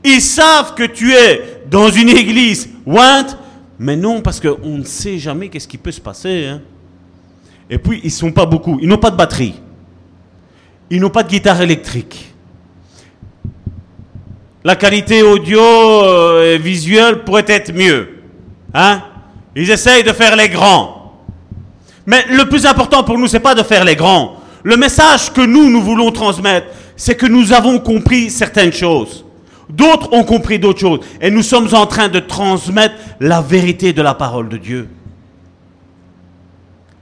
Ils 0.04 0.22
savent 0.22 0.74
que 0.74 0.84
tu 0.84 1.12
es 1.12 1.62
dans 1.68 1.90
une 1.90 2.10
église 2.10 2.68
ointe. 2.86 3.36
Mais 3.84 3.96
non, 3.96 4.22
parce 4.22 4.40
qu'on 4.40 4.78
ne 4.78 4.82
sait 4.82 5.18
jamais 5.18 5.50
qu'est-ce 5.50 5.68
qui 5.68 5.76
peut 5.76 5.92
se 5.92 6.00
passer. 6.00 6.46
hein. 6.46 6.62
Et 7.68 7.76
puis, 7.76 8.00
ils 8.02 8.06
ne 8.06 8.10
sont 8.12 8.32
pas 8.32 8.46
beaucoup. 8.46 8.78
Ils 8.80 8.88
n'ont 8.88 8.96
pas 8.96 9.10
de 9.10 9.16
batterie. 9.16 9.60
Ils 10.88 10.98
n'ont 11.02 11.10
pas 11.10 11.22
de 11.22 11.28
guitare 11.28 11.60
électrique. 11.60 12.32
La 14.64 14.74
qualité 14.74 15.22
audio 15.22 15.60
euh, 15.60 16.54
et 16.54 16.58
visuelle 16.58 17.24
pourrait 17.24 17.44
être 17.46 17.74
mieux. 17.74 18.08
Hein? 18.72 19.02
Ils 19.54 19.70
essayent 19.70 20.02
de 20.02 20.14
faire 20.14 20.34
les 20.34 20.48
grands. 20.48 21.12
Mais 22.06 22.24
le 22.30 22.48
plus 22.48 22.64
important 22.64 23.04
pour 23.04 23.18
nous, 23.18 23.26
c'est 23.26 23.38
pas 23.38 23.54
de 23.54 23.62
faire 23.62 23.84
les 23.84 23.96
grands. 23.96 24.36
Le 24.62 24.78
message 24.78 25.30
que 25.30 25.42
nous, 25.42 25.68
nous 25.68 25.82
voulons 25.82 26.10
transmettre, 26.10 26.68
c'est 26.96 27.16
que 27.16 27.26
nous 27.26 27.52
avons 27.52 27.78
compris 27.80 28.30
certaines 28.30 28.72
choses. 28.72 29.26
D'autres 29.68 30.12
ont 30.12 30.24
compris 30.24 30.58
d'autres 30.58 30.80
choses. 30.80 31.00
Et 31.20 31.30
nous 31.30 31.42
sommes 31.42 31.68
en 31.72 31.86
train 31.86 32.08
de 32.08 32.20
transmettre 32.20 32.94
la 33.20 33.40
vérité 33.40 33.92
de 33.92 34.02
la 34.02 34.14
parole 34.14 34.48
de 34.48 34.56
Dieu. 34.56 34.88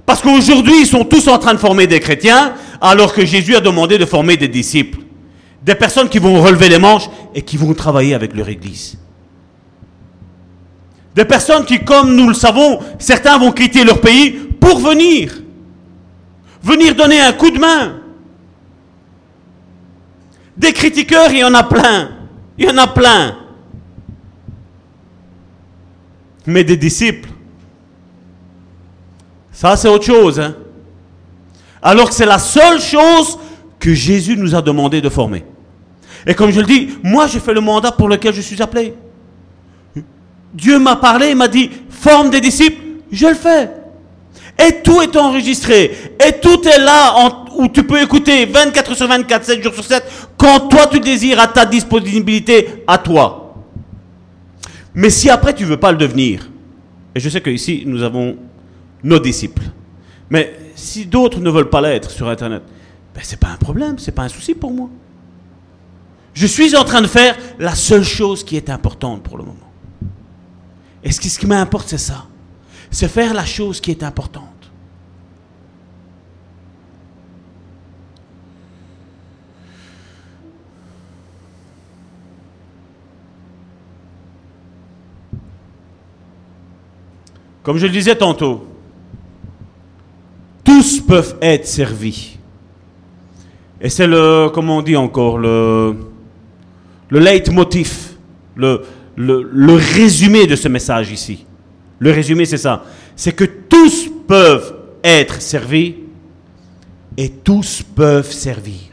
Parce 0.06 0.20
qu'aujourd'hui, 0.20 0.80
ils 0.80 0.86
sont 0.86 1.04
tous 1.04 1.28
en 1.28 1.38
train 1.38 1.54
de 1.54 1.58
former 1.58 1.86
des 1.86 2.00
chrétiens, 2.00 2.54
alors 2.80 3.14
que 3.14 3.24
Jésus 3.24 3.56
a 3.56 3.60
demandé 3.60 3.98
de 3.98 4.04
former 4.04 4.36
des 4.36 4.48
disciples. 4.48 4.98
Des 5.62 5.74
personnes 5.74 6.08
qui 6.08 6.18
vont 6.18 6.42
relever 6.42 6.68
les 6.68 6.78
manches 6.78 7.08
et 7.34 7.42
qui 7.42 7.56
vont 7.56 7.72
travailler 7.72 8.14
avec 8.14 8.34
leur 8.34 8.48
Église. 8.48 8.98
Des 11.14 11.24
personnes 11.24 11.64
qui, 11.64 11.84
comme 11.84 12.14
nous 12.14 12.28
le 12.28 12.34
savons, 12.34 12.80
certains 12.98 13.38
vont 13.38 13.52
quitter 13.52 13.84
leur 13.84 14.00
pays 14.00 14.30
pour 14.60 14.78
venir. 14.78 15.40
Venir 16.62 16.94
donner 16.94 17.20
un 17.20 17.32
coup 17.32 17.50
de 17.50 17.58
main. 17.58 17.96
Des 20.56 20.72
critiqueurs, 20.72 21.30
il 21.30 21.38
y 21.38 21.44
en 21.44 21.54
a 21.54 21.62
plein. 21.62 22.10
Il 22.62 22.68
y 22.68 22.70
en 22.70 22.78
a 22.78 22.86
plein. 22.86 23.38
Mais 26.46 26.62
des 26.62 26.76
disciples, 26.76 27.28
ça 29.50 29.76
c'est 29.76 29.88
autre 29.88 30.04
chose. 30.04 30.38
hein. 30.38 30.54
Alors 31.82 32.08
que 32.08 32.14
c'est 32.14 32.26
la 32.26 32.38
seule 32.38 32.80
chose 32.80 33.36
que 33.80 33.92
Jésus 33.92 34.36
nous 34.36 34.54
a 34.54 34.62
demandé 34.62 35.00
de 35.00 35.08
former. 35.08 35.44
Et 36.24 36.34
comme 36.34 36.52
je 36.52 36.60
le 36.60 36.66
dis, 36.66 36.90
moi 37.02 37.26
j'ai 37.26 37.40
fait 37.40 37.52
le 37.52 37.60
mandat 37.60 37.90
pour 37.90 38.08
lequel 38.08 38.32
je 38.32 38.40
suis 38.40 38.62
appelé. 38.62 38.94
Dieu 40.54 40.78
m'a 40.78 40.94
parlé, 40.94 41.30
il 41.30 41.36
m'a 41.36 41.48
dit, 41.48 41.68
forme 41.90 42.30
des 42.30 42.40
disciples, 42.40 42.80
je 43.10 43.26
le 43.26 43.34
fais. 43.34 43.70
Et 44.58 44.82
tout 44.82 45.00
est 45.00 45.16
enregistré. 45.16 45.90
Et 46.24 46.32
tout 46.40 46.66
est 46.68 46.78
là 46.78 47.14
où 47.56 47.68
tu 47.68 47.84
peux 47.84 48.00
écouter 48.00 48.46
24 48.46 48.94
sur 48.94 49.08
24, 49.08 49.44
7 49.44 49.62
jours 49.62 49.74
sur 49.74 49.84
7, 49.84 50.04
quand 50.36 50.68
toi 50.68 50.86
tu 50.86 51.00
désires 51.00 51.40
à 51.40 51.46
ta 51.46 51.64
disponibilité, 51.64 52.84
à 52.86 52.98
toi. 52.98 53.54
Mais 54.94 55.10
si 55.10 55.30
après 55.30 55.54
tu 55.54 55.64
veux 55.64 55.78
pas 55.78 55.92
le 55.92 55.98
devenir, 55.98 56.48
et 57.14 57.20
je 57.20 57.28
sais 57.28 57.40
que 57.40 57.50
ici 57.50 57.84
nous 57.86 58.02
avons 58.02 58.36
nos 59.02 59.18
disciples, 59.18 59.62
mais 60.30 60.54
si 60.74 61.06
d'autres 61.06 61.40
ne 61.40 61.50
veulent 61.50 61.70
pas 61.70 61.80
l'être 61.80 62.10
sur 62.10 62.28
Internet, 62.28 62.62
ben 63.14 63.20
c'est 63.22 63.38
pas 63.38 63.48
un 63.48 63.56
problème, 63.56 63.98
c'est 63.98 64.12
pas 64.12 64.22
un 64.22 64.28
souci 64.28 64.54
pour 64.54 64.70
moi. 64.70 64.88
Je 66.34 66.46
suis 66.46 66.74
en 66.76 66.84
train 66.84 67.02
de 67.02 67.06
faire 67.06 67.36
la 67.58 67.74
seule 67.74 68.04
chose 68.04 68.42
qui 68.42 68.56
est 68.56 68.70
importante 68.70 69.22
pour 69.22 69.36
le 69.36 69.44
moment. 69.44 69.58
Et 71.04 71.12
ce 71.12 71.28
ce 71.28 71.38
qui 71.38 71.46
m'importe, 71.46 71.88
c'est 71.88 71.98
ça. 71.98 72.24
C'est 72.92 73.08
faire 73.08 73.34
la 73.34 73.44
chose 73.44 73.80
qui 73.80 73.90
est 73.90 74.02
importante. 74.02 74.46
Comme 87.62 87.78
je 87.78 87.86
le 87.86 87.92
disais 87.92 88.16
tantôt, 88.16 88.66
tous 90.64 91.00
peuvent 91.00 91.38
être 91.40 91.66
servis. 91.66 92.36
Et 93.80 93.88
c'est 93.88 94.06
le, 94.06 94.48
comment 94.52 94.78
on 94.78 94.82
dit 94.82 94.96
encore, 94.96 95.38
le, 95.38 95.96
le 97.08 97.18
leitmotiv, 97.20 98.16
le, 98.56 98.84
résumé 99.16 100.46
de 100.46 100.56
ce 100.56 100.68
message 100.68 101.10
ici. 101.12 101.46
Le 102.02 102.10
résumé, 102.10 102.44
c'est 102.46 102.58
ça. 102.58 102.82
C'est 103.14 103.30
que 103.30 103.44
tous 103.44 104.10
peuvent 104.26 104.74
être 105.04 105.40
servis 105.40 105.94
et 107.16 107.28
tous 107.28 107.80
peuvent 107.94 108.32
servir. 108.32 108.90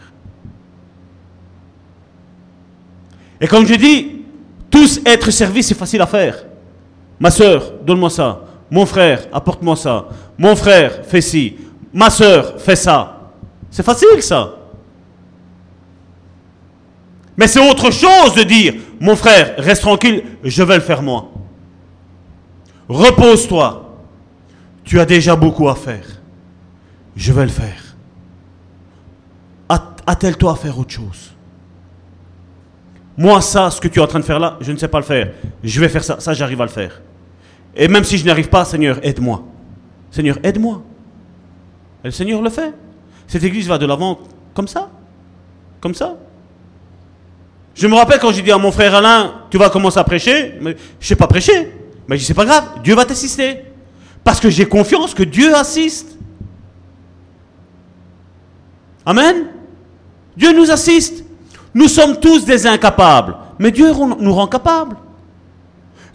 Et 3.41 3.47
comme 3.47 3.65
je 3.65 3.73
dis, 3.73 4.21
tous 4.69 5.01
être 5.03 5.31
servis, 5.31 5.63
c'est 5.63 5.73
facile 5.73 6.01
à 6.01 6.05
faire. 6.05 6.45
Ma 7.19 7.31
soeur, 7.31 7.73
donne-moi 7.83 8.11
ça. 8.11 8.43
Mon 8.69 8.85
frère, 8.85 9.25
apporte-moi 9.33 9.75
ça. 9.75 10.07
Mon 10.37 10.55
frère, 10.55 11.03
fais 11.03 11.21
ci. 11.21 11.55
Ma 11.91 12.11
soeur, 12.11 12.61
fais 12.61 12.75
ça. 12.75 13.31
C'est 13.71 13.83
facile 13.83 14.21
ça. 14.21 14.55
Mais 17.35 17.47
c'est 17.47 17.67
autre 17.71 17.89
chose 17.89 18.35
de 18.35 18.43
dire, 18.43 18.75
mon 18.99 19.15
frère, 19.15 19.55
reste 19.57 19.81
tranquille, 19.81 20.21
je 20.43 20.61
vais 20.61 20.75
le 20.75 20.81
faire 20.81 21.01
moi. 21.01 21.31
Repose-toi. 22.89 23.85
Tu 24.83 24.99
as 24.99 25.05
déjà 25.05 25.35
beaucoup 25.35 25.69
à 25.69 25.75
faire. 25.75 26.05
Je 27.15 27.31
vais 27.31 27.43
le 27.43 27.49
faire. 27.51 27.95
At- 29.69 29.95
Attelle-toi 30.07 30.51
à 30.51 30.55
faire 30.55 30.77
autre 30.79 30.91
chose. 30.91 31.33
Moi, 33.15 33.41
ça, 33.41 33.69
ce 33.69 33.79
que 33.79 33.87
tu 33.87 33.99
es 33.99 34.01
en 34.01 34.07
train 34.07 34.19
de 34.19 34.23
faire 34.25 34.39
là, 34.39 34.57
je 34.61 34.71
ne 34.71 34.77
sais 34.77 34.87
pas 34.87 34.99
le 34.99 35.05
faire. 35.05 35.31
Je 35.63 35.79
vais 35.79 35.89
faire 35.89 36.03
ça. 36.03 36.19
Ça, 36.19 36.33
j'arrive 36.33 36.61
à 36.61 36.65
le 36.65 36.71
faire. 36.71 37.01
Et 37.75 37.87
même 37.87 38.03
si 38.03 38.17
je 38.17 38.23
n'y 38.23 38.31
arrive 38.31 38.49
pas, 38.49 38.65
Seigneur, 38.65 38.97
aide-moi. 39.03 39.43
Seigneur, 40.09 40.37
aide-moi. 40.41 40.81
Et 42.03 42.07
le 42.07 42.11
Seigneur 42.11 42.41
le 42.41 42.49
fait. 42.49 42.73
Cette 43.27 43.43
église 43.43 43.67
va 43.67 43.77
de 43.77 43.85
l'avant 43.85 44.19
comme 44.55 44.67
ça. 44.67 44.89
Comme 45.81 45.93
ça. 45.93 46.15
Je 47.75 47.85
me 47.87 47.95
rappelle 47.95 48.19
quand 48.19 48.31
j'ai 48.31 48.41
dit 48.41 48.51
à 48.51 48.57
mon 48.57 48.71
frère 48.71 48.95
Alain, 48.95 49.43
tu 49.51 49.57
vas 49.57 49.69
commencer 49.69 49.99
à 49.99 50.03
prêcher? 50.03 50.55
Mais 50.61 50.75
je 50.99 51.07
sais 51.07 51.15
pas 51.15 51.27
prêcher. 51.27 51.71
Mais 52.09 52.15
je 52.15 52.21
dis, 52.21 52.25
c'est 52.25 52.33
pas 52.33 52.45
grave, 52.45 52.63
Dieu 52.83 52.95
va 52.95 53.05
t'assister. 53.05 53.59
Parce 54.23 54.39
que 54.39 54.49
j'ai 54.49 54.65
confiance 54.65 55.13
que 55.13 55.21
Dieu 55.21 55.55
assiste. 55.55 56.17
Amen. 59.05 59.45
Dieu 60.35 60.51
nous 60.51 60.71
assiste. 60.71 61.23
Nous 61.75 61.87
sommes 61.87 62.19
tous 62.19 62.45
des 62.45 62.65
incapables. 62.65 63.37
Mais 63.59 63.69
Dieu 63.69 63.91
nous 64.19 64.33
rend 64.33 64.47
capables. 64.47 64.97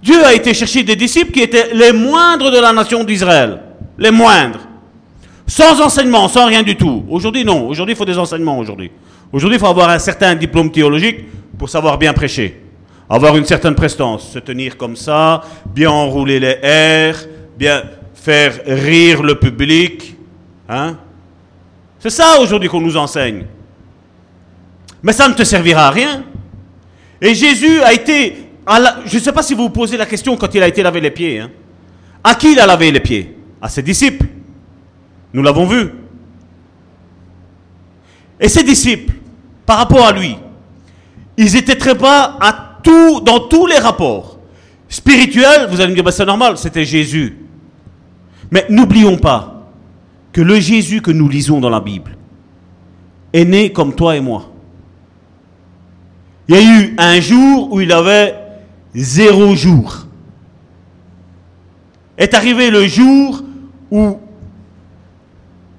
Dieu 0.03 0.23
a 0.25 0.35
été 0.35 0.53
chercher 0.53 0.83
des 0.83 0.97
disciples 0.97 1.31
qui 1.31 1.43
étaient 1.43 1.73
les 1.73 1.93
moindres 1.93 2.51
de 2.51 2.59
la 2.59 2.73
nation 2.73 3.05
d'Israël. 3.05 3.63
Les 3.97 4.11
moindres. 4.11 4.67
Sans 5.47 5.81
enseignement, 5.81 6.27
sans 6.27 6.47
rien 6.47 6.65
du 6.65 6.75
tout. 6.75 7.05
Aujourd'hui, 7.09 7.45
non. 7.45 7.69
Aujourd'hui, 7.69 7.95
il 7.95 7.97
faut 7.97 8.05
des 8.05 8.19
enseignements 8.19 8.59
aujourd'hui. 8.59 8.91
Aujourd'hui, 9.33 9.59
il 9.59 9.61
faut 9.61 9.67
avoir 9.67 9.91
un 9.91 10.01
certain 10.01 10.35
diplôme 10.35 10.73
théologique 10.73 11.21
pour 11.57 11.69
savoir 11.69 11.99
bien 11.99 12.13
prêcher. 12.13 12.64
Avoir 13.09 13.37
une 13.37 13.45
certaine 13.45 13.75
prestance, 13.75 14.31
se 14.31 14.39
tenir 14.39 14.77
comme 14.77 14.97
ça, 14.97 15.43
bien 15.67 15.91
enrouler 15.91 16.41
les 16.41 16.59
airs, 16.63 17.27
bien 17.57 17.83
faire 18.15 18.61
rire 18.67 19.23
le 19.23 19.39
public. 19.39 20.17
Hein? 20.69 20.97
C'est 21.99 22.11
ça 22.11 22.41
aujourd'hui 22.41 22.69
qu'on 22.69 22.81
nous 22.81 22.97
enseigne. 22.97 23.45
Mais 25.03 25.13
ça 25.13 25.29
ne 25.29 25.35
te 25.35 25.45
servira 25.45 25.89
à 25.89 25.91
rien. 25.91 26.25
Et 27.21 27.35
Jésus 27.35 27.81
a 27.83 27.93
été... 27.93 28.49
je 29.05 29.17
ne 29.17 29.23
sais 29.23 29.33
pas 29.33 29.43
si 29.43 29.55
vous 29.55 29.65
vous 29.65 29.71
posez 29.71 29.99
la 29.99 30.07
question 30.07 30.37
quand 30.37 30.55
il 30.55 30.63
a 30.63 30.69
été 30.69 30.83
lavé 30.83 31.01
les 31.01 31.11
pieds. 31.11 31.41
Hein. 31.41 31.51
À 32.23 32.35
qui 32.35 32.53
il 32.53 32.61
a 32.61 32.67
lavé 32.67 32.91
les 32.91 33.01
pieds? 33.01 33.37
À 33.61 33.69
ses 33.69 33.83
disciples. 33.83 34.27
Nous 35.33 35.43
l'avons 35.43 35.67
vu. 35.67 35.91
Et 38.41 38.49
ses 38.49 38.63
disciples, 38.63 39.13
par 39.67 39.79
rapport 39.79 40.07
à 40.07 40.13
lui, 40.13 40.37
ils 41.37 41.55
étaient 41.57 41.77
très 41.77 41.95
bas 41.95 42.37
à 42.41 42.74
dans 42.85 43.41
tous 43.41 43.67
les 43.67 43.79
rapports. 43.79 44.39
Spirituels, 44.89 45.69
vous 45.71 45.81
allez 45.81 45.91
me 45.91 45.95
dire, 45.95 46.05
bah, 46.05 46.13
c'est 46.13 46.27
normal, 46.27 46.57
c'était 46.59 46.85
Jésus. 46.85 47.39
Mais 48.51 48.67
n'oublions 48.69 49.17
pas 49.17 49.69
que 50.33 50.41
le 50.41 50.61
Jésus 50.61 51.01
que 51.01 51.11
nous 51.11 51.29
lisons 51.29 51.61
dans 51.61 51.71
la 51.71 51.81
Bible 51.81 52.17
est 53.33 53.45
né 53.45 53.73
comme 53.73 53.95
toi 53.95 54.17
et 54.17 54.21
moi. 54.21 54.51
Il 56.49 56.55
y 56.55 56.59
a 56.59 56.63
eu 56.63 56.95
un 56.99 57.21
jour 57.21 57.73
où 57.73 57.81
il 57.81 57.91
avait 57.91 58.35
zéro 58.95 59.55
jour. 59.57 60.07
Est 62.17 62.35
arrivé 62.35 62.71
le 62.71 62.87
jour 62.87 63.43
où 63.91 64.19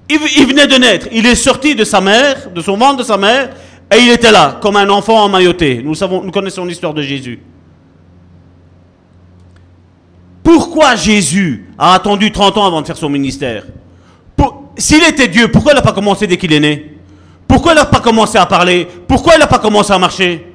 il, 0.08 0.18
venait 0.46 0.66
de 0.66 0.76
naître. 0.76 1.08
Il 1.12 1.26
est 1.26 1.34
sorti 1.34 1.74
de 1.74 1.84
sa 1.84 2.00
mère, 2.00 2.50
de 2.50 2.60
son 2.60 2.76
ventre 2.76 2.98
de 2.98 3.02
sa 3.02 3.16
mère, 3.16 3.50
et 3.92 3.98
il 3.98 4.10
était 4.10 4.32
là, 4.32 4.58
comme 4.60 4.76
un 4.76 4.88
enfant 4.88 5.24
emmailloté. 5.24 5.82
Nous, 5.82 5.94
nous 6.24 6.30
connaissons 6.30 6.64
l'histoire 6.64 6.92
de 6.92 7.02
Jésus. 7.02 7.40
Pourquoi 10.42 10.96
Jésus 10.96 11.68
a 11.78 11.94
attendu 11.94 12.32
30 12.32 12.58
ans 12.58 12.66
avant 12.66 12.82
de 12.82 12.86
faire 12.86 12.96
son 12.96 13.08
ministère? 13.08 13.64
S'il 14.78 15.02
était 15.04 15.28
Dieu, 15.28 15.48
pourquoi 15.48 15.72
il 15.72 15.76
n'a 15.76 15.82
pas 15.82 15.92
commencé 15.92 16.26
dès 16.26 16.36
qu'il 16.36 16.52
est 16.52 16.60
né? 16.60 16.98
Pourquoi 17.48 17.72
il 17.72 17.76
n'a 17.76 17.86
pas 17.86 18.00
commencé 18.00 18.36
à 18.36 18.44
parler? 18.44 18.86
Pourquoi 19.08 19.34
il 19.34 19.38
n'a 19.38 19.46
pas 19.46 19.58
commencé 19.58 19.92
à 19.92 19.98
marcher? 19.98 20.52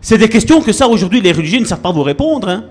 C'est 0.00 0.16
des 0.16 0.28
questions 0.28 0.62
que 0.62 0.72
ça, 0.72 0.88
aujourd'hui, 0.88 1.20
les 1.20 1.32
religieux 1.32 1.60
ne 1.60 1.64
savent 1.64 1.80
pas 1.80 1.92
vous 1.92 2.02
répondre. 2.02 2.48
Hein. 2.48 2.64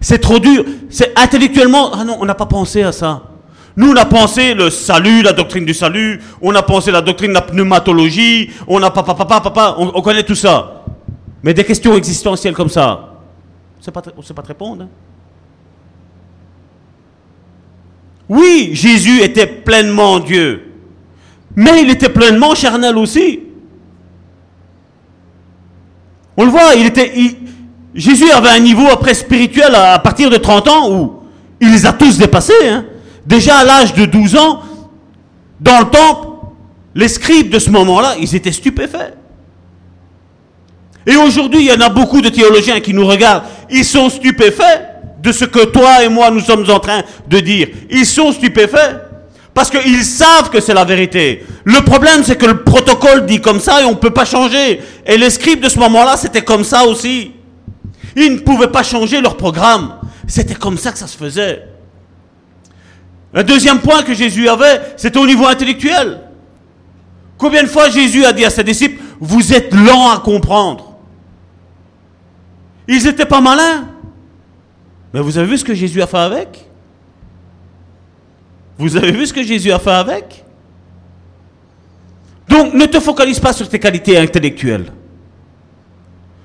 C'est 0.00 0.18
trop 0.18 0.38
dur. 0.38 0.64
C'est 0.90 1.18
intellectuellement. 1.18 1.92
Ah 1.94 2.04
non, 2.04 2.18
on 2.20 2.24
n'a 2.24 2.34
pas 2.34 2.46
pensé 2.46 2.82
à 2.82 2.92
ça. 2.92 3.31
Nous, 3.76 3.90
on 3.90 3.96
a 3.96 4.04
pensé 4.04 4.54
le 4.54 4.70
salut, 4.70 5.22
la 5.22 5.32
doctrine 5.32 5.64
du 5.64 5.74
salut. 5.74 6.20
On 6.40 6.54
a 6.54 6.62
pensé 6.62 6.90
la 6.90 7.00
doctrine 7.00 7.30
de 7.30 7.34
la 7.34 7.42
pneumatologie. 7.42 8.50
On 8.66 8.82
a 8.82 8.90
papa, 8.90 9.14
papa, 9.14 9.40
papa. 9.40 9.76
On, 9.78 9.92
on 9.94 10.02
connaît 10.02 10.22
tout 10.22 10.34
ça. 10.34 10.84
Mais 11.42 11.54
des 11.54 11.64
questions 11.64 11.96
existentielles 11.96 12.54
comme 12.54 12.68
ça, 12.68 13.12
on 13.74 13.78
ne 13.78 14.22
sait 14.22 14.34
pas 14.34 14.42
te 14.42 14.48
répondre. 14.48 14.84
Hein. 14.84 14.88
Oui, 18.28 18.70
Jésus 18.72 19.20
était 19.20 19.46
pleinement 19.46 20.18
Dieu. 20.20 20.72
Mais 21.56 21.82
il 21.82 21.90
était 21.90 22.08
pleinement 22.08 22.54
charnel 22.54 22.96
aussi. 22.96 23.40
On 26.36 26.44
le 26.44 26.50
voit, 26.50 26.74
il 26.76 26.86
était, 26.86 27.12
Jésus 27.94 28.30
avait 28.30 28.48
un 28.48 28.60
niveau 28.60 28.86
après 28.90 29.12
spirituel 29.12 29.74
à, 29.74 29.98
partir 29.98 30.30
de 30.30 30.36
30 30.36 30.68
ans 30.68 30.90
où 30.90 31.22
il 31.60 31.70
les 31.70 31.84
a 31.84 31.92
tous 31.92 32.16
dépassés. 32.16 32.52
Hein. 32.64 32.86
Déjà 33.26 33.58
à 33.58 33.64
l'âge 33.64 33.94
de 33.94 34.04
12 34.04 34.36
ans, 34.36 34.62
dans 35.60 35.78
le 35.80 35.84
temple, 35.86 36.28
les 36.94 37.08
scribes 37.08 37.50
de 37.50 37.58
ce 37.58 37.70
moment-là, 37.70 38.14
ils 38.20 38.34
étaient 38.34 38.52
stupéfaits. 38.52 39.14
Et 41.06 41.16
aujourd'hui, 41.16 41.60
il 41.60 41.66
y 41.66 41.72
en 41.72 41.80
a 41.80 41.88
beaucoup 41.88 42.20
de 42.20 42.28
théologiens 42.28 42.80
qui 42.80 42.94
nous 42.94 43.06
regardent. 43.06 43.44
Ils 43.70 43.84
sont 43.84 44.08
stupéfaits 44.08 44.92
de 45.22 45.32
ce 45.32 45.44
que 45.44 45.64
toi 45.66 46.02
et 46.02 46.08
moi 46.08 46.30
nous 46.30 46.40
sommes 46.40 46.68
en 46.68 46.80
train 46.80 47.02
de 47.28 47.40
dire. 47.40 47.68
Ils 47.90 48.06
sont 48.06 48.32
stupéfaits. 48.32 49.08
Parce 49.54 49.68
qu'ils 49.70 50.04
savent 50.04 50.48
que 50.50 50.60
c'est 50.60 50.72
la 50.72 50.84
vérité. 50.84 51.44
Le 51.64 51.80
problème, 51.84 52.22
c'est 52.24 52.36
que 52.36 52.46
le 52.46 52.64
protocole 52.64 53.26
dit 53.26 53.40
comme 53.40 53.60
ça 53.60 53.82
et 53.82 53.84
on 53.84 53.90
ne 53.90 53.96
peut 53.96 54.10
pas 54.10 54.24
changer. 54.24 54.80
Et 55.06 55.18
les 55.18 55.28
scribes 55.28 55.60
de 55.60 55.68
ce 55.68 55.78
moment-là, 55.78 56.16
c'était 56.16 56.42
comme 56.42 56.64
ça 56.64 56.84
aussi. 56.84 57.32
Ils 58.16 58.32
ne 58.32 58.38
pouvaient 58.38 58.70
pas 58.70 58.82
changer 58.82 59.20
leur 59.20 59.36
programme. 59.36 59.96
C'était 60.26 60.54
comme 60.54 60.78
ça 60.78 60.90
que 60.90 60.98
ça 60.98 61.06
se 61.06 61.18
faisait. 61.18 61.64
Un 63.34 63.42
deuxième 63.42 63.80
point 63.80 64.02
que 64.02 64.14
Jésus 64.14 64.48
avait, 64.48 64.80
c'était 64.96 65.18
au 65.18 65.26
niveau 65.26 65.46
intellectuel. 65.46 66.20
Combien 67.38 67.62
de 67.62 67.68
fois 67.68 67.88
Jésus 67.88 68.24
a 68.24 68.32
dit 68.32 68.44
à 68.44 68.50
ses 68.50 68.62
disciples, 68.62 69.02
vous 69.18 69.52
êtes 69.52 69.74
lents 69.74 70.10
à 70.10 70.18
comprendre 70.18 70.96
Ils 72.86 73.02
n'étaient 73.04 73.26
pas 73.26 73.40
malins. 73.40 73.88
Mais 75.12 75.20
vous 75.20 75.38
avez 75.38 75.46
vu 75.46 75.58
ce 75.58 75.64
que 75.64 75.74
Jésus 75.74 76.00
a 76.02 76.06
fait 76.06 76.18
avec? 76.18 76.68
Vous 78.78 78.96
avez 78.96 79.12
vu 79.12 79.26
ce 79.26 79.32
que 79.32 79.42
Jésus 79.42 79.72
a 79.72 79.78
fait 79.78 79.90
avec? 79.90 80.44
Donc 82.48 82.74
ne 82.74 82.84
te 82.86 83.00
focalise 83.00 83.40
pas 83.40 83.52
sur 83.52 83.68
tes 83.68 83.78
qualités 83.78 84.18
intellectuelles. 84.18 84.92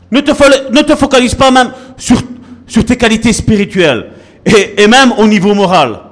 Ne 0.09 0.21
te, 0.21 0.31
ne 0.71 0.81
te 0.81 0.95
focalise 0.95 1.35
pas 1.35 1.51
même 1.51 1.71
sur, 1.97 2.85
tes 2.85 2.95
qualités 2.95 3.33
spirituelles 3.33 4.11
et 4.45 4.87
même 4.87 5.11
au 5.17 5.27
niveau 5.27 5.53
moral. 5.53 6.06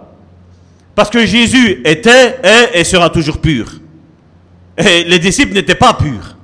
Parce 0.95 1.09
que 1.09 1.25
Jésus 1.25 1.81
était, 1.83 2.39
est 2.41 2.79
et 2.79 2.83
sera 2.85 3.09
toujours 3.09 3.39
pur. 3.39 3.69
Et 4.77 5.03
les 5.03 5.19
disciples 5.19 5.53
n'étaient 5.53 5.75
pas 5.75 5.93
purs. 5.93 6.37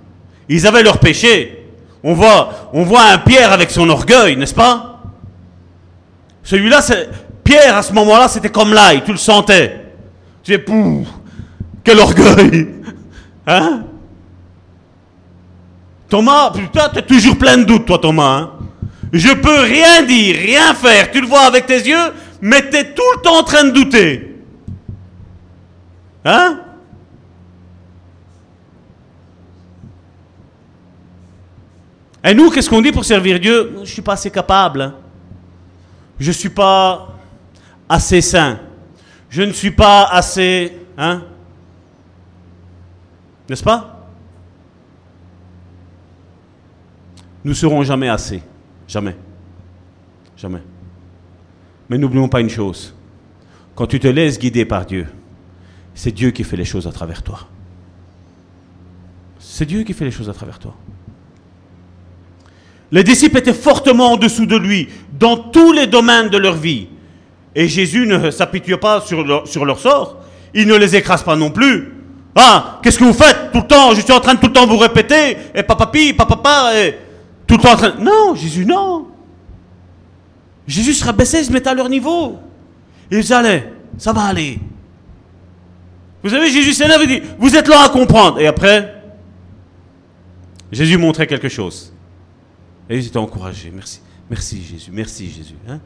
Ils 0.49 0.67
avaient 0.67 0.83
leur 0.83 0.99
péché. 0.99 1.65
On 2.03 2.13
voit, 2.13 2.69
on 2.73 2.83
voit 2.83 3.03
un 3.03 3.17
Pierre 3.19 3.51
avec 3.51 3.71
son 3.71 3.89
orgueil, 3.89 4.35
n'est-ce 4.35 4.53
pas? 4.53 5.01
Celui-là, 6.43 6.81
Pierre, 7.43 7.77
à 7.77 7.83
ce 7.83 7.93
moment-là, 7.93 8.27
c'était 8.27 8.49
comme 8.49 8.73
l'ail, 8.73 9.03
tu 9.05 9.11
le 9.11 9.17
sentais. 9.17 9.85
Tu 10.43 10.53
es 10.53 10.57
pouf, 10.57 11.07
quel 11.83 11.99
orgueil. 11.99 12.67
Hein? 13.47 13.83
Thomas, 16.09 16.51
putain, 16.51 16.89
tu 16.89 16.99
es 16.99 17.01
toujours 17.03 17.37
plein 17.37 17.57
de 17.57 17.63
doutes, 17.63 17.85
toi, 17.85 17.97
Thomas. 17.99 18.37
Hein 18.37 18.51
Je 19.13 19.33
peux 19.33 19.61
rien 19.61 20.03
dire, 20.03 20.35
rien 20.35 20.73
faire. 20.73 21.09
Tu 21.11 21.21
le 21.21 21.27
vois 21.27 21.41
avec 21.41 21.65
tes 21.65 21.79
yeux, 21.79 22.13
mais 22.41 22.69
tu 22.69 22.77
es 22.77 22.93
tout 22.93 23.01
le 23.15 23.21
temps 23.21 23.39
en 23.39 23.43
train 23.43 23.63
de 23.63 23.71
douter. 23.71 24.30
Hein? 26.24 26.59
Et 32.24 32.34
nous, 32.34 32.51
qu'est-ce 32.51 32.69
qu'on 32.69 32.82
dit 32.82 32.91
pour 32.91 33.03
servir 33.03 33.39
Dieu? 33.39 33.72
Je 33.76 33.80
ne 33.80 33.86
suis 33.86 34.01
pas 34.01 34.13
assez 34.13 34.30
capable. 34.30 34.82
Hein. 34.82 34.95
Je 36.19 36.28
ne 36.28 36.34
suis 36.34 36.49
pas 36.49 37.15
assez 37.89 38.22
saint. 38.22 38.59
Je 39.30 39.41
ne 39.41 39.51
suis 39.51 39.72
pas 39.72 40.05
assez... 40.05 40.78
Hein 40.97 41.24
N'est-ce 43.49 43.63
pas? 43.63 44.07
Nous 47.43 47.55
serons 47.55 47.84
jamais 47.84 48.07
assez. 48.07 48.43
Jamais. 48.88 49.15
Jamais. 50.38 50.61
Mais 51.89 51.97
n'oublions 51.97 52.30
pas 52.30 52.41
une 52.41 52.49
chose. 52.49 52.93
Quand 53.74 53.88
tu 53.88 53.99
te 53.99 54.07
laisses 54.07 54.38
guider 54.38 54.65
par 54.65 54.86
Dieu, 54.86 55.07
c'est 55.93 56.11
Dieu 56.11 56.31
qui 56.31 56.43
fait 56.43 56.57
les 56.57 56.65
choses 56.65 56.87
à 56.87 56.91
travers 56.91 57.23
toi. 57.23 57.39
C'est 59.39 59.65
Dieu 59.65 59.83
qui 59.83 59.93
fait 59.93 60.05
les 60.05 60.11
choses 60.11 60.29
à 60.29 60.33
travers 60.33 60.59
toi. 60.59 60.75
Les 62.91 63.03
disciples 63.03 63.37
étaient 63.37 63.53
fortement 63.53 64.13
en 64.13 64.17
dessous 64.17 64.45
de 64.45 64.57
lui 64.57 64.89
dans 65.17 65.37
tous 65.37 65.71
les 65.71 65.87
domaines 65.87 66.29
de 66.29 66.37
leur 66.37 66.55
vie. 66.55 66.87
Et 67.55 67.67
Jésus 67.67 68.05
ne 68.05 68.31
s'apitoie 68.31 68.79
pas 68.79 69.01
sur 69.01 69.23
leur, 69.23 69.47
sur 69.47 69.65
leur 69.65 69.79
sort. 69.79 70.17
Il 70.53 70.67
ne 70.67 70.75
les 70.75 70.95
écrase 70.95 71.23
pas 71.23 71.35
non 71.35 71.51
plus. 71.51 71.93
Ah, 72.35 72.79
qu'est-ce 72.81 72.97
que 72.97 73.03
vous 73.03 73.13
faites 73.13 73.51
tout 73.51 73.59
le 73.59 73.67
temps? 73.67 73.93
Je 73.93 74.01
suis 74.01 74.11
en 74.11 74.19
train 74.19 74.35
de 74.35 74.39
tout 74.39 74.47
le 74.47 74.53
temps 74.53 74.67
vous 74.67 74.77
répéter. 74.77 75.37
Et 75.53 75.63
papapi, 75.63 76.13
papa, 76.13 76.71
et 76.75 76.97
tout 77.47 77.55
le 77.55 77.61
temps 77.61 77.73
en 77.73 77.77
train. 77.77 77.93
Non, 77.99 78.35
Jésus, 78.35 78.65
non. 78.65 79.07
Jésus 80.67 80.93
se 80.93 81.03
rabaissait, 81.03 81.43
se 81.43 81.51
mettait 81.51 81.69
à 81.69 81.73
leur 81.73 81.89
niveau. 81.89 82.39
Ils 83.09 83.33
allaient, 83.33 83.71
ça 83.97 84.13
va 84.13 84.23
aller. 84.23 84.59
Vous 86.24 86.30
savez, 86.30 86.49
Jésus 86.49 86.74
s'énerve 86.74 87.03
et 87.03 87.07
dit 87.07 87.22
Vous 87.39 87.55
êtes 87.55 87.67
là 87.67 87.84
à 87.86 87.89
comprendre. 87.89 88.39
Et 88.39 88.47
après, 88.47 89.01
Jésus 90.72 90.97
montrait 90.97 91.28
quelque 91.28 91.49
chose. 91.49 91.93
Et 92.89 92.97
ils 92.97 93.07
étaient 93.07 93.17
encouragés. 93.17 93.72
Merci. 93.74 94.01
Merci 94.30 94.63
Jésus. 94.63 94.91
Merci 94.93 95.30
Jésus. 95.30 95.55
Hein 95.67 95.80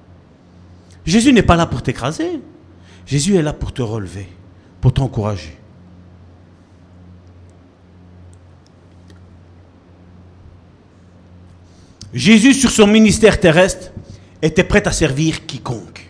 Jésus 1.06 1.34
n'est 1.34 1.44
pas 1.44 1.56
là 1.56 1.66
pour 1.66 1.82
t'écraser. 1.82 2.40
Jésus 3.06 3.36
est 3.36 3.42
là 3.42 3.54
pour 3.54 3.72
te 3.72 3.82
relever, 3.82 4.28
pour 4.82 4.94
t'encourager. 4.94 5.58
Jésus, 12.14 12.54
sur 12.54 12.72
son 12.72 12.88
ministère 12.88 13.40
terrestre, 13.40 13.92
était 14.42 14.64
prêt 14.64 14.88
à 14.88 14.92
servir 14.92 15.46
quiconque. 15.46 16.10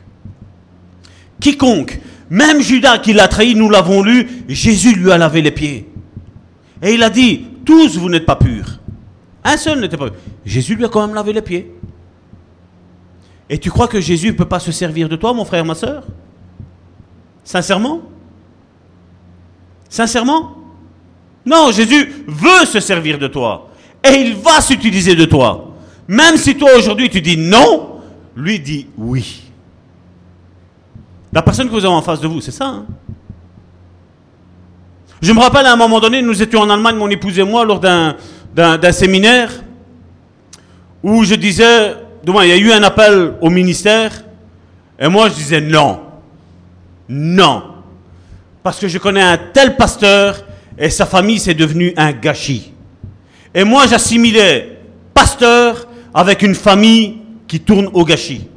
Quiconque. 1.40 2.00
Même 2.30 2.62
Judas 2.62 3.00
qui 3.00 3.14
l'a 3.14 3.28
trahi, 3.28 3.56
nous 3.56 3.70
l'avons 3.70 4.02
lu, 4.02 4.28
Jésus 4.48 4.96
lui 4.96 5.12
a 5.12 5.18
lavé 5.18 5.42
les 5.42 5.52
pieds. 5.52 5.88
Et 6.82 6.94
il 6.94 7.04
a 7.04 7.10
dit, 7.10 7.46
tous 7.66 7.98
vous 7.98 8.10
n'êtes 8.10 8.26
pas 8.26 8.36
purs. 8.36 8.80
Un 9.44 9.58
seul 9.58 9.80
n'était 9.80 9.98
pas 9.98 10.10
pur. 10.10 10.20
Jésus 10.46 10.76
lui 10.76 10.86
a 10.86 10.90
quand 10.90 11.06
même 11.06 11.16
lavé 11.16 11.34
les 11.34 11.42
pieds. 11.42 11.72
Et 13.50 13.60
tu 13.60 13.70
crois 13.70 13.88
que 13.88 14.02
Jésus 14.02 14.28
ne 14.28 14.32
peut 14.32 14.46
pas 14.46 14.60
se 14.60 14.72
servir 14.72 15.08
de 15.08 15.16
toi, 15.16 15.34
mon 15.34 15.46
frère, 15.46 15.64
ma 15.64 15.76
soeur 15.76 16.04
Sincèrement? 17.44 18.02
Sincèrement? 19.88 20.58
Non, 21.46 21.72
Jésus 21.72 22.26
veut 22.28 22.66
se 22.66 22.80
servir 22.80 23.20
de 23.20 23.28
toi. 23.28 23.70
Et 24.04 24.16
il 24.16 24.36
va 24.36 24.62
s'utiliser 24.62 25.16
de 25.16 25.26
toi. 25.26 25.74
Même 26.08 26.38
si 26.38 26.56
toi 26.56 26.72
aujourd'hui 26.78 27.10
tu 27.10 27.22
dis 27.22 27.38
non, 27.38 28.02
lui 28.36 28.60
dit 28.60 28.88
oui. 28.98 29.44
La 31.36 31.42
personne 31.42 31.68
que 31.68 31.74
vous 31.74 31.86
avez 31.86 31.94
en 31.94 32.02
face 32.02 32.22
de 32.22 32.28
vous, 32.28 32.40
c'est 32.40 32.52
ça. 32.52 32.66
Hein 32.66 32.86
je 35.22 35.34
me 35.34 35.40
rappelle 35.40 35.66
à 35.66 35.74
un 35.74 35.76
moment 35.76 36.00
donné, 36.00 36.22
nous 36.22 36.42
étions 36.42 36.62
en 36.62 36.70
Allemagne, 36.70 36.96
mon 36.96 37.10
épouse 37.10 37.38
et 37.38 37.44
moi, 37.44 37.66
lors 37.66 37.80
d'un, 37.82 38.16
séminaire 38.94 39.52
où 41.04 41.24
je 41.24 41.36
disais, 41.36 41.96
il 42.26 42.48
y 42.48 42.52
a 42.52 42.58
eu 42.58 42.72
un 42.72 42.84
appel 42.84 43.34
au 43.42 43.50
ministère, 43.50 44.24
et 44.98 45.08
moi 45.10 45.28
je 45.30 45.34
disais 45.36 45.62
non. 45.62 46.00
Non. 47.10 47.64
Parce 48.64 48.80
que 48.80 48.88
je 48.88 48.98
connais 48.98 49.22
un 49.22 49.38
tel 49.38 49.76
pasteur 49.76 50.38
et 50.78 50.90
sa 50.90 51.06
famille 51.06 51.40
c'est 51.40 51.54
devenu 51.54 51.94
un 51.98 52.14
gâchis. 52.14 52.72
Et 53.54 53.64
moi 53.64 53.88
j'assimilais 53.88 54.80
pasteur 55.14 55.88
avec 56.14 56.42
une 56.44 56.56
famille 56.56 57.18
qui 57.48 57.60
tourne 57.60 57.90
au 57.94 58.06
gâchis. 58.06 58.48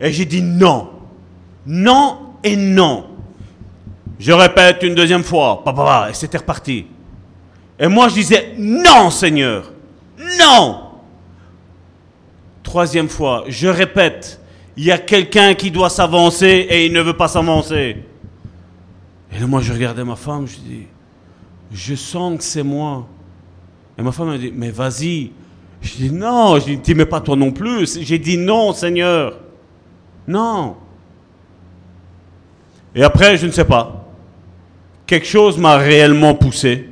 Et 0.00 0.12
j'ai 0.12 0.24
dit 0.24 0.42
non. 0.42 0.95
Non 1.66 2.34
et 2.42 2.56
non. 2.56 3.06
Je 4.18 4.32
répète 4.32 4.82
une 4.82 4.94
deuxième 4.94 5.24
fois. 5.24 5.62
Et 6.08 6.14
c'était 6.14 6.38
reparti. 6.38 6.86
Et 7.78 7.88
moi 7.88 8.08
je 8.08 8.14
disais 8.14 8.54
non 8.58 9.10
Seigneur. 9.10 9.72
Non. 10.40 10.82
Troisième 12.62 13.08
fois, 13.08 13.44
je 13.48 13.68
répète 13.68 14.40
il 14.76 14.84
y 14.84 14.92
a 14.92 14.98
quelqu'un 14.98 15.54
qui 15.54 15.70
doit 15.70 15.88
s'avancer 15.88 16.66
et 16.68 16.86
il 16.86 16.92
ne 16.92 17.00
veut 17.00 17.16
pas 17.16 17.28
s'avancer. 17.28 17.96
Et 19.32 19.38
là, 19.38 19.46
moi, 19.46 19.60
je 19.60 19.72
regardais 19.72 20.04
ma 20.04 20.16
femme, 20.16 20.46
je 20.46 20.56
dis, 20.56 20.86
je 21.72 21.94
sens 21.94 22.38
que 22.38 22.44
c'est 22.44 22.62
moi. 22.62 23.06
Et 23.98 24.02
ma 24.02 24.12
femme 24.12 24.28
m'a 24.28 24.38
dit, 24.38 24.52
mais 24.54 24.70
vas-y. 24.70 25.32
Je 25.80 25.94
dis, 25.94 26.10
non, 26.10 26.58
je 26.58 26.74
dis, 26.74 26.94
mais 26.94 27.06
pas 27.06 27.20
toi 27.20 27.36
non 27.36 27.52
plus. 27.52 28.00
J'ai 28.02 28.18
dit 28.18 28.36
non, 28.36 28.72
Seigneur. 28.72 29.38
Non. 30.28 30.76
Et 32.96 33.04
après, 33.04 33.36
je 33.36 33.46
ne 33.46 33.52
sais 33.52 33.66
pas. 33.66 34.06
Quelque 35.06 35.26
chose 35.26 35.58
m'a 35.58 35.76
réellement 35.76 36.34
poussé. 36.34 36.88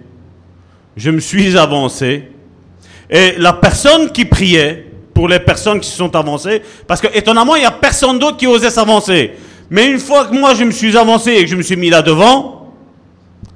Je 0.96 1.10
me 1.10 1.18
suis 1.18 1.56
avancé. 1.56 2.30
Et 3.08 3.32
la 3.38 3.54
personne 3.54 4.12
qui 4.12 4.26
priait, 4.26 4.92
pour 5.14 5.28
les 5.28 5.40
personnes 5.40 5.80
qui 5.80 5.88
se 5.88 5.96
sont 5.96 6.14
avancées, 6.14 6.62
parce 6.86 7.00
que 7.00 7.06
étonnamment, 7.16 7.56
il 7.56 7.60
n'y 7.60 7.66
a 7.66 7.70
personne 7.70 8.18
d'autre 8.18 8.36
qui 8.36 8.46
osait 8.46 8.70
s'avancer. 8.70 9.32
Mais 9.70 9.90
une 9.90 9.98
fois 9.98 10.26
que 10.26 10.34
moi 10.34 10.54
je 10.54 10.64
me 10.64 10.70
suis 10.70 10.96
avancé 10.96 11.30
et 11.30 11.44
que 11.44 11.50
je 11.50 11.56
me 11.56 11.62
suis 11.62 11.76
mis 11.76 11.88
là 11.88 12.02
devant, 12.02 12.74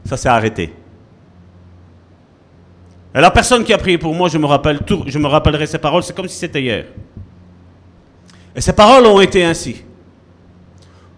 ça 0.06 0.16
s'est 0.16 0.28
arrêté. 0.28 0.72
Et 3.14 3.20
la 3.20 3.30
personne 3.30 3.64
qui 3.64 3.72
a 3.72 3.78
prié 3.78 3.98
pour 3.98 4.14
moi, 4.14 4.28
je 4.28 4.38
me, 4.38 4.46
rappelle 4.46 4.80
tout, 4.80 5.04
je 5.06 5.18
me 5.18 5.26
rappellerai 5.26 5.66
ces 5.66 5.78
paroles, 5.78 6.02
c'est 6.02 6.14
comme 6.14 6.28
si 6.28 6.36
c'était 6.36 6.62
hier. 6.62 6.86
Et 8.54 8.60
ces 8.60 8.72
paroles 8.72 9.06
ont 9.06 9.20
été 9.20 9.44
ainsi. 9.44 9.82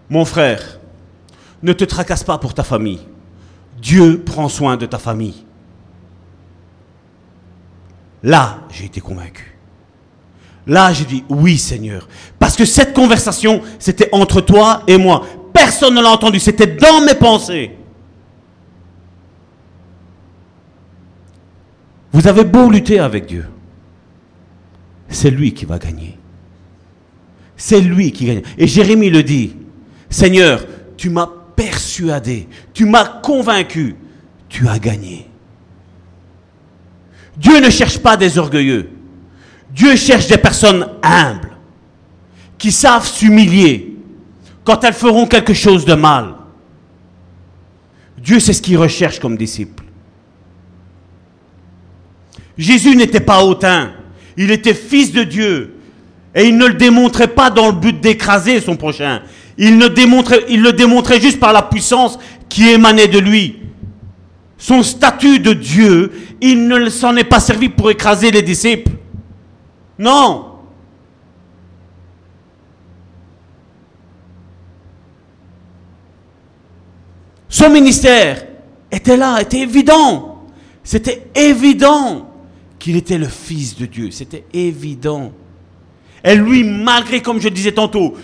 Mon 0.08 0.24
frère, 0.24 0.79
ne 1.62 1.72
te 1.72 1.84
tracasse 1.84 2.24
pas 2.24 2.38
pour 2.38 2.54
ta 2.54 2.62
famille. 2.62 3.00
Dieu 3.80 4.22
prend 4.24 4.48
soin 4.48 4.76
de 4.76 4.86
ta 4.86 4.98
famille. 4.98 5.44
Là, 8.22 8.60
j'ai 8.70 8.84
été 8.86 9.00
convaincu. 9.00 9.56
Là, 10.66 10.92
j'ai 10.92 11.04
dit 11.04 11.24
oui, 11.28 11.56
Seigneur. 11.56 12.08
Parce 12.38 12.56
que 12.56 12.64
cette 12.64 12.92
conversation, 12.92 13.62
c'était 13.78 14.08
entre 14.12 14.40
toi 14.40 14.82
et 14.86 14.98
moi. 14.98 15.24
Personne 15.52 15.94
ne 15.94 16.02
l'a 16.02 16.10
entendu. 16.10 16.38
C'était 16.38 16.66
dans 16.66 17.00
mes 17.00 17.14
pensées. 17.14 17.76
Vous 22.12 22.26
avez 22.26 22.44
beau 22.44 22.68
lutter 22.70 22.98
avec 22.98 23.26
Dieu. 23.26 23.46
C'est 25.08 25.30
lui 25.30 25.54
qui 25.54 25.64
va 25.64 25.78
gagner. 25.78 26.18
C'est 27.56 27.80
lui 27.80 28.12
qui 28.12 28.26
gagne. 28.26 28.42
Et 28.58 28.66
Jérémie 28.66 29.10
le 29.10 29.22
dit. 29.22 29.56
Seigneur, 30.08 30.64
tu 30.96 31.08
m'as 31.08 31.28
persuadé. 31.60 32.48
Tu 32.72 32.86
m'as 32.86 33.04
convaincu. 33.04 33.94
Tu 34.48 34.66
as 34.66 34.78
gagné. 34.78 35.28
Dieu 37.36 37.60
ne 37.60 37.68
cherche 37.68 37.98
pas 37.98 38.16
des 38.16 38.38
orgueilleux. 38.38 38.90
Dieu 39.70 39.94
cherche 39.94 40.26
des 40.26 40.38
personnes 40.38 40.86
humbles, 41.02 41.52
qui 42.58 42.72
savent 42.72 43.06
s'humilier 43.06 43.96
quand 44.64 44.82
elles 44.82 44.94
feront 44.94 45.26
quelque 45.26 45.54
chose 45.54 45.84
de 45.84 45.94
mal. 45.94 46.34
Dieu, 48.18 48.40
c'est 48.40 48.52
ce 48.52 48.60
qu'il 48.60 48.76
recherche 48.76 49.20
comme 49.20 49.36
disciple. 49.36 49.84
Jésus 52.58 52.96
n'était 52.96 53.20
pas 53.20 53.44
hautain, 53.44 53.92
il 54.36 54.50
était 54.50 54.74
fils 54.74 55.12
de 55.12 55.24
Dieu. 55.24 55.76
Et 56.34 56.46
il 56.48 56.56
ne 56.56 56.66
le 56.66 56.74
démontrait 56.74 57.28
pas 57.28 57.50
dans 57.50 57.66
le 57.66 57.72
but 57.72 58.00
d'écraser 58.00 58.60
son 58.60 58.76
prochain. 58.76 59.22
Il, 59.62 59.78
le 59.78 60.72
démontrait 60.72 61.20
juste 61.20 61.38
par 61.38 61.52
la 61.52 61.60
puissance 61.60 62.18
qui 62.48 62.70
émanait 62.70 63.08
de 63.08 63.18
lui. 63.18 63.58
Son 64.56 64.82
statut 64.82 65.38
de 65.38 65.52
Dieu, 65.52 66.12
il 66.40 66.66
ne 66.66 66.88
s'en 66.88 67.14
est 67.16 67.24
pas 67.24 67.40
servi 67.40 67.68
pour 67.68 67.90
écraser 67.90 68.30
les 68.30 68.40
disciples. 68.40 68.92
Non. 69.98 70.46
Son 77.50 77.68
ministère 77.68 78.46
était 78.90 79.18
là, 79.18 79.42
était 79.42 79.60
évident. 79.60 80.46
C'était 80.82 81.28
évident 81.34 82.32
qu'il 82.78 82.96
était 82.96 83.18
le 83.18 83.28
Fils 83.28 83.76
de 83.76 83.84
Dieu. 83.84 84.10
C'était 84.10 84.46
évident. 84.54 85.32
Et 86.24 86.34
lui, 86.34 86.64
malgré, 86.64 87.20
comme 87.20 87.40
je 87.40 87.48
disais 87.50 87.72
tantôt, 87.72 88.16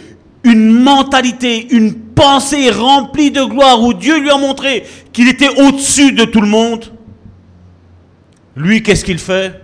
une 0.46 0.70
mentalité, 0.70 1.74
une 1.74 1.92
pensée 1.94 2.70
remplie 2.70 3.32
de 3.32 3.42
gloire 3.42 3.82
où 3.82 3.92
Dieu 3.92 4.20
lui 4.20 4.30
a 4.30 4.38
montré 4.38 4.84
qu'il 5.12 5.28
était 5.28 5.48
au-dessus 5.60 6.12
de 6.12 6.24
tout 6.24 6.40
le 6.40 6.46
monde, 6.46 6.92
lui, 8.54 8.82
qu'est-ce 8.82 9.04
qu'il 9.04 9.18
fait? 9.18 9.60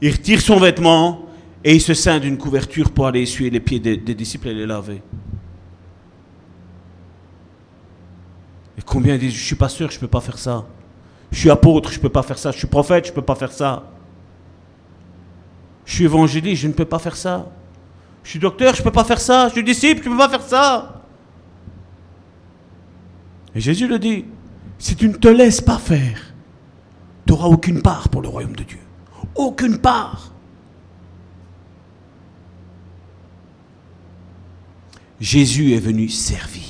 Il 0.00 0.12
retire 0.12 0.40
son 0.40 0.58
vêtement, 0.58 1.26
et 1.64 1.74
il 1.74 1.80
se 1.80 1.94
ceint 1.94 2.20
d'une 2.20 2.38
couverture 2.38 2.92
pour 2.92 3.08
aller 3.08 3.22
essuyer 3.22 3.50
les 3.50 3.58
pieds 3.58 3.80
des, 3.80 3.96
disciples 4.14 4.48
et 4.48 4.54
les 4.54 4.66
laver. 4.66 5.02
Et 8.78 8.82
combien 8.86 9.18
disent, 9.18 9.34
je 9.34 9.44
suis 9.44 9.56
pas 9.56 9.68
sûr, 9.68 9.90
je 9.90 9.96
ne 9.96 10.00
peux 10.00 10.06
pas 10.06 10.20
faire 10.20 10.38
ça. 10.38 10.64
Je 11.32 11.40
suis 11.40 11.50
apôtre, 11.50 11.90
je 11.90 11.96
ne 11.96 12.02
peux 12.02 12.08
pas 12.08 12.22
faire 12.22 12.38
ça. 12.38 12.52
Je 12.52 12.58
suis 12.58 12.68
prophète, 12.68 13.06
je 13.06 13.10
ne 13.10 13.16
peux 13.16 13.22
pas 13.22 13.34
faire 13.34 13.50
ça. 13.50 13.90
Je 15.84 15.94
suis 15.94 16.04
évangéliste, 16.04 16.62
je 16.62 16.68
ne 16.68 16.72
peux 16.72 16.84
pas 16.84 17.00
faire 17.00 17.16
ça. 17.16 17.50
Je 18.26 18.30
suis 18.30 18.38
docteur, 18.40 18.74
je 18.74 18.80
ne 18.80 18.84
peux 18.84 18.90
pas 18.90 19.04
faire 19.04 19.20
ça. 19.20 19.46
Je 19.46 19.52
suis 19.52 19.62
disciple, 19.62 20.02
je 20.02 20.08
ne 20.08 20.14
peux 20.14 20.18
pas 20.18 20.28
faire 20.28 20.42
ça. 20.42 21.00
Et 23.54 23.60
Jésus 23.60 23.86
le 23.86 24.00
dit, 24.00 24.24
si 24.80 24.96
tu 24.96 25.08
ne 25.08 25.14
te 25.14 25.28
laisses 25.28 25.60
pas 25.60 25.78
faire, 25.78 26.34
tu 27.24 27.32
n'auras 27.32 27.46
aucune 27.46 27.82
part 27.82 28.08
pour 28.08 28.22
le 28.22 28.28
royaume 28.28 28.56
de 28.56 28.64
Dieu. 28.64 28.80
Aucune 29.36 29.78
part. 29.78 30.32
Jésus 35.20 35.74
est 35.74 35.78
venu 35.78 36.08
servir. 36.08 36.64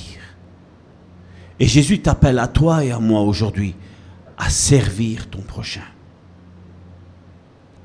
Et 1.59 1.65
Jésus 1.65 2.03
t'appelle 2.03 2.37
à 2.37 2.47
toi 2.47 2.85
et 2.85 2.91
à 2.91 2.99
moi 2.99 3.21
aujourd'hui 3.21 3.73
à 4.37 4.51
servir 4.51 5.27
ton 5.27 5.41
prochain. 5.41 5.81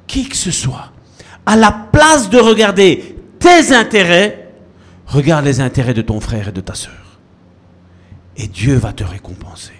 Qui 0.06 0.28
que 0.28 0.36
ce 0.36 0.50
soit, 0.50 0.92
à 1.46 1.56
la 1.56 1.72
place 1.72 2.28
de 2.28 2.38
regarder 2.38 3.16
tes 3.42 3.74
intérêts, 3.74 4.48
regarde 5.06 5.44
les 5.44 5.60
intérêts 5.60 5.94
de 5.94 6.02
ton 6.02 6.20
frère 6.20 6.48
et 6.48 6.52
de 6.52 6.60
ta 6.60 6.74
sœur. 6.74 7.18
Et 8.36 8.46
Dieu 8.46 8.76
va 8.76 8.92
te 8.92 9.04
récompenser. 9.04 9.72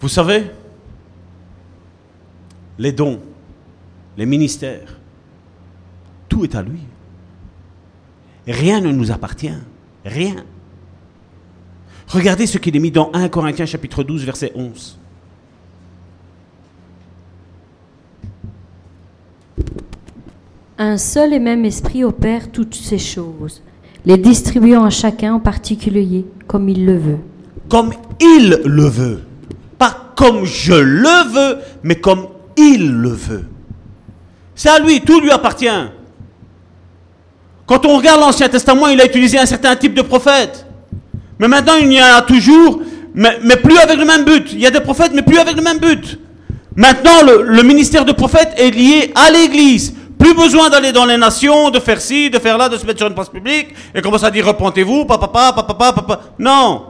Vous 0.00 0.08
savez, 0.08 0.50
les 2.78 2.92
dons, 2.92 3.20
les 4.16 4.26
ministères, 4.26 4.98
tout 6.28 6.44
est 6.44 6.54
à 6.54 6.62
lui. 6.62 6.80
Rien 8.46 8.80
ne 8.80 8.92
nous 8.92 9.10
appartient. 9.10 9.50
Rien. 10.04 10.44
Regardez 12.08 12.46
ce 12.46 12.58
qu'il 12.58 12.76
est 12.76 12.80
mis 12.80 12.90
dans 12.90 13.10
1 13.12 13.28
Corinthiens 13.28 13.66
chapitre 13.66 14.04
12 14.04 14.24
verset 14.24 14.52
11. 14.54 14.98
Un 20.78 20.98
seul 20.98 21.32
et 21.32 21.38
même 21.38 21.64
esprit 21.64 22.04
opère 22.04 22.52
toutes 22.52 22.74
ces 22.74 22.98
choses, 22.98 23.62
les 24.04 24.18
distribuant 24.18 24.84
à 24.84 24.90
chacun 24.90 25.34
en 25.34 25.40
particulier 25.40 26.26
comme 26.46 26.68
il 26.68 26.84
le 26.84 26.98
veut. 26.98 27.18
Comme 27.68 27.92
il 28.20 28.60
le 28.64 28.86
veut. 28.86 29.22
Pas 29.78 30.12
comme 30.14 30.44
je 30.44 30.74
le 30.74 31.32
veux, 31.32 31.58
mais 31.82 31.96
comme 31.96 32.28
il 32.56 32.92
le 32.92 33.10
veut. 33.10 33.44
C'est 34.54 34.68
à 34.68 34.78
lui, 34.78 35.00
tout 35.00 35.20
lui 35.20 35.30
appartient. 35.30 35.66
Quand 37.66 37.84
on 37.84 37.96
regarde 37.96 38.20
l'Ancien 38.20 38.48
Testament, 38.48 38.88
il 38.88 39.00
a 39.00 39.06
utilisé 39.06 39.38
un 39.38 39.46
certain 39.46 39.74
type 39.74 39.94
de 39.94 40.02
prophète. 40.02 40.65
Mais 41.38 41.48
maintenant, 41.48 41.74
il 41.80 41.92
y 41.92 42.02
en 42.02 42.16
a 42.16 42.22
toujours, 42.22 42.80
mais, 43.14 43.56
plus 43.62 43.78
avec 43.78 43.98
le 43.98 44.04
même 44.04 44.24
but. 44.24 44.52
Il 44.52 44.60
y 44.60 44.66
a 44.66 44.70
des 44.70 44.80
prophètes, 44.80 45.12
mais 45.14 45.22
plus 45.22 45.38
avec 45.38 45.56
le 45.56 45.62
même 45.62 45.78
but. 45.78 46.18
Maintenant, 46.74 47.22
le, 47.26 47.42
le 47.42 47.62
ministère 47.62 48.04
de 48.04 48.12
prophète 48.12 48.52
est 48.56 48.70
lié 48.70 49.12
à 49.14 49.30
l'Église. 49.30 49.94
Plus 50.18 50.34
besoin 50.34 50.70
d'aller 50.70 50.92
dans 50.92 51.04
les 51.04 51.16
nations, 51.16 51.70
de 51.70 51.78
faire 51.78 52.00
ci, 52.00 52.30
de 52.30 52.38
faire 52.38 52.56
là, 52.56 52.68
de 52.68 52.76
se 52.76 52.86
mettre 52.86 52.98
sur 52.98 53.06
une 53.06 53.14
place 53.14 53.28
publique 53.28 53.68
et 53.94 54.00
commencer 54.00 54.24
à 54.24 54.30
dire 54.30 54.46
repentez-vous, 54.46 55.04
papa, 55.04 55.28
papa, 55.28 55.62
papa, 55.62 55.92
papa. 55.92 56.20
Non. 56.38 56.82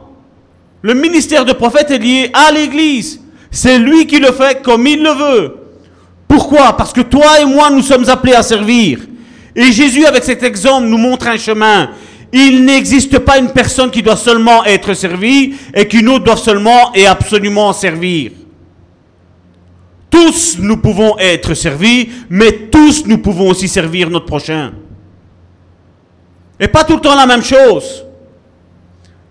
Le 0.81 0.93
ministère 0.93 1.43
de 1.43 1.53
prophète 1.53 1.91
est 1.91 1.97
lié 1.97 2.31
à 2.33 2.51
l'Église. 2.51 3.21
C'est 3.51 3.79
lui 3.79 4.07
qui 4.07 4.19
le 4.19 4.31
fait 4.31 4.61
comme 4.61 4.87
il 4.87 5.03
le 5.03 5.09
veut. 5.09 5.55
Pourquoi? 6.27 6.75
Parce 6.77 6.93
que 6.93 7.01
toi 7.01 7.41
et 7.41 7.45
moi, 7.45 7.69
nous 7.69 7.81
sommes 7.81 8.07
appelés 8.09 8.33
à 8.33 8.43
servir. 8.43 8.99
Et 9.55 9.71
Jésus, 9.71 10.05
avec 10.05 10.23
cet 10.23 10.43
exemple, 10.43 10.87
nous 10.87 10.97
montre 10.97 11.27
un 11.27 11.37
chemin. 11.37 11.89
Il 12.33 12.65
n'existe 12.65 13.19
pas 13.19 13.37
une 13.37 13.51
personne 13.51 13.89
qui 13.89 14.01
doit 14.01 14.17
seulement 14.17 14.65
être 14.65 14.93
servie 14.93 15.55
et 15.73 15.87
qu'une 15.87 16.09
autre 16.09 16.25
doit 16.25 16.37
seulement 16.37 16.93
et 16.93 17.07
absolument 17.07 17.71
servir. 17.73 18.31
Tous 20.09 20.57
nous 20.59 20.77
pouvons 20.77 21.17
être 21.19 21.53
servis, 21.53 22.09
mais 22.29 22.51
tous 22.71 23.05
nous 23.05 23.19
pouvons 23.19 23.49
aussi 23.49 23.67
servir 23.67 24.09
notre 24.09 24.25
prochain. 24.25 24.73
Et 26.59 26.67
pas 26.67 26.83
tout 26.83 26.95
le 26.95 27.01
temps 27.01 27.15
la 27.15 27.25
même 27.25 27.43
chose. 27.43 28.03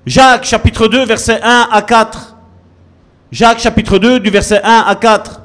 Jacques 0.06 0.44
chapitre 0.44 0.86
2, 0.86 1.04
verset 1.04 1.40
1 1.42 1.68
à 1.72 1.82
4. 1.82 2.36
Jacques 3.32 3.58
chapitre 3.58 3.98
2, 3.98 4.20
du 4.20 4.30
verset 4.30 4.60
1 4.62 4.84
à 4.86 4.94
4. 4.94 5.42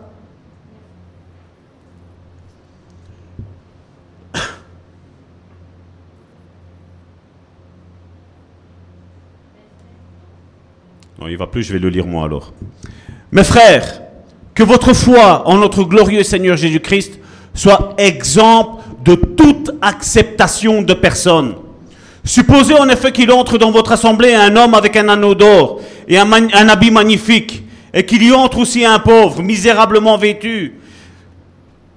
Non, 11.22 11.28
il 11.28 11.38
va 11.38 11.46
plus, 11.46 11.62
je 11.62 11.72
vais 11.72 11.78
le 11.78 11.90
lire 11.90 12.08
moi 12.08 12.26
alors. 12.26 12.52
Mes 13.32 13.44
frères, 13.44 14.02
que 14.56 14.64
votre 14.64 14.94
foi 14.94 15.48
en 15.48 15.60
notre 15.60 15.84
glorieux 15.84 16.24
Seigneur 16.24 16.58
Jésus-Christ 16.58 17.20
soit 17.54 17.94
exemple 18.00 18.82
de 19.06 19.14
toute 19.14 19.70
acceptation 19.84 20.82
de 20.82 20.96
personne. 20.96 21.54
Supposez 22.24 22.74
en 22.74 22.90
effet 22.90 23.12
qu'il 23.12 23.32
entre 23.32 23.60
dans 23.60 23.70
votre 23.70 23.92
assemblée 23.92 24.34
un 24.34 24.56
homme 24.56 24.74
avec 24.74 24.96
un 24.96 25.10
anneau 25.10 25.36
d'or 25.36 25.80
et 26.08 26.18
un, 26.18 26.32
habit 26.70 26.90
magnifique, 26.90 27.66
et 27.94 28.04
qu'il 28.04 28.24
y 28.24 28.32
entre 28.32 28.58
aussi 28.58 28.84
un 28.84 28.98
pauvre, 28.98 29.44
misérablement 29.44 30.18
vêtu. 30.18 30.80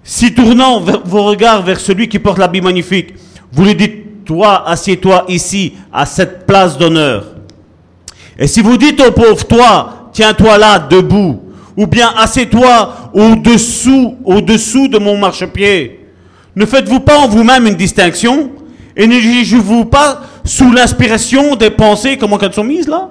Si 0.02 0.34
tournant 0.34 0.80
vos 0.80 1.24
regards 1.24 1.62
vers 1.62 1.80
celui 1.80 2.10
qui 2.10 2.18
porte 2.18 2.38
l'habit 2.38 2.60
magnifique, 2.60 3.14
vous 3.52 3.64
lui 3.64 3.74
dites, 3.74 4.24
toi, 4.26 4.68
assieds-toi 4.68 5.24
ici, 5.28 5.74
à 5.90 6.04
cette 6.04 6.46
place 6.46 6.76
d'honneur. 6.76 7.33
Et 8.38 8.46
si 8.46 8.60
vous 8.60 8.76
dites 8.76 9.00
au 9.00 9.12
pauvre, 9.12 9.46
toi, 9.46 10.10
tiens-toi 10.12 10.58
là, 10.58 10.78
debout, 10.78 11.40
ou 11.76 11.86
bien 11.86 12.08
assieds-toi 12.16 13.10
au-dessous, 13.14 14.16
au-dessous 14.24 14.88
de 14.88 14.98
mon 14.98 15.18
marchepied, 15.18 16.00
ne 16.56 16.66
faites-vous 16.66 17.00
pas 17.00 17.18
en 17.18 17.28
vous-même 17.28 17.66
une 17.66 17.74
distinction 17.74 18.52
et 18.96 19.06
ne 19.06 19.18
jugez-vous 19.18 19.86
pas 19.86 20.22
sous 20.44 20.70
l'inspiration 20.70 21.56
des 21.56 21.70
pensées, 21.70 22.16
comment 22.16 22.38
qu'elles 22.38 22.52
sont 22.52 22.64
mises 22.64 22.86
là? 22.86 23.10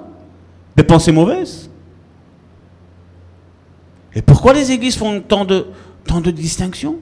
Des 0.76 0.82
pensées 0.82 1.12
mauvaises? 1.12 1.70
Et 4.14 4.22
pourquoi 4.22 4.52
les 4.52 4.70
églises 4.70 4.96
font 4.96 5.20
tant 5.20 5.44
de, 5.44 5.66
tant 6.06 6.20
de 6.20 6.30
distinctions? 6.30 6.96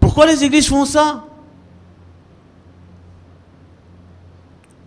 Pourquoi 0.00 0.26
les 0.26 0.44
églises 0.44 0.68
font 0.68 0.84
ça? 0.84 1.24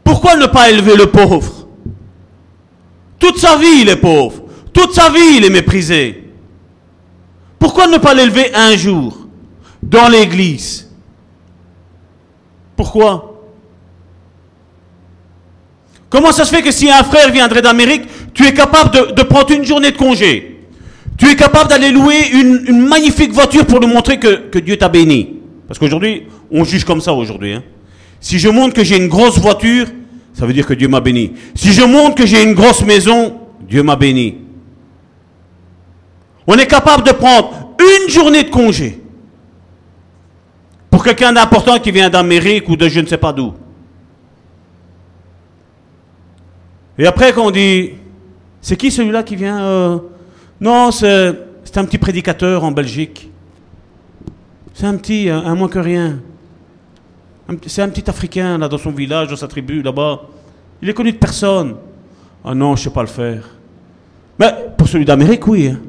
Pourquoi 0.06 0.36
ne 0.38 0.46
pas 0.46 0.70
élever 0.70 0.96
le 0.96 1.08
pauvre? 1.08 1.68
Toute 3.20 3.40
sa 3.40 3.58
vie, 3.58 3.82
il 3.82 3.90
est 3.90 3.96
pauvre. 3.96 4.44
Toute 4.72 4.94
sa 4.94 5.10
vie, 5.10 5.38
il 5.38 5.44
est 5.44 5.50
méprisé. 5.50 6.24
Pourquoi 7.58 7.88
ne 7.88 7.98
pas 7.98 8.14
l'élever 8.14 8.54
un 8.54 8.78
jour 8.78 9.28
dans 9.82 10.08
l'église? 10.08 10.92
Pourquoi? 12.76 13.42
Comment 16.10 16.32
ça 16.32 16.46
se 16.46 16.56
fait 16.56 16.62
que 16.62 16.72
si 16.72 16.90
un 16.90 17.04
frère 17.04 17.32
viendrait 17.32 17.64
d'Amérique, 17.64 18.04
tu 18.34 18.46
es 18.46 18.54
capable 18.54 19.16
de, 19.16 19.24
prendre 19.24 19.52
une 19.52 19.66
journée 19.66 19.92
de 19.92 19.98
congé? 19.98 20.68
Tu 21.18 21.28
es 21.30 21.36
capable 21.36 21.70
d'aller 21.70 21.90
louer 21.90 22.30
une, 22.32 22.88
magnifique 22.88 23.32
voiture 23.32 23.66
pour 23.66 23.80
nous 23.80 23.88
montrer 23.88 24.20
que, 24.20 24.50
que 24.50 24.60
Dieu 24.60 24.78
t'a 24.78 24.88
béni? 24.88 25.40
Parce 25.68 25.80
qu'aujourd'hui, 25.80 26.28
on 26.52 26.64
juge 26.64 26.84
comme 26.84 27.02
ça 27.02 27.12
aujourd'hui. 27.12 27.54
hein. 27.54 27.64
Si 28.20 28.40
je 28.40 28.50
montre 28.50 28.74
que 28.74 28.84
j'ai 28.84 28.98
une 28.98 29.08
grosse 29.08 29.38
voiture, 29.38 29.88
ça 30.34 30.46
veut 30.46 30.54
dire 30.54 30.66
que 30.66 30.74
Dieu 30.74 30.88
m'a 30.88 31.00
béni. 31.00 31.34
Si 31.56 31.72
je 31.72 31.84
montre 31.84 32.16
que 32.16 32.26
j'ai 32.26 32.44
une 32.44 32.54
grosse 32.54 32.84
maison, 32.84 33.40
Dieu 33.62 33.84
m'a 33.84 33.96
béni. 33.96 34.38
On 36.48 36.56
est 36.56 36.68
capable 36.68 37.04
de 37.04 37.12
prendre 37.12 37.76
une 37.80 38.10
journée 38.10 38.44
de 38.44 38.50
congé 38.50 39.02
pour 40.90 41.04
quelqu'un 41.04 41.34
d'important 41.34 41.80
qui 41.80 41.92
vient 41.92 42.10
d'Amérique 42.10 42.70
ou 42.70 42.76
de 42.76 42.88
je 42.88 43.00
ne 43.00 43.06
sais 43.06 43.18
pas 43.18 43.34
d'où. 43.34 43.54
Et 46.98 47.06
après, 47.06 47.34
quand 47.34 47.46
on 47.46 47.52
dit, 47.52 47.92
c'est 48.62 48.78
qui 48.78 48.92
celui-là 48.92 49.24
qui 49.24 49.36
vient 49.36 49.62
euh, 49.62 49.98
Non, 50.62 50.92
c'est 50.92 51.08
un 51.78 51.86
petit 51.86 51.98
prédicateur 51.98 52.64
en 52.64 52.72
Belgique. 52.72 53.30
C'est 54.74 54.86
un 54.86 54.96
petit, 54.96 55.30
un, 55.30 55.40
un 55.40 55.56
moins 55.56 55.68
que 55.68 55.80
rien. 55.80 56.20
C'est 57.68 57.82
un 57.82 57.90
petit 57.90 58.10
Africain 58.10 58.58
là 58.58 58.68
dans 58.68 58.78
son 58.78 58.92
village, 58.92 59.30
dans 59.30 59.36
sa 59.36 59.48
tribu 59.48 59.82
là-bas. 59.82 60.22
Il 60.82 60.90
est 60.90 60.94
connu 60.94 61.12
de 61.12 61.18
personne. 61.18 61.76
Ah 62.44 62.54
non, 62.56 62.76
je 62.76 62.84
sais 62.84 62.90
pas 62.90 63.02
le 63.02 63.08
faire. 63.08 63.50
Mais 64.40 64.54
pour 64.78 64.88
celui 64.88 65.06
d'Amérique, 65.06 65.48
oui. 65.48 65.68
hein. 65.68 65.80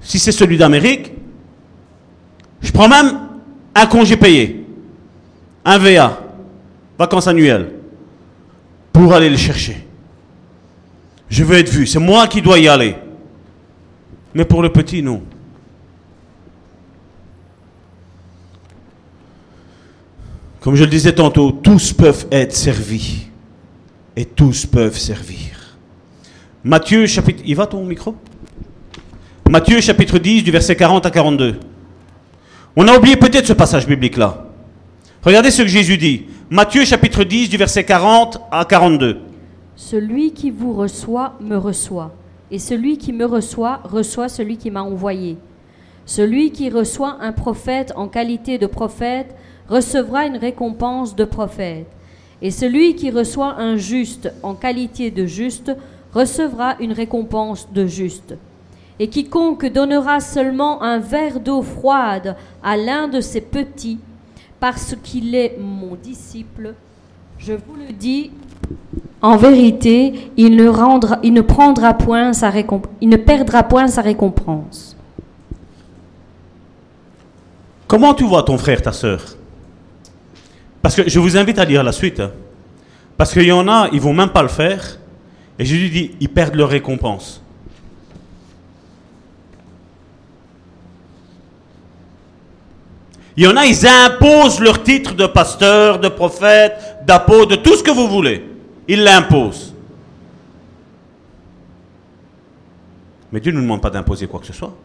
Si 0.00 0.18
c'est 0.18 0.32
celui 0.32 0.58
d'Amérique, 0.58 1.12
je 2.60 2.70
prends 2.72 2.88
même 2.88 3.18
un 3.74 3.86
congé 3.86 4.16
payé, 4.16 4.66
un 5.64 5.78
VA, 5.78 6.20
vacances 6.98 7.26
annuelles, 7.26 7.72
pour 8.92 9.12
aller 9.14 9.30
le 9.30 9.36
chercher. 9.36 9.86
Je 11.28 11.42
veux 11.42 11.56
être 11.56 11.70
vu, 11.70 11.86
c'est 11.86 11.98
moi 11.98 12.28
qui 12.28 12.42
dois 12.42 12.58
y 12.58 12.68
aller. 12.68 12.96
Mais 14.34 14.44
pour 14.44 14.62
le 14.62 14.70
petit, 14.70 15.02
non. 15.02 15.22
Comme 20.64 20.76
je 20.76 20.84
le 20.84 20.88
disais 20.88 21.12
tantôt, 21.12 21.52
tous 21.52 21.92
peuvent 21.92 22.26
être 22.32 22.54
servis. 22.54 23.26
Et 24.16 24.24
tous 24.24 24.64
peuvent 24.64 24.96
servir. 24.96 25.76
Matthieu 26.64 27.04
chapitre... 27.04 27.42
Il 27.44 27.54
va 27.54 27.66
ton 27.66 27.84
micro? 27.84 28.14
Matthieu 29.50 29.78
chapitre 29.82 30.18
10 30.18 30.42
du 30.42 30.50
verset 30.50 30.74
40 30.74 31.04
à 31.04 31.10
42. 31.10 31.60
On 32.76 32.88
a 32.88 32.96
oublié 32.96 33.16
peut-être 33.16 33.46
ce 33.46 33.52
passage 33.52 33.86
biblique-là. 33.86 34.46
Regardez 35.22 35.50
ce 35.50 35.60
que 35.60 35.68
Jésus 35.68 35.98
dit. 35.98 36.22
Matthieu 36.48 36.86
chapitre 36.86 37.24
10 37.24 37.50
du 37.50 37.58
verset 37.58 37.84
40 37.84 38.40
à 38.50 38.64
42. 38.64 39.18
Celui 39.76 40.32
qui 40.32 40.50
vous 40.50 40.72
reçoit 40.72 41.34
me 41.42 41.58
reçoit, 41.58 42.14
et 42.50 42.58
celui 42.58 42.96
qui 42.96 43.12
me 43.12 43.26
reçoit 43.26 43.82
reçoit 43.84 44.30
celui 44.30 44.56
qui 44.56 44.70
m'a 44.70 44.82
envoyé. 44.82 45.36
Celui 46.06 46.52
qui 46.52 46.70
reçoit 46.70 47.18
un 47.20 47.32
prophète 47.32 47.92
en 47.96 48.08
qualité 48.08 48.56
de 48.56 48.66
prophète 48.66 49.34
recevra 49.68 50.26
une 50.26 50.36
récompense 50.36 51.14
de 51.16 51.24
prophète, 51.24 51.86
et 52.42 52.50
celui 52.50 52.94
qui 52.94 53.10
reçoit 53.10 53.54
un 53.58 53.76
juste 53.76 54.32
en 54.42 54.54
qualité 54.54 55.10
de 55.10 55.26
juste 55.26 55.72
recevra 56.12 56.76
une 56.80 56.92
récompense 56.92 57.68
de 57.72 57.86
juste. 57.86 58.34
Et 58.98 59.08
quiconque 59.08 59.66
donnera 59.66 60.20
seulement 60.20 60.82
un 60.82 60.98
verre 60.98 61.40
d'eau 61.40 61.62
froide 61.62 62.36
à 62.62 62.76
l'un 62.76 63.08
de 63.08 63.20
ces 63.20 63.40
petits, 63.40 63.98
parce 64.60 64.94
qu'il 65.02 65.34
est 65.34 65.58
mon 65.58 65.96
disciple, 65.96 66.74
je 67.38 67.52
vous 67.52 67.74
le 67.76 67.92
dis, 67.92 68.30
en 69.20 69.36
vérité, 69.36 70.30
il 70.36 70.54
ne, 70.56 70.68
rendra, 70.68 71.18
il 71.22 71.32
ne 71.32 71.40
prendra 71.40 71.94
point 71.94 72.32
sa 72.32 72.52
il 73.00 73.08
ne 73.08 73.16
perdra 73.16 73.62
point 73.62 73.88
sa 73.88 74.02
récompense. 74.02 74.96
Comment 77.88 78.14
tu 78.14 78.24
vois 78.24 78.42
ton 78.42 78.58
frère, 78.58 78.82
ta 78.82 78.92
sœur? 78.92 79.36
Parce 80.84 80.96
que 80.96 81.08
je 81.08 81.18
vous 81.18 81.34
invite 81.38 81.58
à 81.58 81.64
lire 81.64 81.82
la 81.82 81.92
suite. 81.92 82.20
hein. 82.20 82.30
Parce 83.16 83.32
qu'il 83.32 83.44
y 83.44 83.52
en 83.52 83.66
a, 83.68 83.88
ils 83.94 84.02
vont 84.02 84.12
même 84.12 84.28
pas 84.28 84.42
le 84.42 84.48
faire. 84.48 84.98
Et 85.58 85.64
Jésus 85.64 85.88
dit, 85.88 86.10
ils 86.20 86.28
perdent 86.28 86.56
leur 86.56 86.68
récompense. 86.68 87.42
Il 93.34 93.44
y 93.44 93.46
en 93.46 93.56
a, 93.56 93.64
ils 93.64 93.86
imposent 93.86 94.60
leur 94.60 94.82
titre 94.82 95.14
de 95.14 95.26
pasteur, 95.26 96.00
de 96.00 96.08
prophète, 96.08 96.74
d'apôtre, 97.06 97.52
de 97.52 97.56
tout 97.56 97.76
ce 97.76 97.82
que 97.82 97.90
vous 97.90 98.06
voulez. 98.06 98.44
Ils 98.86 99.02
l'imposent. 99.02 99.72
Mais 103.32 103.40
Dieu 103.40 103.52
ne 103.52 103.56
nous 103.56 103.62
demande 103.62 103.80
pas 103.80 103.88
d'imposer 103.88 104.26
quoi 104.26 104.38
que 104.38 104.46
ce 104.46 104.52
soit. 104.52 104.76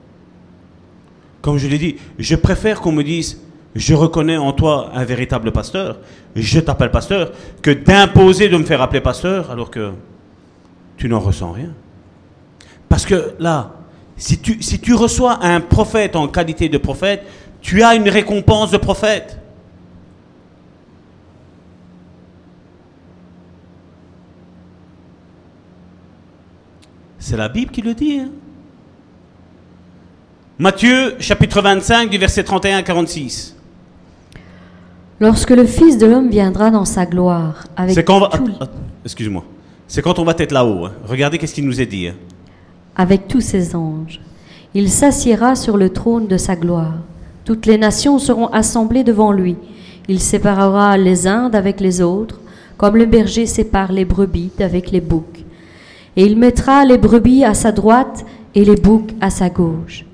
Comme 1.41 1.57
je 1.57 1.67
l'ai 1.67 1.77
dit, 1.77 1.97
je 2.17 2.37
préfère 2.37 2.79
qu'on 2.79 2.93
me 2.93 3.03
dise, 3.03 3.37
je 3.75 3.93
reconnais 3.93 4.37
en 4.37 4.51
toi 4.51 4.91
un 4.93 5.03
véritable 5.03 5.51
pasteur, 5.51 5.99
je 6.35 6.59
t'appelle 6.59 6.91
pasteur, 6.91 7.31
que 7.61 7.71
d'imposer 7.71 8.49
de 8.49 8.57
me 8.57 8.63
faire 8.63 8.81
appeler 8.81 9.01
pasteur 9.01 9.51
alors 9.51 9.69
que 9.69 9.91
tu 10.97 11.07
n'en 11.07 11.19
ressens 11.19 11.51
rien. 11.51 11.73
Parce 12.87 13.05
que 13.05 13.35
là, 13.39 13.75
si 14.17 14.39
tu, 14.39 14.61
si 14.61 14.79
tu 14.79 14.93
reçois 14.93 15.43
un 15.45 15.61
prophète 15.61 16.15
en 16.15 16.27
qualité 16.27 16.67
de 16.67 16.77
prophète, 16.77 17.25
tu 17.61 17.83
as 17.83 17.95
une 17.95 18.09
récompense 18.09 18.71
de 18.71 18.77
prophète. 18.77 19.39
C'est 27.19 27.37
la 27.37 27.47
Bible 27.47 27.71
qui 27.71 27.81
le 27.81 27.93
dit. 27.93 28.19
Hein. 28.19 28.29
Matthieu 30.57 31.15
chapitre 31.19 31.61
25 31.61 32.09
du 32.09 32.17
verset 32.17 32.43
31 32.43 32.77
à 32.79 32.83
46. 32.83 33.58
Lorsque 35.19 35.49
le 35.51 35.65
Fils 35.65 35.97
de 35.97 36.05
l'homme 36.05 36.29
viendra 36.29 36.71
dans 36.71 36.85
sa 36.85 37.05
gloire, 37.05 37.65
avec 37.75 37.93
C'est 37.95 38.03
quand 38.03 38.19
va... 38.19 38.29
Excuse-moi. 39.03 39.43
C'est 39.87 40.01
quand 40.01 40.19
on 40.19 40.23
va 40.23 40.33
être 40.37 40.51
là-haut. 40.51 40.85
hein. 40.85 40.91
Regardez 41.05 41.37
qu'est-ce 41.37 41.53
qu'il 41.53 41.65
nous 41.65 41.81
est 41.81 41.85
dit. 41.85 42.07
hein. 42.07 42.15
avec 42.95 43.27
tous 43.27 43.41
ses 43.41 43.75
anges. 43.75 44.21
Il 44.73 44.89
s'assiera 44.89 45.55
sur 45.55 45.77
le 45.77 45.89
trône 45.89 46.27
de 46.27 46.37
sa 46.37 46.55
gloire. 46.55 46.95
Toutes 47.43 47.65
les 47.65 47.77
nations 47.77 48.19
seront 48.19 48.47
assemblées 48.47 49.03
devant 49.03 49.31
lui. 49.31 49.55
Il 50.07 50.19
séparera 50.19 50.97
les 50.97 51.27
uns 51.27 51.49
d'avec 51.49 51.79
les 51.81 52.01
autres, 52.01 52.39
comme 52.77 52.95
le 52.95 53.05
berger 53.05 53.45
sépare 53.45 53.91
les 53.91 54.05
brebis 54.05 54.51
d'avec 54.57 54.91
les 54.91 55.01
boucs. 55.01 55.43
Et 56.15 56.25
il 56.25 56.37
mettra 56.37 56.85
les 56.85 56.97
brebis 56.97 57.43
à 57.43 57.53
sa 57.53 57.71
droite 57.71 58.25
et 58.55 58.63
les 58.63 58.75
boucs 58.75 59.11
à 59.21 59.29
sa 59.29 59.49
gauche. 59.49 60.05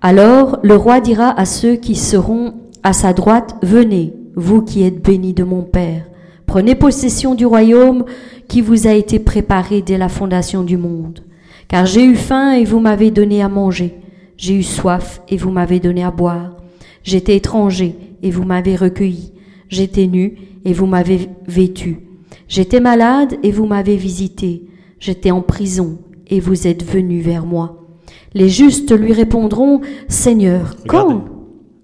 Alors 0.00 0.58
le 0.62 0.76
roi 0.76 1.00
dira 1.00 1.30
à 1.38 1.44
ceux 1.44 1.76
qui 1.76 1.94
seront 1.94 2.54
à 2.86 2.92
sa 2.92 3.12
droite, 3.12 3.56
Venez, 3.62 4.14
vous 4.36 4.62
qui 4.62 4.84
êtes 4.84 5.02
bénis 5.02 5.32
de 5.32 5.42
mon 5.42 5.62
Père, 5.62 6.04
prenez 6.46 6.76
possession 6.76 7.34
du 7.34 7.44
royaume 7.44 8.04
qui 8.46 8.60
vous 8.60 8.86
a 8.86 8.92
été 8.92 9.18
préparé 9.18 9.82
dès 9.82 9.98
la 9.98 10.08
fondation 10.08 10.62
du 10.62 10.76
monde. 10.76 11.24
Car 11.66 11.84
j'ai 11.84 12.04
eu 12.04 12.14
faim 12.14 12.52
et 12.52 12.64
vous 12.64 12.78
m'avez 12.78 13.10
donné 13.10 13.42
à 13.42 13.48
manger, 13.48 13.96
j'ai 14.36 14.54
eu 14.54 14.62
soif 14.62 15.20
et 15.28 15.36
vous 15.36 15.50
m'avez 15.50 15.80
donné 15.80 16.04
à 16.04 16.12
boire, 16.12 16.58
j'étais 17.02 17.34
étranger 17.34 17.96
et 18.22 18.30
vous 18.30 18.44
m'avez 18.44 18.76
recueilli, 18.76 19.32
j'étais 19.68 20.06
nu 20.06 20.36
et 20.64 20.72
vous 20.72 20.86
m'avez 20.86 21.28
vêtu, 21.48 22.02
j'étais 22.46 22.78
malade 22.78 23.34
et 23.42 23.50
vous 23.50 23.66
m'avez 23.66 23.96
visité, 23.96 24.62
j'étais 25.00 25.32
en 25.32 25.40
prison 25.40 25.98
et 26.28 26.38
vous 26.38 26.68
êtes 26.68 26.84
venu 26.84 27.18
vers 27.18 27.46
moi. 27.46 27.84
Les 28.32 28.48
justes 28.48 28.96
lui 28.96 29.12
répondront, 29.12 29.80
Seigneur, 30.06 30.76
quand? 30.86 31.35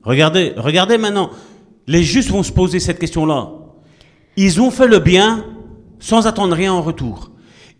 Regardez. 0.02 0.52
Regardez, 0.56 0.98
maintenant. 0.98 1.30
Les 1.86 2.02
justes 2.02 2.30
vont 2.30 2.42
se 2.42 2.52
poser 2.52 2.80
cette 2.80 2.98
question-là. 2.98 3.48
Ils 4.36 4.60
ont 4.60 4.70
fait 4.70 4.86
le 4.86 4.98
bien 4.98 5.44
sans 5.98 6.26
attendre 6.26 6.54
rien 6.54 6.72
en 6.72 6.80
retour. 6.82 7.30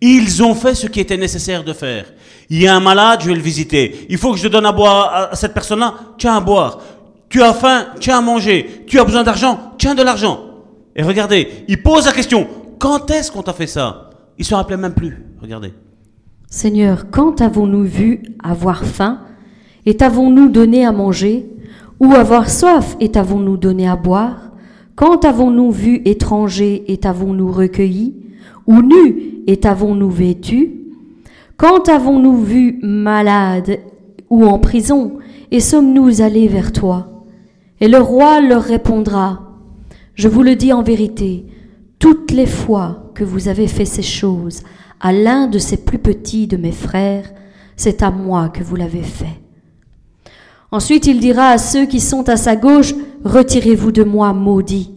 Ils 0.01 0.43
ont 0.43 0.55
fait 0.55 0.75
ce 0.75 0.87
qui 0.89 1.01
était 1.01 1.17
nécessaire 1.17 1.63
de 1.65 1.73
faire. 1.73 2.07
Il 2.51 2.61
y 2.61 2.67
a 2.67 2.75
un 2.75 2.81
malade, 2.81 3.21
je 3.23 3.29
vais 3.29 3.35
le 3.37 3.41
visiter. 3.41 4.07
Il 4.11 4.19
faut 4.19 4.33
que 4.33 4.39
je 4.39 4.49
donne 4.49 4.67
à 4.67 4.73
boire 4.73 5.05
à- 5.13 5.33
à 5.33 5.37
cette 5.37 5.55
personne-là. 5.55 5.95
Tiens 6.19 6.37
à 6.37 6.41
boire. 6.41 6.81
Tu 7.29 7.41
as 7.43 7.53
faim, 7.55 7.87
tiens 8.01 8.19
à 8.19 8.21
manger. 8.21 8.85
Tu 8.87 8.99
as 8.99 9.05
besoin 9.05 9.23
d'argent, 9.23 9.73
tiens 9.79 9.95
de 9.95 10.03
l'argent. 10.03 10.41
Et 10.95 11.03
regardez, 11.03 11.49
ils 11.69 11.81
posent 11.83 12.05
la 12.07 12.13
question. 12.13 12.47
Quand 12.79 13.11
est-ce 13.11 13.31
qu'on 13.33 13.43
t'a 13.43 13.53
fait 13.53 13.67
ça? 13.69 14.11
Ils 14.37 14.45
se 14.45 14.55
rappelaient 14.55 14.77
même 14.77 14.93
plus. 14.95 15.25
Regardez. 15.41 15.73
Seigneur, 16.51 17.07
quand 17.11 17.41
avons-nous 17.41 17.85
vu 17.85 18.23
avoir 18.43 18.85
faim? 18.85 19.21
Et 19.87 19.97
t'avons-nous 19.97 20.49
donné 20.51 20.85
à 20.85 20.93
manger? 20.93 21.47
Ou 22.03 22.15
avoir 22.15 22.51
soif 22.51 22.97
et 22.99 23.11
t'avons-nous 23.11 23.57
donné 23.57 23.89
à 23.89 23.95
boire. 23.95 24.51
Quand 24.97 25.25
avons-nous 25.25 25.71
vu 25.71 26.03
étranger 26.05 26.83
et 26.89 26.97
t'avons-nous 26.97 27.53
recueilli? 27.53 28.17
Ou 28.67 28.83
nu 28.83 29.45
et 29.47 29.59
t'avons-nous 29.59 30.11
vêtu 30.11 30.73
Quand 31.57 31.89
avons-nous 31.89 32.39
vu 32.39 32.81
malade 32.83 33.79
ou 34.31 34.45
en 34.45 34.59
prison 34.59 35.19
et 35.53 35.61
sommes-nous 35.61 36.23
allés 36.23 36.49
vers 36.49 36.73
toi? 36.73 37.25
Et 37.81 37.87
le 37.87 37.99
roi 37.99 38.41
leur 38.41 38.63
répondra, 38.63 39.61
Je 40.15 40.27
vous 40.27 40.43
le 40.43 40.57
dis 40.57 40.73
en 40.73 40.83
vérité, 40.83 41.47
toutes 42.01 42.33
les 42.33 42.47
fois 42.47 43.13
que 43.15 43.23
vous 43.23 43.47
avez 43.47 43.69
fait 43.69 43.85
ces 43.85 44.03
choses 44.03 44.63
à 45.01 45.13
l'un 45.13 45.47
de 45.47 45.59
ces 45.59 45.77
plus 45.77 45.99
petits 45.99 46.49
de 46.49 46.57
mes 46.57 46.73
frères, 46.73 47.31
c'est 47.77 48.03
à 48.03 48.11
moi 48.11 48.49
que 48.49 48.65
vous 48.65 48.75
l'avez 48.75 49.03
fait. 49.03 49.42
Ensuite 50.73 51.07
il 51.07 51.21
dira 51.21 51.51
à 51.51 51.59
ceux 51.59 51.87
qui 51.87 52.01
sont 52.01 52.29
à 52.29 52.37
sa 52.37 52.57
gauche, 52.57 52.95
Retirez-vous 53.25 53.93
de 53.93 54.03
moi, 54.03 54.33
maudits. 54.33 54.91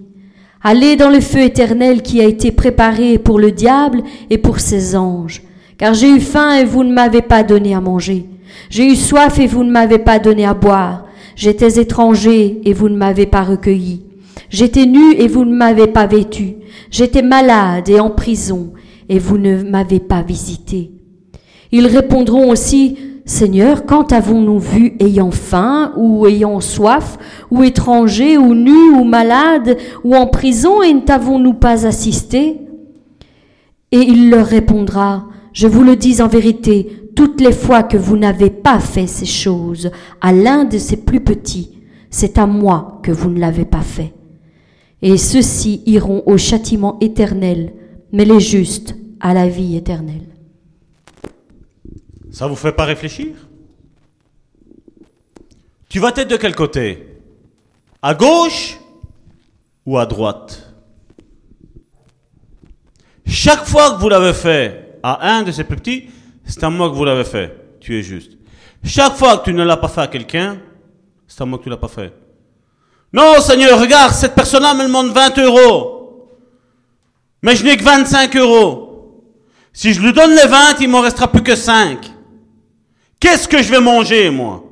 Allez 0.63 0.95
dans 0.95 1.09
le 1.09 1.19
feu 1.19 1.41
éternel 1.41 2.01
qui 2.01 2.21
a 2.21 2.25
été 2.25 2.51
préparé 2.51 3.19
pour 3.19 3.37
le 3.37 3.51
diable 3.51 4.01
et 4.31 4.39
pour 4.39 4.59
ses 4.59 4.95
anges. 4.95 5.43
Car 5.77 5.93
j'ai 5.93 6.09
eu 6.09 6.19
faim 6.19 6.57
et 6.57 6.65
vous 6.65 6.83
ne 6.83 6.93
m'avez 6.93 7.21
pas 7.21 7.43
donné 7.43 7.75
à 7.75 7.81
manger. 7.81 8.25
J'ai 8.69 8.91
eu 8.91 8.95
soif 8.95 9.37
et 9.37 9.45
vous 9.45 9.63
ne 9.63 9.71
m'avez 9.71 9.99
pas 9.99 10.17
donné 10.17 10.45
à 10.45 10.55
boire. 10.55 11.05
J'étais 11.35 11.79
étranger 11.79 12.61
et 12.63 12.73
vous 12.73 12.89
ne 12.89 12.97
m'avez 12.97 13.27
pas 13.27 13.43
recueilli. 13.43 14.05
J'étais 14.49 14.85
nu 14.85 15.13
et 15.13 15.27
vous 15.27 15.45
ne 15.45 15.55
m'avez 15.55 15.87
pas 15.87 16.07
vêtu. 16.07 16.55
J'étais 16.89 17.21
malade 17.21 17.89
et 17.89 17.99
en 17.99 18.09
prison 18.09 18.73
et 19.07 19.19
vous 19.19 19.37
ne 19.37 19.61
m'avez 19.61 19.99
pas 19.99 20.23
visité. 20.23 20.91
Ils 21.71 21.87
répondront 21.87 22.49
aussi, 22.49 22.97
Seigneur, 23.27 23.87
quand 23.87 24.13
avons-nous 24.13 24.59
vu 24.59 24.95
ayant 24.99 25.31
faim 25.31 25.93
ou 25.97 26.27
ayant 26.27 26.59
soif, 26.59 27.17
ou 27.49 27.63
étranger, 27.63 28.37
ou 28.37 28.53
nu, 28.53 28.91
ou 28.91 29.03
malade, 29.03 29.77
ou 30.03 30.15
en 30.15 30.27
prison, 30.27 30.83
et 30.83 30.93
ne 30.93 31.01
t'avons-nous 31.01 31.55
pas 31.55 31.87
assisté? 31.87 32.61
Et 33.91 33.99
il 33.99 34.29
leur 34.29 34.45
répondra, 34.45 35.27
Je 35.53 35.67
vous 35.67 35.83
le 35.83 35.95
dis 35.95 36.21
en 36.21 36.27
vérité, 36.27 37.09
toutes 37.15 37.41
les 37.41 37.53
fois 37.53 37.81
que 37.81 37.97
vous 37.97 38.17
n'avez 38.17 38.49
pas 38.49 38.79
fait 38.79 39.07
ces 39.07 39.25
choses 39.25 39.89
à 40.21 40.33
l'un 40.33 40.65
de 40.65 40.77
ces 40.77 40.97
plus 40.97 41.21
petits, 41.21 41.79
c'est 42.11 42.37
à 42.37 42.45
moi 42.45 42.99
que 43.03 43.11
vous 43.11 43.29
ne 43.29 43.39
l'avez 43.39 43.65
pas 43.65 43.81
fait. 43.81 44.13
Et 45.01 45.17
ceux-ci 45.17 45.81
iront 45.85 46.23
au 46.25 46.37
châtiment 46.37 46.97
éternel, 46.99 47.73
mais 48.11 48.25
les 48.25 48.39
justes 48.39 48.95
à 49.19 49.33
la 49.33 49.47
vie 49.47 49.77
éternelle. 49.77 50.34
Ça 52.35 52.47
vous 52.47 52.57
fait 52.57 52.73
pas 52.73 52.83
réfléchir? 52.83 53.33
Tu 55.87 55.99
vas 55.99 56.09
être 56.09 56.27
de 56.27 56.35
quel 56.35 56.53
côté? 56.53 57.21
À 58.01 58.13
gauche 58.13 58.77
ou 59.85 59.97
à 59.97 60.05
droite? 60.05 60.73
Chaque 63.25 63.65
fois 63.65 63.91
que 63.91 64.01
vous 64.01 64.09
l'avez 64.09 64.33
fait 64.33 64.99
à 65.01 65.37
un 65.37 65.43
de 65.43 65.51
ces 65.53 65.63
petits, 65.63 66.09
c'est 66.43 66.61
à 66.61 66.69
moi 66.69 66.89
que 66.89 66.95
vous 66.95 67.05
l'avez 67.05 67.23
fait. 67.23 67.77
Tu 67.79 67.97
es 67.97 68.03
juste. 68.03 68.33
Chaque 68.83 69.15
fois 69.15 69.37
que 69.37 69.45
tu 69.45 69.53
ne 69.53 69.63
l'as 69.63 69.77
pas 69.77 69.87
fait 69.87 70.01
à 70.01 70.07
quelqu'un, 70.07 70.57
c'est 71.27 71.41
à 71.41 71.45
moi 71.45 71.57
que 71.57 71.63
tu 71.63 71.69
l'as 71.69 71.77
pas 71.77 71.87
fait. 71.87 72.11
Non, 73.13 73.39
Seigneur, 73.39 73.79
regarde, 73.79 74.11
cette 74.11 74.35
personne-là 74.35 74.73
me 74.73 74.83
demande 74.83 75.13
20 75.13 75.37
euros. 75.37 76.27
Mais 77.41 77.55
je 77.55 77.63
n'ai 77.63 77.77
que 77.77 77.83
25 77.85 78.35
euros. 78.35 79.23
Si 79.71 79.93
je 79.93 80.01
lui 80.01 80.11
donne 80.11 80.31
les 80.31 80.47
20, 80.47 80.81
il 80.81 80.89
m'en 80.89 80.99
restera 80.99 81.31
plus 81.31 81.41
que 81.41 81.55
5. 81.55 82.11
Qu'est-ce 83.19 83.47
que 83.47 83.61
je 83.61 83.71
vais 83.71 83.81
manger, 83.81 84.29
moi? 84.29 84.63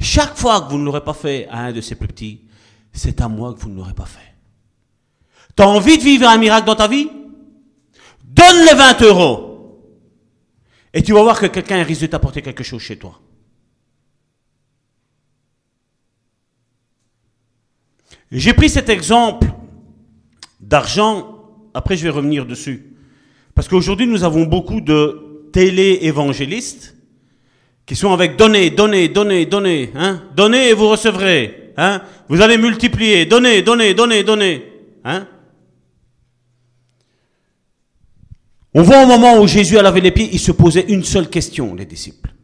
Chaque 0.00 0.36
fois 0.36 0.60
que 0.60 0.70
vous 0.70 0.78
ne 0.78 0.84
l'aurez 0.84 1.04
pas 1.04 1.14
fait 1.14 1.46
à 1.48 1.64
un 1.64 1.72
de 1.72 1.80
ces 1.80 1.94
plus 1.94 2.08
petits, 2.08 2.42
c'est 2.92 3.20
à 3.20 3.28
moi 3.28 3.54
que 3.54 3.60
vous 3.60 3.68
ne 3.68 3.76
l'aurez 3.76 3.94
pas 3.94 4.06
fait. 4.06 4.34
Tu 5.56 5.62
as 5.62 5.68
envie 5.68 5.98
de 5.98 6.02
vivre 6.02 6.28
un 6.28 6.38
miracle 6.38 6.66
dans 6.66 6.74
ta 6.74 6.88
vie? 6.88 7.08
Donne 8.24 8.64
les 8.66 8.74
20 8.74 9.02
euros. 9.02 9.46
Et 10.92 11.02
tu 11.02 11.12
vas 11.12 11.22
voir 11.22 11.38
que 11.38 11.46
quelqu'un 11.46 11.82
risque 11.82 12.02
de 12.02 12.06
t'apporter 12.06 12.42
quelque 12.42 12.64
chose 12.64 12.82
chez 12.82 12.98
toi. 12.98 13.20
J'ai 18.30 18.54
pris 18.54 18.68
cet 18.68 18.88
exemple 18.88 19.46
d'argent, 20.58 21.44
après 21.74 21.96
je 21.96 22.04
vais 22.04 22.10
revenir 22.10 22.44
dessus. 22.44 22.95
Parce 23.56 23.68
qu'aujourd'hui, 23.68 24.06
nous 24.06 24.22
avons 24.22 24.44
beaucoup 24.44 24.82
de 24.82 25.48
télé-évangélistes 25.50 26.94
qui 27.86 27.96
sont 27.96 28.12
avec 28.12 28.36
donnez, 28.36 28.68
donnez, 28.68 29.08
donnez, 29.08 29.46
donnez, 29.46 29.92
hein, 29.94 30.24
donnez 30.36 30.68
et 30.68 30.74
vous 30.74 30.90
recevrez, 30.90 31.72
hein, 31.78 32.02
vous 32.28 32.42
allez 32.42 32.58
multiplier, 32.58 33.24
donnez, 33.24 33.62
donnez, 33.62 33.94
donnez, 33.94 34.22
donnez, 34.22 34.72
hein. 35.04 35.26
On 38.74 38.82
voit 38.82 39.04
au 39.04 39.06
moment 39.06 39.40
où 39.40 39.46
Jésus 39.46 39.78
a 39.78 39.82
lavé 39.82 40.02
les 40.02 40.10
pieds, 40.10 40.28
il 40.32 40.38
se 40.38 40.52
posait 40.52 40.84
une 40.88 41.02
seule 41.02 41.30
question, 41.30 41.74
les 41.74 41.86
disciples. 41.86 42.34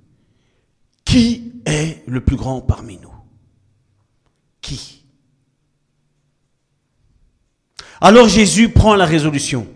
Qui 1.05 1.52
est 1.66 2.09
le 2.09 2.22
plus 2.22 2.36
grand 2.36 2.62
parmi 2.62 2.97
nous? 2.97 3.12
Qui? 4.62 5.05
Alors 8.01 8.28
Jésus 8.28 8.70
prend 8.70 8.97
la 8.97 9.05
résolution 9.05 9.66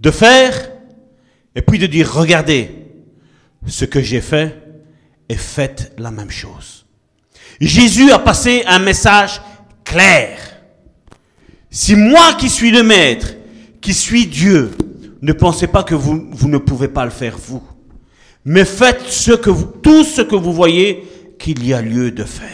de 0.00 0.10
faire 0.10 0.70
et 1.54 1.62
puis 1.62 1.78
de 1.78 1.86
dire, 1.86 2.12
regardez, 2.12 2.70
ce 3.66 3.84
que 3.84 4.00
j'ai 4.00 4.20
fait 4.20 4.62
et 5.28 5.36
faites 5.36 5.92
la 5.98 6.10
même 6.10 6.30
chose. 6.30 6.84
Jésus 7.60 8.10
a 8.10 8.18
passé 8.18 8.62
un 8.66 8.78
message 8.78 9.40
clair. 9.84 10.38
Si 11.70 11.94
moi 11.94 12.34
qui 12.34 12.48
suis 12.48 12.70
le 12.70 12.82
maître, 12.82 13.34
qui 13.80 13.94
suis 13.94 14.26
Dieu, 14.26 14.72
ne 15.22 15.32
pensez 15.32 15.66
pas 15.66 15.82
que 15.82 15.94
vous, 15.94 16.48
ne 16.48 16.58
pouvez 16.58 16.88
pas 16.88 17.04
le 17.04 17.10
faire 17.10 17.38
vous, 17.38 17.62
mais 18.44 18.64
faites 18.64 19.02
tout 19.82 20.04
ce 20.04 20.20
que 20.22 20.36
vous 20.36 20.52
voyez 20.52 21.04
qu'il 21.38 21.66
y 21.66 21.72
a 21.72 21.80
lieu 21.80 22.10
de 22.10 22.24
faire. 22.24 22.50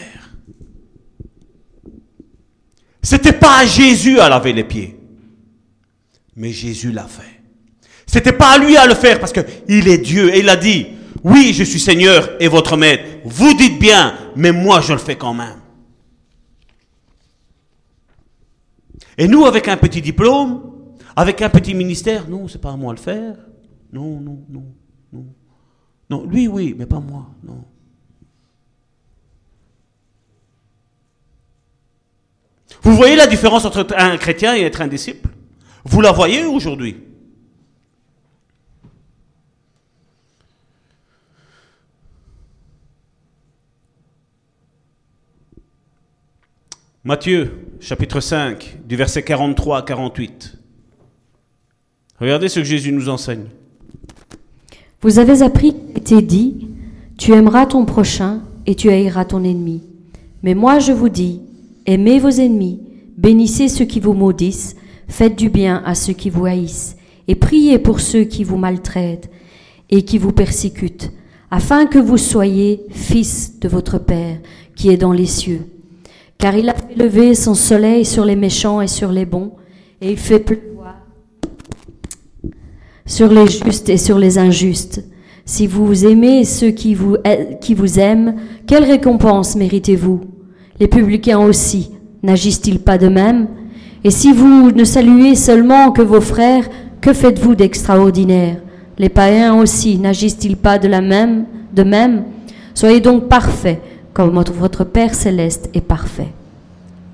C'était 3.01 3.33
pas 3.33 3.59
à 3.59 3.65
Jésus 3.65 4.19
à 4.19 4.29
laver 4.29 4.53
les 4.53 4.63
pieds, 4.63 4.97
mais 6.35 6.51
Jésus 6.51 6.91
l'a 6.91 7.07
fait. 7.07 7.41
C'était 8.05 8.33
pas 8.33 8.53
à 8.53 8.57
lui 8.57 8.75
à 8.77 8.87
le 8.87 8.95
faire 8.95 9.19
parce 9.19 9.31
qu'il 9.31 9.87
est 9.87 9.97
Dieu 9.99 10.33
et 10.33 10.39
il 10.39 10.49
a 10.49 10.55
dit, 10.55 10.87
oui, 11.23 11.53
je 11.53 11.63
suis 11.63 11.79
Seigneur 11.79 12.29
et 12.39 12.47
votre 12.47 12.77
maître. 12.77 13.03
Vous 13.23 13.53
dites 13.53 13.79
bien, 13.79 14.15
mais 14.35 14.51
moi 14.51 14.81
je 14.81 14.93
le 14.93 14.99
fais 14.99 15.17
quand 15.17 15.33
même. 15.33 15.59
Et 19.17 19.27
nous, 19.27 19.45
avec 19.45 19.67
un 19.67 19.77
petit 19.77 20.01
diplôme, 20.01 20.71
avec 21.15 21.41
un 21.41 21.49
petit 21.49 21.73
ministère, 21.73 22.27
non, 22.27 22.47
c'est 22.47 22.61
pas 22.61 22.71
à 22.71 22.77
moi 22.77 22.93
de 22.93 22.99
le 22.99 23.03
faire. 23.03 23.35
Non, 23.93 24.19
non, 24.19 24.43
non, 24.49 24.65
non. 25.13 25.25
Non, 26.09 26.25
lui, 26.25 26.47
oui, 26.47 26.75
mais 26.77 26.85
pas 26.85 26.99
moi, 26.99 27.29
non. 27.43 27.63
Vous 32.81 32.95
voyez 32.95 33.15
la 33.15 33.27
différence 33.27 33.63
entre 33.65 33.81
être 33.81 33.93
un 33.95 34.17
chrétien 34.17 34.55
et 34.55 34.61
être 34.61 34.81
un 34.81 34.87
disciple? 34.87 35.29
Vous 35.83 36.01
la 36.01 36.11
voyez 36.11 36.45
aujourd'hui? 36.45 36.97
Matthieu, 47.03 47.51
chapitre 47.79 48.19
5, 48.19 48.77
du 48.87 48.95
verset 48.95 49.23
43 49.23 49.79
à 49.79 49.81
48. 49.81 50.59
Regardez 52.19 52.47
ce 52.47 52.59
que 52.59 52.65
Jésus 52.65 52.91
nous 52.91 53.09
enseigne. 53.09 53.45
Vous 55.01 55.17
avez 55.17 55.41
appris 55.41 55.75
été 55.95 56.21
dit, 56.21 56.67
tu 57.17 57.33
aimeras 57.33 57.65
ton 57.65 57.85
prochain 57.85 58.41
et 58.67 58.75
tu 58.75 58.89
haïras 58.89 59.25
ton 59.25 59.43
ennemi. 59.43 59.81
Mais 60.43 60.53
moi 60.53 60.77
je 60.77 60.91
vous 60.91 61.09
dis, 61.09 61.41
aimez 61.87 62.19
vos 62.19 62.29
ennemis, 62.29 62.79
bénissez 63.17 63.67
ceux 63.67 63.85
qui 63.85 63.99
vous 63.99 64.13
maudissent, 64.13 64.75
faites 65.11 65.37
du 65.37 65.49
bien 65.49 65.83
à 65.85 65.93
ceux 65.93 66.13
qui 66.13 66.29
vous 66.29 66.45
haïssent, 66.45 66.95
et 67.27 67.35
priez 67.35 67.77
pour 67.77 67.99
ceux 67.99 68.23
qui 68.23 68.43
vous 68.43 68.57
maltraitent 68.57 69.29
et 69.89 70.03
qui 70.03 70.17
vous 70.17 70.31
persécutent, 70.31 71.11
afin 71.51 71.85
que 71.85 71.99
vous 71.99 72.17
soyez 72.17 72.85
fils 72.89 73.59
de 73.59 73.67
votre 73.67 73.99
Père 73.99 74.37
qui 74.75 74.89
est 74.89 74.97
dans 74.97 75.11
les 75.11 75.25
cieux. 75.25 75.67
Car 76.37 76.55
il 76.55 76.69
a 76.69 76.73
fait 76.73 76.95
lever 76.95 77.35
son 77.35 77.53
soleil 77.53 78.05
sur 78.05 78.25
les 78.25 78.37
méchants 78.37 78.81
et 78.81 78.87
sur 78.87 79.11
les 79.11 79.25
bons, 79.25 79.51
et 79.99 80.11
il 80.11 80.17
fait 80.17 80.39
pleuvoir 80.39 80.95
sur 83.05 83.31
les 83.31 83.47
justes 83.47 83.89
et 83.89 83.97
sur 83.97 84.17
les 84.17 84.37
injustes. 84.37 85.03
Si 85.43 85.67
vous 85.67 86.05
aimez 86.05 86.45
ceux 86.45 86.71
qui 86.71 86.95
vous, 86.95 87.17
qui 87.59 87.73
vous 87.73 87.99
aiment, 87.99 88.35
quelle 88.65 88.85
récompense 88.85 89.55
méritez-vous? 89.57 90.21
Les 90.79 90.87
publicains 90.87 91.39
aussi, 91.39 91.91
n'agissent-ils 92.23 92.79
pas 92.79 92.97
de 92.97 93.09
même? 93.09 93.47
Et 94.03 94.11
si 94.11 94.33
vous 94.33 94.71
ne 94.71 94.83
saluez 94.83 95.35
seulement 95.35 95.91
que 95.91 96.01
vos 96.01 96.21
frères, 96.21 96.67
que 97.01 97.13
faites-vous 97.13 97.55
d'extraordinaire? 97.55 98.57
Les 98.97 99.09
païens 99.09 99.55
aussi, 99.55 99.97
n'agissent-ils 99.97 100.57
pas 100.57 100.79
de 100.79 100.87
la 100.87 101.01
même, 101.01 101.45
Soyez 102.73 102.99
donc 102.99 103.27
parfaits 103.27 103.79
comme 104.13 104.31
votre 104.33 104.83
Père 104.83 105.13
céleste 105.13 105.69
est 105.73 105.81
parfait. 105.81 106.27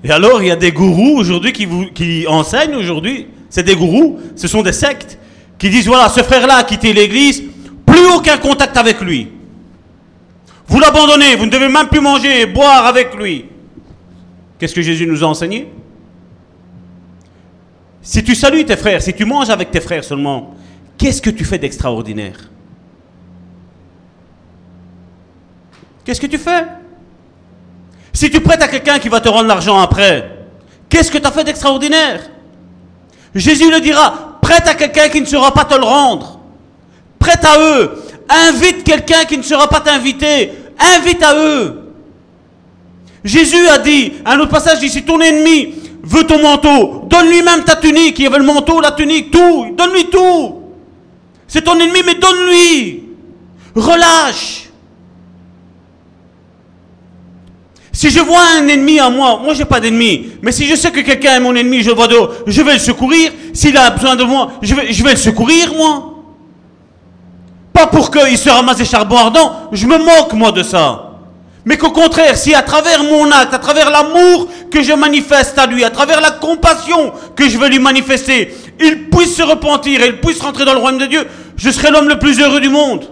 Et 0.02 0.10
alors, 0.10 0.42
il 0.42 0.48
y 0.48 0.50
a 0.50 0.56
des 0.56 0.72
gourous 0.72 1.18
aujourd'hui 1.18 1.52
qui 1.52 2.26
enseignent 2.26 2.76
aujourd'hui. 2.76 3.26
C'est 3.50 3.62
des 3.62 3.74
gourous, 3.74 4.18
ce 4.36 4.48
sont 4.48 4.62
des 4.62 4.72
sectes 4.72 5.18
qui 5.58 5.70
disent 5.70 5.86
voilà, 5.86 6.08
ce 6.08 6.22
frère-là 6.22 6.56
a 6.56 6.64
quitté 6.64 6.92
l'église, 6.92 7.42
plus 7.84 8.06
aucun 8.14 8.36
contact 8.38 8.76
avec 8.76 9.00
lui. 9.00 9.28
Vous 10.68 10.80
l'abandonnez, 10.80 11.34
vous 11.36 11.46
ne 11.46 11.50
devez 11.50 11.68
même 11.68 11.88
plus 11.88 12.00
manger 12.00 12.42
et 12.42 12.46
boire 12.46 12.86
avec 12.86 13.14
lui. 13.14 13.46
Qu'est-ce 14.58 14.74
que 14.74 14.82
Jésus 14.82 15.06
nous 15.06 15.24
a 15.24 15.26
enseigné? 15.26 15.68
Si 18.08 18.24
tu 18.24 18.34
salues 18.34 18.64
tes 18.64 18.78
frères, 18.78 19.02
si 19.02 19.12
tu 19.12 19.26
manges 19.26 19.50
avec 19.50 19.70
tes 19.70 19.82
frères 19.82 20.02
seulement, 20.02 20.54
qu'est-ce 20.96 21.20
que 21.20 21.28
tu 21.28 21.44
fais 21.44 21.58
d'extraordinaire? 21.58 22.38
Qu'est-ce 26.06 26.18
que 26.18 26.26
tu 26.26 26.38
fais? 26.38 26.64
Si 28.14 28.30
tu 28.30 28.40
prêtes 28.40 28.62
à 28.62 28.68
quelqu'un 28.68 28.98
qui 28.98 29.10
va 29.10 29.20
te 29.20 29.28
rendre 29.28 29.46
l'argent 29.46 29.78
après, 29.78 30.38
qu'est-ce 30.88 31.10
que 31.10 31.18
tu 31.18 31.26
as 31.26 31.30
fait 31.30 31.44
d'extraordinaire? 31.44 32.30
Jésus 33.34 33.70
le 33.70 33.78
dira, 33.78 34.38
prête 34.40 34.66
à 34.66 34.74
quelqu'un 34.74 35.10
qui 35.10 35.20
ne 35.20 35.26
saura 35.26 35.52
pas 35.52 35.66
te 35.66 35.74
le 35.74 35.84
rendre. 35.84 36.40
Prête 37.18 37.44
à 37.44 37.60
eux. 37.60 38.02
Invite 38.30 38.84
quelqu'un 38.84 39.26
qui 39.26 39.36
ne 39.36 39.42
sera 39.42 39.68
pas 39.68 39.80
t'inviter. 39.80 40.52
Invite 40.96 41.22
à 41.22 41.36
eux. 41.36 41.92
Jésus 43.22 43.68
a 43.68 43.76
dit, 43.76 44.14
un 44.24 44.38
autre 44.38 44.52
passage 44.52 44.80
dit, 44.80 44.88
si 44.88 45.02
ton 45.02 45.20
ennemi 45.20 45.74
veut 46.08 46.24
ton 46.24 46.40
manteau, 46.42 47.04
donne-lui 47.06 47.42
même 47.42 47.64
ta 47.64 47.76
tunique. 47.76 48.18
Il 48.18 48.30
veut 48.30 48.38
le 48.38 48.44
manteau, 48.44 48.80
la 48.80 48.92
tunique, 48.92 49.30
tout. 49.30 49.74
Donne-lui 49.76 50.06
tout. 50.06 50.54
C'est 51.46 51.62
ton 51.62 51.78
ennemi, 51.78 52.00
mais 52.04 52.14
donne-lui. 52.14 53.04
Relâche. 53.74 54.64
Si 57.92 58.10
je 58.10 58.20
vois 58.20 58.42
un 58.58 58.68
ennemi 58.68 59.00
à 59.00 59.10
moi, 59.10 59.40
moi 59.42 59.54
j'ai 59.54 59.64
pas 59.64 59.80
d'ennemi, 59.80 60.30
mais 60.40 60.52
si 60.52 60.66
je 60.66 60.76
sais 60.76 60.92
que 60.92 61.00
quelqu'un 61.00 61.34
est 61.34 61.40
mon 61.40 61.54
ennemi, 61.56 61.82
je 61.82 61.90
vois 61.90 62.06
dehors, 62.06 62.30
je 62.46 62.62
vais 62.62 62.74
le 62.74 62.78
secourir. 62.78 63.32
S'il 63.52 63.76
a 63.76 63.90
besoin 63.90 64.14
de 64.14 64.22
moi, 64.22 64.52
je 64.62 64.72
vais, 64.72 64.92
je 64.92 65.02
vais 65.02 65.10
le 65.10 65.16
secourir, 65.16 65.74
moi. 65.74 66.14
Pas 67.72 67.88
pour 67.88 68.10
qu'il 68.10 68.38
se 68.38 68.48
ramasse 68.48 68.76
des 68.76 68.84
charbons 68.84 69.16
ardents, 69.16 69.52
je 69.72 69.84
me 69.84 69.98
moque, 69.98 70.32
moi, 70.34 70.52
de 70.52 70.62
ça. 70.62 71.07
Mais 71.68 71.76
qu'au 71.76 71.90
contraire, 71.90 72.34
si 72.38 72.54
à 72.54 72.62
travers 72.62 73.04
mon 73.04 73.30
acte, 73.30 73.52
à 73.52 73.58
travers 73.58 73.90
l'amour 73.90 74.48
que 74.70 74.82
je 74.82 74.94
manifeste 74.94 75.58
à 75.58 75.66
lui, 75.66 75.84
à 75.84 75.90
travers 75.90 76.22
la 76.22 76.30
compassion 76.30 77.12
que 77.36 77.46
je 77.46 77.58
veux 77.58 77.68
lui 77.68 77.78
manifester, 77.78 78.54
il 78.80 79.10
puisse 79.10 79.36
se 79.36 79.42
repentir 79.42 80.00
et 80.00 80.06
il 80.06 80.18
puisse 80.18 80.40
rentrer 80.40 80.64
dans 80.64 80.72
le 80.72 80.78
royaume 80.78 80.98
de 80.98 81.04
Dieu, 81.04 81.26
je 81.58 81.68
serai 81.68 81.90
l'homme 81.90 82.08
le 82.08 82.18
plus 82.18 82.40
heureux 82.40 82.60
du 82.60 82.70
monde. 82.70 83.10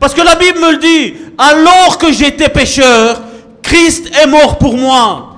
Parce 0.00 0.12
que 0.12 0.22
la 0.22 0.34
Bible 0.34 0.58
me 0.58 0.72
le 0.72 0.78
dit, 0.78 1.14
alors 1.38 1.98
que 1.98 2.10
j'étais 2.10 2.48
pécheur, 2.48 3.22
Christ 3.62 4.10
est 4.20 4.26
mort 4.26 4.58
pour 4.58 4.76
moi. 4.76 5.31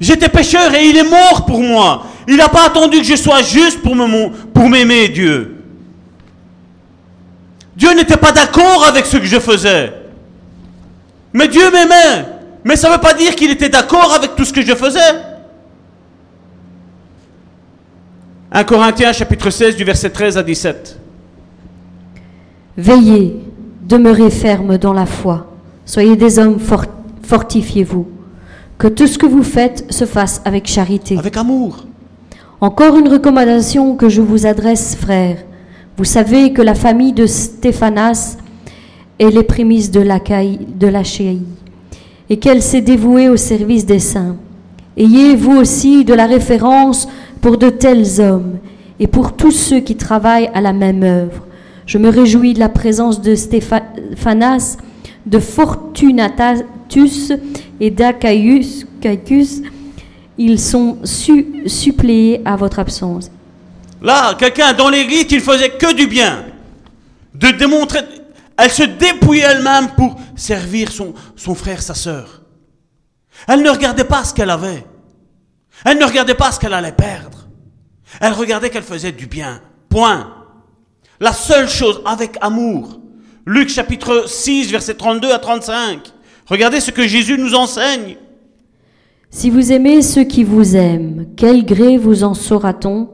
J'étais 0.00 0.28
pécheur 0.28 0.74
et 0.74 0.86
il 0.88 0.96
est 0.96 1.08
mort 1.08 1.44
pour 1.46 1.60
moi. 1.60 2.04
Il 2.26 2.36
n'a 2.36 2.48
pas 2.48 2.66
attendu 2.66 2.98
que 2.98 3.04
je 3.04 3.16
sois 3.16 3.42
juste 3.42 3.80
pour 3.82 4.68
m'aimer, 4.68 5.08
Dieu. 5.08 5.56
Dieu 7.76 7.94
n'était 7.94 8.16
pas 8.16 8.32
d'accord 8.32 8.84
avec 8.86 9.06
ce 9.06 9.16
que 9.16 9.24
je 9.24 9.38
faisais. 9.38 9.92
Mais 11.32 11.48
Dieu 11.48 11.70
m'aimait. 11.70 12.26
Mais 12.64 12.76
ça 12.76 12.88
ne 12.88 12.94
veut 12.94 13.00
pas 13.00 13.14
dire 13.14 13.34
qu'il 13.34 13.50
était 13.50 13.68
d'accord 13.68 14.12
avec 14.14 14.34
tout 14.36 14.44
ce 14.44 14.52
que 14.52 14.62
je 14.62 14.74
faisais. 14.74 14.98
1 18.50 18.64
Corinthiens 18.64 19.12
chapitre 19.12 19.50
16 19.50 19.76
du 19.76 19.84
verset 19.84 20.10
13 20.10 20.38
à 20.38 20.42
17. 20.42 20.98
Veillez, 22.76 23.36
demeurez 23.82 24.30
fermes 24.30 24.78
dans 24.78 24.92
la 24.92 25.06
foi, 25.06 25.52
soyez 25.84 26.16
des 26.16 26.38
hommes 26.38 26.58
fortifiez-vous, 27.22 28.08
que 28.78 28.86
tout 28.86 29.08
ce 29.08 29.18
que 29.18 29.26
vous 29.26 29.42
faites 29.42 29.92
se 29.92 30.06
fasse 30.06 30.40
avec 30.44 30.66
charité. 30.66 31.18
Avec 31.18 31.36
amour. 31.36 31.84
Encore 32.60 32.96
une 32.96 33.08
recommandation 33.08 33.96
que 33.96 34.08
je 34.08 34.20
vous 34.22 34.46
adresse, 34.46 34.94
frères. 34.94 35.38
Vous 35.96 36.04
savez 36.04 36.52
que 36.52 36.62
la 36.62 36.74
famille 36.74 37.12
de 37.12 37.26
Stéphanas 37.26 38.38
est 39.18 39.30
les 39.30 39.42
prémices 39.42 39.90
de 39.90 40.00
la, 40.00 40.20
de 40.20 40.86
la 40.86 41.02
et 42.30 42.36
qu'elle 42.38 42.62
s'est 42.62 42.80
dévouée 42.80 43.28
au 43.28 43.36
service 43.36 43.84
des 43.84 43.98
saints. 43.98 44.36
Ayez 44.96 45.34
vous 45.34 45.56
aussi 45.56 46.04
de 46.04 46.14
la 46.14 46.26
référence 46.26 47.08
pour 47.40 47.58
de 47.58 47.70
tels 47.70 48.20
hommes 48.20 48.58
et 49.00 49.06
pour 49.06 49.32
tous 49.34 49.50
ceux 49.50 49.80
qui 49.80 49.96
travaillent 49.96 50.50
à 50.54 50.60
la 50.60 50.72
même 50.72 51.02
œuvre. 51.02 51.46
Je 51.86 51.98
me 51.98 52.10
réjouis 52.10 52.54
de 52.54 52.60
la 52.60 52.68
présence 52.68 53.22
de 53.22 53.34
Stéphanas, 53.34 54.76
de 55.28 55.38
Fortunatus 55.38 57.32
et 57.80 57.90
d'Achaïus 57.90 58.84
ils 60.38 60.58
sont 60.60 60.98
su- 61.04 61.62
suppléés 61.66 62.40
à 62.44 62.56
votre 62.56 62.78
absence. 62.78 63.30
Là, 64.00 64.34
quelqu'un 64.34 64.72
dans 64.72 64.88
l'église 64.88 65.24
qui 65.24 65.34
ne 65.36 65.40
faisait 65.40 65.70
que 65.70 65.94
du 65.94 66.06
bien. 66.06 66.44
De 67.34 67.48
démontrer. 67.50 68.00
Elle 68.56 68.70
se 68.70 68.84
dépouillait 68.84 69.42
elle-même 69.44 69.88
pour 69.96 70.16
servir 70.36 70.90
son, 70.90 71.12
son 71.36 71.54
frère, 71.54 71.82
sa 71.82 71.94
sœur. 71.94 72.42
Elle 73.46 73.62
ne 73.62 73.70
regardait 73.70 74.04
pas 74.04 74.24
ce 74.24 74.32
qu'elle 74.34 74.50
avait. 74.50 74.84
Elle 75.84 75.98
ne 75.98 76.04
regardait 76.04 76.34
pas 76.34 76.50
ce 76.50 76.58
qu'elle 76.58 76.72
allait 76.72 76.92
perdre. 76.92 77.46
Elle 78.20 78.32
regardait 78.32 78.70
qu'elle 78.70 78.82
faisait 78.82 79.12
du 79.12 79.26
bien. 79.26 79.60
Point. 79.88 80.32
La 81.20 81.32
seule 81.32 81.68
chose 81.68 82.00
avec 82.04 82.36
amour. 82.40 82.98
Luc 83.50 83.70
chapitre 83.70 84.24
6, 84.26 84.70
versets 84.70 84.92
32 84.92 85.32
à 85.32 85.38
35. 85.38 86.12
Regardez 86.50 86.80
ce 86.80 86.90
que 86.90 87.06
Jésus 87.06 87.38
nous 87.38 87.54
enseigne. 87.54 88.18
Si 89.30 89.48
vous 89.48 89.72
aimez 89.72 90.02
ceux 90.02 90.24
qui 90.24 90.44
vous 90.44 90.76
aiment, 90.76 91.28
quel 91.34 91.64
gré 91.64 91.96
vous 91.96 92.24
en 92.24 92.34
saura-t-on? 92.34 93.08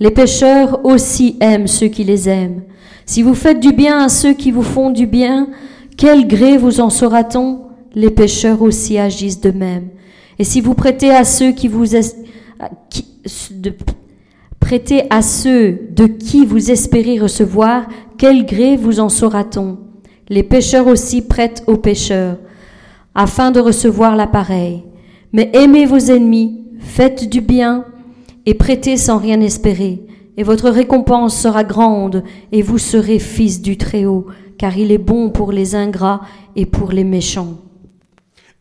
Les 0.00 0.10
pécheurs 0.10 0.86
aussi 0.86 1.36
aiment 1.38 1.66
ceux 1.66 1.88
qui 1.88 2.02
les 2.02 2.30
aiment. 2.30 2.62
Si 3.04 3.22
vous 3.22 3.34
faites 3.34 3.60
du 3.60 3.74
bien 3.74 4.02
à 4.02 4.08
ceux 4.08 4.32
qui 4.32 4.52
vous 4.52 4.62
font 4.62 4.88
du 4.88 5.06
bien, 5.06 5.48
quel 5.98 6.26
gré 6.26 6.56
vous 6.56 6.80
en 6.80 6.88
saura-t-on? 6.88 7.66
Les 7.94 8.10
pécheurs 8.10 8.62
aussi 8.62 8.96
agissent 8.96 9.42
de 9.42 9.50
même. 9.50 9.88
Et 10.38 10.44
si 10.44 10.62
vous 10.62 10.72
prêtez 10.72 11.10
à 11.10 11.24
ceux 11.24 11.52
qui 11.52 11.68
vous 11.68 11.88
qui- 12.88 13.06
prêtez 14.64 15.02
à 15.10 15.20
ceux 15.20 15.78
de 15.90 16.06
qui 16.06 16.46
vous 16.46 16.70
espérez 16.70 17.18
recevoir, 17.18 17.86
quel 18.16 18.46
gré 18.46 18.78
vous 18.78 18.98
en 18.98 19.10
saura-t-on? 19.10 19.76
Les 20.30 20.42
pécheurs 20.42 20.86
aussi 20.86 21.20
prêtent 21.20 21.62
aux 21.66 21.76
pécheurs, 21.76 22.38
afin 23.14 23.50
de 23.50 23.60
recevoir 23.60 24.16
l'appareil. 24.16 24.82
Mais 25.34 25.50
aimez 25.52 25.84
vos 25.84 25.98
ennemis, 25.98 26.62
faites 26.78 27.28
du 27.28 27.42
bien 27.42 27.84
et 28.46 28.54
prêtez 28.54 28.96
sans 28.96 29.18
rien 29.18 29.42
espérer. 29.42 30.00
Et 30.38 30.42
votre 30.42 30.70
récompense 30.70 31.38
sera 31.38 31.62
grande, 31.62 32.24
et 32.50 32.62
vous 32.62 32.78
serez 32.78 33.18
fils 33.18 33.60
du 33.60 33.76
Très-Haut, 33.76 34.28
car 34.56 34.78
il 34.78 34.92
est 34.92 34.98
bon 35.12 35.28
pour 35.28 35.52
les 35.52 35.74
ingrats 35.74 36.22
et 36.56 36.64
pour 36.64 36.90
les 36.90 37.04
méchants. 37.04 37.58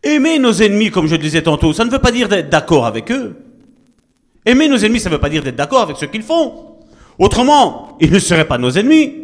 Aimer 0.04 0.38
nos 0.38 0.52
ennemis, 0.52 0.92
comme 0.92 1.08
je 1.08 1.16
le 1.16 1.22
disais 1.22 1.44
tantôt, 1.44 1.72
ça 1.72 1.86
ne 1.86 1.90
veut 1.90 2.00
pas 2.00 2.12
dire 2.12 2.28
d'être 2.28 2.50
d'accord 2.50 2.86
avec 2.86 3.10
eux. 3.10 3.38
Aimer 4.46 4.68
nos 4.68 4.78
ennemis, 4.78 5.00
ça 5.00 5.10
ne 5.10 5.16
veut 5.16 5.22
pas 5.22 5.30
dire 5.30 5.44
d'être 5.44 5.56
d'accord 5.56 5.82
avec 5.82 5.98
ce 5.98 6.06
qu'ils 6.06 6.24
font. 6.24 6.78
Autrement, 7.18 7.98
ils 8.00 8.12
ne 8.12 8.20
seraient 8.20 8.48
pas 8.48 8.58
nos 8.58 8.72
ennemis. 8.72 9.24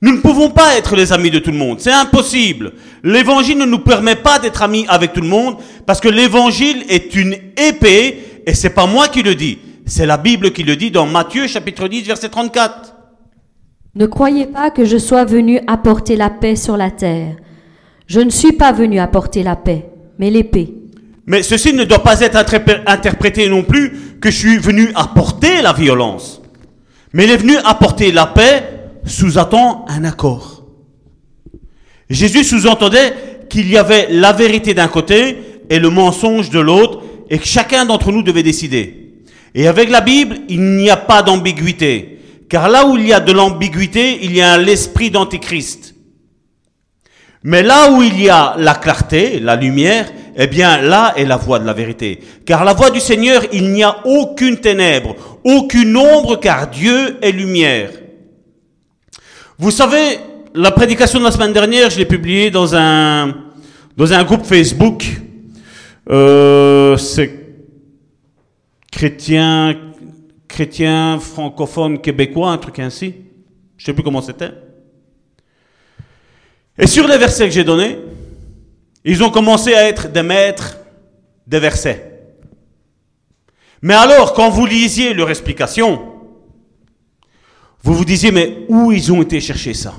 Nous 0.00 0.12
ne 0.12 0.20
pouvons 0.20 0.50
pas 0.50 0.76
être 0.76 0.94
les 0.94 1.12
amis 1.12 1.30
de 1.30 1.40
tout 1.40 1.50
le 1.50 1.56
monde. 1.56 1.80
C'est 1.80 1.92
impossible. 1.92 2.74
L'évangile 3.02 3.58
ne 3.58 3.64
nous 3.64 3.80
permet 3.80 4.14
pas 4.16 4.38
d'être 4.38 4.62
amis 4.62 4.86
avec 4.88 5.12
tout 5.12 5.20
le 5.20 5.28
monde 5.28 5.56
parce 5.86 6.00
que 6.00 6.08
l'évangile 6.08 6.84
est 6.88 7.14
une 7.16 7.36
épée 7.56 8.42
et 8.46 8.54
c'est 8.54 8.70
pas 8.70 8.86
moi 8.86 9.08
qui 9.08 9.22
le 9.22 9.34
dis. 9.34 9.58
C'est 9.86 10.06
la 10.06 10.16
Bible 10.16 10.52
qui 10.52 10.62
le 10.62 10.76
dit 10.76 10.90
dans 10.90 11.06
Matthieu 11.06 11.46
chapitre 11.48 11.88
10 11.88 12.02
verset 12.02 12.28
34. 12.28 12.94
Ne 13.96 14.06
croyez 14.06 14.46
pas 14.46 14.70
que 14.70 14.84
je 14.84 14.98
sois 14.98 15.24
venu 15.24 15.60
apporter 15.66 16.14
la 16.14 16.30
paix 16.30 16.54
sur 16.54 16.76
la 16.76 16.90
terre. 16.92 17.36
Je 18.06 18.20
ne 18.20 18.30
suis 18.30 18.52
pas 18.52 18.70
venu 18.72 19.00
apporter 19.00 19.42
la 19.42 19.56
paix, 19.56 19.86
mais 20.18 20.30
l'épée. 20.30 20.72
Mais 21.28 21.42
ceci 21.42 21.74
ne 21.74 21.84
doit 21.84 22.02
pas 22.02 22.20
être 22.20 22.36
interpré- 22.36 22.80
interprété 22.86 23.48
non 23.50 23.62
plus 23.62 24.16
que 24.18 24.30
je 24.30 24.36
suis 24.36 24.56
venu 24.56 24.90
apporter 24.94 25.60
la 25.62 25.74
violence. 25.74 26.40
Mais 27.12 27.24
il 27.24 27.30
est 27.30 27.36
venu 27.36 27.56
apporter 27.64 28.10
la 28.12 28.24
paix 28.26 28.64
sous-attend 29.04 29.84
un 29.88 30.04
accord. 30.04 30.64
Jésus 32.08 32.44
sous-entendait 32.44 33.12
qu'il 33.50 33.68
y 33.68 33.76
avait 33.76 34.08
la 34.10 34.32
vérité 34.32 34.72
d'un 34.72 34.88
côté 34.88 35.36
et 35.68 35.78
le 35.78 35.90
mensonge 35.90 36.48
de 36.48 36.60
l'autre 36.60 37.02
et 37.28 37.38
que 37.38 37.46
chacun 37.46 37.84
d'entre 37.84 38.10
nous 38.10 38.22
devait 38.22 38.42
décider. 38.42 39.12
Et 39.54 39.66
avec 39.68 39.90
la 39.90 40.00
Bible, 40.00 40.38
il 40.48 40.62
n'y 40.62 40.88
a 40.88 40.96
pas 40.96 41.22
d'ambiguïté. 41.22 42.20
Car 42.48 42.70
là 42.70 42.86
où 42.86 42.96
il 42.96 43.06
y 43.06 43.12
a 43.12 43.20
de 43.20 43.32
l'ambiguïté, 43.32 44.20
il 44.22 44.34
y 44.34 44.40
a 44.40 44.56
l'esprit 44.56 45.10
d'antéchrist. 45.10 45.94
Mais 47.44 47.62
là 47.62 47.90
où 47.92 48.02
il 48.02 48.20
y 48.20 48.28
a 48.28 48.54
la 48.58 48.74
clarté, 48.74 49.38
la 49.38 49.54
lumière, 49.54 50.10
eh 50.36 50.46
bien 50.46 50.80
là 50.80 51.14
est 51.16 51.24
la 51.24 51.36
voie 51.36 51.58
de 51.58 51.66
la 51.66 51.72
vérité. 51.72 52.18
Car 52.44 52.64
la 52.64 52.74
voie 52.74 52.90
du 52.90 53.00
Seigneur, 53.00 53.42
il 53.52 53.70
n'y 53.70 53.82
a 53.82 54.06
aucune 54.06 54.58
ténèbre, 54.58 55.14
aucune 55.44 55.96
ombre, 55.96 56.40
car 56.40 56.68
Dieu 56.68 57.18
est 57.22 57.32
lumière. 57.32 57.90
Vous 59.58 59.70
savez, 59.70 60.18
la 60.54 60.70
prédication 60.70 61.18
de 61.18 61.24
la 61.24 61.30
semaine 61.30 61.52
dernière, 61.52 61.90
je 61.90 61.98
l'ai 61.98 62.06
publiée 62.06 62.50
dans 62.50 62.74
un, 62.74 63.34
dans 63.96 64.12
un 64.12 64.24
groupe 64.24 64.44
Facebook. 64.44 65.04
Euh, 66.10 66.96
c'est 66.96 67.30
chrétien, 68.90 69.76
chrétien, 70.48 71.18
francophone, 71.20 72.00
québécois, 72.00 72.50
un 72.50 72.58
truc 72.58 72.78
ainsi. 72.78 73.14
Je 73.76 73.84
sais 73.84 73.92
plus 73.92 74.02
comment 74.02 74.22
c'était. 74.22 74.50
Et 76.78 76.86
sur 76.86 77.08
les 77.08 77.18
versets 77.18 77.46
que 77.46 77.54
j'ai 77.54 77.64
donnés, 77.64 77.98
ils 79.04 79.22
ont 79.22 79.30
commencé 79.30 79.74
à 79.74 79.88
être 79.88 80.12
des 80.12 80.22
maîtres 80.22 80.76
des 81.46 81.58
versets. 81.58 82.04
Mais 83.82 83.94
alors, 83.94 84.32
quand 84.32 84.50
vous 84.50 84.66
lisiez 84.66 85.14
leur 85.14 85.30
explication, 85.30 86.00
vous 87.82 87.94
vous 87.94 88.04
disiez, 88.04 88.32
mais 88.32 88.66
où 88.68 88.92
ils 88.92 89.12
ont 89.12 89.22
été 89.22 89.40
chercher 89.40 89.74
ça? 89.74 89.94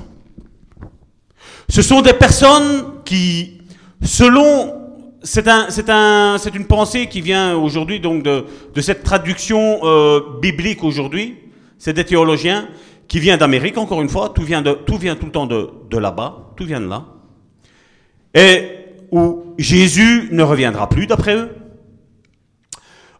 Ce 1.68 1.82
sont 1.82 2.02
des 2.02 2.12
personnes 2.14 3.02
qui, 3.04 3.62
selon... 4.02 4.78
C'est 5.22 5.48
un, 5.48 5.68
un, 5.88 6.38
une 6.54 6.66
pensée 6.66 7.06
qui 7.06 7.20
vient 7.20 7.54
aujourd'hui 7.54 8.00
donc 8.00 8.22
de, 8.22 8.46
de 8.74 8.80
cette 8.80 9.02
traduction 9.02 9.80
euh, 9.82 10.20
biblique 10.40 10.82
aujourd'hui. 10.82 11.36
C'est 11.78 11.92
des 11.92 12.06
théologiens 12.06 12.68
qui 13.06 13.20
vient 13.20 13.36
d'Amérique, 13.36 13.76
encore 13.76 14.00
une 14.00 14.08
fois. 14.08 14.30
Tout 14.30 14.44
vient, 14.44 14.62
de, 14.62 14.72
tout 14.72 14.96
vient 14.96 15.16
tout 15.16 15.26
le 15.26 15.32
temps 15.32 15.46
de, 15.46 15.68
de 15.90 15.98
là-bas. 15.98 16.49
Tout 16.60 16.66
vient 16.66 16.80
de 16.82 16.88
là. 16.88 17.06
Et 18.34 18.68
où 19.10 19.54
Jésus 19.56 20.28
ne 20.30 20.42
reviendra 20.42 20.90
plus, 20.90 21.06
d'après 21.06 21.34
eux. 21.34 21.48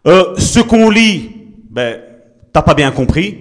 Euh, 0.06 0.36
ce 0.36 0.60
qu'on 0.60 0.90
lit, 0.90 1.30
ben, 1.70 2.02
t'as 2.52 2.60
pas 2.60 2.74
bien 2.74 2.90
compris. 2.90 3.38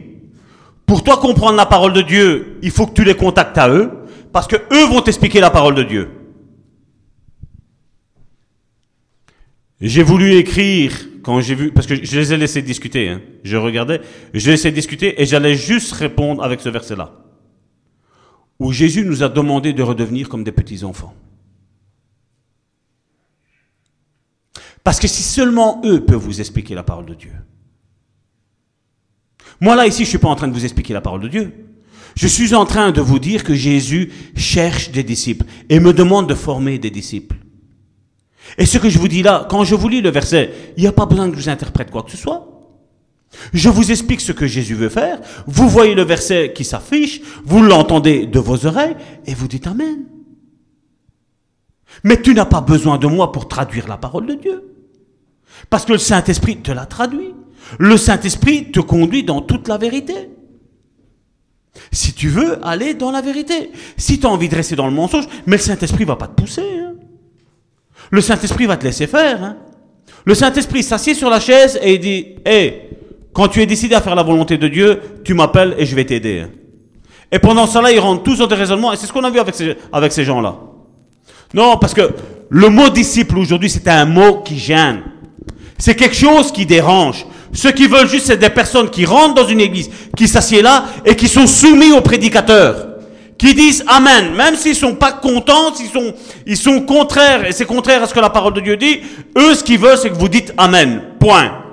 Pour 0.86 1.04
toi 1.04 1.18
comprendre 1.18 1.58
la 1.58 1.66
parole 1.66 1.92
de 1.92 2.02
Dieu, 2.02 2.60
il 2.62 2.72
faut 2.72 2.88
que 2.88 2.94
tu 2.94 3.04
les 3.04 3.14
contactes 3.14 3.58
à 3.58 3.68
eux, 3.68 3.92
parce 4.32 4.48
que 4.48 4.56
eux 4.56 4.86
vont 4.88 5.02
t'expliquer 5.02 5.42
la 5.42 5.50
parole 5.50 5.76
de 5.76 5.84
Dieu. 5.84 6.10
J'ai 9.82 10.04
voulu 10.04 10.36
écrire 10.36 10.94
quand 11.24 11.42
j'ai 11.42 11.56
vu, 11.56 11.72
parce 11.72 11.88
que 11.88 11.96
je 12.02 12.18
les 12.18 12.32
ai 12.32 12.38
laissés 12.38 12.62
discuter. 12.62 13.10
Hein, 13.10 13.22
je 13.44 13.58
regardais, 13.58 14.00
je 14.34 14.46
les 14.46 14.52
laissé 14.52 14.72
discuter 14.72 15.22
et 15.22 15.26
j'allais 15.26 15.56
juste 15.56 15.92
répondre 15.92 16.42
avec 16.42 16.62
ce 16.62 16.70
verset-là, 16.70 17.12
où 18.60 18.72
Jésus 18.72 19.06
nous 19.06 19.24
a 19.24 19.30
demandé 19.30 19.74
de 19.74 19.82
redevenir 19.82 20.28
comme 20.28 20.44
des 20.44 20.52
petits 20.52 20.84
enfants. 20.84 21.14
Parce 24.84 25.00
que 25.00 25.08
si 25.08 25.24
seulement 25.24 25.82
eux 25.86 26.04
peuvent 26.04 26.18
vous 26.18 26.40
expliquer 26.40 26.76
la 26.76 26.84
parole 26.84 27.06
de 27.06 27.14
Dieu. 27.14 27.32
Moi 29.62 29.76
là 29.76 29.88
ici, 29.88 30.04
je 30.04 30.10
suis 30.10 30.18
pas 30.18 30.30
en 30.30 30.36
train 30.36 30.48
de 30.48 30.54
vous 30.54 30.64
expliquer 30.64 30.94
la 30.94 31.02
parole 31.02 31.22
de 31.22 31.28
Dieu. 31.28 31.54
Je 32.16 32.28
suis 32.28 32.54
en 32.54 32.66
train 32.66 32.92
de 32.92 33.02
vous 33.02 33.20
dire 33.20 33.44
que 33.44 33.54
Jésus 33.54 34.12
cherche 34.36 34.92
des 34.92 35.04
disciples 35.04 35.46
et 35.70 35.80
me 35.80 35.94
demande 35.94 36.28
de 36.28 36.36
former 36.36 36.80
des 36.80 36.90
disciples. 36.90 37.38
Et 38.58 38.66
ce 38.66 38.78
que 38.78 38.90
je 38.90 39.00
vous 39.00 39.08
dis 39.08 39.22
là, 39.22 39.48
quand 39.50 39.64
je 39.64 39.76
vous 39.76 39.88
lis 39.88 40.02
le 40.02 40.10
verset, 40.10 40.52
il 40.76 40.82
n'y 40.82 40.88
a 40.88 40.92
pas 40.92 41.06
besoin 41.06 41.30
que 41.30 41.38
je 41.38 41.42
vous 41.42 41.50
interprète 41.50 41.92
quoi 41.92 42.04
que 42.04 42.12
ce 42.12 42.18
soit. 42.18 42.59
Je 43.54 43.70
vous 43.70 43.92
explique 43.92 44.22
ce 44.22 44.32
que 44.32 44.48
Jésus 44.48 44.74
veut 44.76 44.90
faire, 44.90 45.20
vous 45.46 45.70
voyez 45.70 45.94
le 45.96 46.02
verset 46.04 46.52
qui 46.54 46.64
s'affiche, 46.66 47.22
vous 47.46 47.62
l'entendez 47.62 48.26
de 48.26 48.40
vos 48.40 48.66
oreilles 48.66 48.96
et 49.26 49.34
vous 49.34 49.48
dites 49.48 49.68
Amen. 49.68 50.06
Mais 52.04 52.22
tu 52.22 52.34
n'as 52.34 52.46
pas 52.46 52.62
besoin 52.62 52.98
de 52.98 53.08
moi 53.08 53.32
pour 53.32 53.48
traduire 53.48 53.88
la 53.88 53.98
parole 53.98 54.26
de 54.26 54.36
Dieu. 54.36 54.64
Parce 55.70 55.86
que 55.86 55.92
le 55.94 55.98
Saint-Esprit 55.98 56.58
te 56.58 56.72
la 56.72 56.86
traduit. 56.86 57.34
Le 57.78 57.98
Saint-Esprit 57.98 58.72
te 58.72 58.80
conduit 58.80 59.24
dans 59.24 59.42
toute 59.42 59.68
la 59.68 59.78
vérité. 59.78 60.30
Si 61.92 62.14
tu 62.14 62.30
veux 62.30 62.66
aller 62.66 62.94
dans 62.94 63.12
la 63.12 63.22
vérité. 63.22 63.72
Si 63.98 64.20
tu 64.20 64.26
as 64.26 64.30
envie 64.30 64.50
de 64.50 64.56
rester 64.56 64.76
dans 64.76 64.88
le 64.88 64.94
mensonge, 64.94 65.28
mais 65.46 65.58
le 65.58 65.62
Saint-Esprit 65.62 66.06
va 66.06 66.16
pas 66.16 66.28
te 66.28 66.40
pousser. 66.42 66.62
hein. 66.80 66.94
Le 68.12 68.22
Saint-Esprit 68.22 68.66
va 68.66 68.78
te 68.78 68.86
laisser 68.86 69.08
faire. 69.08 69.44
hein. 69.44 69.58
Le 70.26 70.34
Saint-Esprit 70.36 70.84
s'assied 70.84 71.14
sur 71.14 71.30
la 71.30 71.40
chaise 71.40 71.78
et 71.82 71.96
il 71.96 72.00
dit, 72.00 72.36
hé, 72.46 72.90
quand 73.34 73.48
tu 73.48 73.62
es 73.62 73.66
décidé 73.66 73.96
à 73.96 74.02
faire 74.02 74.16
la 74.16 74.24
volonté 74.24 74.58
de 74.58 74.68
Dieu, 74.68 75.00
tu 75.24 75.34
m'appelles 75.34 75.76
et 75.78 75.86
je 75.86 75.96
vais 75.96 76.06
t'aider. 76.06 76.46
Et 77.32 77.40
pendant 77.40 77.68
cela, 77.68 77.92
ils 77.92 78.00
rentrent 78.00 78.24
tous 78.24 78.38
dans 78.38 78.48
des 78.48 78.56
raisonnements, 78.56 78.92
et 78.92 78.98
c'est 78.98 79.06
ce 79.06 79.14
qu'on 79.14 79.24
a 79.24 79.30
vu 79.30 79.40
avec 79.40 79.54
ces, 79.54 79.76
avec 79.94 80.12
ces 80.12 80.24
gens-là. 80.24 80.56
Non, 81.54 81.78
parce 81.78 81.94
que 81.94 82.10
le 82.50 82.70
mot 82.70 82.90
disciple 82.90 83.38
aujourd'hui, 83.38 83.70
c'est 83.70 83.88
un 83.88 84.06
mot 84.06 84.42
qui 84.42 84.58
gêne. 84.58 85.02
C'est 85.78 85.96
quelque 85.96 86.16
chose 86.16 86.52
qui 86.52 86.66
dérange. 86.66 87.26
Ceux 87.54 87.72
qui 87.72 87.88
veulent 87.88 88.08
juste, 88.08 88.28
c'est 88.28 88.38
des 88.38 88.50
personnes 88.50 88.90
qui 88.90 89.06
rentrent 89.06 89.36
dans 89.36 89.48
une 89.48 89.62
église, 89.62 89.90
qui 90.16 90.28
s'assiedent 90.28 90.64
là 90.64 90.86
et 91.06 91.16
qui 91.16 91.28
sont 91.28 91.48
soumis 91.48 91.92
au 91.92 92.02
prédicateur, 92.02 92.88
qui 93.38 93.54
disent 93.54 93.84
Amen, 93.88 94.36
même 94.36 94.56
s'ils 94.56 94.76
sont 94.76 94.96
pas 94.96 95.14
contents, 95.14 95.74
s'ils 95.74 95.90
sont, 95.90 96.14
ils 96.46 96.58
sont 96.58 96.82
contraires, 96.82 97.46
et 97.46 97.52
c'est 97.52 97.66
contraire 97.66 98.04
à 98.04 98.08
ce 98.08 98.14
que 98.14 98.20
la 98.20 98.30
parole 98.30 98.54
de 98.54 98.62
Dieu 98.62 98.78
dit, 98.78 99.00
eux, 99.38 99.56
ce 99.56 99.64
qu'ils 99.64 99.80
veulent, 99.80 99.98
c'est 99.98 100.10
que 100.10 100.16
vous 100.18 100.30
dites 100.30 100.54
Amen. 100.58 101.02
Point. 101.20 101.69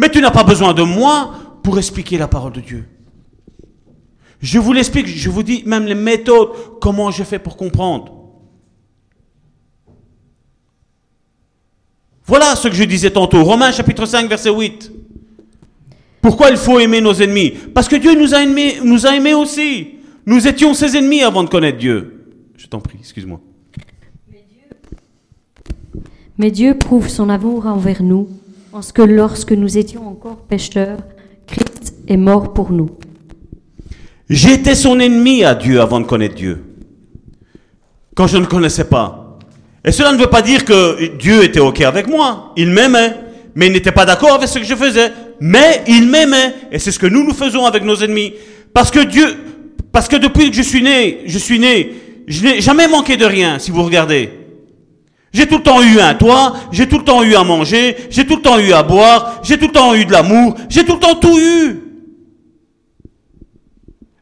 Mais 0.00 0.08
tu 0.08 0.22
n'as 0.22 0.30
pas 0.30 0.44
besoin 0.44 0.72
de 0.72 0.82
moi 0.82 1.34
pour 1.62 1.76
expliquer 1.76 2.16
la 2.16 2.26
parole 2.26 2.52
de 2.52 2.60
Dieu. 2.60 2.88
Je 4.40 4.58
vous 4.58 4.72
l'explique, 4.72 5.06
je 5.06 5.28
vous 5.28 5.42
dis 5.42 5.62
même 5.66 5.84
les 5.84 5.94
méthodes, 5.94 6.48
comment 6.80 7.10
je 7.10 7.22
fais 7.22 7.38
pour 7.38 7.58
comprendre. 7.58 8.14
Voilà 12.24 12.56
ce 12.56 12.68
que 12.68 12.74
je 12.74 12.84
disais 12.84 13.10
tantôt. 13.10 13.44
Romains 13.44 13.72
chapitre 13.72 14.06
5, 14.06 14.26
verset 14.26 14.50
8. 14.50 14.90
Pourquoi 16.22 16.48
il 16.48 16.56
faut 16.56 16.78
aimer 16.78 17.02
nos 17.02 17.12
ennemis? 17.12 17.50
Parce 17.50 17.88
que 17.88 17.96
Dieu 17.96 18.18
nous 18.18 18.34
a 18.34 18.42
aimés, 18.42 18.76
nous 18.82 19.06
a 19.06 19.14
aimés 19.14 19.34
aussi. 19.34 19.96
Nous 20.24 20.48
étions 20.48 20.72
ses 20.72 20.96
ennemis 20.96 21.22
avant 21.22 21.44
de 21.44 21.50
connaître 21.50 21.76
Dieu. 21.76 22.32
Je 22.56 22.66
t'en 22.66 22.80
prie, 22.80 22.96
excuse-moi. 22.98 23.40
Mais 26.38 26.50
Dieu 26.50 26.78
prouve 26.78 27.08
son 27.08 27.28
amour 27.28 27.66
envers 27.66 28.02
nous, 28.02 28.30
en 28.72 28.82
ce 28.82 28.92
que 28.92 29.02
lorsque 29.02 29.52
nous 29.52 29.78
étions 29.78 30.08
encore 30.08 30.36
pécheurs, 30.36 30.98
Christ 31.46 31.94
est 32.06 32.16
mort 32.16 32.52
pour 32.52 32.70
nous. 32.70 32.90
J'étais 34.28 34.74
son 34.74 35.00
ennemi 35.00 35.44
à 35.44 35.54
Dieu 35.54 35.80
avant 35.80 36.00
de 36.00 36.06
connaître 36.06 36.36
Dieu. 36.36 36.62
Quand 38.14 38.26
je 38.26 38.36
ne 38.36 38.46
connaissais 38.46 38.84
pas. 38.84 39.38
Et 39.84 39.92
cela 39.92 40.12
ne 40.12 40.18
veut 40.18 40.28
pas 40.28 40.42
dire 40.42 40.64
que 40.64 41.16
Dieu 41.16 41.42
était 41.42 41.60
OK 41.60 41.80
avec 41.80 42.06
moi. 42.06 42.52
Il 42.56 42.70
m'aimait. 42.70 43.16
Mais 43.56 43.66
il 43.66 43.72
n'était 43.72 43.92
pas 43.92 44.06
d'accord 44.06 44.34
avec 44.34 44.48
ce 44.48 44.60
que 44.60 44.64
je 44.64 44.74
faisais. 44.76 45.10
Mais 45.40 45.82
il 45.88 46.06
m'aimait. 46.08 46.54
Et 46.70 46.78
c'est 46.78 46.92
ce 46.92 46.98
que 46.98 47.06
nous, 47.06 47.24
nous 47.24 47.34
faisons 47.34 47.64
avec 47.64 47.82
nos 47.82 47.96
ennemis. 47.96 48.34
Parce 48.72 48.90
que 48.90 49.00
Dieu, 49.00 49.26
parce 49.90 50.06
que 50.06 50.16
depuis 50.16 50.50
que 50.50 50.56
je 50.56 50.62
suis 50.62 50.82
né, 50.82 51.22
je 51.26 51.38
suis 51.38 51.58
né, 51.58 51.92
je 52.28 52.44
n'ai 52.44 52.60
jamais 52.60 52.86
manqué 52.86 53.16
de 53.16 53.24
rien, 53.24 53.58
si 53.58 53.72
vous 53.72 53.82
regardez. 53.82 54.30
J'ai 55.32 55.46
tout 55.46 55.58
le 55.58 55.62
temps 55.62 55.82
eu 55.82 56.00
un 56.00 56.14
toit, 56.14 56.54
j'ai 56.72 56.88
tout 56.88 56.98
le 56.98 57.04
temps 57.04 57.22
eu 57.22 57.34
à 57.36 57.44
manger, 57.44 57.96
j'ai 58.10 58.26
tout 58.26 58.36
le 58.36 58.42
temps 58.42 58.58
eu 58.58 58.72
à 58.72 58.82
boire, 58.82 59.40
j'ai 59.42 59.58
tout 59.58 59.66
le 59.66 59.72
temps 59.72 59.94
eu 59.94 60.04
de 60.04 60.12
l'amour, 60.12 60.56
j'ai 60.68 60.84
tout 60.84 60.94
le 60.94 60.98
temps 60.98 61.14
tout 61.14 61.38
eu. 61.38 61.90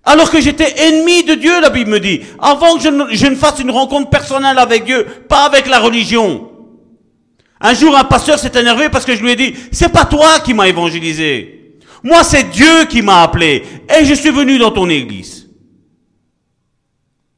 Alors 0.05 0.31
que 0.31 0.41
j'étais 0.41 0.87
ennemi 0.87 1.25
de 1.25 1.35
Dieu, 1.35 1.61
la 1.61 1.71
Bible 1.71 1.91
me 1.91 2.01
dit, 2.01 2.21
avant 2.39 2.77
que 2.77 2.83
je 2.83 3.27
ne, 3.27 3.35
fasse 3.35 3.61
une 3.61 3.71
rencontre 3.71 4.11
personnelle 4.11 4.59
avec 4.59 4.85
Dieu, 4.85 5.05
pas 5.29 5.45
avec 5.45 5.67
la 5.67 5.81
religion. 5.81 6.51
Un 7.61 7.75
jour, 7.75 7.97
un 7.97 8.05
pasteur 8.05 8.39
s'est 8.39 8.59
énervé 8.59 8.89
parce 8.89 9.05
que 9.05 9.15
je 9.15 9.23
lui 9.23 9.33
ai 9.33 9.37
dit, 9.37 9.55
c'est 9.73 9.93
pas 9.93 10.05
toi 10.05 10.41
qui 10.41 10.55
m'as 10.55 10.67
évangélisé. 10.67 11.79
Moi, 12.03 12.25
c'est 12.25 12.51
Dieu 12.51 12.85
qui 12.89 13.03
m'a 13.03 13.23
appelé. 13.23 13.65
Et 13.99 14.05
je 14.05 14.15
suis 14.15 14.31
venu 14.31 14.59
dans 14.59 14.71
ton 14.71 14.89
église. 14.89 15.49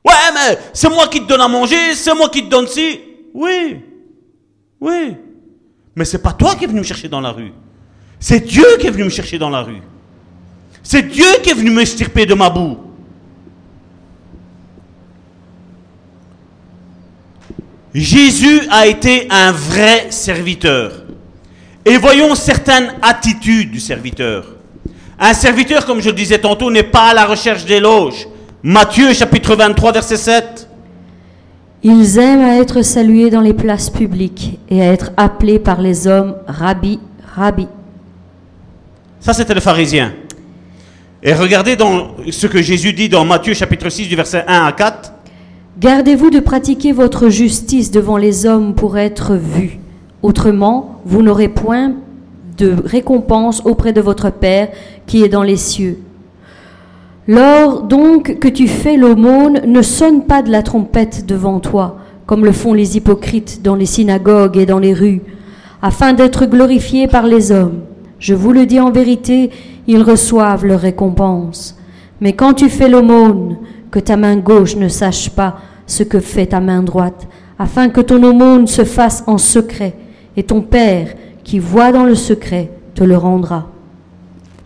Ouais, 0.05 0.13
mais 0.35 0.59
c'est 0.73 0.91
moi 0.91 1.09
qui 1.09 1.21
te 1.21 1.27
donne 1.27 1.41
à 1.41 1.49
manger, 1.49 1.95
c'est 1.95 2.15
moi 2.15 2.29
qui 2.29 2.45
te 2.45 2.51
donne 2.51 2.69
ci. 2.69 3.01
Oui. 3.35 3.81
Oui. 4.81 5.17
Mais 5.95 6.05
c'est 6.05 6.23
pas 6.23 6.33
toi 6.33 6.55
qui 6.55 6.65
es 6.65 6.67
venu 6.67 6.81
me 6.81 6.85
chercher 6.85 7.09
dans 7.09 7.21
la 7.21 7.31
rue. 7.31 7.53
C'est 8.19 8.41
Dieu 8.41 8.65
qui 8.79 8.87
est 8.87 8.91
venu 8.91 9.05
me 9.05 9.11
chercher 9.11 9.39
dans 9.39 9.51
la 9.51 9.63
rue. 9.63 9.83
C'est 10.83 11.03
Dieu 11.03 11.27
qui 11.43 11.51
est 11.51 11.55
venu 11.55 11.71
m'extirper 11.71 12.27
de 12.27 12.35
ma 12.35 12.51
boue. 12.51 12.79
Jésus 17.93 18.61
a 18.71 18.87
été 18.87 19.27
un 19.31 19.53
vrai 19.53 20.11
serviteur. 20.11 21.05
Et 21.85 21.97
voyons 21.97 22.35
certaines 22.35 22.95
attitudes 23.03 23.71
du 23.71 23.81
serviteur. 23.81 24.47
Un 25.19 25.35
serviteur, 25.35 25.85
comme 25.85 26.01
je 26.01 26.09
le 26.09 26.15
disais 26.15 26.39
tantôt, 26.39 26.71
n'est 26.71 26.83
pas 26.83 27.11
à 27.11 27.15
la 27.15 27.27
recherche 27.27 27.65
d'éloges. 27.65 28.29
Matthieu 28.63 29.13
chapitre 29.13 29.57
23, 29.57 29.93
verset 29.93 30.17
7. 30.17 30.60
Ils 31.83 32.19
aiment 32.19 32.43
à 32.43 32.57
être 32.57 32.83
salués 32.83 33.31
dans 33.31 33.41
les 33.41 33.55
places 33.55 33.89
publiques 33.89 34.59
et 34.69 34.83
à 34.83 34.93
être 34.93 35.13
appelés 35.17 35.59
par 35.59 35.81
les 35.81 36.07
hommes 36.07 36.35
Rabbi, 36.47 37.01
Rabbi. 37.35 37.67
Ça, 39.19 39.33
c'était 39.33 39.55
le 39.55 39.61
pharisien. 39.61 40.13
Et 41.23 41.33
regardez 41.33 41.77
dans 41.77 42.09
ce 42.31 42.47
que 42.47 42.61
Jésus 42.61 42.93
dit 42.93 43.09
dans 43.09 43.25
Matthieu 43.25 43.55
chapitre 43.55 43.89
6 43.89 44.09
du 44.09 44.17
verset 44.17 44.45
1 44.47 44.67
à 44.67 44.73
4. 44.73 45.13
Gardez-vous 45.79 46.31
de 46.31 46.41
pratiquer 46.41 46.93
votre 46.93 47.31
justice 47.31 47.91
devant 47.91 48.19
les 48.19 48.45
hommes 48.45 48.75
pour 48.75 48.99
être 48.99 49.35
vus. 49.35 49.79
Autrement, 50.23 51.01
vous 51.07 51.23
n'aurez 51.23 51.49
point 51.49 51.95
de 52.59 52.77
récompense 52.85 53.63
auprès 53.65 53.95
de 53.95 54.03
votre 54.03 54.31
Père 54.31 54.69
qui 55.07 55.23
est 55.23 55.29
dans 55.29 55.43
les 55.43 55.57
cieux. 55.57 55.99
Lors 57.31 57.85
donc 57.85 58.41
que 58.41 58.49
tu 58.49 58.67
fais 58.67 58.97
l'aumône, 58.97 59.61
ne 59.65 59.83
sonne 59.83 60.25
pas 60.25 60.43
de 60.43 60.51
la 60.51 60.65
trompette 60.65 61.27
devant 61.27 61.61
toi, 61.61 61.99
comme 62.27 62.45
le 62.45 62.51
font 62.51 62.75
les 62.75 62.97
hypocrites 62.97 63.63
dans 63.63 63.77
les 63.77 63.87
synagogues 63.87 64.57
et 64.57 64.67
dans 64.67 64.81
les 64.81 64.93
rues, 64.93 65.23
afin 65.81 66.13
d'être 66.13 66.47
glorifiés 66.47 67.07
par 67.07 67.29
les 67.29 67.53
hommes. 67.53 67.83
Je 68.19 68.35
vous 68.35 68.51
le 68.51 68.67
dis 68.67 68.81
en 68.81 68.91
vérité, 68.91 69.51
ils 69.87 70.03
reçoivent 70.03 70.67
leur 70.67 70.81
récompense. 70.81 71.79
Mais 72.21 72.33
quand 72.33 72.55
tu 72.55 72.69
fais 72.69 72.89
l'aumône, 72.89 73.59
que 73.93 74.01
ta 74.01 74.17
main 74.17 74.35
gauche 74.35 74.75
ne 74.75 74.89
sache 74.89 75.31
pas 75.31 75.59
ce 75.87 76.03
que 76.03 76.19
fait 76.19 76.47
ta 76.47 76.59
main 76.59 76.83
droite, 76.83 77.29
afin 77.61 77.91
que 77.91 78.01
ton 78.01 78.25
aumône 78.25 78.67
se 78.67 78.83
fasse 78.83 79.23
en 79.29 79.39
secret, 79.39 79.95
et 80.37 80.43
ton 80.43 80.63
Père, 80.63 81.15
qui 81.45 81.61
voit 81.61 81.93
dans 81.93 82.07
le 82.07 82.17
secret, 82.17 82.73
te 82.97 83.05
le 83.05 83.17
rendra. 83.17 83.69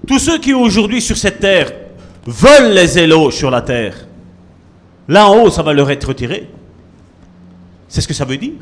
Tous 0.07 0.19
ceux 0.19 0.39
qui 0.39 0.55
aujourd'hui 0.55 1.03
sur 1.03 1.19
cette 1.19 1.41
terre 1.41 1.84
veulent 2.27 2.73
les 2.73 2.99
éloges 2.99 3.35
sur 3.35 3.51
la 3.51 3.63
terre, 3.63 4.07
là 5.09 5.29
en 5.29 5.43
haut, 5.43 5.51
ça 5.51 5.63
va 5.63 5.73
leur 5.73 5.91
être 5.91 6.09
retiré. 6.09 6.51
C'est 7.89 8.01
ce 8.01 8.09
que 8.09 8.15
ça 8.15 8.25
veut 8.25 8.37
dire. 8.37 8.55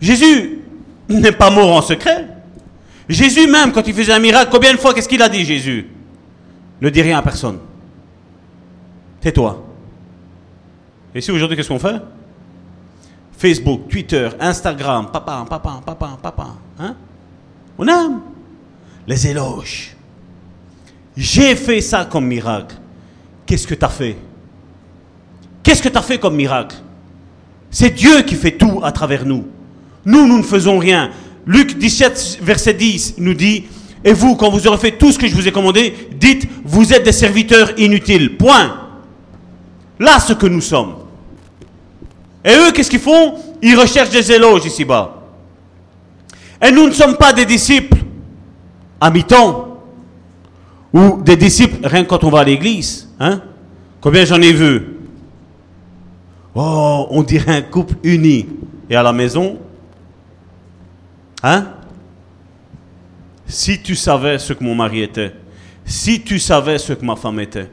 Jésus 0.00 0.58
n'est 1.08 1.32
pas 1.32 1.50
mort 1.50 1.76
en 1.76 1.82
secret. 1.82 2.28
Jésus 3.08 3.46
même, 3.46 3.72
quand 3.72 3.86
il 3.86 3.94
faisait 3.94 4.12
un 4.12 4.18
miracle, 4.18 4.50
combien 4.50 4.72
de 4.72 4.78
fois 4.78 4.94
qu'est-ce 4.94 5.08
qu'il 5.08 5.22
a 5.22 5.28
dit 5.28 5.44
Jésus? 5.44 5.88
Ne 6.80 6.90
dis 6.90 7.02
rien 7.02 7.18
à 7.18 7.22
personne. 7.22 7.58
Tais-toi. 9.20 9.62
Et 11.14 11.20
si 11.20 11.30
aujourd'hui, 11.30 11.56
qu'est-ce 11.56 11.68
qu'on 11.68 11.78
fait? 11.78 12.00
Facebook, 13.36 13.88
Twitter, 13.88 14.28
Instagram, 14.40 15.10
papa, 15.12 15.44
papa, 15.48 15.80
papa, 15.84 16.18
papa. 16.20 16.46
Hein? 16.78 16.96
On 17.78 17.86
aime 17.86 18.20
les 19.06 19.26
éloges. 19.26 19.94
J'ai 21.16 21.54
fait 21.54 21.80
ça 21.80 22.04
comme 22.04 22.26
miracle. 22.26 22.76
Qu'est-ce 23.46 23.66
que 23.66 23.74
tu 23.74 23.84
as 23.84 23.88
fait? 23.88 24.16
Qu'est-ce 25.62 25.82
que 25.82 25.88
tu 25.88 25.98
as 25.98 26.02
fait 26.02 26.18
comme 26.18 26.34
miracle? 26.34 26.76
C'est 27.70 27.90
Dieu 27.90 28.22
qui 28.22 28.34
fait 28.34 28.52
tout 28.52 28.80
à 28.82 28.92
travers 28.92 29.24
nous. 29.24 29.46
Nous, 30.04 30.26
nous 30.26 30.38
ne 30.38 30.42
faisons 30.42 30.78
rien. 30.78 31.10
Luc 31.46 31.78
17, 31.78 32.38
verset 32.42 32.74
10 32.74 33.14
nous 33.18 33.34
dit, 33.34 33.64
et 34.04 34.12
vous, 34.12 34.36
quand 34.36 34.50
vous 34.50 34.66
aurez 34.66 34.78
fait 34.78 34.92
tout 34.92 35.12
ce 35.12 35.18
que 35.18 35.26
je 35.26 35.34
vous 35.34 35.48
ai 35.48 35.52
commandé, 35.52 35.94
dites, 36.18 36.46
vous 36.64 36.92
êtes 36.92 37.04
des 37.04 37.12
serviteurs 37.12 37.78
inutiles. 37.78 38.36
Point. 38.36 38.80
Là, 39.98 40.18
ce 40.20 40.34
que 40.34 40.46
nous 40.46 40.60
sommes. 40.60 40.96
Et 42.44 42.54
eux, 42.54 42.72
qu'est-ce 42.72 42.90
qu'ils 42.90 43.00
font? 43.00 43.34
Ils 43.62 43.74
recherchent 43.74 44.10
des 44.10 44.30
éloges 44.30 44.66
ici-bas. 44.66 45.22
Et 46.62 46.70
nous 46.70 46.86
ne 46.86 46.92
sommes 46.92 47.16
pas 47.16 47.32
des 47.32 47.46
disciples 47.46 48.03
à 49.04 49.10
mi-temps. 49.10 49.82
Ou 50.94 51.20
des 51.22 51.36
disciples, 51.36 51.86
rien 51.86 52.04
quand 52.04 52.24
on 52.24 52.30
va 52.30 52.40
à 52.40 52.44
l'église. 52.44 53.12
Hein? 53.20 53.42
Combien 54.00 54.24
j'en 54.24 54.40
ai 54.40 54.52
vu? 54.52 54.96
Oh, 56.54 57.06
on 57.10 57.22
dirait 57.22 57.56
un 57.56 57.62
couple 57.62 57.96
uni. 58.02 58.46
Et 58.88 58.96
à 58.96 59.02
la 59.02 59.12
maison 59.12 59.58
Hein? 61.42 61.66
Si 63.46 63.82
tu 63.82 63.94
savais 63.94 64.38
ce 64.38 64.54
que 64.54 64.64
mon 64.64 64.74
mari 64.74 65.02
était. 65.02 65.34
Si 65.84 66.22
tu 66.22 66.38
savais 66.38 66.78
ce 66.78 66.94
que 66.94 67.04
ma 67.04 67.16
femme 67.16 67.40
était. 67.40 67.70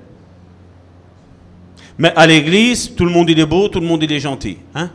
Mais 1.97 2.11
à 2.13 2.27
l'église, 2.27 2.93
tout 2.93 3.05
le 3.05 3.11
monde 3.11 3.29
il 3.29 3.39
est 3.39 3.45
beau, 3.45 3.69
tout 3.69 3.79
le 3.79 3.87
monde 3.87 4.03
il 4.03 4.11
est 4.11 4.19
gentil. 4.19 4.57
Hein? 4.75 4.89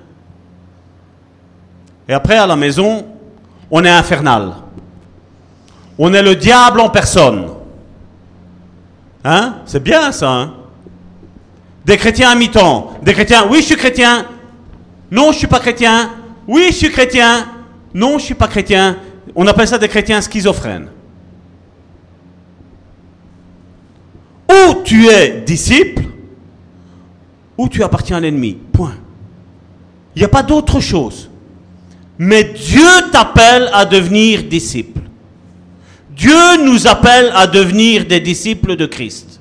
Et 2.06 2.12
après, 2.12 2.36
à 2.36 2.46
la 2.46 2.56
maison, 2.56 3.06
on 3.70 3.82
est 3.82 3.88
infernal. 3.88 4.65
On 5.98 6.12
est 6.12 6.22
le 6.22 6.36
diable 6.36 6.80
en 6.80 6.90
personne. 6.90 7.46
Hein? 9.24 9.56
C'est 9.66 9.82
bien 9.82 10.12
ça. 10.12 10.30
Hein? 10.30 10.54
Des 11.84 11.96
chrétiens 11.96 12.30
à 12.30 12.34
mi-temps. 12.34 12.98
Des 13.02 13.12
chrétiens, 13.12 13.46
oui, 13.48 13.58
je 13.60 13.66
suis 13.66 13.76
chrétien. 13.76 14.26
Non, 15.10 15.32
je 15.32 15.38
suis 15.38 15.46
pas 15.46 15.60
chrétien. 15.60 16.10
Oui, 16.46 16.66
je 16.68 16.76
suis 16.76 16.90
chrétien. 16.90 17.46
Non, 17.94 18.18
je 18.18 18.24
suis 18.24 18.34
pas 18.34 18.48
chrétien. 18.48 18.96
On 19.34 19.46
appelle 19.46 19.68
ça 19.68 19.78
des 19.78 19.88
chrétiens 19.88 20.20
schizophrènes. 20.20 20.88
Ou 24.50 24.82
tu 24.84 25.06
es 25.08 25.42
disciple, 25.42 26.02
ou 27.58 27.68
tu 27.68 27.82
appartiens 27.82 28.18
à 28.18 28.20
l'ennemi. 28.20 28.58
Point. 28.72 28.94
Il 30.14 30.20
n'y 30.20 30.24
a 30.24 30.28
pas 30.28 30.42
d'autre 30.42 30.80
chose. 30.80 31.30
Mais 32.18 32.44
Dieu 32.44 32.88
t'appelle 33.12 33.68
à 33.72 33.84
devenir 33.84 34.44
disciple. 34.44 35.02
Dieu 36.16 36.64
nous 36.64 36.86
appelle 36.86 37.30
à 37.34 37.46
devenir 37.46 38.06
des 38.06 38.20
disciples 38.20 38.74
de 38.74 38.86
Christ. 38.86 39.38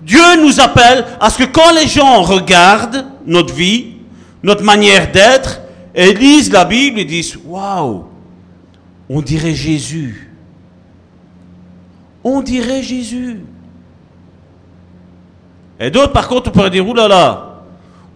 Dieu 0.00 0.40
nous 0.40 0.60
appelle 0.60 1.04
à 1.20 1.28
ce 1.28 1.38
que 1.38 1.44
quand 1.44 1.72
les 1.74 1.88
gens 1.88 2.22
regardent 2.22 3.04
notre 3.26 3.52
vie, 3.52 3.96
notre 4.44 4.62
manière 4.62 5.10
d'être, 5.10 5.60
et 5.92 6.14
lisent 6.14 6.52
la 6.52 6.64
Bible, 6.64 7.00
ils 7.00 7.06
disent 7.06 7.36
Waouh, 7.44 8.04
on 9.08 9.20
dirait 9.20 9.54
Jésus. 9.54 10.30
On 12.22 12.42
dirait 12.42 12.82
Jésus. 12.82 13.40
Et 15.80 15.90
d'autres, 15.90 16.12
par 16.12 16.28
contre, 16.28 16.52
pourraient 16.52 16.70
dire 16.70 16.86
Oulala, 16.86 17.64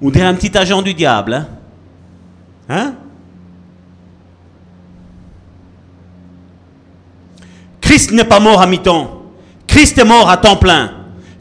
on 0.01 0.09
dirait 0.11 0.27
un 0.27 0.35
petit 0.35 0.57
agent 0.57 0.83
du 0.83 0.95
diable. 0.95 1.35
Hein, 1.35 1.47
hein? 2.69 2.95
Christ 7.95 8.11
n'est 8.11 8.25
pas 8.25 8.41
mort 8.41 8.61
à 8.61 8.67
mi-temps. 8.67 9.23
Christ 9.69 9.97
est 9.99 10.05
mort 10.05 10.29
à 10.29 10.37
temps 10.37 10.57
plein. 10.57 10.91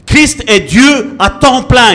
Christ 0.06 0.44
est 0.46 0.60
Dieu 0.60 1.16
à 1.18 1.28
temps 1.28 1.64
plein. 1.64 1.94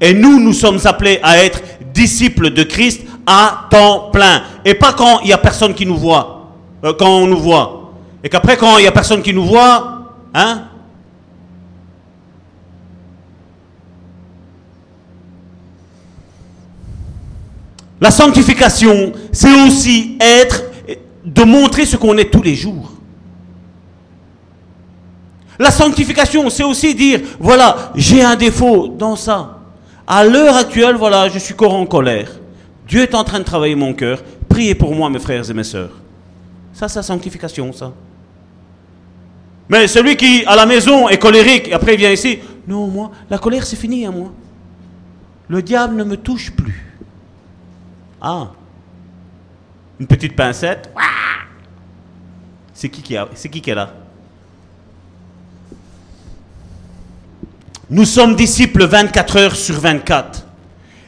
Et 0.00 0.12
nous, 0.12 0.40
nous 0.40 0.52
sommes 0.52 0.80
appelés 0.84 1.20
à 1.22 1.38
être 1.38 1.62
disciples 1.94 2.50
de 2.50 2.64
Christ 2.64 3.02
à 3.24 3.68
temps 3.70 4.10
plein. 4.12 4.42
Et 4.64 4.74
pas 4.74 4.94
quand 4.94 5.20
il 5.20 5.26
n'y 5.26 5.32
a 5.32 5.38
personne 5.38 5.74
qui 5.74 5.86
nous 5.86 5.96
voit. 5.96 6.50
Euh, 6.82 6.92
quand 6.98 7.08
on 7.08 7.28
nous 7.28 7.38
voit. 7.38 7.92
Et 8.24 8.28
qu'après, 8.28 8.56
quand 8.56 8.78
il 8.78 8.80
n'y 8.80 8.88
a 8.88 8.90
personne 8.90 9.22
qui 9.22 9.32
nous 9.32 9.44
voit, 9.44 10.08
hein? 10.34 10.62
La 18.00 18.10
sanctification, 18.10 19.12
c'est 19.30 19.54
aussi 19.64 20.18
être, 20.20 20.64
de 21.24 21.44
montrer 21.44 21.86
ce 21.86 21.96
qu'on 21.96 22.18
est 22.18 22.28
tous 22.28 22.42
les 22.42 22.56
jours. 22.56 22.93
La 25.58 25.70
sanctification, 25.70 26.50
c'est 26.50 26.64
aussi 26.64 26.94
dire, 26.94 27.20
voilà, 27.38 27.92
j'ai 27.94 28.22
un 28.22 28.36
défaut 28.36 28.88
dans 28.88 29.16
ça. 29.16 29.58
À 30.06 30.24
l'heure 30.24 30.56
actuelle, 30.56 30.96
voilà, 30.96 31.28
je 31.28 31.38
suis 31.38 31.54
encore 31.54 31.74
en 31.74 31.86
colère. 31.86 32.30
Dieu 32.86 33.02
est 33.02 33.14
en 33.14 33.24
train 33.24 33.38
de 33.38 33.44
travailler 33.44 33.74
mon 33.74 33.94
cœur. 33.94 34.22
Priez 34.48 34.74
pour 34.74 34.94
moi, 34.94 35.08
mes 35.08 35.18
frères 35.18 35.48
et 35.48 35.54
mes 35.54 35.64
sœurs. 35.64 35.92
Ça, 36.72 36.88
c'est 36.88 36.98
la 36.98 37.02
sanctification, 37.02 37.72
ça. 37.72 37.92
Mais 39.68 39.86
celui 39.86 40.16
qui, 40.16 40.44
à 40.44 40.56
la 40.56 40.66
maison, 40.66 41.08
est 41.08 41.18
colérique, 41.18 41.72
après 41.72 41.94
il 41.94 41.98
vient 41.98 42.10
ici, 42.10 42.38
non, 42.66 42.86
moi, 42.88 43.10
la 43.30 43.38
colère, 43.38 43.64
c'est 43.64 43.76
fini 43.76 44.04
à 44.04 44.10
moi. 44.10 44.30
Le 45.48 45.62
diable 45.62 45.96
ne 45.96 46.04
me 46.04 46.16
touche 46.16 46.50
plus. 46.50 46.94
Ah. 48.20 48.48
Une 49.98 50.06
petite 50.06 50.34
pincette. 50.34 50.90
C'est 52.72 52.88
qui 52.88 53.02
qui, 53.02 53.16
a, 53.16 53.28
c'est 53.34 53.48
qui 53.48 53.60
qui 53.60 53.70
est 53.70 53.74
là? 53.74 53.94
Nous 57.90 58.04
sommes 58.04 58.34
disciples 58.34 58.86
24 58.86 59.36
heures 59.36 59.56
sur 59.56 59.78
24. 59.78 60.46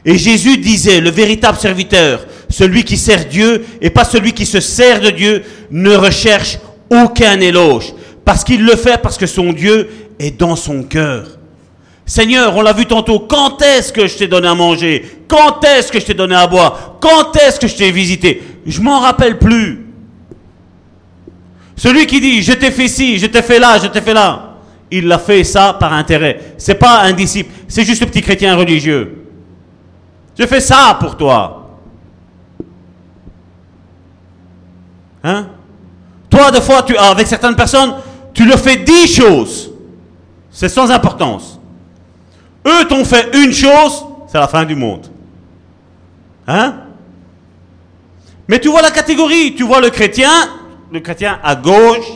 Et 0.05 0.17
Jésus 0.17 0.57
disait, 0.57 1.01
le 1.01 1.09
véritable 1.09 1.57
serviteur, 1.57 2.25
celui 2.49 2.83
qui 2.83 2.97
sert 2.97 3.25
Dieu 3.25 3.65
et 3.81 3.89
pas 3.89 4.05
celui 4.05 4.31
qui 4.31 4.45
se 4.45 4.59
sert 4.59 5.01
de 5.01 5.09
Dieu, 5.09 5.43
ne 5.71 5.95
recherche 5.95 6.59
aucun 6.89 7.39
éloge. 7.39 7.93
Parce 8.23 8.43
qu'il 8.43 8.63
le 8.63 8.75
fait 8.75 9.01
parce 9.01 9.17
que 9.17 9.25
son 9.25 9.53
Dieu 9.53 9.89
est 10.19 10.39
dans 10.39 10.55
son 10.55 10.83
cœur. 10.83 11.27
Seigneur, 12.05 12.55
on 12.55 12.61
l'a 12.61 12.73
vu 12.73 12.85
tantôt, 12.85 13.19
quand 13.19 13.61
est-ce 13.61 13.91
que 13.91 14.07
je 14.07 14.15
t'ai 14.15 14.27
donné 14.27 14.47
à 14.47 14.55
manger? 14.55 15.23
Quand 15.27 15.61
est-ce 15.65 15.91
que 15.91 15.99
je 15.99 16.05
t'ai 16.05 16.13
donné 16.13 16.35
à 16.35 16.47
boire? 16.47 16.97
Quand 17.01 17.35
est-ce 17.35 17.59
que 17.59 17.67
je 17.67 17.75
t'ai 17.75 17.91
visité? 17.91 18.41
Je 18.65 18.79
m'en 18.79 18.99
rappelle 18.99 19.37
plus. 19.37 19.87
Celui 21.75 22.05
qui 22.07 22.21
dit, 22.21 22.41
je 22.41 22.53
t'ai 22.53 22.71
fait 22.71 22.87
ci, 22.87 23.17
je 23.17 23.25
t'ai 23.25 23.41
fait 23.41 23.59
là, 23.59 23.77
je 23.81 23.87
t'ai 23.87 24.01
fait 24.01 24.13
là 24.13 24.46
il 24.91 25.07
l'a 25.07 25.19
fait 25.19 25.43
ça 25.43 25.75
par 25.79 25.93
intérêt. 25.93 26.53
C'est 26.57 26.75
pas 26.75 27.01
un 27.01 27.13
disciple, 27.13 27.51
c'est 27.67 27.83
juste 27.83 28.03
un 28.03 28.05
petit 28.05 28.21
chrétien 28.21 28.55
religieux. 28.55 29.25
Je 30.37 30.45
fais 30.45 30.61
ça 30.61 30.97
pour 30.99 31.17
toi. 31.17 31.69
Hein? 35.23 35.47
Toi, 36.29 36.51
des 36.51 36.61
fois, 36.61 36.83
tu, 36.83 36.95
avec 36.95 37.27
certaines 37.27 37.55
personnes, 37.55 37.95
tu 38.33 38.45
leur 38.45 38.59
fais 38.59 38.77
dix 38.77 39.07
choses. 39.07 39.71
C'est 40.51 40.69
sans 40.69 40.89
importance. 40.91 41.59
Eux 42.65 42.85
t'ont 42.87 43.05
fait 43.05 43.35
une 43.35 43.51
chose, 43.51 44.05
c'est 44.27 44.37
la 44.37 44.47
fin 44.47 44.63
du 44.63 44.75
monde. 44.75 45.07
Hein? 46.47 46.75
Mais 48.47 48.59
tu 48.59 48.69
vois 48.69 48.81
la 48.81 48.91
catégorie, 48.91 49.55
tu 49.55 49.63
vois 49.63 49.81
le 49.81 49.89
chrétien, 49.89 50.31
le 50.91 50.99
chrétien 50.99 51.39
à 51.43 51.55
gauche 51.55 52.07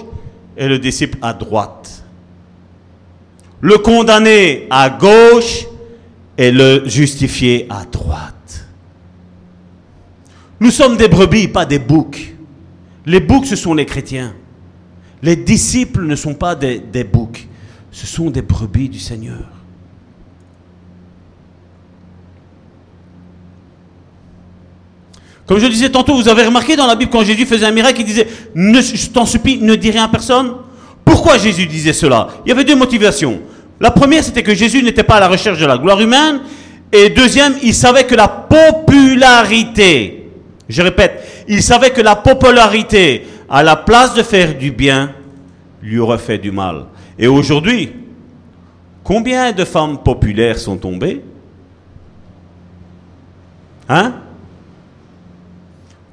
et 0.55 0.67
le 0.67 0.79
disciple 0.79 1.17
à 1.21 1.33
droite 1.33 1.80
le 3.61 3.77
condamné 3.77 4.67
à 4.69 4.89
gauche 4.89 5.65
et 6.37 6.51
le 6.51 6.83
justifié 6.85 7.67
à 7.69 7.85
droite. 7.85 8.65
Nous 10.59 10.71
sommes 10.71 10.97
des 10.97 11.07
brebis, 11.07 11.47
pas 11.47 11.65
des 11.65 11.79
boucs. 11.79 12.35
Les 13.05 13.19
boucs, 13.19 13.45
ce 13.45 13.55
sont 13.55 13.73
les 13.73 13.85
chrétiens. 13.85 14.33
Les 15.23 15.35
disciples 15.35 16.05
ne 16.05 16.15
sont 16.15 16.33
pas 16.33 16.55
des, 16.55 17.03
boucs, 17.03 17.47
ce 17.91 18.07
sont 18.07 18.31
des 18.31 18.41
brebis 18.41 18.89
du 18.89 18.99
Seigneur. 18.99 19.43
Comme 25.45 25.59
je 25.59 25.67
disais 25.67 25.89
tantôt, 25.89 26.15
vous 26.15 26.29
avez 26.29 26.45
remarqué 26.45 26.75
dans 26.75 26.87
la 26.87 26.95
Bible 26.95 27.11
quand 27.11 27.23
Jésus 27.23 27.45
faisait 27.45 27.65
un 27.65 27.71
miracle, 27.71 27.99
il 27.99 28.05
disait, 28.05 28.27
ne, 28.55 28.81
je 28.81 29.09
t'en 29.09 29.25
supplie, 29.25 29.59
ne 29.61 29.75
dis 29.75 29.91
rien 29.91 30.05
à 30.05 30.07
personne. 30.07 30.53
Pourquoi 31.03 31.37
Jésus 31.37 31.67
disait 31.67 31.93
cela? 31.93 32.29
Il 32.45 32.49
y 32.49 32.51
avait 32.51 32.63
deux 32.63 32.75
motivations. 32.75 33.41
La 33.81 33.89
première, 33.89 34.23
c'était 34.23 34.43
que 34.43 34.53
Jésus 34.53 34.83
n'était 34.83 35.03
pas 35.03 35.15
à 35.15 35.19
la 35.19 35.27
recherche 35.27 35.59
de 35.59 35.65
la 35.65 35.75
gloire 35.75 35.99
humaine. 35.99 36.41
Et 36.91 37.09
deuxième, 37.09 37.55
il 37.63 37.73
savait 37.73 38.03
que 38.03 38.13
la 38.13 38.27
popularité, 38.27 40.29
je 40.69 40.81
répète, 40.83 41.45
il 41.47 41.63
savait 41.63 41.89
que 41.89 42.01
la 42.01 42.15
popularité, 42.15 43.25
à 43.49 43.63
la 43.63 43.75
place 43.75 44.13
de 44.13 44.21
faire 44.21 44.55
du 44.55 44.69
bien, 44.69 45.11
lui 45.81 45.97
aurait 45.97 46.19
fait 46.19 46.37
du 46.37 46.51
mal. 46.51 46.85
Et 47.17 47.27
aujourd'hui, 47.27 47.91
combien 49.03 49.51
de 49.51 49.65
femmes 49.65 49.97
populaires 49.97 50.59
sont 50.59 50.77
tombées? 50.77 51.23
Hein? 53.89 54.13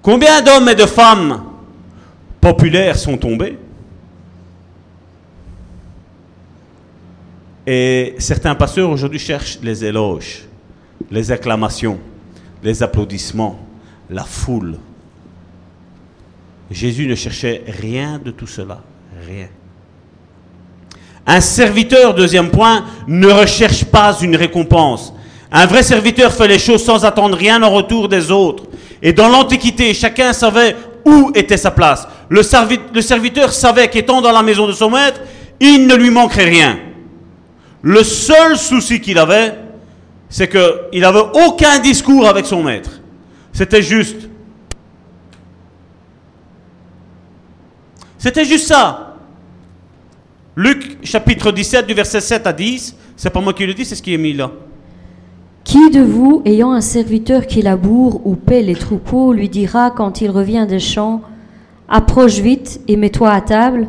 Combien 0.00 0.40
d'hommes 0.40 0.70
et 0.70 0.74
de 0.74 0.86
femmes 0.86 1.42
populaires 2.40 2.96
sont 2.96 3.18
tombés? 3.18 3.58
Et 7.70 8.14
certains 8.16 8.54
pasteurs 8.54 8.88
aujourd'hui 8.88 9.18
cherchent 9.18 9.58
les 9.62 9.84
éloges, 9.84 10.44
les 11.10 11.30
acclamations, 11.30 11.98
les 12.62 12.82
applaudissements, 12.82 13.58
la 14.08 14.24
foule. 14.24 14.78
Jésus 16.70 17.06
ne 17.06 17.14
cherchait 17.14 17.62
rien 17.66 18.18
de 18.24 18.30
tout 18.30 18.46
cela, 18.46 18.80
rien. 19.26 19.48
Un 21.26 21.42
serviteur, 21.42 22.14
deuxième 22.14 22.48
point, 22.48 22.86
ne 23.06 23.28
recherche 23.28 23.84
pas 23.84 24.16
une 24.22 24.36
récompense. 24.36 25.12
Un 25.52 25.66
vrai 25.66 25.82
serviteur 25.82 26.32
fait 26.32 26.48
les 26.48 26.58
choses 26.58 26.82
sans 26.82 27.04
attendre 27.04 27.36
rien 27.36 27.62
en 27.62 27.68
retour 27.68 28.08
des 28.08 28.30
autres. 28.30 28.64
Et 29.02 29.12
dans 29.12 29.28
l'Antiquité, 29.28 29.92
chacun 29.92 30.32
savait 30.32 30.74
où 31.04 31.32
était 31.34 31.58
sa 31.58 31.70
place. 31.70 32.08
Le, 32.30 32.40
le 32.94 33.02
serviteur 33.02 33.52
savait 33.52 33.88
qu'étant 33.88 34.22
dans 34.22 34.32
la 34.32 34.42
maison 34.42 34.66
de 34.66 34.72
son 34.72 34.88
maître, 34.88 35.20
il 35.60 35.86
ne 35.86 35.94
lui 35.96 36.08
manquerait 36.08 36.48
rien. 36.48 36.78
Le 37.89 38.05
seul 38.05 38.59
souci 38.59 39.01
qu'il 39.01 39.16
avait, 39.16 39.55
c'est 40.28 40.47
qu'il 40.47 41.01
n'avait 41.01 41.24
aucun 41.47 41.78
discours 41.78 42.28
avec 42.28 42.44
son 42.44 42.62
maître. 42.62 43.01
C'était 43.51 43.81
juste. 43.81 44.28
C'était 48.19 48.44
juste 48.44 48.66
ça. 48.66 49.16
Luc 50.55 50.98
chapitre 51.02 51.51
17 51.51 51.86
du 51.86 51.94
verset 51.94 52.20
7 52.20 52.47
à 52.47 52.52
10, 52.52 52.94
c'est 53.16 53.31
pas 53.31 53.40
moi 53.40 53.55
qui 53.55 53.65
le 53.65 53.73
dis, 53.73 53.86
c'est 53.86 53.94
ce 53.94 54.02
qui 54.02 54.12
est 54.12 54.19
mis 54.19 54.35
là. 54.35 54.51
Qui 55.65 55.89
de 55.89 56.02
vous, 56.02 56.43
ayant 56.44 56.73
un 56.73 56.82
serviteur 56.82 57.47
qui 57.47 57.62
laboure 57.62 58.20
ou 58.27 58.36
paie 58.36 58.60
les 58.60 58.77
troupeaux, 58.77 59.32
lui 59.32 59.48
dira 59.48 59.93
quand 59.93 60.20
il 60.20 60.31
revient 60.31 60.66
des 60.69 60.78
champs, 60.78 61.23
approche 61.89 62.40
vite 62.40 62.82
et 62.86 62.98
mets-toi 62.98 63.31
à 63.31 63.40
table? 63.40 63.89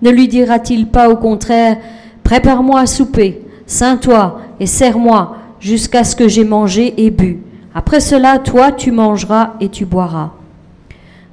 Ne 0.00 0.08
lui 0.08 0.28
dira-t-il 0.28 0.86
pas 0.86 1.10
au 1.10 1.16
contraire, 1.16 1.76
Prépare-moi 2.24 2.80
à 2.80 2.86
souper, 2.86 3.42
ceins-toi 3.66 4.40
et 4.58 4.66
serre-moi 4.66 5.36
jusqu'à 5.60 6.04
ce 6.04 6.16
que 6.16 6.26
j'ai 6.26 6.44
mangé 6.44 6.94
et 7.04 7.10
bu. 7.10 7.40
Après 7.74 8.00
cela, 8.00 8.38
toi, 8.38 8.72
tu 8.72 8.90
mangeras 8.90 9.54
et 9.60 9.68
tu 9.68 9.84
boiras. 9.84 10.32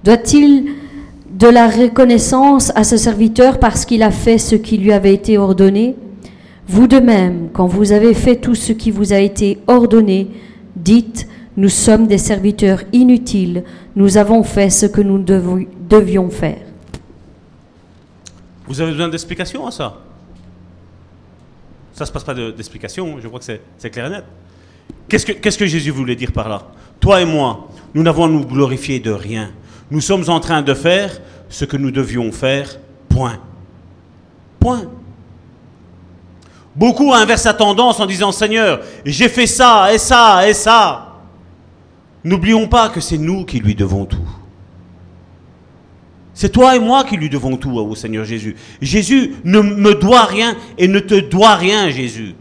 Doit-il 0.03 0.73
de 1.31 1.47
la 1.47 1.67
reconnaissance 1.67 2.71
à 2.75 2.83
ce 2.83 2.97
serviteur 2.97 3.59
parce 3.59 3.85
qu'il 3.85 4.03
a 4.03 4.11
fait 4.11 4.37
ce 4.37 4.55
qui 4.55 4.77
lui 4.77 4.91
avait 4.91 5.13
été 5.13 5.37
ordonné? 5.37 5.95
Vous 6.67 6.87
de 6.87 6.99
même, 6.99 7.49
quand 7.53 7.67
vous 7.67 7.91
avez 7.91 8.13
fait 8.13 8.35
tout 8.35 8.55
ce 8.55 8.73
qui 8.73 8.91
vous 8.91 9.13
a 9.13 9.19
été 9.19 9.59
ordonné, 9.67 10.29
dites, 10.75 11.27
nous 11.57 11.69
sommes 11.69 12.07
des 12.07 12.17
serviteurs 12.17 12.83
inutiles, 12.93 13.63
nous 13.95 14.17
avons 14.17 14.43
fait 14.43 14.69
ce 14.69 14.85
que 14.85 15.01
nous 15.01 15.19
devions 15.19 16.29
faire. 16.29 16.61
Vous 18.67 18.79
avez 18.81 18.91
besoin 18.91 19.09
d'explications 19.09 19.67
à 19.67 19.71
ça? 19.71 19.97
Ça 22.01 22.07
se 22.07 22.11
passe 22.11 22.23
pas 22.23 22.33
de- 22.33 22.49
d'explications, 22.49 23.17
je 23.21 23.27
crois 23.27 23.39
que 23.39 23.45
c'est- 23.45 23.89
clair 23.91 24.07
et 24.07 24.09
net. 24.09 24.23
Qu'est-ce 25.07 25.57
que, 25.59 25.67
Jésus 25.67 25.91
voulait 25.91 26.15
dire 26.15 26.31
par 26.31 26.49
là? 26.49 26.63
Toi 26.99 27.21
et 27.21 27.25
moi, 27.25 27.67
nous 27.93 28.01
n'avons 28.01 28.23
à 28.25 28.27
nous 28.27 28.43
glorifier 28.43 28.99
de 28.99 29.11
rien. 29.11 29.51
Nous 29.91 30.01
sommes 30.01 30.27
en 30.27 30.39
train 30.39 30.63
de 30.63 30.73
faire 30.73 31.21
ce 31.47 31.63
que 31.63 31.77
nous 31.77 31.91
devions 31.91 32.31
faire, 32.31 32.79
point. 33.07 33.37
Point. 34.59 34.85
Beaucoup 36.75 37.13
inversent 37.13 37.45
la 37.45 37.53
tendance 37.53 37.99
en 37.99 38.07
disant 38.07 38.31
Seigneur, 38.31 38.79
j'ai 39.05 39.29
fait 39.29 39.45
ça 39.45 39.93
et 39.93 39.99
ça 39.99 40.49
et 40.49 40.55
ça. 40.55 41.19
N'oublions 42.23 42.67
pas 42.67 42.89
que 42.89 42.99
c'est 42.99 43.19
nous 43.19 43.45
qui 43.45 43.59
lui 43.59 43.75
devons 43.75 44.05
tout. 44.05 44.27
C'est 46.33 46.49
toi 46.49 46.75
et 46.75 46.79
moi 46.79 47.03
qui 47.03 47.17
lui 47.17 47.29
devons 47.29 47.57
tout 47.57 47.71
au 47.71 47.95
Seigneur 47.95 48.25
Jésus. 48.25 48.55
Jésus 48.81 49.35
ne 49.43 49.59
me 49.61 49.95
doit 49.95 50.23
rien 50.23 50.55
et 50.77 50.87
ne 50.87 50.99
te 50.99 51.19
doit 51.19 51.55
rien, 51.55 51.89
Jésus. 51.89 52.35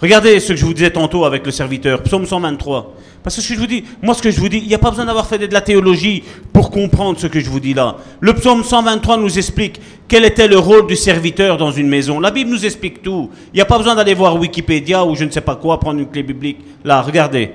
Regardez 0.00 0.38
ce 0.38 0.52
que 0.52 0.56
je 0.56 0.64
vous 0.64 0.74
disais 0.74 0.90
tantôt 0.90 1.24
avec 1.24 1.44
le 1.44 1.50
serviteur, 1.50 2.02
psaume 2.04 2.24
123. 2.24 2.94
Parce 3.24 3.34
que 3.34 3.42
ce 3.42 3.48
que 3.48 3.54
je 3.54 3.58
vous 3.58 3.66
dis, 3.66 3.84
moi 4.00 4.14
ce 4.14 4.22
que 4.22 4.30
je 4.30 4.38
vous 4.38 4.48
dis, 4.48 4.58
il 4.58 4.68
n'y 4.68 4.74
a 4.74 4.78
pas 4.78 4.90
besoin 4.90 5.04
d'avoir 5.04 5.26
fait 5.26 5.38
de 5.38 5.52
la 5.52 5.60
théologie 5.60 6.22
pour 6.52 6.70
comprendre 6.70 7.18
ce 7.18 7.26
que 7.26 7.40
je 7.40 7.50
vous 7.50 7.58
dis 7.58 7.74
là. 7.74 7.96
Le 8.20 8.32
psaume 8.34 8.62
123 8.62 9.16
nous 9.16 9.38
explique 9.38 9.80
quel 10.06 10.24
était 10.24 10.46
le 10.46 10.56
rôle 10.56 10.86
du 10.86 10.94
serviteur 10.94 11.56
dans 11.56 11.72
une 11.72 11.88
maison. 11.88 12.20
La 12.20 12.30
Bible 12.30 12.48
nous 12.48 12.64
explique 12.64 13.02
tout. 13.02 13.30
Il 13.52 13.56
n'y 13.56 13.60
a 13.60 13.64
pas 13.64 13.76
besoin 13.76 13.96
d'aller 13.96 14.14
voir 14.14 14.36
Wikipédia 14.36 15.04
ou 15.04 15.16
je 15.16 15.24
ne 15.24 15.30
sais 15.30 15.40
pas 15.40 15.56
quoi, 15.56 15.80
prendre 15.80 15.98
une 15.98 16.08
clé 16.08 16.22
biblique. 16.22 16.58
Là, 16.84 17.02
regardez. 17.02 17.50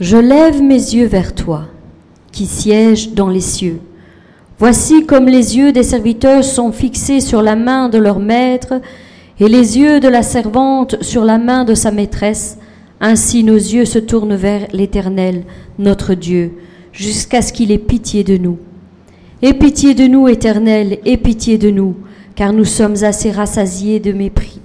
Je 0.00 0.16
lève 0.16 0.62
mes 0.62 0.74
yeux 0.76 1.06
vers 1.06 1.34
toi, 1.34 1.64
qui 2.30 2.46
sièges 2.46 3.14
dans 3.14 3.28
les 3.28 3.40
cieux. 3.40 3.80
Voici 4.56 5.04
comme 5.04 5.26
les 5.26 5.56
yeux 5.56 5.72
des 5.72 5.82
serviteurs 5.82 6.44
sont 6.44 6.70
fixés 6.70 7.20
sur 7.20 7.42
la 7.42 7.56
main 7.56 7.88
de 7.88 7.98
leur 7.98 8.20
maître, 8.20 8.80
et 9.40 9.48
les 9.48 9.76
yeux 9.76 9.98
de 9.98 10.06
la 10.06 10.22
servante 10.22 11.02
sur 11.02 11.24
la 11.24 11.38
main 11.38 11.64
de 11.64 11.74
sa 11.74 11.90
maîtresse, 11.90 12.58
ainsi 13.00 13.42
nos 13.42 13.56
yeux 13.56 13.84
se 13.84 13.98
tournent 13.98 14.36
vers 14.36 14.68
l'Éternel, 14.72 15.42
notre 15.80 16.14
Dieu, 16.14 16.52
jusqu'à 16.92 17.42
ce 17.42 17.52
qu'il 17.52 17.72
ait 17.72 17.78
pitié 17.78 18.22
de 18.22 18.36
nous. 18.36 18.58
Aie 19.42 19.54
pitié 19.54 19.94
de 19.94 20.06
nous, 20.06 20.28
Éternel, 20.28 20.98
aie 21.06 21.16
pitié 21.16 21.58
de 21.58 21.70
nous, 21.70 21.96
car 22.36 22.52
nous 22.52 22.64
sommes 22.64 23.02
assez 23.02 23.32
rassasiés 23.32 23.98
de 23.98 24.12
mépris. 24.12 24.60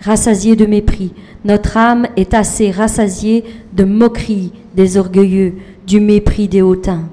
Rassasiés 0.00 0.56
de 0.56 0.66
mépris. 0.66 1.12
Notre 1.44 1.76
âme 1.76 2.06
est 2.16 2.34
assez 2.34 2.70
rassasiée 2.70 3.44
de 3.72 3.84
moquerie 3.84 4.52
des 4.74 4.96
orgueilleux, 4.96 5.54
du 5.86 6.00
mépris 6.00 6.48
des 6.48 6.62
hautains. 6.62 7.08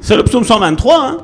C'est 0.00 0.16
le 0.16 0.22
psaume 0.24 0.44
123. 0.44 1.02
Hein 1.02 1.18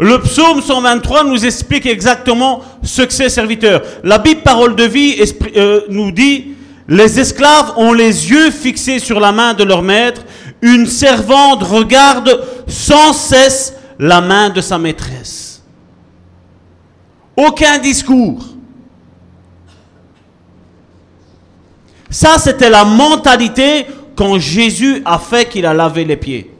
le 0.00 0.20
psaume 0.20 0.62
123 0.62 1.24
nous 1.24 1.44
explique 1.44 1.84
exactement 1.84 2.60
ce 2.84 3.02
que 3.02 3.12
c'est 3.12 3.28
serviteur. 3.28 3.82
La 4.04 4.18
Bible, 4.18 4.42
parole 4.42 4.76
de 4.76 4.84
vie, 4.84 5.16
euh, 5.56 5.80
nous 5.88 6.12
dit, 6.12 6.52
les 6.86 7.18
esclaves 7.18 7.72
ont 7.76 7.92
les 7.92 8.30
yeux 8.30 8.52
fixés 8.52 9.00
sur 9.00 9.18
la 9.18 9.32
main 9.32 9.54
de 9.54 9.64
leur 9.64 9.82
maître, 9.82 10.22
une 10.62 10.86
servante 10.86 11.64
regarde 11.64 12.44
sans 12.68 13.12
cesse 13.12 13.74
la 13.98 14.20
main 14.20 14.50
de 14.50 14.60
sa 14.60 14.78
maîtresse. 14.78 15.62
Aucun 17.36 17.78
discours. 17.78 18.44
Ça, 22.10 22.38
c'était 22.38 22.70
la 22.70 22.84
mentalité 22.84 23.86
quand 24.16 24.38
Jésus 24.38 25.02
a 25.04 25.18
fait 25.18 25.48
qu'il 25.48 25.66
a 25.66 25.74
lavé 25.74 26.04
les 26.04 26.16
pieds. 26.16 26.50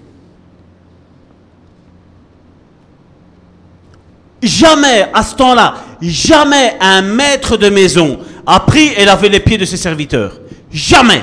Jamais, 4.42 5.08
à 5.12 5.22
ce 5.22 5.34
temps-là, 5.34 5.74
jamais 6.00 6.76
un 6.80 7.02
maître 7.02 7.56
de 7.56 7.68
maison 7.68 8.18
a 8.46 8.60
pris 8.60 8.88
et 8.96 9.04
lavé 9.04 9.28
les 9.28 9.40
pieds 9.40 9.58
de 9.58 9.64
ses 9.64 9.76
serviteurs. 9.76 10.38
Jamais. 10.70 11.22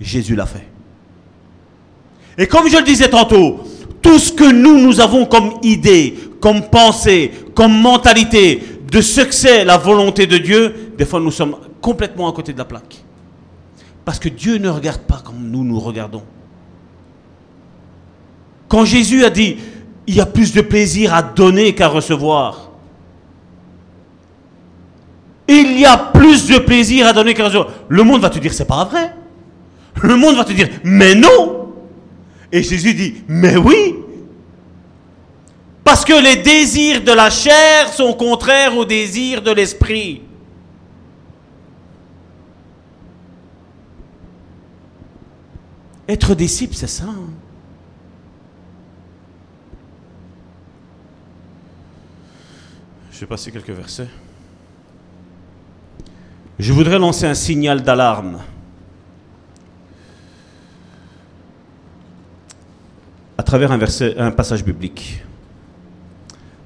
Jésus 0.00 0.36
l'a 0.36 0.46
fait. 0.46 0.68
Et 2.38 2.46
comme 2.46 2.68
je 2.68 2.76
le 2.76 2.84
disais 2.84 3.08
tantôt, 3.08 3.60
tout 4.00 4.18
ce 4.18 4.32
que 4.32 4.50
nous, 4.52 4.78
nous 4.78 5.00
avons 5.00 5.26
comme 5.26 5.54
idée, 5.62 6.14
comme 6.40 6.68
pensée, 6.68 7.32
comme 7.54 7.80
mentalité 7.80 8.62
de 8.90 9.00
ce 9.00 9.22
que 9.22 9.34
c'est 9.34 9.64
la 9.64 9.78
volonté 9.78 10.26
de 10.26 10.38
Dieu, 10.38 10.92
des 10.96 11.04
fois 11.06 11.20
nous 11.20 11.30
sommes 11.30 11.56
complètement 11.80 12.28
à 12.28 12.32
côté 12.32 12.52
de 12.52 12.58
la 12.58 12.64
plaque. 12.64 13.03
Parce 14.04 14.18
que 14.18 14.28
Dieu 14.28 14.58
ne 14.58 14.68
regarde 14.68 15.00
pas 15.02 15.22
comme 15.24 15.50
nous 15.50 15.64
nous 15.64 15.80
regardons. 15.80 16.22
Quand 18.68 18.84
Jésus 18.84 19.24
a 19.24 19.30
dit, 19.30 19.56
il 20.06 20.14
y 20.14 20.20
a 20.20 20.26
plus 20.26 20.52
de 20.52 20.60
plaisir 20.60 21.14
à 21.14 21.22
donner 21.22 21.74
qu'à 21.74 21.88
recevoir. 21.88 22.70
Il 25.48 25.78
y 25.78 25.84
a 25.84 25.96
plus 25.96 26.46
de 26.48 26.58
plaisir 26.58 27.06
à 27.06 27.12
donner 27.12 27.34
qu'à 27.34 27.44
recevoir. 27.44 27.68
Le 27.88 28.02
monde 28.02 28.20
va 28.20 28.30
te 28.30 28.38
dire, 28.38 28.52
c'est 28.52 28.66
pas 28.66 28.84
vrai. 28.84 29.14
Le 30.02 30.16
monde 30.16 30.36
va 30.36 30.44
te 30.44 30.52
dire, 30.52 30.68
mais 30.82 31.14
non. 31.14 31.72
Et 32.50 32.62
Jésus 32.62 32.94
dit, 32.94 33.14
mais 33.28 33.56
oui. 33.56 33.96
Parce 35.82 36.04
que 36.04 36.14
les 36.14 36.36
désirs 36.36 37.02
de 37.02 37.12
la 37.12 37.30
chair 37.30 37.92
sont 37.92 38.14
contraires 38.14 38.76
aux 38.76 38.84
désirs 38.84 39.42
de 39.42 39.52
l'esprit. 39.52 40.22
Être 46.08 46.34
disciple, 46.34 46.74
c'est 46.74 46.86
ça. 46.86 47.04
hein. 47.04 47.30
Je 53.10 53.20
vais 53.20 53.26
passer 53.26 53.50
quelques 53.52 53.70
versets. 53.70 54.08
Je 56.58 56.72
voudrais 56.72 56.98
lancer 56.98 57.26
un 57.26 57.34
signal 57.34 57.82
d'alarme. 57.82 58.40
À 63.38 63.42
travers 63.42 63.72
un, 63.72 63.78
un 64.18 64.30
passage 64.30 64.64
biblique. 64.64 65.22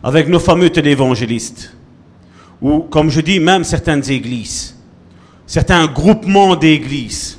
Avec 0.03 0.29
nos 0.29 0.41
fameux 0.41 0.71
télévangélistes. 0.71 1.75
Ou, 2.61 2.81
comme 2.81 3.11
je 3.11 3.21
dis, 3.21 3.41
même 3.41 3.63
certaines 3.63 4.09
églises. 4.11 4.75
Certains 5.47 5.87
groupements 5.87 6.57
d'églises. 6.57 7.38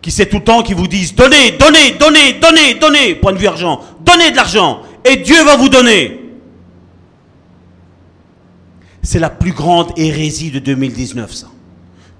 Qui 0.00 0.10
c'est 0.10 0.26
tout 0.26 0.36
le 0.36 0.44
temps 0.44 0.62
qui 0.62 0.74
vous 0.74 0.86
disent 0.86 1.14
donnez, 1.14 1.52
donnez, 1.58 1.92
donnez, 1.98 2.34
donnez, 2.34 2.74
donnez, 2.74 3.14
point 3.16 3.32
de 3.32 3.38
vue 3.38 3.48
argent, 3.48 3.80
donnez 4.00 4.30
de 4.30 4.36
l'argent, 4.36 4.82
et 5.04 5.16
Dieu 5.16 5.42
va 5.44 5.56
vous 5.56 5.68
donner. 5.68 6.20
C'est 9.02 9.18
la 9.18 9.30
plus 9.30 9.52
grande 9.52 9.92
hérésie 9.96 10.50
de 10.50 10.58
2019, 10.58 11.32
ça. 11.32 11.46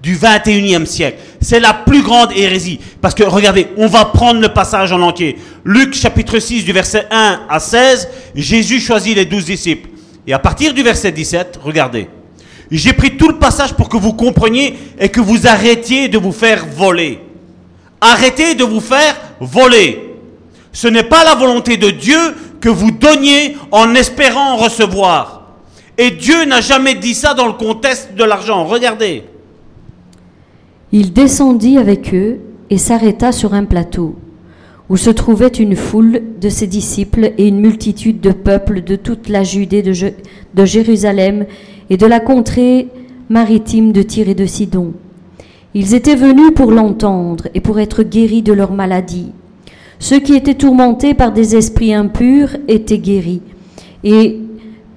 Du 0.01 0.15
21e 0.15 0.85
siècle. 0.85 1.19
C'est 1.41 1.59
la 1.59 1.73
plus 1.73 2.01
grande 2.01 2.31
hérésie. 2.31 2.79
Parce 3.01 3.13
que 3.13 3.23
regardez, 3.23 3.67
on 3.77 3.87
va 3.87 4.05
prendre 4.05 4.39
le 4.39 4.47
passage 4.49 4.91
en 4.93 5.01
entier. 5.01 5.37
Luc 5.65 5.93
chapitre 5.93 6.39
6 6.39 6.63
du 6.63 6.71
verset 6.71 7.05
1 7.11 7.41
à 7.49 7.59
16, 7.59 8.09
Jésus 8.33 8.79
choisit 8.79 9.15
les 9.15 9.25
douze 9.25 9.45
disciples. 9.45 9.89
Et 10.25 10.33
à 10.33 10.39
partir 10.39 10.73
du 10.73 10.81
verset 10.81 11.11
17, 11.11 11.59
regardez. 11.61 12.07
J'ai 12.71 12.93
pris 12.93 13.17
tout 13.17 13.27
le 13.27 13.37
passage 13.37 13.73
pour 13.73 13.89
que 13.89 13.97
vous 13.97 14.13
compreniez 14.13 14.77
et 14.99 15.09
que 15.09 15.19
vous 15.19 15.47
arrêtiez 15.47 16.07
de 16.07 16.17
vous 16.17 16.31
faire 16.31 16.65
voler. 16.65 17.19
Arrêtez 18.01 18.55
de 18.55 18.63
vous 18.63 18.79
faire 18.79 19.15
voler. 19.39 20.15
Ce 20.71 20.87
n'est 20.87 21.03
pas 21.03 21.23
la 21.23 21.35
volonté 21.35 21.77
de 21.77 21.89
Dieu 21.89 22.17
que 22.61 22.69
vous 22.69 22.91
donniez 22.91 23.57
en 23.71 23.95
espérant 23.95 24.57
recevoir. 24.57 25.39
Et 25.97 26.11
Dieu 26.11 26.45
n'a 26.45 26.61
jamais 26.61 26.95
dit 26.95 27.13
ça 27.13 27.33
dans 27.33 27.47
le 27.47 27.53
contexte 27.53 28.15
de 28.15 28.23
l'argent. 28.23 28.65
Regardez. 28.65 29.23
Il 30.91 31.13
descendit 31.13 31.77
avec 31.77 32.13
eux 32.13 32.39
et 32.69 32.77
s'arrêta 32.77 33.31
sur 33.31 33.53
un 33.53 33.65
plateau, 33.65 34.15
où 34.89 34.97
se 34.97 35.09
trouvait 35.09 35.47
une 35.47 35.75
foule 35.75 36.21
de 36.39 36.49
ses 36.49 36.67
disciples 36.67 37.33
et 37.37 37.47
une 37.47 37.59
multitude 37.59 38.21
de 38.21 38.31
peuples 38.31 38.81
de 38.81 38.95
toute 38.95 39.27
la 39.29 39.43
Judée 39.43 39.83
de, 39.83 40.65
Jérusalem 40.65 41.45
et 41.89 41.97
de 41.97 42.05
la 42.05 42.19
contrée 42.19 42.87
maritime 43.29 43.91
de 43.91 44.01
Tyr 44.01 44.29
et 44.29 44.35
de 44.35 44.45
Sidon. 44.45 44.93
Ils 45.75 45.93
étaient 45.93 46.15
venus 46.15 46.51
pour 46.55 46.71
l'entendre 46.71 47.47
et 47.53 47.59
pour 47.59 47.79
être 47.79 48.03
guéris 48.03 48.41
de 48.41 48.53
leur 48.53 48.71
maladie. 48.71 49.31
Ceux 49.99 50.19
qui 50.19 50.33
étaient 50.33 50.55
tourmentés 50.55 51.13
par 51.13 51.31
des 51.31 51.55
esprits 51.55 51.93
impurs 51.93 52.55
étaient 52.67 52.97
guéris, 52.97 53.41
et 54.03 54.39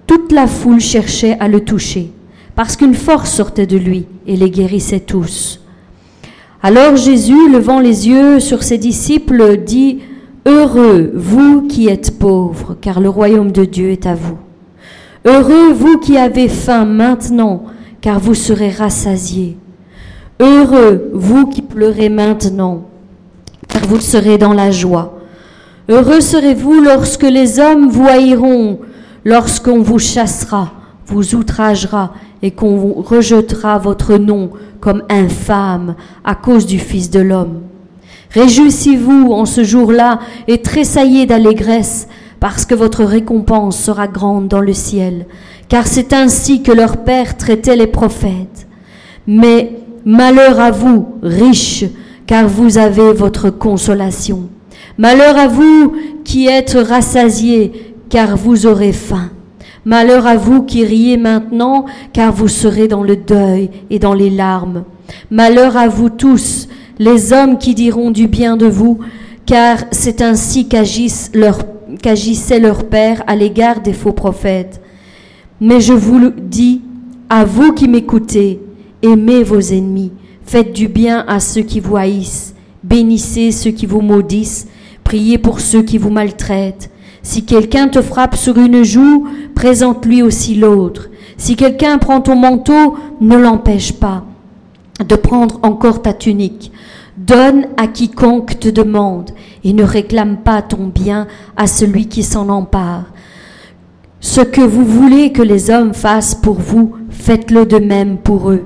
toute 0.07 0.33
la 0.33 0.47
foule 0.47 0.81
cherchait 0.81 1.37
à 1.41 1.49
le 1.49 1.61
toucher, 1.61 2.11
parce 2.55 2.77
qu'une 2.77 2.95
force 2.95 3.31
sortait 3.31 3.67
de 3.67 3.77
lui 3.77 4.07
et 4.27 4.37
les 4.37 4.51
guérissait 4.51 5.01
tous. 5.01 5.61
Alors 6.63 6.97
Jésus, 6.97 7.51
levant 7.51 7.81
les 7.81 8.09
yeux 8.09 8.39
sur 8.39 8.63
ses 8.63 8.79
disciples, 8.79 9.59
dit, 9.59 9.99
Heureux, 10.47 11.13
vous 11.15 11.63
qui 11.63 11.89
êtes 11.89 12.19
pauvres, 12.19 12.77
car 12.81 13.01
le 13.01 13.09
royaume 13.09 13.53
de 13.53 13.65
Dieu 13.65 13.91
est 13.91 14.07
à 14.07 14.15
vous. 14.15 14.39
Heureux, 15.25 15.73
vous 15.73 15.99
qui 15.99 16.17
avez 16.17 16.49
faim 16.49 16.85
maintenant, 16.85 17.65
car 18.01 18.19
vous 18.19 18.35
serez 18.35 18.71
rassasiés. 18.71 19.57
Heureux, 20.41 21.11
vous 21.13 21.47
qui 21.47 21.63
pleurez 21.63 22.09
maintenant, 22.09 22.89
car 23.69 23.83
vous 23.87 24.01
serez 24.01 24.39
dans 24.39 24.53
la 24.53 24.71
joie. 24.71 25.19
Heureux 25.89 26.21
serez-vous 26.21 26.81
lorsque 26.81 27.23
les 27.23 27.59
hommes 27.59 27.89
vous 27.89 28.07
haïront, 28.07 28.79
lorsqu'on 29.25 29.83
vous 29.83 29.99
chassera, 29.99 30.73
vous 31.07 31.35
outragera 31.35 32.13
et 32.43 32.51
qu'on 32.51 32.77
vous 32.77 32.95
rejettera 32.95 33.79
votre 33.79 34.17
nom 34.17 34.51
comme 34.81 35.03
infâme 35.09 35.95
à 36.25 36.35
cause 36.35 36.67
du 36.67 36.79
Fils 36.79 37.11
de 37.11 37.21
l'homme. 37.21 37.61
Réjouissez-vous 38.31 39.33
en 39.33 39.45
ce 39.45 39.63
jour-là 39.63 40.19
et 40.49 40.63
tressaillez 40.63 41.27
d'allégresse, 41.27 42.09
parce 42.41 42.65
que 42.65 42.75
votre 42.75 43.05
récompense 43.05 43.79
sera 43.79 44.09
grande 44.09 44.49
dans 44.49 44.61
le 44.61 44.73
ciel, 44.73 45.27
car 45.69 45.87
c'est 45.87 46.13
ainsi 46.13 46.63
que 46.63 46.73
leur 46.73 47.05
Père 47.05 47.37
traitait 47.37 47.77
les 47.77 47.87
prophètes. 47.87 48.67
Mais 49.27 49.82
malheur 50.05 50.61
à 50.61 50.71
vous, 50.71 51.07
riches, 51.23 51.85
car 52.27 52.49
vous 52.49 52.79
avez 52.79 53.13
votre 53.13 53.51
consolation. 53.51 54.49
Malheur 54.99 55.37
à 55.39 55.49
vous 55.49 55.93
qui 56.25 56.47
êtes 56.47 56.77
rassasiés, 56.79 57.95
car 58.09 58.37
vous 58.37 58.67
aurez 58.67 58.93
faim. 58.93 59.31
Malheur 59.85 60.27
à 60.27 60.37
vous 60.37 60.63
qui 60.63 60.85
riez 60.85 61.17
maintenant, 61.17 61.87
car 62.13 62.33
vous 62.33 62.49
serez 62.49 62.87
dans 62.89 63.03
le 63.03 63.17
deuil 63.17 63.71
et 63.91 63.99
dans 63.99 64.15
les 64.15 64.31
larmes. 64.31 64.85
Malheur 65.31 65.77
à 65.77 65.89
vous 65.89 66.09
tous, 66.09 66.69
les 66.99 67.33
hommes 67.33 67.59
qui 67.59 67.75
diront 67.75 68.11
du 68.11 68.29
bien 68.29 68.57
de 68.57 68.67
vous, 68.67 69.01
car 69.45 69.79
c'est 69.91 70.23
ainsi 70.23 70.69
qu'agissait 70.69 71.31
leur 72.61 72.85
Père 72.85 73.25
à 73.27 73.35
l'égard 73.35 73.81
des 73.81 73.93
faux 73.93 74.13
prophètes. 74.13 74.81
Mais 75.61 75.81
je 75.81 75.93
vous 75.93 76.31
dis, 76.31 76.83
à 77.29 77.45
vous 77.45 77.73
qui 77.73 77.89
m'écoutez, 77.89 78.61
aimez 79.03 79.43
vos 79.43 79.61
ennemis, 79.61 80.13
faites 80.45 80.73
du 80.73 80.89
bien 80.89 81.25
à 81.27 81.41
ceux 81.41 81.63
qui 81.63 81.81
vous 81.81 81.97
haïssent, 81.97 82.55
bénissez 82.83 83.53
ceux 83.53 83.71
qui 83.71 83.87
vous 83.87 84.01
maudissent, 84.01 84.69
priez 85.05 85.39
pour 85.39 85.61
ceux 85.61 85.83
qui 85.83 85.99
vous 85.99 86.11
maltraitent. 86.11 86.91
Si 87.23 87.45
quelqu'un 87.45 87.89
te 87.89 88.03
frappe 88.03 88.35
sur 88.35 88.59
une 88.59 88.83
joue, 88.83 89.29
présente-lui 89.55 90.23
aussi 90.23 90.57
l'autre. 90.57 91.09
Si 91.37 91.55
quelqu'un 91.57 91.99
prend 91.99 92.21
ton 92.21 92.37
manteau, 92.37 92.97
ne 93.21 93.37
l'empêche 93.37 93.93
pas 93.93 94.25
de 95.05 95.17
prendre 95.17 95.59
encore 95.63 96.03
ta 96.03 96.13
tunique. 96.13 96.73
Donne 97.17 97.67
à 97.77 97.87
quiconque 97.87 98.59
te 98.59 98.69
demande 98.69 99.31
et 99.65 99.73
ne 99.73 99.85
réclame 99.85 100.39
pas 100.39 100.63
ton 100.63 100.87
bien 100.87 101.27
à 101.57 101.67
celui 101.67 102.07
qui 102.07 102.23
s'en 102.23 102.49
empare. 102.49 103.05
Ce 104.21 104.41
que 104.41 104.61
vous 104.61 104.85
voulez 104.85 105.33
que 105.33 105.43
les 105.43 105.71
hommes 105.71 105.95
fassent 105.95 106.35
pour 106.35 106.55
vous, 106.55 106.95
faites-le 107.11 107.67
de 107.67 107.79
même 107.79 108.19
pour 108.19 108.51
eux. 108.51 108.65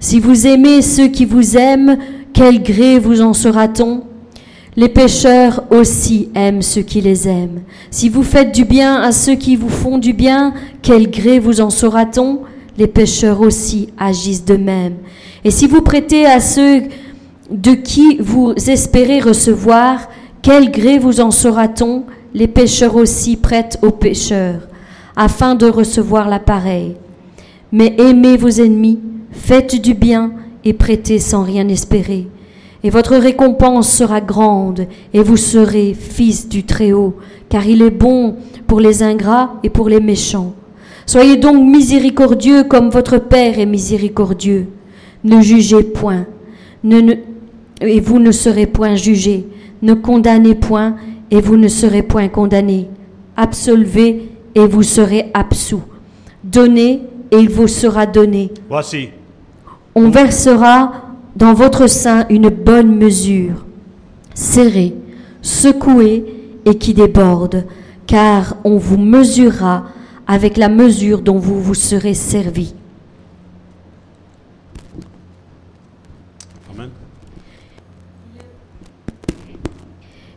Si 0.00 0.20
vous 0.20 0.46
aimez 0.46 0.80
ceux 0.82 1.08
qui 1.08 1.24
vous 1.24 1.56
aiment, 1.56 1.98
quel 2.32 2.62
gré 2.62 3.00
vous 3.00 3.20
en 3.20 3.34
sera-t-on? 3.34 4.02
Les 4.76 4.88
pécheurs 4.88 5.64
aussi 5.70 6.28
aiment 6.36 6.62
ceux 6.62 6.82
qui 6.82 7.00
les 7.00 7.26
aiment. 7.26 7.62
Si 7.90 8.08
vous 8.08 8.22
faites 8.22 8.54
du 8.54 8.64
bien 8.64 9.00
à 9.02 9.10
ceux 9.10 9.34
qui 9.34 9.56
vous 9.56 9.68
font 9.68 9.98
du 9.98 10.12
bien, 10.12 10.54
quel 10.82 11.10
gré 11.10 11.40
vous 11.40 11.60
en 11.60 11.70
sera-t-on? 11.70 12.42
Les 12.76 12.86
pécheurs 12.86 13.40
aussi 13.40 13.88
agissent 13.98 14.44
de 14.44 14.56
même. 14.56 14.94
Et 15.44 15.50
si 15.50 15.66
vous 15.66 15.82
prêtez 15.82 16.26
à 16.26 16.38
ceux 16.38 16.82
de 17.50 17.72
qui 17.72 18.18
vous 18.20 18.52
espérez 18.68 19.18
recevoir, 19.18 20.08
quel 20.42 20.70
gré 20.70 21.00
vous 21.00 21.20
en 21.20 21.32
sera-t-on? 21.32 22.04
Les 22.34 22.46
pécheurs 22.46 22.94
aussi 22.94 23.36
prêtent 23.36 23.80
aux 23.82 23.90
pécheurs, 23.90 24.68
afin 25.16 25.56
de 25.56 25.66
recevoir 25.66 26.28
l'appareil. 26.28 26.94
Mais 27.72 27.96
aimez 27.98 28.36
vos 28.36 28.48
ennemis, 28.48 29.00
faites 29.30 29.80
du 29.80 29.94
bien 29.94 30.32
et 30.64 30.72
prêtez 30.72 31.18
sans 31.18 31.42
rien 31.42 31.68
espérer. 31.68 32.28
Et 32.84 32.90
votre 32.90 33.16
récompense 33.16 33.90
sera 33.90 34.20
grande, 34.20 34.86
et 35.12 35.20
vous 35.20 35.36
serez 35.36 35.94
fils 35.94 36.48
du 36.48 36.62
Très-Haut, 36.62 37.16
car 37.48 37.66
il 37.66 37.82
est 37.82 37.90
bon 37.90 38.36
pour 38.68 38.80
les 38.80 39.02
ingrats 39.02 39.54
et 39.64 39.70
pour 39.70 39.88
les 39.88 40.00
méchants. 40.00 40.54
Soyez 41.04 41.36
donc 41.36 41.56
miséricordieux 41.56 42.64
comme 42.64 42.90
votre 42.90 43.18
Père 43.18 43.58
est 43.58 43.66
miséricordieux. 43.66 44.68
Ne 45.24 45.40
jugez 45.40 45.82
point, 45.82 46.26
et 46.84 48.00
vous 48.00 48.18
ne 48.20 48.30
serez 48.30 48.66
point 48.66 48.94
jugés. 48.94 49.48
Ne 49.82 49.94
condamnez 49.94 50.54
point, 50.54 50.96
et 51.30 51.40
vous 51.40 51.56
ne 51.56 51.68
serez 51.68 52.02
point 52.02 52.28
condamnés. 52.28 52.88
Absolvez, 53.36 54.28
et 54.54 54.66
vous 54.66 54.82
serez 54.82 55.30
absous. 55.34 55.82
Donnez, 56.44 57.02
et 57.30 57.36
il 57.36 57.48
vous 57.48 57.68
sera 57.68 58.06
donné. 58.06 58.50
Voici. 58.68 59.08
On 60.00 60.10
versera 60.10 60.92
dans 61.34 61.54
votre 61.54 61.88
sein 61.88 62.24
une 62.30 62.50
bonne 62.50 62.94
mesure, 62.94 63.66
serrée, 64.32 64.94
secouée 65.42 66.24
et 66.64 66.78
qui 66.78 66.94
déborde, 66.94 67.64
car 68.06 68.58
on 68.62 68.76
vous 68.76 68.96
mesurera 68.96 69.86
avec 70.28 70.56
la 70.56 70.68
mesure 70.68 71.20
dont 71.20 71.38
vous 71.38 71.60
vous 71.60 71.74
serez 71.74 72.14
servi. 72.14 72.74
Amen. 76.72 76.90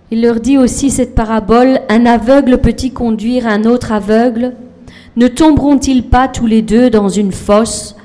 Il 0.10 0.24
leur 0.24 0.40
dit 0.40 0.58
aussi 0.58 0.90
cette 0.90 1.14
parabole, 1.14 1.82
un 1.88 2.08
aveugle 2.08 2.58
peut-il 2.58 2.94
conduire 2.94 3.46
un 3.46 3.66
autre 3.66 3.92
aveugle? 3.92 4.56
Ne 5.18 5.28
tomberont-ils 5.28 6.10
pas 6.10 6.28
tous 6.28 6.48
les 6.48 6.64
deux 6.64 6.90
dans 6.90 7.10
une 7.10 7.32
fosse? 7.32 7.96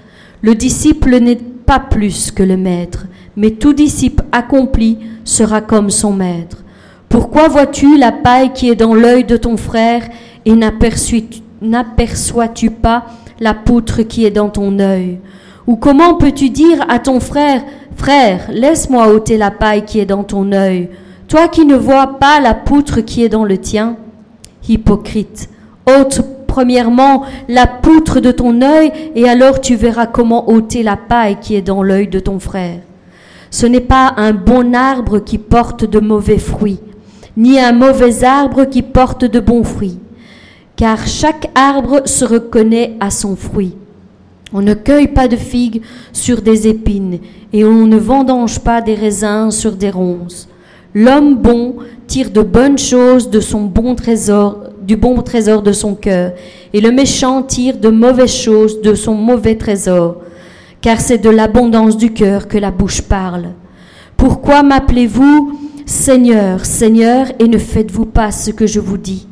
Le 0.47 0.55
disciple 0.55 1.19
n'est 1.19 1.35
pas 1.67 1.81
plus 1.81 2.31
que 2.31 2.45
le 2.45 2.57
maître, 2.57 3.07
mais 3.37 3.51
tout 3.51 3.73
disciple 3.73 4.23
accompli 4.31 4.97
sera 5.25 5.61
comme 5.61 5.91
son 5.91 6.13
maître. 6.13 6.63
Pourquoi 7.09 7.49
vois-tu 7.49 7.99
la 7.99 8.13
paille 8.13 8.53
qui 8.53 8.71
est 8.71 8.77
dans 8.77 8.95
l'œil 8.95 9.25
de 9.25 9.37
ton 9.37 9.57
frère 9.57 10.03
et 10.45 10.55
n'aperçois- 10.55 11.43
n'aperçois-tu 11.61 12.71
pas 12.71 13.07
la 13.41 13.55
poutre 13.55 14.03
qui 14.03 14.25
est 14.25 14.31
dans 14.31 14.49
ton 14.49 14.79
œil? 14.79 15.19
Ou 15.67 15.75
comment 15.75 16.15
peux-tu 16.15 16.49
dire 16.51 16.85
à 16.89 17.01
ton 17.01 17.19
frère, 17.19 17.65
frère, 17.97 18.49
laisse-moi 18.53 19.09
ôter 19.13 19.39
la 19.39 19.51
paille 19.51 19.85
qui 19.85 19.99
est 19.99 20.07
dans 20.07 20.23
ton 20.23 20.53
œil, 20.53 20.91
toi 21.27 21.49
qui 21.49 21.65
ne 21.67 21.75
vois 21.75 22.21
pas 22.21 22.39
la 22.39 22.55
poutre 22.55 23.01
qui 23.01 23.25
est 23.25 23.29
dans 23.29 23.45
le 23.45 23.59
tien 23.59 23.97
Hypocrite, 24.69 25.49
ôte 25.89 26.21
premièrement 26.57 27.25
la 27.49 27.67
poutre 27.67 28.19
de 28.19 28.31
ton 28.31 28.63
œil, 28.63 28.91
et 29.15 29.29
alors 29.29 29.61
tu 29.61 29.77
verras 29.77 30.07
comment 30.07 30.49
ôter 30.49 30.83
la 30.83 30.97
paille 30.97 31.37
qui 31.39 31.55
est 31.55 31.61
dans 31.61 31.83
l'œil 31.83 32.09
de 32.09 32.19
ton 32.19 32.39
frère. 32.39 32.79
Ce 33.51 33.67
n'est 33.67 33.89
pas 33.95 34.15
un 34.17 34.33
bon 34.33 34.75
arbre 34.75 35.19
qui 35.19 35.37
porte 35.37 35.85
de 35.85 36.01
mauvais 36.01 36.39
fruits, 36.39 36.81
ni 37.37 37.61
un 37.61 37.73
mauvais 37.73 38.25
arbre 38.25 38.65
qui 38.65 38.81
porte 38.81 39.27
de 39.27 39.39
bons 39.39 39.65
fruits, 39.65 39.99
car 40.77 41.07
chaque 41.07 41.51
arbre 41.55 42.09
se 42.09 42.25
reconnaît 42.25 42.97
à 43.01 43.11
son 43.11 43.37
fruit. 43.37 43.77
On 44.55 44.63
ne 44.63 44.73
cueille 44.73 45.09
pas 45.09 45.29
de 45.29 45.37
figues 45.37 45.83
sur 46.11 46.41
des 46.41 46.69
épines, 46.69 47.19
et 47.53 47.67
on 47.67 47.87
ne 47.87 47.99
vendange 47.99 48.61
pas 48.61 48.81
des 48.81 48.95
raisins 48.95 49.51
sur 49.51 49.73
des 49.73 49.91
ronces. 49.91 50.49
L'homme 50.95 51.35
bon 51.35 51.75
tire 52.07 52.31
de 52.31 52.41
bonnes 52.41 52.79
choses 52.79 53.29
de 53.29 53.41
son 53.41 53.65
bon 53.65 53.95
trésor, 53.95 54.71
du 54.87 54.97
bon 54.97 55.21
trésor 55.23 55.63
de 55.63 55.73
son 55.73 55.95
cœur, 55.95 56.33
et 56.73 56.81
le 56.81 56.93
méchant 56.93 57.43
tire 57.43 57.79
de 57.79 57.89
mauvaises 57.89 58.35
choses 58.35 58.81
de 58.81 58.95
son 58.95 59.15
mauvais 59.15 59.57
trésor, 59.57 60.17
car 60.81 61.01
c'est 61.01 61.19
de 61.19 61.31
l'abondance 61.31 61.97
du 61.97 62.13
cœur 62.13 62.47
que 62.47 62.59
la 62.59 62.71
bouche 62.71 63.03
parle. 63.03 63.49
Pourquoi 64.17 64.63
m'appelez-vous 64.63 65.59
Seigneur, 65.85 66.65
Seigneur, 66.65 67.27
et 67.39 67.49
ne 67.49 67.59
faites-vous 67.59 68.07
pas 68.07 68.31
ce 68.31 68.51
que 68.51 68.67
je 68.67 68.81
vous 68.81 68.99
dis? 68.99 69.27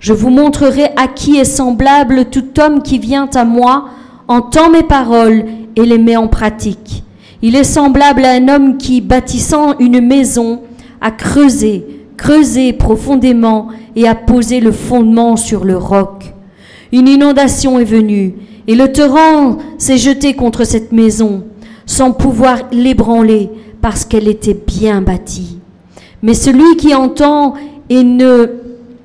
Je 0.00 0.12
vous 0.12 0.30
montrerai 0.30 0.90
à 0.96 1.08
qui 1.08 1.38
est 1.38 1.44
semblable 1.44 2.26
tout 2.26 2.60
homme 2.60 2.82
qui 2.82 2.98
vient 2.98 3.28
à 3.34 3.44
moi, 3.44 3.86
entend 4.28 4.70
mes 4.70 4.82
paroles 4.82 5.44
et 5.76 5.84
les 5.84 5.98
met 5.98 6.16
en 6.16 6.28
pratique. 6.28 7.04
Il 7.42 7.54
est 7.56 7.64
semblable 7.64 8.24
à 8.24 8.32
un 8.32 8.48
homme 8.48 8.78
qui, 8.78 9.00
bâtissant 9.00 9.78
une 9.78 10.00
maison, 10.00 10.62
a 11.00 11.10
creusé, 11.10 11.97
creusé 12.18 12.74
profondément 12.74 13.68
et 13.96 14.06
a 14.06 14.14
posé 14.14 14.60
le 14.60 14.72
fondement 14.72 15.36
sur 15.36 15.64
le 15.64 15.78
roc. 15.78 16.34
Une 16.92 17.08
inondation 17.08 17.78
est 17.78 17.84
venue, 17.84 18.34
et 18.66 18.74
le 18.74 18.92
torrent 18.92 19.56
s'est 19.78 19.96
jeté 19.96 20.34
contre 20.34 20.64
cette 20.64 20.92
maison, 20.92 21.44
sans 21.86 22.12
pouvoir 22.12 22.58
l'ébranler, 22.70 23.48
parce 23.80 24.04
qu'elle 24.04 24.28
était 24.28 24.60
bien 24.66 25.00
bâtie. 25.00 25.58
Mais 26.22 26.34
celui 26.34 26.76
qui 26.76 26.94
entend 26.94 27.54
et 27.88 28.02
ne 28.02 28.48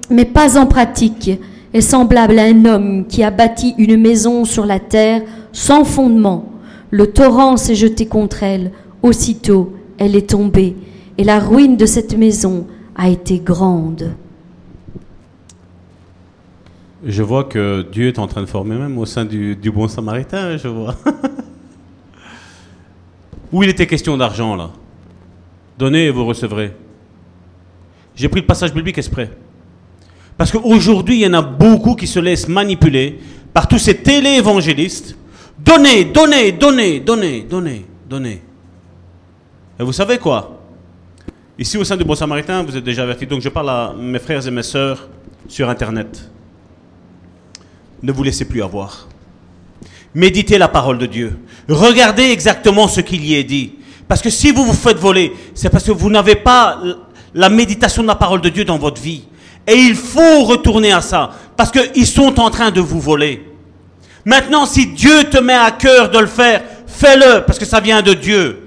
met 0.10 0.26
pas 0.26 0.58
en 0.58 0.66
pratique 0.66 1.32
est 1.74 1.82
semblable 1.82 2.40
à 2.40 2.44
un 2.44 2.66
homme 2.66 3.06
qui 3.08 3.24
a 3.24 3.32
bâti 3.32 3.76
une 3.78 3.98
maison 3.98 4.44
sur 4.44 4.66
la 4.66 4.80
terre 4.80 5.22
sans 5.52 5.86
fondement. 5.86 6.46
Le 6.90 7.08
torrent 7.08 7.58
s'est 7.58 7.76
jeté 7.76 8.06
contre 8.08 8.44
elle, 8.44 8.72
aussitôt 9.02 9.74
elle 10.00 10.16
est 10.16 10.32
tombée, 10.32 10.76
et 11.18 11.24
la 11.24 11.40
ruine 11.40 11.78
de 11.78 11.86
cette 11.86 12.18
maison 12.18 12.66
a 12.96 13.10
été 13.10 13.40
grande. 13.40 14.14
Je 17.06 17.22
vois 17.22 17.44
que 17.44 17.86
Dieu 17.92 18.08
est 18.08 18.20
en 18.20 18.28
train 18.28 18.42
de 18.42 18.46
former 18.46 18.76
même 18.76 18.98
au 18.98 19.06
sein 19.06 19.26
du, 19.26 19.58
bon 19.74 19.88
samaritain, 19.88 20.58
je 20.58 20.68
vois. 20.68 20.96
Où 23.52 23.62
il 23.62 23.70
était 23.70 23.88
question 23.88 24.18
d'argent 24.18 24.56
là? 24.56 24.72
Donnez 25.78 26.06
et 26.06 26.12
vous 26.12 26.26
recevrez. 26.26 26.74
J'ai 28.16 28.30
pris 28.30 28.40
le 28.40 28.46
passage 28.46 28.74
biblique 28.74 28.98
exprès. 28.98 29.32
Parce 30.38 30.52
qu'aujourd'hui, 30.52 31.16
il 31.16 31.22
y 31.22 31.28
en 31.28 31.34
a 31.34 31.42
beaucoup 31.42 31.96
qui 31.96 32.08
se 32.08 32.20
laissent 32.20 32.48
manipuler 32.48 33.20
par 33.54 33.68
tous 33.68 33.80
ces 33.80 33.98
télé-évangélistes. 33.98 35.18
Donnez, 35.60 36.06
donnez, 36.06 36.52
donnez, 36.54 37.00
donnez, 37.00 37.42
donnez, 37.42 37.86
donnez. 38.10 38.42
Et 39.80 39.84
vous 39.84 39.94
savez 39.94 40.18
quoi? 40.18 40.63
Ici 41.60 41.78
au 41.78 41.84
sein 41.84 41.96
du 41.96 42.04
Bon 42.04 42.16
Samaritain, 42.16 42.64
vous 42.64 42.76
êtes 42.76 42.84
déjà 42.84 43.04
avertis, 43.04 43.28
donc 43.28 43.42
je 43.42 43.50
parle 43.50 43.70
à 43.70 43.94
mes 43.96 44.18
frères 44.18 44.46
et 44.48 44.50
mes 44.50 44.64
sœurs 44.64 45.08
sur 45.48 45.70
Internet. 45.70 46.32
Ne 48.02 48.12
vous 48.12 48.24
laissez 48.24 48.46
plus 48.46 48.64
avoir. 48.64 49.08
Méditez 50.16 50.58
la 50.58 50.68
parole 50.68 50.98
de 50.98 51.06
Dieu. 51.06 51.38
Regardez 51.70 52.24
exactement 52.24 52.88
ce 52.88 53.02
qu'il 53.02 53.24
y 53.24 53.36
est 53.36 53.44
dit. 53.44 53.74
Parce 54.08 54.20
que 54.20 54.32
si 54.32 54.52
vous 54.52 54.66
vous 54.66 54.74
faites 54.74 54.98
voler, 54.98 55.32
c'est 55.54 55.70
parce 55.70 55.84
que 55.84 55.92
vous 55.92 56.10
n'avez 56.10 56.34
pas 56.34 56.82
la 57.36 57.50
méditation 57.50 58.02
de 58.02 58.08
la 58.08 58.16
parole 58.16 58.42
de 58.42 58.50
Dieu 58.50 58.66
dans 58.66 58.80
votre 58.80 59.00
vie. 59.00 59.26
Et 59.68 59.76
il 59.76 59.96
faut 59.96 60.46
retourner 60.46 60.92
à 60.92 61.02
ça. 61.02 61.30
Parce 61.56 61.72
qu'ils 61.72 62.08
sont 62.08 62.40
en 62.40 62.50
train 62.50 62.72
de 62.72 62.82
vous 62.82 63.00
voler. 63.00 63.46
Maintenant, 64.26 64.66
si 64.66 64.88
Dieu 64.88 65.26
te 65.26 65.38
met 65.38 65.54
à 65.54 65.70
cœur 65.70 66.10
de 66.10 66.18
le 66.18 66.26
faire, 66.26 66.64
fais-le, 66.88 67.46
parce 67.46 67.60
que 67.60 67.66
ça 67.66 67.80
vient 67.80 68.02
de 68.02 68.14
Dieu 68.16 68.63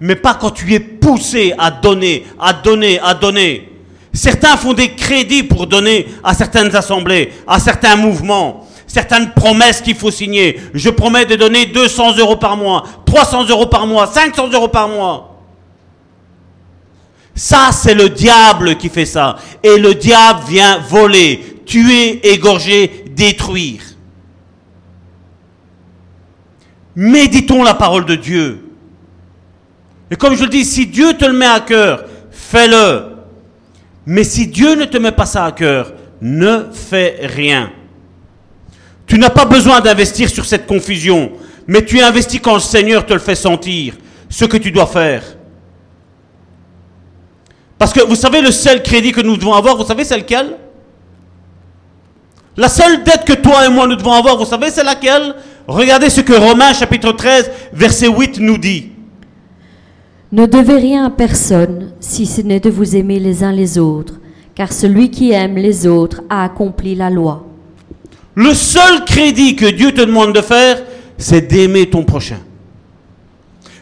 mais 0.00 0.16
pas 0.16 0.34
quand 0.34 0.50
tu 0.50 0.72
es 0.74 0.80
poussé 0.80 1.52
à 1.58 1.70
donner, 1.70 2.26
à 2.38 2.52
donner, 2.52 3.00
à 3.00 3.14
donner. 3.14 3.72
Certains 4.12 4.56
font 4.56 4.72
des 4.72 4.94
crédits 4.94 5.42
pour 5.42 5.66
donner 5.66 6.06
à 6.24 6.34
certaines 6.34 6.74
assemblées, 6.74 7.32
à 7.46 7.58
certains 7.58 7.96
mouvements, 7.96 8.66
certaines 8.86 9.32
promesses 9.32 9.80
qu'il 9.80 9.94
faut 9.94 10.10
signer. 10.10 10.58
Je 10.74 10.90
promets 10.90 11.26
de 11.26 11.36
donner 11.36 11.66
200 11.66 12.16
euros 12.16 12.36
par 12.36 12.56
mois, 12.56 12.84
300 13.06 13.46
euros 13.48 13.66
par 13.66 13.86
mois, 13.86 14.06
500 14.06 14.48
euros 14.52 14.68
par 14.68 14.88
mois. 14.88 15.36
Ça, 17.34 17.70
c'est 17.72 17.94
le 17.94 18.08
diable 18.08 18.76
qui 18.76 18.88
fait 18.88 19.06
ça. 19.06 19.36
Et 19.62 19.78
le 19.78 19.94
diable 19.94 20.40
vient 20.48 20.78
voler, 20.78 21.60
tuer, 21.64 22.26
égorger, 22.32 23.04
détruire. 23.10 23.82
Méditons 26.96 27.62
la 27.62 27.74
parole 27.74 28.06
de 28.06 28.16
Dieu. 28.16 28.67
Et 30.10 30.16
comme 30.16 30.34
je 30.34 30.44
le 30.44 30.48
dis, 30.48 30.64
si 30.64 30.86
Dieu 30.86 31.14
te 31.14 31.24
le 31.24 31.32
met 31.32 31.46
à 31.46 31.60
cœur, 31.60 32.04
fais-le. 32.30 33.16
Mais 34.06 34.24
si 34.24 34.46
Dieu 34.46 34.74
ne 34.74 34.84
te 34.84 34.96
met 34.96 35.12
pas 35.12 35.26
ça 35.26 35.44
à 35.44 35.52
cœur, 35.52 35.92
ne 36.20 36.64
fais 36.72 37.18
rien. 37.22 37.70
Tu 39.06 39.18
n'as 39.18 39.30
pas 39.30 39.44
besoin 39.44 39.80
d'investir 39.80 40.28
sur 40.28 40.44
cette 40.44 40.66
confusion, 40.66 41.32
mais 41.66 41.84
tu 41.84 42.00
investis 42.00 42.40
quand 42.40 42.54
le 42.54 42.60
Seigneur 42.60 43.04
te 43.04 43.12
le 43.12 43.18
fait 43.18 43.34
sentir, 43.34 43.94
ce 44.28 44.44
que 44.44 44.56
tu 44.56 44.70
dois 44.70 44.86
faire. 44.86 45.22
Parce 47.78 47.92
que 47.92 48.00
vous 48.00 48.16
savez, 48.16 48.40
le 48.40 48.50
seul 48.50 48.82
crédit 48.82 49.12
que 49.12 49.20
nous 49.20 49.36
devons 49.36 49.54
avoir, 49.54 49.76
vous 49.76 49.86
savez, 49.86 50.04
c'est 50.04 50.16
lequel? 50.16 50.56
La 52.56 52.68
seule 52.68 53.04
dette 53.04 53.24
que 53.24 53.34
toi 53.34 53.66
et 53.66 53.68
moi 53.68 53.86
nous 53.86 53.94
devons 53.94 54.12
avoir, 54.12 54.36
vous 54.36 54.44
savez, 54.44 54.70
c'est 54.70 54.82
laquelle? 54.82 55.36
Regardez 55.66 56.10
ce 56.10 56.22
que 56.22 56.32
Romains 56.32 56.72
chapitre 56.72 57.12
13, 57.12 57.50
verset 57.72 58.08
8 58.08 58.40
nous 58.40 58.58
dit. 58.58 58.90
Ne 60.30 60.44
devez 60.46 60.76
rien 60.76 61.06
à 61.06 61.10
personne, 61.10 61.92
si 62.00 62.26
ce 62.26 62.42
n'est 62.42 62.60
de 62.60 62.68
vous 62.68 62.96
aimer 62.96 63.18
les 63.18 63.42
uns 63.44 63.52
les 63.52 63.78
autres, 63.78 64.20
car 64.54 64.72
celui 64.72 65.10
qui 65.10 65.30
aime 65.32 65.56
les 65.56 65.86
autres 65.86 66.22
a 66.28 66.44
accompli 66.44 66.94
la 66.94 67.08
loi. 67.08 67.46
Le 68.34 68.52
seul 68.52 69.04
crédit 69.04 69.56
que 69.56 69.66
Dieu 69.66 69.92
te 69.92 70.02
demande 70.02 70.34
de 70.34 70.40
faire, 70.42 70.82
c'est 71.16 71.48
d'aimer 71.48 71.88
ton 71.88 72.04
prochain. 72.04 72.40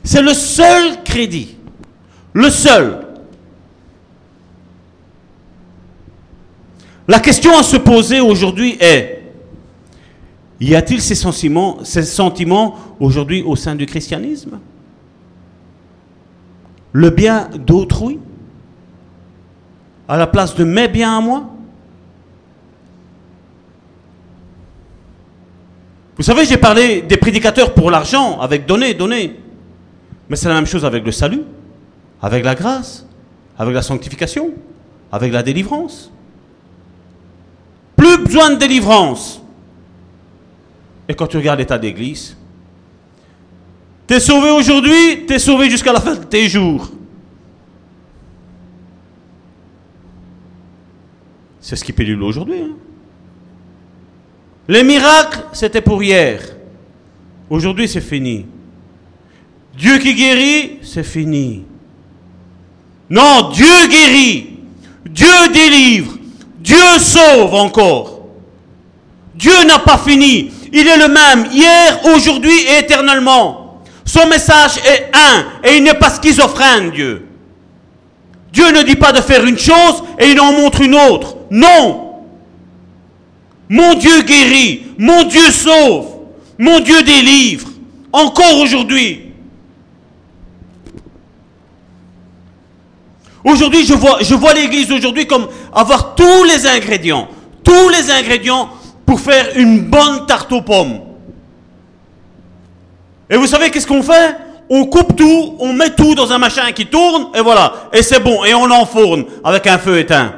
C'est 0.05 0.23
le 0.23 0.35
seul 0.35 1.02
crédit. 1.05 1.56
Le 2.32 2.48
seul. 2.48 3.06
La 7.09 7.18
question 7.20 7.59
à 7.59 7.62
se 7.62 7.77
poser 7.77 8.20
aujourd'hui 8.20 8.77
est, 8.78 9.32
y 10.60 10.74
a-t-il 10.74 11.02
ces 11.02 11.14
sentiments, 11.14 11.78
ces 11.82 12.02
sentiments 12.05 12.77
aujourd'hui 13.01 13.43
au 13.43 13.56
sein 13.56 13.74
du 13.74 13.85
christianisme? 13.85 14.59
Le 16.97 17.10
bien 17.10 17.51
d'autrui 17.55 18.18
à 20.09 20.16
la 20.16 20.27
place 20.27 20.55
de 20.55 20.64
mes 20.64 20.89
biens 20.89 21.18
à 21.18 21.20
moi 21.20 21.44
Vous 26.16 26.23
savez, 26.23 26.47
j'ai 26.47 26.56
parlé 26.56 27.02
des 27.02 27.18
prédicateurs 27.18 27.74
pour 27.74 27.90
l'argent, 27.90 28.40
avec 28.40 28.64
donner, 28.64 28.94
donner. 28.94 29.39
Mais 30.31 30.36
c'est 30.36 30.48
la 30.48 30.55
même 30.55 30.64
chose 30.64 30.86
avec 30.86 31.05
le 31.05 31.12
salut, 31.12 31.43
avec 32.23 32.43
la 32.43 32.55
grâce, 32.55 33.05
avec 33.59 33.74
la 33.74 33.82
sanctification, 33.82 34.52
avec 35.12 35.31
la 35.31 35.43
délivrance. 35.43 36.10
Plus 37.97 38.16
besoin 38.24 38.52
de 38.52 38.56
délivrance. 38.56 39.43
Et 41.06 41.14
quand 41.14 41.27
tu 41.27 41.36
regardes 41.36 41.59
l'état 41.59 41.77
d'église, 41.77 42.39
T'es 44.07 44.20
sauvé 44.20 44.51
aujourd'hui, 44.51 45.27
t'es 45.27 45.39
sauvé 45.39 45.69
jusqu'à 45.69 45.93
la 45.93 46.01
fin 46.01 46.15
de 46.15 46.24
tes 46.24 46.49
jours. 46.49 46.91
C'est 51.61 51.74
ce 51.74 51.85
qui 51.85 51.93
pédule 51.93 52.23
aujourd'hui. 52.23 52.61
Hein. 52.61 52.77
Les 54.69 54.85
miracles, 54.85 55.45
c'était 55.53 55.81
pour 55.81 56.01
hier. 56.03 56.41
Aujourd'hui, 57.51 57.89
c'est 57.89 58.01
fini. 58.01 58.47
Dieu 59.77 59.99
qui 59.99 60.15
guérit, 60.15 60.78
c'est 60.83 61.05
fini. 61.05 61.65
Non, 63.11 63.51
Dieu 63.53 63.89
guérit. 63.89 64.59
Dieu 65.05 65.49
délivre. 65.53 66.16
Dieu 66.61 66.99
sauve 67.01 67.55
encore. 67.55 68.27
Dieu 69.35 69.65
n'a 69.66 69.81
pas 69.81 69.99
fini. 69.99 70.51
Il 70.73 70.87
est 70.87 70.99
le 70.99 71.09
même 71.09 71.47
hier, 71.53 72.01
aujourd'hui 72.15 72.59
et 72.69 72.78
éternellement. 72.78 73.65
Son 74.07 74.28
message 74.28 74.78
est 74.78 75.11
un 75.12 75.69
et 75.69 75.77
il 75.77 75.83
n'est 75.83 75.95
pas 75.95 76.11
schizophrène, 76.11 76.93
Dieu. 76.93 77.27
Dieu 78.53 78.70
ne 78.70 78.83
dit 78.83 78.95
pas 78.95 79.12
de 79.12 79.20
faire 79.20 79.45
une 79.45 79.59
chose 79.59 80.05
et 80.19 80.31
il 80.31 80.41
en 80.41 80.53
montre 80.53 80.81
une 80.81 80.95
autre. 80.95 81.37
Non. 81.51 82.23
Mon 83.69 83.95
Dieu 83.95 84.23
guérit, 84.23 84.87
mon 84.97 85.24
Dieu 85.24 85.51
sauve, 85.51 86.07
mon 86.57 86.78
Dieu 86.81 87.03
délivre, 87.03 87.69
encore 88.12 88.59
aujourd'hui. 88.61 89.23
Aujourd'hui, 93.45 93.85
je 93.85 93.95
vois, 94.35 94.55
l'Église 94.55 94.91
aujourd'hui 94.93 95.27
comme 95.27 95.49
avoir 95.73 96.15
tous 96.15 96.45
les 96.45 96.66
ingrédients, 96.66 97.28
tous 97.65 97.89
les 97.89 98.11
ingrédients 98.11 98.70
pour 99.05 99.20
faire 99.20 99.51
une 99.57 99.81
bonne 99.81 100.27
tarte 100.27 100.53
aux 100.53 100.62
pommes. 100.62 101.01
Et 103.28 103.36
vous 103.36 103.47
savez 103.47 103.70
qu'est-ce 103.70 103.86
qu'on 103.86 104.03
fait? 104.03 104.36
On 104.69 104.86
coupe 104.86 105.16
tout, 105.16 105.57
on 105.61 105.73
met 105.73 105.94
tout 105.94 106.15
dans 106.15 106.32
un 106.32 106.39
machin 106.39 106.73
qui 106.73 106.86
tourne, 106.86 107.28
et 107.35 107.40
voilà. 107.40 107.89
Et 107.93 108.03
c'est 108.03 108.20
bon, 108.20 108.44
et 108.44 108.53
on 108.55 108.66
l'enfourne 108.66 109.24
avec 109.44 109.66
un 109.66 109.78
feu 109.78 109.98
éteint. 109.98 110.35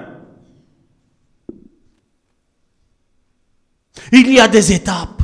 Il 4.13 4.33
y 4.33 4.41
a 4.41 4.49
des 4.49 4.73
étapes. 4.73 5.23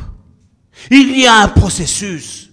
Il 0.91 1.19
y 1.19 1.25
a 1.25 1.35
un 1.41 1.47
processus. 1.47 2.49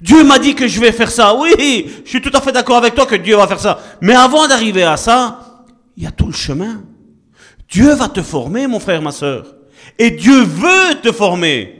Dieu 0.00 0.24
m'a 0.24 0.38
dit 0.38 0.54
que 0.54 0.68
je 0.68 0.80
vais 0.80 0.92
faire 0.92 1.10
ça. 1.10 1.34
Oui, 1.34 1.90
je 2.04 2.08
suis 2.08 2.20
tout 2.20 2.30
à 2.34 2.40
fait 2.40 2.52
d'accord 2.52 2.76
avec 2.76 2.94
toi 2.94 3.06
que 3.06 3.16
Dieu 3.16 3.36
va 3.36 3.46
faire 3.46 3.60
ça. 3.60 3.78
Mais 4.00 4.14
avant 4.14 4.46
d'arriver 4.46 4.84
à 4.84 4.96
ça, 4.96 5.64
il 5.96 6.04
y 6.04 6.06
a 6.06 6.10
tout 6.10 6.26
le 6.26 6.32
chemin. 6.32 6.82
Dieu 7.68 7.92
va 7.94 8.08
te 8.08 8.22
former, 8.22 8.66
mon 8.66 8.80
frère, 8.80 9.02
ma 9.02 9.12
soeur. 9.12 9.56
Et 9.98 10.10
Dieu 10.10 10.42
veut 10.42 11.00
te 11.02 11.12
former. 11.12 11.72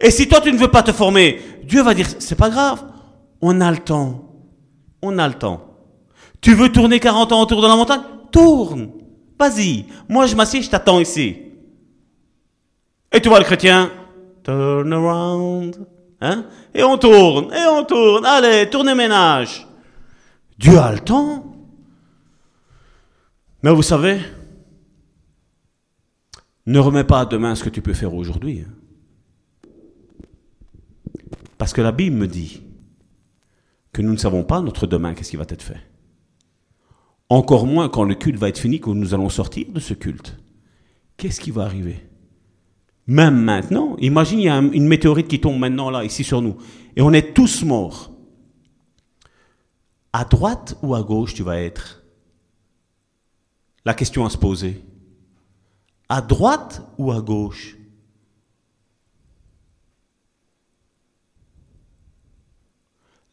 Et 0.00 0.10
si 0.10 0.28
toi 0.28 0.40
tu 0.40 0.52
ne 0.52 0.58
veux 0.58 0.68
pas 0.68 0.82
te 0.82 0.92
former, 0.92 1.40
Dieu 1.68 1.82
va 1.82 1.92
dire, 1.92 2.08
c'est 2.18 2.34
pas 2.34 2.48
grave, 2.48 2.82
on 3.42 3.60
a 3.60 3.70
le 3.70 3.76
temps. 3.76 4.24
On 5.02 5.18
a 5.18 5.28
le 5.28 5.34
temps. 5.34 5.60
Tu 6.40 6.54
veux 6.54 6.72
tourner 6.72 6.98
40 6.98 7.30
ans 7.32 7.42
autour 7.42 7.60
de 7.60 7.66
la 7.66 7.76
montagne? 7.76 8.00
Tourne. 8.32 8.90
Vas-y. 9.38 9.84
Moi 10.08 10.26
je 10.26 10.34
m'assieds, 10.34 10.62
je 10.62 10.70
t'attends 10.70 10.98
ici. 10.98 11.36
Et 13.12 13.20
tu 13.20 13.28
vois 13.28 13.38
le 13.38 13.44
chrétien? 13.44 13.90
Turn 14.44 14.90
around. 14.94 15.86
Hein? 16.22 16.46
Et 16.74 16.82
on 16.82 16.96
tourne, 16.96 17.52
et 17.52 17.66
on 17.70 17.84
tourne. 17.84 18.24
Allez, 18.24 18.70
tournez 18.70 18.94
ménage. 18.94 19.68
Dieu 20.58 20.78
a 20.78 20.90
le 20.90 21.00
temps. 21.00 21.54
Mais 23.62 23.72
vous 23.72 23.82
savez, 23.82 24.20
ne 26.64 26.78
remets 26.78 27.04
pas 27.04 27.26
demain 27.26 27.54
ce 27.54 27.62
que 27.62 27.68
tu 27.68 27.82
peux 27.82 27.92
faire 27.92 28.14
aujourd'hui. 28.14 28.64
Parce 31.58 31.72
que 31.72 31.80
la 31.80 31.92
Bible 31.92 32.16
me 32.16 32.28
dit 32.28 32.62
que 33.92 34.00
nous 34.00 34.12
ne 34.12 34.16
savons 34.16 34.44
pas 34.44 34.60
notre 34.60 34.86
demain, 34.86 35.14
qu'est-ce 35.14 35.30
qui 35.30 35.36
va 35.36 35.44
être 35.48 35.62
fait. 35.62 35.80
Encore 37.28 37.66
moins 37.66 37.88
quand 37.88 38.04
le 38.04 38.14
culte 38.14 38.38
va 38.38 38.48
être 38.48 38.58
fini, 38.58 38.80
quand 38.80 38.94
nous 38.94 39.12
allons 39.12 39.28
sortir 39.28 39.66
de 39.70 39.80
ce 39.80 39.92
culte. 39.92 40.38
Qu'est-ce 41.16 41.40
qui 41.40 41.50
va 41.50 41.64
arriver? 41.64 42.06
Même 43.08 43.36
maintenant, 43.36 43.96
imagine, 43.98 44.38
il 44.38 44.44
y 44.44 44.48
a 44.48 44.58
une 44.58 44.86
météorite 44.86 45.28
qui 45.28 45.40
tombe 45.40 45.58
maintenant 45.58 45.90
là, 45.90 46.04
ici 46.04 46.24
sur 46.24 46.42
nous, 46.42 46.56
et 46.94 47.02
on 47.02 47.12
est 47.12 47.34
tous 47.34 47.64
morts. 47.64 48.12
À 50.12 50.24
droite 50.24 50.78
ou 50.82 50.94
à 50.94 51.02
gauche 51.02 51.34
tu 51.34 51.42
vas 51.42 51.60
être? 51.60 52.02
La 53.84 53.94
question 53.94 54.24
à 54.24 54.30
se 54.30 54.36
poser. 54.36 54.82
À 56.08 56.20
droite 56.20 56.86
ou 56.98 57.10
à 57.10 57.20
gauche? 57.20 57.77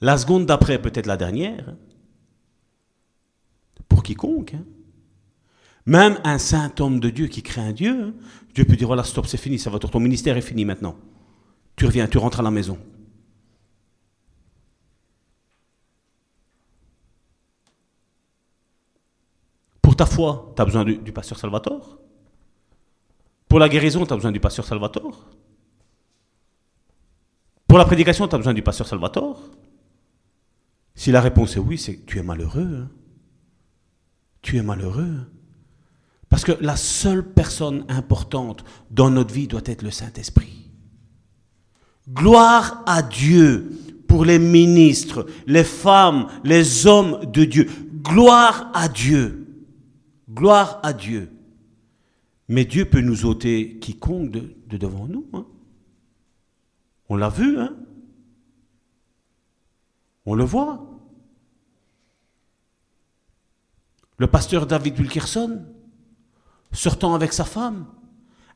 La 0.06 0.20
seconde 0.20 0.46
d'après, 0.46 0.80
peut-être 0.80 1.08
la 1.08 1.18
dernière. 1.18 1.68
hein. 1.68 1.78
Pour 3.90 4.04
quiconque. 4.04 4.54
hein. 4.54 4.64
Même 5.88 6.20
un 6.24 6.38
saint 6.38 6.72
homme 6.80 7.00
de 7.00 7.10
Dieu 7.10 7.26
qui 7.26 7.42
craint 7.42 7.72
Dieu, 7.72 8.04
hein, 8.04 8.14
Dieu 8.54 8.66
peut 8.66 8.76
dire 8.76 8.86
voilà, 8.86 9.04
stop, 9.04 9.26
c'est 9.26 9.38
fini, 9.38 9.58
ça 9.58 9.72
va, 9.72 9.80
ton 9.80 10.00
ministère 10.00 10.38
est 10.38 10.42
fini 10.42 10.64
maintenant. 10.64 10.96
Tu 11.76 11.88
reviens, 11.88 12.08
tu 12.08 12.20
rentres 12.20 12.40
à 12.40 12.44
la 12.44 12.52
maison. 12.52 12.78
Pour 19.82 19.96
ta 19.96 20.06
foi, 20.06 20.54
tu 20.56 20.62
as 20.62 20.66
besoin 20.66 20.84
du, 20.84 20.98
du 20.98 21.12
pasteur 21.12 21.40
Salvatore. 21.40 21.98
Pour 23.48 23.58
la 23.58 23.70
guérison, 23.70 24.06
tu 24.06 24.14
as 24.14 24.18
besoin 24.18 24.32
du 24.32 24.40
pasteur 24.40 24.66
Salvatore. 24.66 25.26
Pour 27.68 27.80
la 27.80 27.86
prédication, 27.86 28.28
tu 28.28 28.36
as 28.36 28.38
besoin 28.38 28.54
du 28.54 28.62
pasteur 28.62 28.86
Salvatore. 28.88 29.42
Si 30.96 31.12
la 31.12 31.22
réponse 31.22 31.56
est 31.58 31.60
oui, 31.60 31.78
c'est 31.78 31.96
que 31.98 32.06
tu 32.06 32.18
es 32.20 32.24
malheureux. 32.24 32.84
hein. 32.84 32.90
Tu 34.42 34.58
es 34.58 34.62
malheureux. 34.64 35.30
Parce 36.30 36.44
que 36.44 36.54
la 36.62 36.76
seule 36.76 37.24
personne 37.34 37.86
importante 37.90 38.64
dans 38.92 39.10
notre 39.10 39.34
vie 39.34 39.48
doit 39.48 39.62
être 39.66 39.82
le 39.84 39.92
Saint-Esprit. 39.92 40.70
Gloire 42.10 42.84
à 42.86 43.02
Dieu 43.02 43.72
pour 44.08 44.26
les 44.26 44.38
ministres, 44.40 45.26
les 45.48 45.64
femmes, 45.64 46.28
les 46.44 46.86
hommes 46.88 47.26
de 47.32 47.44
Dieu. 47.46 47.68
Gloire 48.04 48.70
à 48.74 48.88
Dieu. 48.88 49.48
Gloire 50.32 50.80
à 50.84 50.94
Dieu. 50.94 51.32
Mais 52.48 52.66
Dieu 52.66 52.86
peut 52.86 53.02
nous 53.02 53.26
ôter 53.26 53.80
quiconque 53.80 54.30
de, 54.32 54.56
de 54.68 54.78
devant 54.78 55.08
nous. 55.08 55.26
hein. 55.34 55.46
On 57.10 57.16
l'a 57.16 57.30
vu, 57.30 57.60
hein 57.60 57.76
On 60.26 60.34
le 60.34 60.44
voit. 60.44 60.82
Le 64.18 64.28
pasteur 64.28 64.66
David 64.66 64.98
Wilkerson, 64.98 65.66
sortant 66.72 67.14
avec 67.14 67.34
sa 67.34 67.46
femme, 67.46 67.86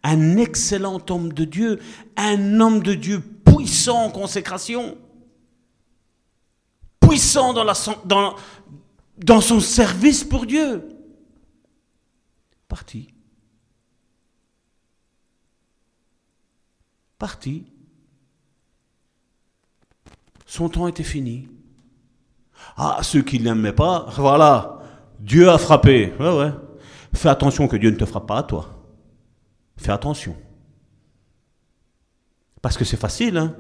un 0.03 0.37
excellent 0.37 1.01
homme 1.09 1.33
de 1.33 1.43
Dieu, 1.43 1.79
un 2.15 2.59
homme 2.59 2.81
de 2.81 2.93
Dieu 2.93 3.21
puissant 3.21 4.05
en 4.05 4.11
consécration, 4.11 4.97
puissant 6.99 7.53
dans, 7.53 7.65
la, 7.65 7.73
dans, 8.05 8.35
dans 9.17 9.41
son 9.41 9.59
service 9.59 10.23
pour 10.23 10.45
Dieu. 10.45 10.95
Parti. 12.69 13.09
Parti. 17.17 17.65
Son 20.45 20.69
temps 20.69 20.87
était 20.87 21.03
fini. 21.03 21.49
Ah, 22.81 22.99
ceux 23.01 23.21
qui 23.21 23.39
ne 23.39 23.43
l'aimaient 23.43 23.73
pas, 23.73 24.05
voilà, 24.15 24.79
Dieu 25.19 25.49
a 25.49 25.57
frappé. 25.57 26.13
Ouais, 26.17 26.33
ouais. 26.33 26.51
Fais 27.13 27.27
attention 27.27 27.67
que 27.67 27.75
Dieu 27.75 27.91
ne 27.91 27.97
te 27.97 28.05
frappe 28.05 28.25
pas 28.25 28.37
à 28.37 28.43
toi. 28.43 28.69
Fais 29.75 29.91
attention. 29.91 30.33
Parce 32.61 32.77
que 32.77 32.85
c'est 32.85 32.95
facile, 32.95 33.35
hein. 33.35 33.53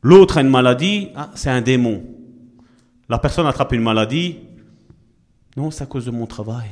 L'autre 0.00 0.38
a 0.38 0.40
une 0.40 0.48
maladie, 0.48 1.10
ah, 1.14 1.30
c'est 1.34 1.50
un 1.50 1.60
démon. 1.60 2.04
La 3.10 3.18
personne 3.18 3.46
attrape 3.46 3.74
une 3.74 3.82
maladie, 3.82 4.38
non, 5.54 5.70
c'est 5.70 5.84
à 5.84 5.86
cause 5.86 6.06
de 6.06 6.10
mon 6.10 6.26
travail. 6.26 6.70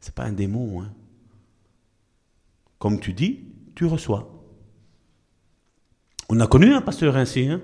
C'est 0.00 0.14
pas 0.14 0.24
un 0.24 0.32
démon, 0.32 0.80
hein. 0.80 0.92
Comme 2.78 3.00
tu 3.00 3.12
dis, 3.12 3.44
tu 3.74 3.84
reçois. 3.84 4.32
On 6.30 6.40
a 6.40 6.46
connu 6.46 6.72
un 6.72 6.80
pasteur 6.80 7.16
ainsi, 7.16 7.48
hein. 7.48 7.60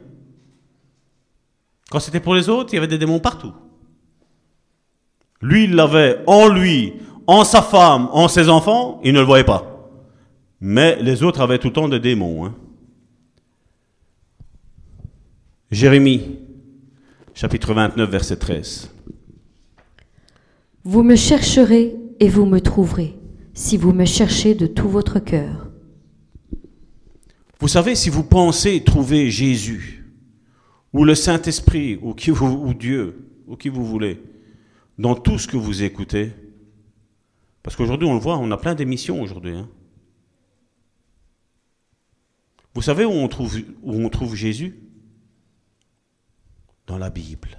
Quand 1.93 2.01
c'était 2.01 2.21
pour 2.21 2.35
les 2.35 2.49
autres, 2.49 2.73
il 2.73 2.77
y 2.77 2.79
avait 2.79 2.89
des 2.89 2.97
démons 2.97 3.19
partout. 3.21 3.53
Lui, 5.43 5.65
il 5.65 5.75
l'avait 5.75 6.21
en 6.27 6.49
lui, 6.49 6.95
en 7.27 7.45
sa 7.45 7.61
femme, 7.61 8.09
en 8.13 8.29
ses 8.29 8.49
enfants, 8.49 8.99
il 9.05 9.13
ne 9.13 9.19
le 9.19 9.27
voyait 9.27 9.45
pas. 9.45 9.91
Mais 10.59 10.97
les 11.03 11.23
autres 11.23 11.43
avaient 11.43 11.59
tout 11.59 11.67
le 11.67 11.75
temps 11.75 11.91
des 11.91 12.01
démons. 12.01 12.47
hein. 12.47 12.55
Jérémie, 15.71 16.39
chapitre 17.35 17.75
29, 17.75 18.09
verset 18.09 18.37
13. 18.37 18.91
Vous 20.85 21.03
me 21.03 21.15
chercherez 21.15 21.95
et 22.21 22.29
vous 22.31 22.47
me 22.47 22.63
trouverez, 22.63 23.19
si 23.53 23.77
vous 23.77 23.93
me 23.93 24.07
cherchez 24.07 24.55
de 24.55 24.67
tout 24.67 24.89
votre 24.89 25.19
cœur. 25.19 25.69
Vous 27.61 27.69
savez, 27.69 27.95
si 27.95 28.09
vous 28.09 28.25
pensez 28.25 28.83
trouver 28.83 29.31
Jésus, 29.31 30.02
ou 30.93 31.05
le 31.05 31.15
Saint-Esprit, 31.15 31.99
ou, 32.03 32.15
qui 32.15 32.31
vous- 32.31 32.47
ou 32.67 32.75
Dieu, 32.75 33.29
ou 33.47 33.57
qui 33.57 33.69
vous 33.69 33.85
voulez, 33.85 34.23
dans 34.99 35.15
tout 35.15 35.39
ce 35.39 35.49
que 35.49 35.57
vous 35.57 35.83
écoutez, 35.83 36.33
parce 37.63 37.77
qu'aujourd'hui, 37.77 38.09
on 38.09 38.15
le 38.15 38.21
voit, 38.21 38.39
on 38.39 38.51
a 38.51 38.57
plein 38.57 38.75
d'émissions 38.75 39.23
aujourd'hui. 39.23 39.57
hein. 39.57 39.69
Vous 42.75 42.83
savez 42.83 43.05
où 43.05 43.11
on 43.11 43.29
trouve, 43.29 43.59
où 43.83 43.93
on 43.95 44.09
trouve 44.09 44.35
Jésus? 44.35 44.79
Dans 46.87 46.99
la 46.99 47.11
Bible. 47.11 47.59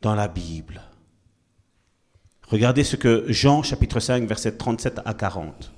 Dans 0.00 0.14
la 0.14 0.28
Bible. 0.28 0.80
Regardez 2.48 2.84
ce 2.84 2.94
que 2.96 3.24
Jean 3.28 3.62
chapitre 3.62 3.98
5, 3.98 4.24
verset 4.28 4.56
37 4.56 5.00
à 5.04 5.14
40. 5.14 5.72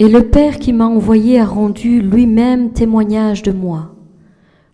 Et 0.00 0.08
le 0.08 0.28
Père 0.30 0.58
qui 0.58 0.72
m'a 0.72 0.86
envoyé 0.86 1.40
a 1.40 1.46
rendu 1.46 2.02
lui-même 2.02 2.72
témoignage 2.72 3.42
de 3.42 3.52
moi. 3.52 3.94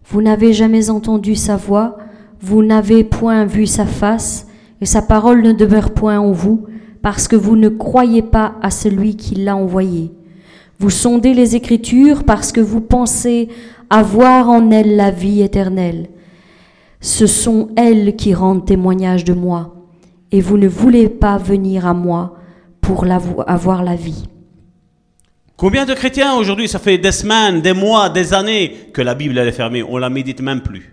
Vous 0.07 0.21
n'avez 0.21 0.53
jamais 0.53 0.91
entendu 0.91 1.35
sa 1.35 1.57
voix, 1.57 1.97
vous 2.41 2.63
n'avez 2.63 3.05
point 3.05 3.47
vu 3.47 3.67
sa 3.67 3.87
face, 3.87 4.47
et 4.81 4.87
sa 4.87 5.01
parole 5.01 5.43
ne 5.43 5.53
demeure 5.53 5.93
point 5.93 6.19
en 6.19 6.31
vous, 6.31 6.67
parce 7.01 7.27
que 7.27 7.37
vous 7.37 7.57
ne 7.57 7.69
croyez 7.69 8.23
pas 8.23 8.55
à 8.61 8.71
celui 8.71 9.17
qui 9.17 9.35
l'a 9.35 9.57
envoyé. 9.57 10.13
Vous 10.79 10.91
sondez 10.91 11.33
les 11.33 11.57
Écritures 11.57 12.25
parce 12.25 12.53
que 12.53 12.61
vous 12.61 12.81
pensez 12.81 13.49
avoir 13.89 14.51
en 14.51 14.71
elles 14.71 14.97
la 14.97 15.11
vie 15.11 15.43
éternelle. 15.43 16.09
Ce 17.01 17.27
sont 17.27 17.69
elles 17.77 18.17
qui 18.17 18.35
rendent 18.35 18.67
témoignage 18.67 19.25
de 19.25 19.33
moi, 19.35 19.75
et 20.33 20.41
vous 20.41 20.59
ne 20.59 20.69
voulez 20.69 21.09
pas 21.09 21.39
venir 21.39 21.87
à 21.87 21.95
moi 21.95 22.35
pour 22.81 23.07
avoir 23.47 23.83
la 23.83 23.95
vie. 23.95 24.25
Combien 25.57 25.85
de 25.85 25.95
chrétiens 25.95 26.35
aujourd'hui, 26.35 26.69
ça 26.69 26.81
fait 26.81 26.99
des 26.99 27.13
semaines, 27.13 27.61
des 27.63 27.73
mois, 27.73 28.11
des 28.11 28.35
années 28.35 28.89
que 28.93 29.03
la 29.03 29.15
Bible 29.15 29.39
elle 29.39 29.49
est 29.49 29.53
fermée, 29.53 29.83
on 29.83 29.99
la 29.99 30.11
médite 30.11 30.41
même 30.41 30.63
plus. 30.63 30.93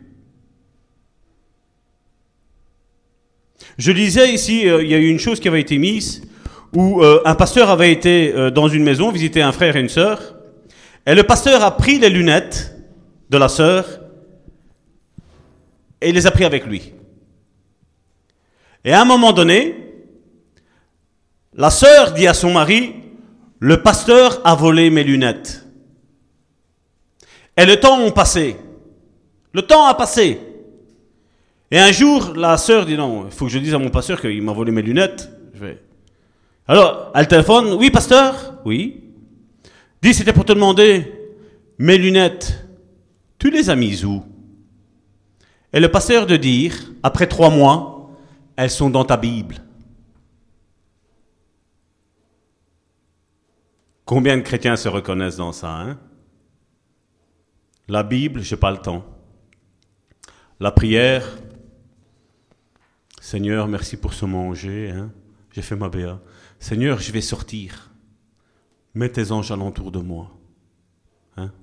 Je 3.77 3.91
lisais 3.91 4.31
ici, 4.31 4.69
euh, 4.69 4.83
il 4.83 4.89
y 4.89 4.93
a 4.93 4.99
eu 4.99 5.07
une 5.07 5.19
chose 5.19 5.39
qui 5.39 5.47
avait 5.47 5.61
été 5.61 5.79
mise, 5.79 6.21
où 6.75 7.01
euh, 7.01 7.21
un 7.25 7.33
pasteur 7.33 7.71
avait 7.71 7.91
été 7.91 8.33
euh, 8.35 8.51
dans 8.51 8.67
une 8.67 8.83
maison 8.83 9.11
visiter 9.11 9.41
un 9.41 9.51
frère 9.51 9.75
et 9.75 9.79
une 9.79 9.89
sœur, 9.89 10.35
et 11.07 11.15
le 11.15 11.23
pasteur 11.23 11.63
a 11.63 11.75
pris 11.75 11.97
les 11.97 12.09
lunettes 12.09 12.75
de 13.31 13.37
la 13.37 13.49
sœur 13.49 14.01
et 15.99 16.11
les 16.11 16.27
a 16.27 16.31
pris 16.31 16.45
avec 16.45 16.67
lui. 16.67 16.93
Et 18.85 18.93
à 18.93 19.01
un 19.01 19.05
moment 19.05 19.31
donné, 19.31 19.75
la 21.53 21.71
sœur 21.71 22.11
dit 22.13 22.27
à 22.27 22.35
son 22.35 22.53
mari, 22.53 23.00
le 23.61 23.83
pasteur 23.83 24.41
a 24.43 24.55
volé 24.55 24.89
mes 24.89 25.03
lunettes. 25.03 25.63
Et 27.55 27.65
le 27.65 27.79
temps 27.79 28.03
a 28.03 28.11
passé. 28.11 28.57
Le 29.53 29.61
temps 29.61 29.85
a 29.85 29.93
passé. 29.93 30.39
Et 31.69 31.77
un 31.77 31.91
jour, 31.91 32.33
la 32.35 32.57
sœur 32.57 32.87
dit 32.87 32.97
non, 32.97 33.27
il 33.27 33.31
faut 33.31 33.45
que 33.45 33.51
je 33.51 33.59
dise 33.59 33.75
à 33.75 33.77
mon 33.77 33.91
pasteur 33.91 34.19
qu'il 34.19 34.41
m'a 34.41 34.51
volé 34.51 34.71
mes 34.71 34.81
lunettes. 34.81 35.29
Je 35.53 35.59
vais. 35.59 35.79
Alors, 36.67 37.11
elle 37.13 37.27
téléphone. 37.27 37.73
Oui, 37.73 37.91
pasteur? 37.91 38.55
Oui. 38.65 39.03
Dis, 40.01 40.15
c'était 40.15 40.33
pour 40.33 40.45
te 40.45 40.53
demander, 40.53 41.13
mes 41.77 41.99
lunettes, 41.99 42.65
tu 43.37 43.51
les 43.51 43.69
as 43.69 43.75
mises 43.75 44.03
où? 44.03 44.23
Et 45.71 45.79
le 45.79 45.91
pasteur 45.91 46.25
de 46.25 46.35
dire, 46.35 46.73
après 47.03 47.27
trois 47.27 47.51
mois, 47.51 48.09
elles 48.55 48.71
sont 48.71 48.89
dans 48.89 49.05
ta 49.05 49.17
Bible. 49.17 49.57
Combien 54.11 54.35
de 54.35 54.41
chrétiens 54.41 54.75
se 54.75 54.89
reconnaissent 54.89 55.37
dans 55.37 55.53
ça 55.53 55.73
hein? 55.73 55.97
La 57.87 58.03
Bible, 58.03 58.41
j'ai 58.41 58.57
pas 58.57 58.69
le 58.69 58.77
temps. 58.77 59.05
La 60.59 60.73
prière, 60.73 61.25
Seigneur, 63.21 63.69
merci 63.69 63.95
pour 63.95 64.13
ce 64.13 64.25
manger. 64.25 64.91
hein. 64.91 65.11
J'ai 65.53 65.61
fait 65.61 65.77
ma 65.77 65.87
béa. 65.87 66.19
Seigneur, 66.59 66.99
je 66.99 67.09
vais 67.13 67.21
sortir. 67.21 67.89
Mets 68.95 69.07
tes 69.07 69.31
anges 69.31 69.49
alentour 69.49 69.93
de 69.93 69.99
moi. 69.99 70.29
Hein 71.37 71.53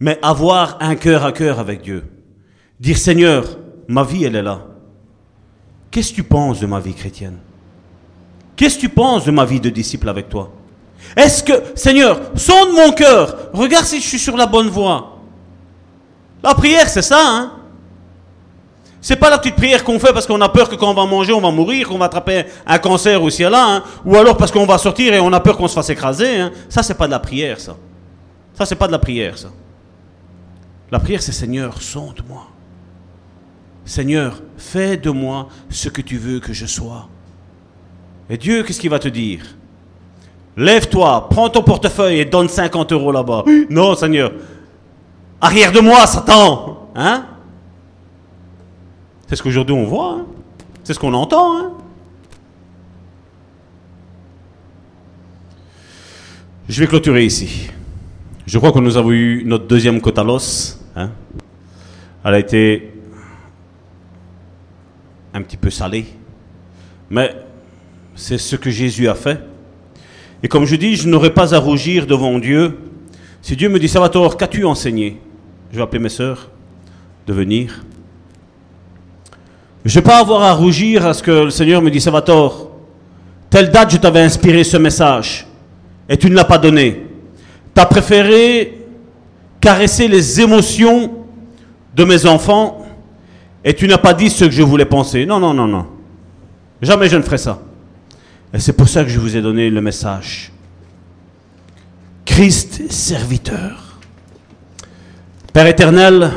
Mais 0.00 0.18
avoir 0.22 0.78
un 0.80 0.94
cœur 0.94 1.22
à 1.22 1.32
cœur 1.32 1.58
avec 1.58 1.82
Dieu. 1.82 2.04
Dire 2.80 2.96
Seigneur, 2.96 3.58
ma 3.88 4.04
vie, 4.04 4.24
elle 4.24 4.36
est 4.36 4.42
là. 4.42 4.68
Qu'est-ce 5.90 6.12
que 6.12 6.16
tu 6.16 6.24
penses 6.24 6.60
de 6.60 6.66
ma 6.66 6.80
vie 6.80 6.94
chrétienne? 6.94 7.40
Qu'est-ce 8.56 8.76
que 8.76 8.80
tu 8.80 8.88
penses 8.88 9.26
de 9.26 9.30
ma 9.32 9.44
vie 9.44 9.60
de 9.60 9.68
disciple 9.68 10.08
avec 10.08 10.30
toi? 10.30 10.50
Est-ce 11.16 11.42
que, 11.42 11.52
Seigneur, 11.74 12.20
sonde 12.36 12.72
mon 12.72 12.92
cœur, 12.92 13.50
regarde 13.52 13.84
si 13.84 14.00
je 14.00 14.06
suis 14.06 14.18
sur 14.18 14.36
la 14.36 14.46
bonne 14.46 14.68
voie. 14.68 15.18
La 16.42 16.54
prière, 16.54 16.88
c'est 16.88 17.02
ça, 17.02 17.20
hein 17.20 17.52
c'est 19.04 19.16
pas 19.16 19.30
la 19.30 19.38
petite 19.38 19.56
prière 19.56 19.82
qu'on 19.82 19.98
fait 19.98 20.12
parce 20.12 20.28
qu'on 20.28 20.40
a 20.40 20.48
peur 20.48 20.68
que 20.68 20.76
quand 20.76 20.88
on 20.88 20.94
va 20.94 21.04
manger, 21.06 21.32
on 21.32 21.40
va 21.40 21.50
mourir, 21.50 21.88
qu'on 21.88 21.98
va 21.98 22.04
attraper 22.04 22.44
un 22.64 22.78
cancer 22.78 23.20
aussi 23.20 23.42
là, 23.42 23.66
hein, 23.66 23.82
ou 24.04 24.16
alors 24.16 24.36
parce 24.36 24.52
qu'on 24.52 24.64
va 24.64 24.78
sortir 24.78 25.12
et 25.12 25.18
on 25.18 25.32
a 25.32 25.40
peur 25.40 25.56
qu'on 25.56 25.66
se 25.66 25.74
fasse 25.74 25.90
écraser. 25.90 26.36
Hein. 26.36 26.52
Ça, 26.68 26.84
c'est 26.84 26.94
pas 26.94 27.06
de 27.06 27.10
la 27.10 27.18
prière, 27.18 27.58
ça. 27.58 27.76
Ça, 28.54 28.64
c'est 28.64 28.76
pas 28.76 28.86
de 28.86 28.92
la 28.92 29.00
prière, 29.00 29.36
ça. 29.36 29.48
La 30.92 31.00
prière, 31.00 31.20
c'est 31.20 31.32
Seigneur, 31.32 31.82
sonde-moi. 31.82 32.46
Seigneur, 33.84 34.40
fais 34.56 34.96
de 34.96 35.10
moi 35.10 35.48
ce 35.68 35.88
que 35.88 36.00
tu 36.00 36.16
veux 36.16 36.38
que 36.38 36.52
je 36.52 36.66
sois. 36.66 37.08
Et 38.30 38.36
Dieu, 38.36 38.62
qu'est-ce 38.62 38.78
qu'il 38.78 38.90
va 38.90 39.00
te 39.00 39.08
dire? 39.08 39.44
Lève-toi, 40.56 41.28
prends 41.30 41.48
ton 41.48 41.62
portefeuille 41.62 42.20
et 42.20 42.24
donne 42.24 42.48
50 42.48 42.92
euros 42.92 43.12
là-bas. 43.12 43.44
Non, 43.70 43.94
Seigneur. 43.94 44.32
Arrière 45.40 45.72
de 45.72 45.80
moi, 45.80 46.06
Satan. 46.06 46.88
Hein? 46.94 47.26
C'est 49.26 49.36
ce 49.36 49.42
qu'aujourd'hui 49.42 49.74
on 49.74 49.84
voit. 49.84 50.18
Hein. 50.18 50.26
C'est 50.84 50.92
ce 50.92 50.98
qu'on 50.98 51.14
entend. 51.14 51.56
Hein. 51.58 51.70
Je 56.68 56.80
vais 56.80 56.86
clôturer 56.86 57.24
ici. 57.24 57.70
Je 58.46 58.58
crois 58.58 58.72
que 58.72 58.78
nous 58.78 58.96
avons 58.96 59.12
eu 59.12 59.42
notre 59.46 59.66
deuxième 59.66 60.00
côte 60.00 60.18
à 60.18 60.24
l'os. 60.24 60.78
Hein. 60.94 61.10
Elle 62.24 62.34
a 62.34 62.38
été 62.38 62.92
un 65.32 65.42
petit 65.42 65.56
peu 65.56 65.70
salée. 65.70 66.06
Mais 67.08 67.34
c'est 68.14 68.38
ce 68.38 68.56
que 68.56 68.70
Jésus 68.70 69.08
a 69.08 69.14
fait. 69.14 69.51
Et 70.42 70.48
comme 70.48 70.64
je 70.64 70.76
dis, 70.76 70.96
je 70.96 71.08
n'aurai 71.08 71.30
pas 71.30 71.54
à 71.54 71.58
rougir 71.58 72.06
devant 72.06 72.38
Dieu. 72.38 72.78
Si 73.40 73.56
Dieu 73.56 73.68
me 73.68 73.78
dit, 73.78 73.88
Salvatore, 73.88 74.36
qu'as-tu 74.36 74.64
enseigné? 74.64 75.20
Je 75.70 75.76
vais 75.76 75.82
appeler 75.82 76.00
mes 76.00 76.08
sœurs 76.08 76.50
de 77.26 77.32
venir. 77.32 77.84
Je 79.84 79.90
ne 79.98 80.02
vais 80.02 80.08
pas 80.08 80.18
avoir 80.18 80.42
à 80.42 80.52
rougir 80.52 81.06
à 81.06 81.14
ce 81.14 81.22
que 81.22 81.30
le 81.30 81.50
Seigneur 81.50 81.80
me 81.80 81.90
dit, 81.90 82.00
Salvatore, 82.00 82.70
telle 83.50 83.70
date 83.70 83.92
je 83.92 83.96
t'avais 83.96 84.20
inspiré 84.20 84.64
ce 84.64 84.76
message 84.76 85.46
et 86.08 86.16
tu 86.16 86.28
ne 86.28 86.34
l'as 86.34 86.44
pas 86.44 86.58
donné. 86.58 87.06
Tu 87.74 87.80
as 87.80 87.86
préféré 87.86 88.78
caresser 89.60 90.08
les 90.08 90.40
émotions 90.40 91.10
de 91.94 92.04
mes 92.04 92.26
enfants 92.26 92.84
et 93.64 93.74
tu 93.74 93.86
n'as 93.86 93.98
pas 93.98 94.14
dit 94.14 94.30
ce 94.30 94.44
que 94.44 94.50
je 94.50 94.62
voulais 94.62 94.84
penser. 94.84 95.24
Non, 95.24 95.38
non, 95.38 95.54
non, 95.54 95.68
non. 95.68 95.86
Jamais 96.80 97.08
je 97.08 97.16
ne 97.16 97.22
ferai 97.22 97.38
ça. 97.38 97.60
Et 98.54 98.58
c'est 98.58 98.74
pour 98.74 98.88
ça 98.88 99.02
que 99.02 99.10
je 99.10 99.18
vous 99.18 99.36
ai 99.36 99.42
donné 99.42 99.70
le 99.70 99.80
message. 99.80 100.52
Christ 102.24 102.90
serviteur. 102.90 103.98
Père 105.52 105.66
éternel, 105.66 106.30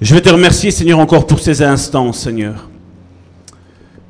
je 0.00 0.14
veux 0.14 0.20
te 0.20 0.28
remercier, 0.28 0.70
Seigneur, 0.70 0.98
encore 0.98 1.26
pour 1.26 1.38
ces 1.38 1.62
instants, 1.62 2.12
Seigneur. 2.12 2.68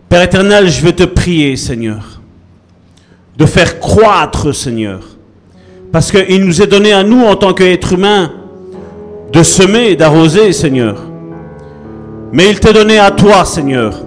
Père 0.09 0.23
éternel, 0.23 0.69
je 0.69 0.81
veux 0.81 0.93
te 0.93 1.05
prier, 1.05 1.57
Seigneur, 1.57 2.21
de 3.37 3.47
faire 3.47 3.81
croître, 3.81 4.55
Seigneur. 4.55 5.01
Parce 5.91 6.13
qu'il 6.13 6.45
nous 6.45 6.63
est 6.63 6.67
donné 6.67 6.93
à 6.93 7.03
nous, 7.03 7.25
en 7.25 7.37
tant 7.37 7.53
qu'êtres 7.53 7.95
humains, 7.95 8.33
de 9.33 9.43
semer 9.43 9.97
d'arroser, 9.97 10.53
Seigneur. 10.53 11.03
Mais 12.33 12.51
il 12.51 12.61
t'est 12.61 12.73
donné 12.73 12.99
à 12.99 13.11
toi, 13.11 13.45
Seigneur, 13.45 14.06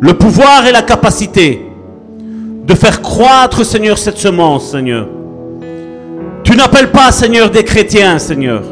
le 0.00 0.14
pouvoir 0.14 0.66
et 0.66 0.72
la 0.72 0.82
capacité 0.82 1.62
de 2.20 2.74
faire 2.74 3.00
croître, 3.00 3.64
Seigneur, 3.64 3.98
cette 3.98 4.18
semence, 4.18 4.70
Seigneur. 4.70 5.08
Tu 6.44 6.56
n'appelles 6.56 6.90
pas, 6.90 7.10
Seigneur, 7.10 7.50
des 7.50 7.64
chrétiens, 7.64 8.18
Seigneur. 8.18 8.62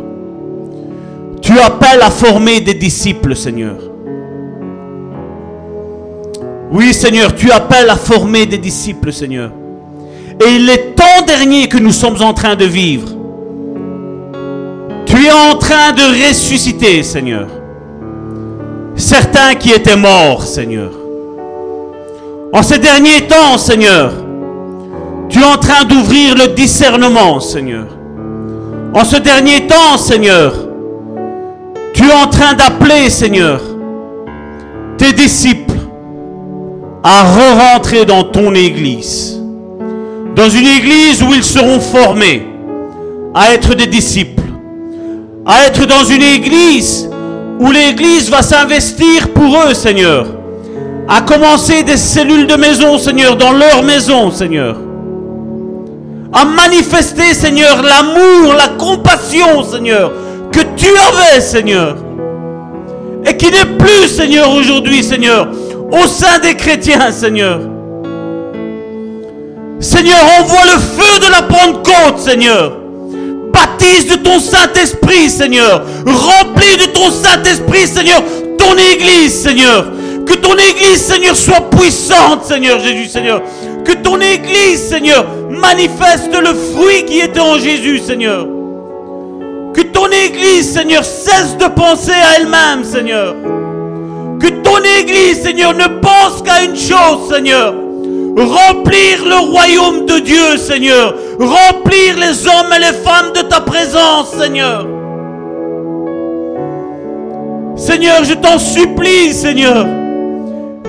Tu 1.40 1.58
appelles 1.58 2.02
à 2.02 2.10
former 2.10 2.60
des 2.60 2.74
disciples, 2.74 3.34
Seigneur. 3.34 3.76
Oui, 6.72 6.92
Seigneur, 6.92 7.34
tu 7.34 7.50
appelles 7.50 7.88
à 7.88 7.96
former 7.96 8.46
des 8.46 8.58
disciples, 8.58 9.12
Seigneur. 9.12 9.50
Et 10.44 10.56
il 10.56 10.68
est 10.68 10.94
temps 10.94 11.24
dernier 11.26 11.68
que 11.68 11.78
nous 11.78 11.92
sommes 11.92 12.20
en 12.20 12.34
train 12.34 12.56
de 12.56 12.64
vivre. 12.64 13.08
Tu 15.06 15.24
es 15.24 15.30
en 15.30 15.56
train 15.56 15.92
de 15.92 16.28
ressusciter, 16.28 17.02
Seigneur. 17.02 17.48
Certains 18.96 19.54
qui 19.54 19.70
étaient 19.70 19.96
morts, 19.96 20.42
Seigneur. 20.42 21.05
En 22.52 22.62
ces 22.62 22.78
derniers 22.78 23.26
temps, 23.26 23.58
Seigneur, 23.58 24.12
tu 25.28 25.40
es 25.40 25.44
en 25.44 25.56
train 25.56 25.84
d'ouvrir 25.84 26.36
le 26.36 26.54
discernement, 26.54 27.40
Seigneur. 27.40 27.86
En 28.94 29.04
ce 29.04 29.16
dernier 29.16 29.66
temps, 29.66 29.98
Seigneur, 29.98 30.54
tu 31.92 32.04
es 32.04 32.12
en 32.12 32.28
train 32.28 32.54
d'appeler, 32.54 33.10
Seigneur, 33.10 33.60
tes 34.96 35.12
disciples 35.12 35.74
à 37.02 37.24
re-rentrer 37.24 38.04
dans 38.04 38.24
ton 38.24 38.54
église. 38.54 39.40
Dans 40.34 40.48
une 40.48 40.66
église 40.66 41.22
où 41.22 41.32
ils 41.34 41.44
seront 41.44 41.80
formés 41.80 42.46
à 43.34 43.52
être 43.54 43.74
des 43.74 43.86
disciples. 43.86 44.42
À 45.44 45.66
être 45.66 45.86
dans 45.86 46.04
une 46.04 46.22
église 46.22 47.08
où 47.58 47.70
l'église 47.70 48.30
va 48.30 48.42
s'investir 48.42 49.32
pour 49.32 49.56
eux, 49.66 49.74
Seigneur. 49.74 50.35
À 51.08 51.20
commencer 51.20 51.84
des 51.84 51.96
cellules 51.96 52.48
de 52.48 52.56
maison, 52.56 52.98
Seigneur, 52.98 53.36
dans 53.36 53.52
leur 53.52 53.84
maison, 53.84 54.30
Seigneur. 54.32 54.76
À 56.32 56.44
manifester, 56.44 57.32
Seigneur, 57.32 57.80
l'amour, 57.82 58.54
la 58.54 58.68
compassion, 58.76 59.62
Seigneur, 59.62 60.12
que 60.50 60.60
tu 60.76 60.88
avais, 60.88 61.40
Seigneur, 61.40 61.96
et 63.24 63.36
qui 63.36 63.46
n'est 63.46 63.76
plus, 63.78 64.08
Seigneur, 64.08 64.52
aujourd'hui, 64.52 65.04
Seigneur, 65.04 65.48
au 65.92 66.06
sein 66.08 66.40
des 66.40 66.54
chrétiens, 66.54 67.12
Seigneur. 67.12 67.60
Seigneur, 69.78 70.18
envoie 70.40 70.64
le 70.64 70.80
feu 70.80 71.20
de 71.20 71.30
la 71.30 71.42
Pentecôte, 71.42 72.18
Seigneur. 72.18 72.72
Baptise 73.52 74.06
de 74.06 74.16
ton 74.16 74.40
Saint-Esprit, 74.40 75.30
Seigneur. 75.30 75.84
Remplis 76.04 76.76
de 76.78 76.86
ton 76.92 77.10
Saint-Esprit, 77.10 77.86
Seigneur, 77.86 78.22
ton 78.58 78.74
Église, 78.92 79.32
Seigneur. 79.32 79.86
Que 80.26 80.34
ton 80.34 80.54
Église, 80.54 81.04
Seigneur, 81.04 81.36
soit 81.36 81.70
puissante, 81.70 82.44
Seigneur 82.44 82.80
Jésus, 82.80 83.06
Seigneur. 83.06 83.42
Que 83.84 83.92
ton 83.92 84.20
Église, 84.20 84.88
Seigneur, 84.88 85.24
manifeste 85.48 86.32
le 86.32 86.52
fruit 86.52 87.04
qui 87.04 87.20
était 87.20 87.40
en 87.40 87.58
Jésus, 87.58 87.98
Seigneur. 87.98 88.46
Que 89.72 89.82
ton 89.82 90.06
Église, 90.06 90.72
Seigneur, 90.72 91.04
cesse 91.04 91.56
de 91.58 91.66
penser 91.66 92.12
à 92.12 92.40
elle-même, 92.40 92.82
Seigneur. 92.82 93.34
Que 94.40 94.48
ton 94.48 94.78
Église, 95.00 95.42
Seigneur, 95.42 95.74
ne 95.74 95.86
pense 96.00 96.42
qu'à 96.42 96.64
une 96.64 96.76
chose, 96.76 97.28
Seigneur. 97.30 97.74
Remplir 98.36 99.24
le 99.24 99.50
royaume 99.50 100.06
de 100.06 100.18
Dieu, 100.18 100.56
Seigneur. 100.56 101.14
Remplir 101.38 102.16
les 102.18 102.46
hommes 102.46 102.72
et 102.74 102.80
les 102.80 102.98
femmes 102.98 103.32
de 103.34 103.42
ta 103.42 103.60
présence, 103.60 104.30
Seigneur. 104.38 104.86
Seigneur, 107.76 108.24
je 108.24 108.34
t'en 108.34 108.58
supplie, 108.58 109.32
Seigneur. 109.32 109.86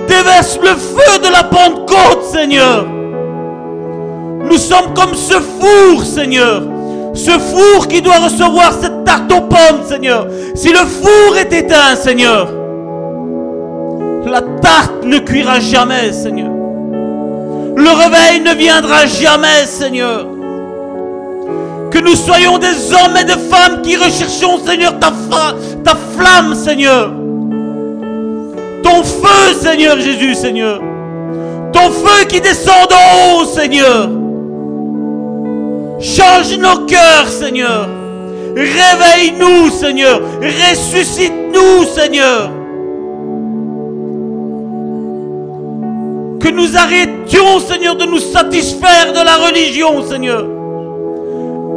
Déverse 0.08 0.58
le 0.62 0.74
feu 0.74 1.18
de 1.22 1.30
la 1.30 1.44
Pentecôte, 1.44 2.24
Seigneur. 2.32 2.86
Nous 4.50 4.58
sommes 4.58 4.94
comme 4.94 5.14
ce 5.14 5.34
four, 5.34 6.02
Seigneur 6.02 6.62
ce 7.18 7.32
four 7.32 7.88
qui 7.88 8.00
doit 8.00 8.18
recevoir 8.18 8.72
cette 8.80 9.04
tarte 9.04 9.30
aux 9.32 9.40
pommes, 9.40 9.84
Seigneur. 9.86 10.28
Si 10.54 10.70
le 10.70 10.78
four 10.78 11.36
est 11.36 11.52
éteint, 11.52 11.96
Seigneur, 11.96 12.48
la 14.24 14.40
tarte 14.62 15.04
ne 15.04 15.18
cuira 15.18 15.58
jamais, 15.58 16.12
Seigneur. 16.12 16.50
Le 17.76 17.90
réveil 17.90 18.40
ne 18.40 18.54
viendra 18.54 19.06
jamais, 19.06 19.66
Seigneur. 19.66 20.26
Que 21.90 21.98
nous 21.98 22.14
soyons 22.14 22.58
des 22.58 22.92
hommes 22.92 23.16
et 23.20 23.24
des 23.24 23.32
femmes 23.32 23.82
qui 23.82 23.96
recherchons, 23.96 24.58
Seigneur, 24.64 24.98
ta, 24.98 25.12
ta 25.84 25.96
flamme, 26.16 26.54
Seigneur. 26.54 27.12
Ton 28.88 29.02
feu, 29.02 29.52
Seigneur 29.60 30.00
Jésus, 30.00 30.34
Seigneur. 30.34 30.80
Ton 31.74 31.90
feu 31.90 32.24
qui 32.26 32.40
descend 32.40 32.88
d'en 32.88 33.42
haut, 33.42 33.44
Seigneur. 33.44 34.08
Change 36.00 36.56
nos 36.58 36.86
cœurs, 36.86 37.28
Seigneur. 37.28 37.86
Réveille-nous, 38.56 39.70
Seigneur. 39.70 40.22
Ressuscite-nous, 40.40 41.84
Seigneur. 41.84 42.50
Que 46.40 46.48
nous 46.48 46.74
arrêtions, 46.74 47.60
Seigneur, 47.60 47.94
de 47.94 48.06
nous 48.06 48.20
satisfaire 48.20 49.12
de 49.12 49.22
la 49.22 49.36
religion, 49.36 50.02
Seigneur. 50.08 50.46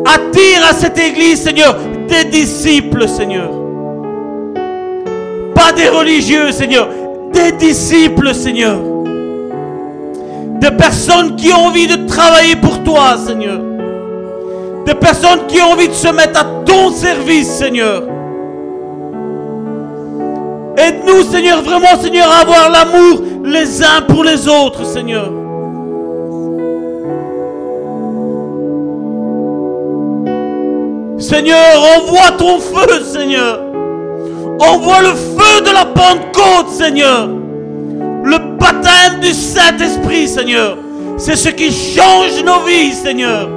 Attire 0.06 0.66
à 0.70 0.74
cette 0.74 0.98
église, 0.98 1.42
Seigneur, 1.42 1.76
des 2.08 2.24
disciples, 2.30 3.06
Seigneur. 3.10 3.50
Pas 5.54 5.74
des 5.74 5.90
religieux, 5.90 6.52
Seigneur. 6.52 6.88
Des 7.44 7.54
disciples, 7.54 8.36
Seigneur. 8.36 8.78
Des 10.60 10.70
personnes 10.70 11.36
qui 11.36 11.52
ont 11.52 11.66
envie 11.68 11.88
de 11.88 12.06
travailler 12.06 12.56
pour 12.56 12.84
toi, 12.84 13.18
Seigneur. 13.18 13.60
Des 14.86 14.94
personnes 14.94 15.48
qui 15.48 15.60
ont 15.60 15.72
envie 15.72 15.88
de 15.88 15.94
se 15.94 16.10
mettre 16.10 16.40
à 16.40 16.46
ton 16.66 16.92
service, 16.92 17.50
Seigneur. 17.50 18.04
Aide-nous, 20.78 21.24
Seigneur, 21.24 21.64
vraiment, 21.64 22.00
Seigneur, 22.00 22.30
à 22.30 22.42
avoir 22.42 22.70
l'amour 22.70 23.24
les 23.44 23.82
uns 23.82 24.02
pour 24.08 24.24
les 24.24 24.48
autres, 24.48 24.86
Seigneur. 24.86 25.32
Seigneur, 31.18 31.58
envoie 31.98 32.32
ton 32.38 32.60
feu, 32.60 33.04
Seigneur. 33.04 33.71
Envoie 34.62 35.02
le 35.02 35.16
feu 35.16 35.62
de 35.66 35.72
la 35.74 35.86
Pentecôte, 35.86 36.70
Seigneur. 36.70 37.28
Le 38.24 38.38
baptême 38.60 39.20
du 39.20 39.34
Saint-Esprit, 39.34 40.28
Seigneur. 40.28 40.78
C'est 41.18 41.36
ce 41.36 41.50
qui 41.50 41.72
change 41.72 42.44
nos 42.44 42.62
vies, 42.62 42.94
Seigneur. 42.94 43.50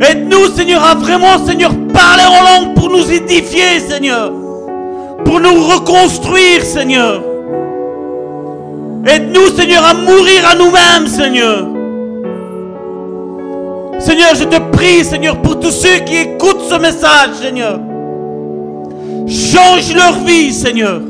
Aide-nous, 0.00 0.48
Seigneur, 0.56 0.82
à 0.82 0.94
vraiment, 0.94 1.44
Seigneur, 1.46 1.72
parler 1.92 2.24
en 2.24 2.42
langue 2.42 2.74
pour 2.74 2.88
nous 2.88 3.12
édifier, 3.12 3.80
Seigneur. 3.86 4.32
Pour 5.24 5.38
nous 5.38 5.62
reconstruire, 5.62 6.64
Seigneur. 6.64 7.22
Aide-nous, 9.06 9.48
Seigneur, 9.54 9.84
à 9.84 9.92
mourir 9.92 10.48
à 10.50 10.54
nous-mêmes, 10.54 11.06
Seigneur. 11.06 11.71
Seigneur, 14.04 14.34
je 14.34 14.44
te 14.44 14.58
prie, 14.76 15.04
Seigneur, 15.04 15.40
pour 15.40 15.60
tous 15.60 15.70
ceux 15.70 15.98
qui 16.04 16.16
écoutent 16.16 16.64
ce 16.68 16.74
message, 16.74 17.36
Seigneur. 17.40 17.78
Change 19.28 19.94
leur 19.94 20.18
vie, 20.24 20.52
Seigneur. 20.52 21.00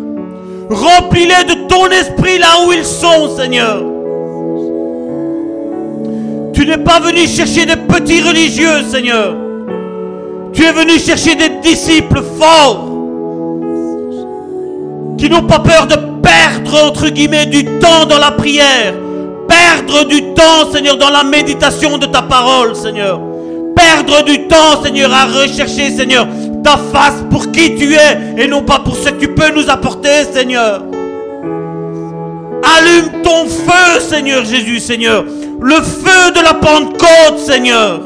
Remplis-les 0.69 1.55
de 1.55 1.67
ton 1.69 1.87
esprit 1.87 2.39
là 2.39 2.67
où 2.67 2.73
ils 2.73 2.85
sont, 2.85 3.35
Seigneur. 3.35 3.83
Tu 6.53 6.67
n'es 6.67 6.79
pas 6.79 7.01
venu 7.01 7.27
chercher 7.27 7.65
des 7.65 7.77
petits 7.77 8.21
religieux, 8.21 8.83
Seigneur. 8.91 9.37
Tu 10.53 10.63
es 10.63 10.73
venu 10.73 10.99
chercher 10.99 11.35
des 11.35 11.49
disciples 11.63 12.23
forts 12.39 12.91
qui 15.17 15.31
n'ont 15.31 15.47
pas 15.47 15.61
peur 15.61 15.87
de 15.87 15.97
perdre, 16.23 16.89
entre 16.89 17.09
guillemets, 17.09 17.47
du 17.47 17.65
temps 17.65 18.05
dans 18.07 18.19
la 18.19 18.33
prière. 18.33 18.93
Perdre 19.73 20.05
du 20.05 20.35
temps, 20.35 20.71
Seigneur, 20.71 20.99
dans 20.99 21.09
la 21.09 21.25
méditation 21.25 21.97
de 21.97 22.05
ta 22.05 22.21
parole, 22.21 22.77
Seigneur. 22.77 23.19
Perdre 23.75 24.23
du 24.23 24.47
temps, 24.47 24.83
Seigneur, 24.83 25.11
à 25.11 25.25
rechercher, 25.25 25.91
Seigneur, 25.91 26.27
ta 26.63 26.77
face 26.77 27.25
pour 27.31 27.51
qui 27.51 27.75
tu 27.75 27.95
es 27.95 28.35
et 28.37 28.49
non 28.49 28.63
pas 28.63 28.81
pour 28.81 28.95
ce 28.95 29.09
que 29.09 29.19
tu 29.19 29.29
peux 29.29 29.51
nous 29.55 29.71
apporter, 29.71 30.25
Seigneur. 30.31 30.83
Allume 32.63 33.23
ton 33.23 33.47
feu, 33.47 34.01
Seigneur 34.01 34.45
Jésus, 34.45 34.79
Seigneur. 34.79 35.25
Le 35.61 35.77
feu 35.77 36.33
de 36.35 36.45
la 36.45 36.53
Pentecôte, 36.53 37.39
Seigneur. 37.39 38.01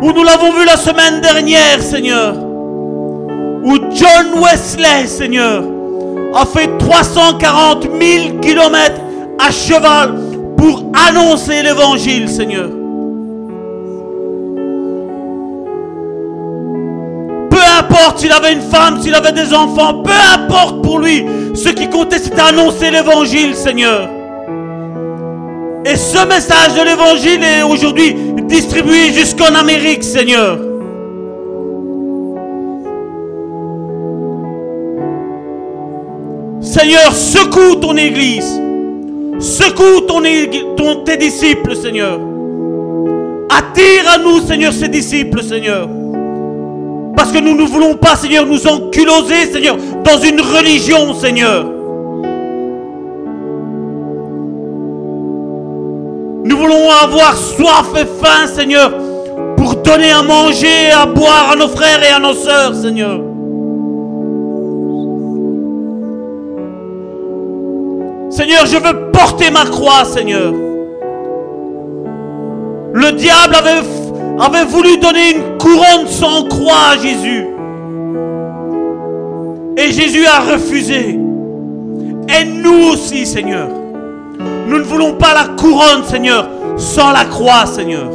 Où 0.00 0.12
nous 0.12 0.22
l'avons 0.22 0.52
vu 0.52 0.64
la 0.64 0.76
semaine 0.76 1.20
dernière, 1.20 1.82
Seigneur. 1.82 2.36
Où 2.36 3.78
John 3.92 4.40
Wesley, 4.40 5.08
Seigneur, 5.08 5.64
a 6.34 6.46
fait 6.46 6.78
340 6.78 7.88
000 8.00 8.38
kilomètres 8.40 9.00
à 9.38 9.50
cheval 9.50 10.14
pour 10.56 10.84
annoncer 11.08 11.62
l'évangile, 11.62 12.28
Seigneur. 12.28 12.68
Peu 17.50 17.58
importe 17.78 18.18
s'il 18.18 18.32
avait 18.32 18.52
une 18.52 18.62
femme, 18.62 19.00
s'il 19.02 19.14
avait 19.14 19.32
des 19.32 19.52
enfants, 19.52 20.02
peu 20.02 20.12
importe 20.34 20.82
pour 20.82 20.98
lui. 20.98 21.24
Ce 21.54 21.68
qui 21.68 21.88
comptait, 21.88 22.18
c'était 22.18 22.40
annoncer 22.40 22.90
l'évangile, 22.90 23.54
Seigneur. 23.54 24.08
Et 25.84 25.96
ce 25.96 26.26
message 26.26 26.74
de 26.78 26.84
l'évangile 26.84 27.42
est 27.42 27.62
aujourd'hui 27.62 28.14
distribué 28.44 29.12
jusqu'en 29.12 29.54
Amérique, 29.54 30.04
Seigneur. 30.04 30.71
Seigneur, 36.72 37.12
secoue 37.12 37.74
ton 37.74 37.94
Église. 37.98 38.58
Secoue 39.40 40.00
ton, 40.08 40.22
tes 41.04 41.18
disciples, 41.18 41.76
Seigneur. 41.76 42.18
Attire 43.50 44.10
à 44.14 44.16
nous, 44.16 44.40
Seigneur, 44.40 44.72
ces 44.72 44.88
disciples, 44.88 45.42
Seigneur. 45.42 45.86
Parce 47.14 47.30
que 47.30 47.40
nous 47.40 47.54
ne 47.54 47.64
voulons 47.64 47.94
pas, 47.96 48.16
Seigneur, 48.16 48.46
nous 48.46 48.66
enculoser, 48.66 49.52
Seigneur, 49.52 49.76
dans 50.02 50.18
une 50.18 50.40
religion, 50.40 51.12
Seigneur. 51.12 51.66
Nous 56.44 56.56
voulons 56.56 56.90
avoir 57.02 57.36
soif 57.36 57.88
et 57.96 58.24
faim, 58.24 58.46
Seigneur, 58.46 58.94
pour 59.58 59.74
donner 59.76 60.10
à 60.10 60.22
manger, 60.22 60.90
à 60.90 61.04
boire 61.04 61.50
à 61.52 61.56
nos 61.56 61.68
frères 61.68 62.02
et 62.02 62.12
à 62.12 62.18
nos 62.18 62.32
sœurs, 62.32 62.74
Seigneur. 62.74 63.31
Seigneur, 68.42 68.66
je 68.66 68.76
veux 68.76 69.10
porter 69.12 69.52
ma 69.52 69.64
croix, 69.66 70.04
Seigneur. 70.04 70.52
Le 72.92 73.12
diable 73.12 73.54
avait, 73.54 74.64
voulu 74.64 74.96
donner 74.96 75.36
une 75.36 75.58
couronne 75.58 76.08
sans 76.08 76.48
croix 76.48 76.90
à 76.90 76.96
Jésus. 76.96 77.46
Et 79.76 79.92
Jésus 79.92 80.26
a 80.26 80.40
refusé. 80.54 81.10
Et 81.10 82.44
nous 82.44 82.88
aussi, 82.92 83.26
Seigneur. 83.26 83.68
Nous 84.66 84.78
ne 84.78 84.82
voulons 84.82 85.12
pas 85.12 85.34
la 85.34 85.54
couronne, 85.54 86.02
Seigneur, 86.04 86.48
sans 86.76 87.12
la 87.12 87.26
croix, 87.26 87.66
Seigneur. 87.66 88.10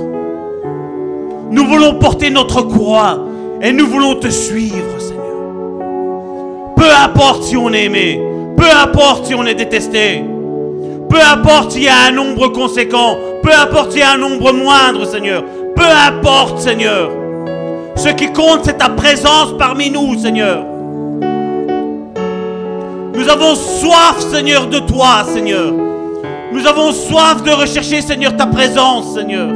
Nous 1.51 1.63
voulons 1.63 1.99
porter 1.99 2.31
notre 2.31 2.63
croix 2.63 3.17
et 3.61 3.71
nous 3.71 3.87
voulons 3.87 4.15
te 4.15 4.27
suivre, 4.27 4.99
Seigneur. 4.99 6.73
Peu 6.75 6.91
importe 7.01 7.43
si 7.43 7.55
on 7.55 7.71
est 7.71 7.85
aimé, 7.85 8.21
peu 8.57 8.65
importe 8.83 9.27
si 9.27 9.35
on 9.35 9.45
est 9.45 9.53
détesté. 9.53 10.23
Peu 11.09 11.19
importe 11.21 11.71
s'il 11.71 11.83
y 11.83 11.87
a 11.87 12.07
un 12.09 12.11
nombre 12.11 12.49
conséquent. 12.49 13.17
Peu 13.41 13.51
importe 13.53 13.91
s'il 13.91 14.01
y 14.01 14.03
a 14.03 14.11
un 14.11 14.17
nombre 14.17 14.51
moindre, 14.51 15.05
Seigneur. 15.05 15.43
Peu 15.75 15.85
importe, 15.85 16.59
Seigneur. 16.59 17.09
Ce 17.95 18.09
qui 18.09 18.31
compte, 18.33 18.61
c'est 18.63 18.77
ta 18.77 18.89
présence 18.89 19.55
parmi 19.57 19.89
nous, 19.89 20.17
Seigneur. 20.17 20.65
Nous 23.13 23.29
avons 23.29 23.55
soif, 23.55 24.19
Seigneur, 24.31 24.67
de 24.67 24.79
toi, 24.79 25.23
Seigneur. 25.31 25.71
Nous 26.51 26.67
avons 26.67 26.91
soif 26.91 27.43
de 27.43 27.51
rechercher, 27.51 28.01
Seigneur, 28.01 28.35
ta 28.35 28.47
présence, 28.47 29.13
Seigneur. 29.13 29.47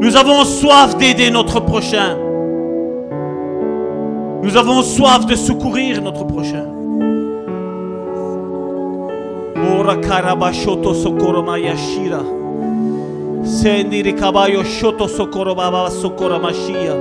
Nous 0.00 0.16
avons 0.16 0.44
soif 0.44 0.96
d'aider 0.96 1.30
notre 1.30 1.60
prochain. 1.60 2.16
Nous 4.44 4.58
avons 4.58 4.82
soif 4.82 5.24
de 5.24 5.34
secourir 5.36 6.02
notre 6.02 6.26
prochain. 6.26 6.66
Ora 9.78 9.96
karabashoto 9.96 10.92
sokoroma 10.92 11.58
yashira. 11.58 12.20
Sendiri 13.42 14.12
kabayo 14.12 14.62
shoto 14.62 15.08
sokoroma 15.08 15.88
sokoroma 15.90 16.52
shia. 16.52 16.94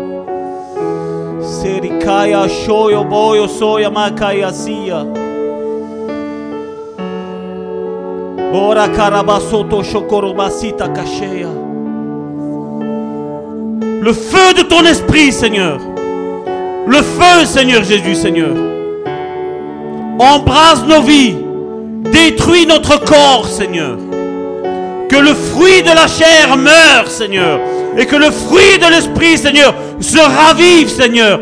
Serikaya 1.41 2.47
shoyo 2.47 3.03
boyo 3.03 3.49
soya 3.49 3.91
makaya 3.91 4.53
sia. 4.53 5.05
Ora 8.53 8.87
karabasoto 8.87 9.83
shokoroma 9.83 10.47
kasheya. 10.95 11.51
Le 14.01 14.13
feu 14.13 14.53
de 14.53 14.63
ton 14.63 14.85
esprit, 14.85 15.33
Seigneur. 15.33 15.92
Le 16.87 16.97
feu, 16.97 17.45
Seigneur 17.45 17.83
Jésus, 17.83 18.15
Seigneur. 18.15 18.51
Embrase 20.19 20.85
nos 20.87 21.01
vies. 21.01 21.35
Détruis 22.11 22.65
notre 22.67 23.03
corps, 23.03 23.47
Seigneur. 23.47 23.97
Que 25.09 25.15
le 25.15 25.33
fruit 25.33 25.81
de 25.81 25.95
la 25.95 26.07
chair 26.07 26.57
meure, 26.57 27.07
Seigneur. 27.07 27.59
Et 27.97 28.05
que 28.05 28.15
le 28.15 28.31
fruit 28.31 28.79
de 28.79 28.89
l'esprit, 28.89 29.37
Seigneur, 29.37 29.73
se 29.99 30.19
ravive, 30.19 30.89
Seigneur. 30.89 31.39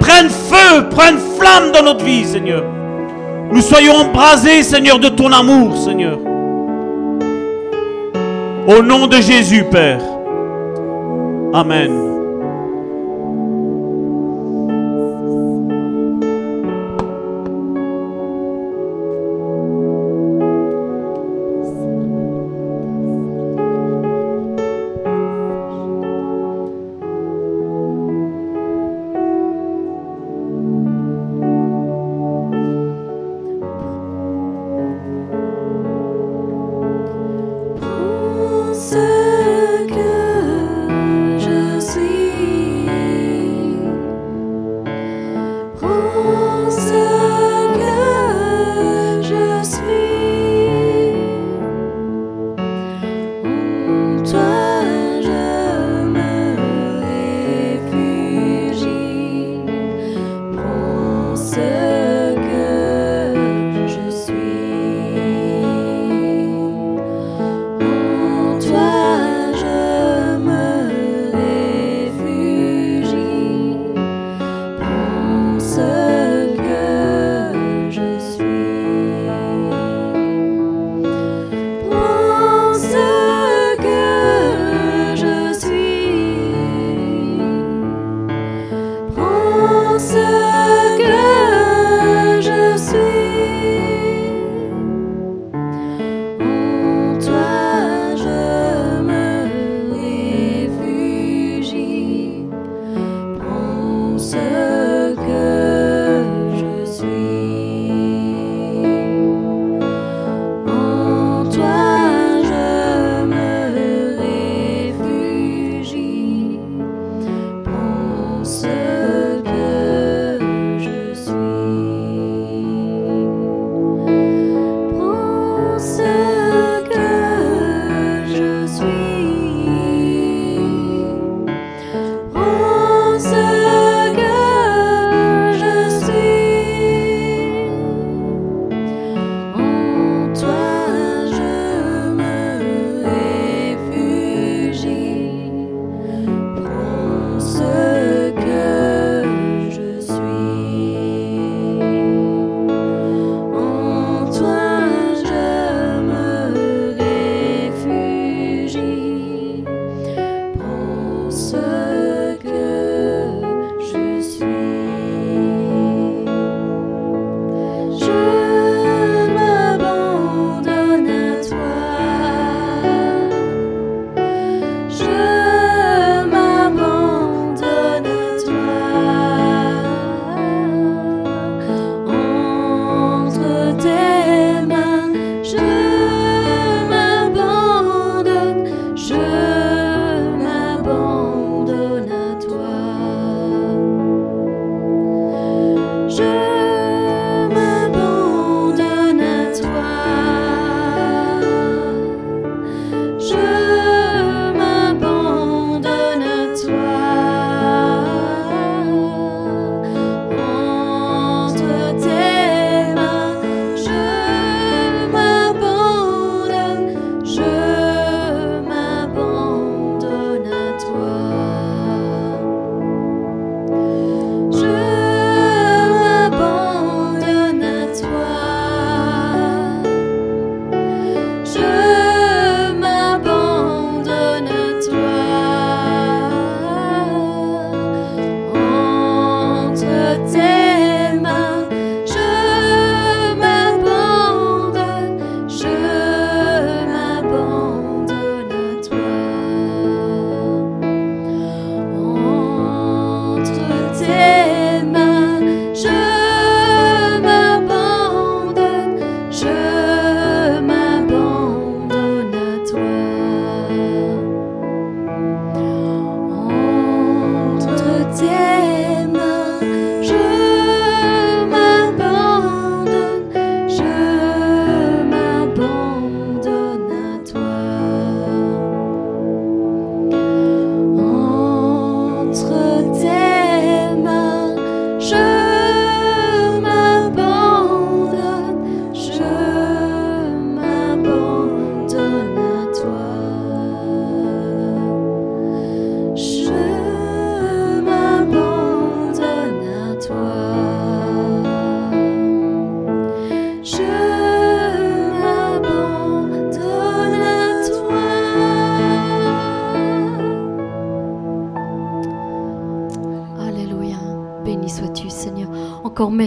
Prenne 0.00 0.28
feu, 0.28 0.88
prenne 0.90 1.18
flamme 1.38 1.72
dans 1.72 1.82
notre 1.82 2.04
vie, 2.04 2.24
Seigneur. 2.24 2.62
Nous 3.50 3.62
soyons 3.62 3.94
embrasés, 3.94 4.62
Seigneur, 4.62 4.98
de 4.98 5.08
ton 5.08 5.32
amour, 5.32 5.76
Seigneur. 5.76 6.18
Au 8.66 8.82
nom 8.82 9.06
de 9.06 9.16
Jésus, 9.16 9.64
Père. 9.70 10.00
Amen. 11.52 12.13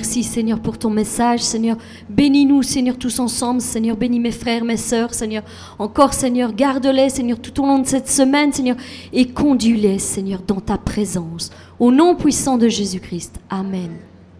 Merci 0.08 0.24
Seigneur 0.24 0.62
pour 0.62 0.78
ton 0.78 0.90
message, 0.90 1.42
Seigneur. 1.42 1.76
Bénis-nous, 2.08 2.64
Seigneur, 2.64 2.98
tous 2.98 3.20
ensemble, 3.20 3.60
Seigneur. 3.60 3.98
Bénis 3.98 4.22
mes 4.22 4.32
frères, 4.32 4.64
mes 4.64 4.78
sœurs, 4.78 5.14
Seigneur. 5.14 5.44
Encore, 5.80 6.14
Seigneur, 6.14 6.54
garde-les, 6.54 7.10
Seigneur, 7.10 7.40
tout 7.40 7.62
au 7.62 7.66
long 7.66 7.80
de 7.80 7.88
cette 7.88 8.08
semaine, 8.08 8.54
Seigneur, 8.54 8.78
et 9.12 9.28
conduis-les, 9.28 10.00
Seigneur, 10.00 10.40
dans 10.48 10.62
ta 10.62 10.78
présence. 10.78 11.50
Au 11.78 11.92
nom 11.92 12.16
puissant 12.16 12.58
de 12.58 12.70
Jésus-Christ. 12.70 13.36
Amen. 13.50 13.90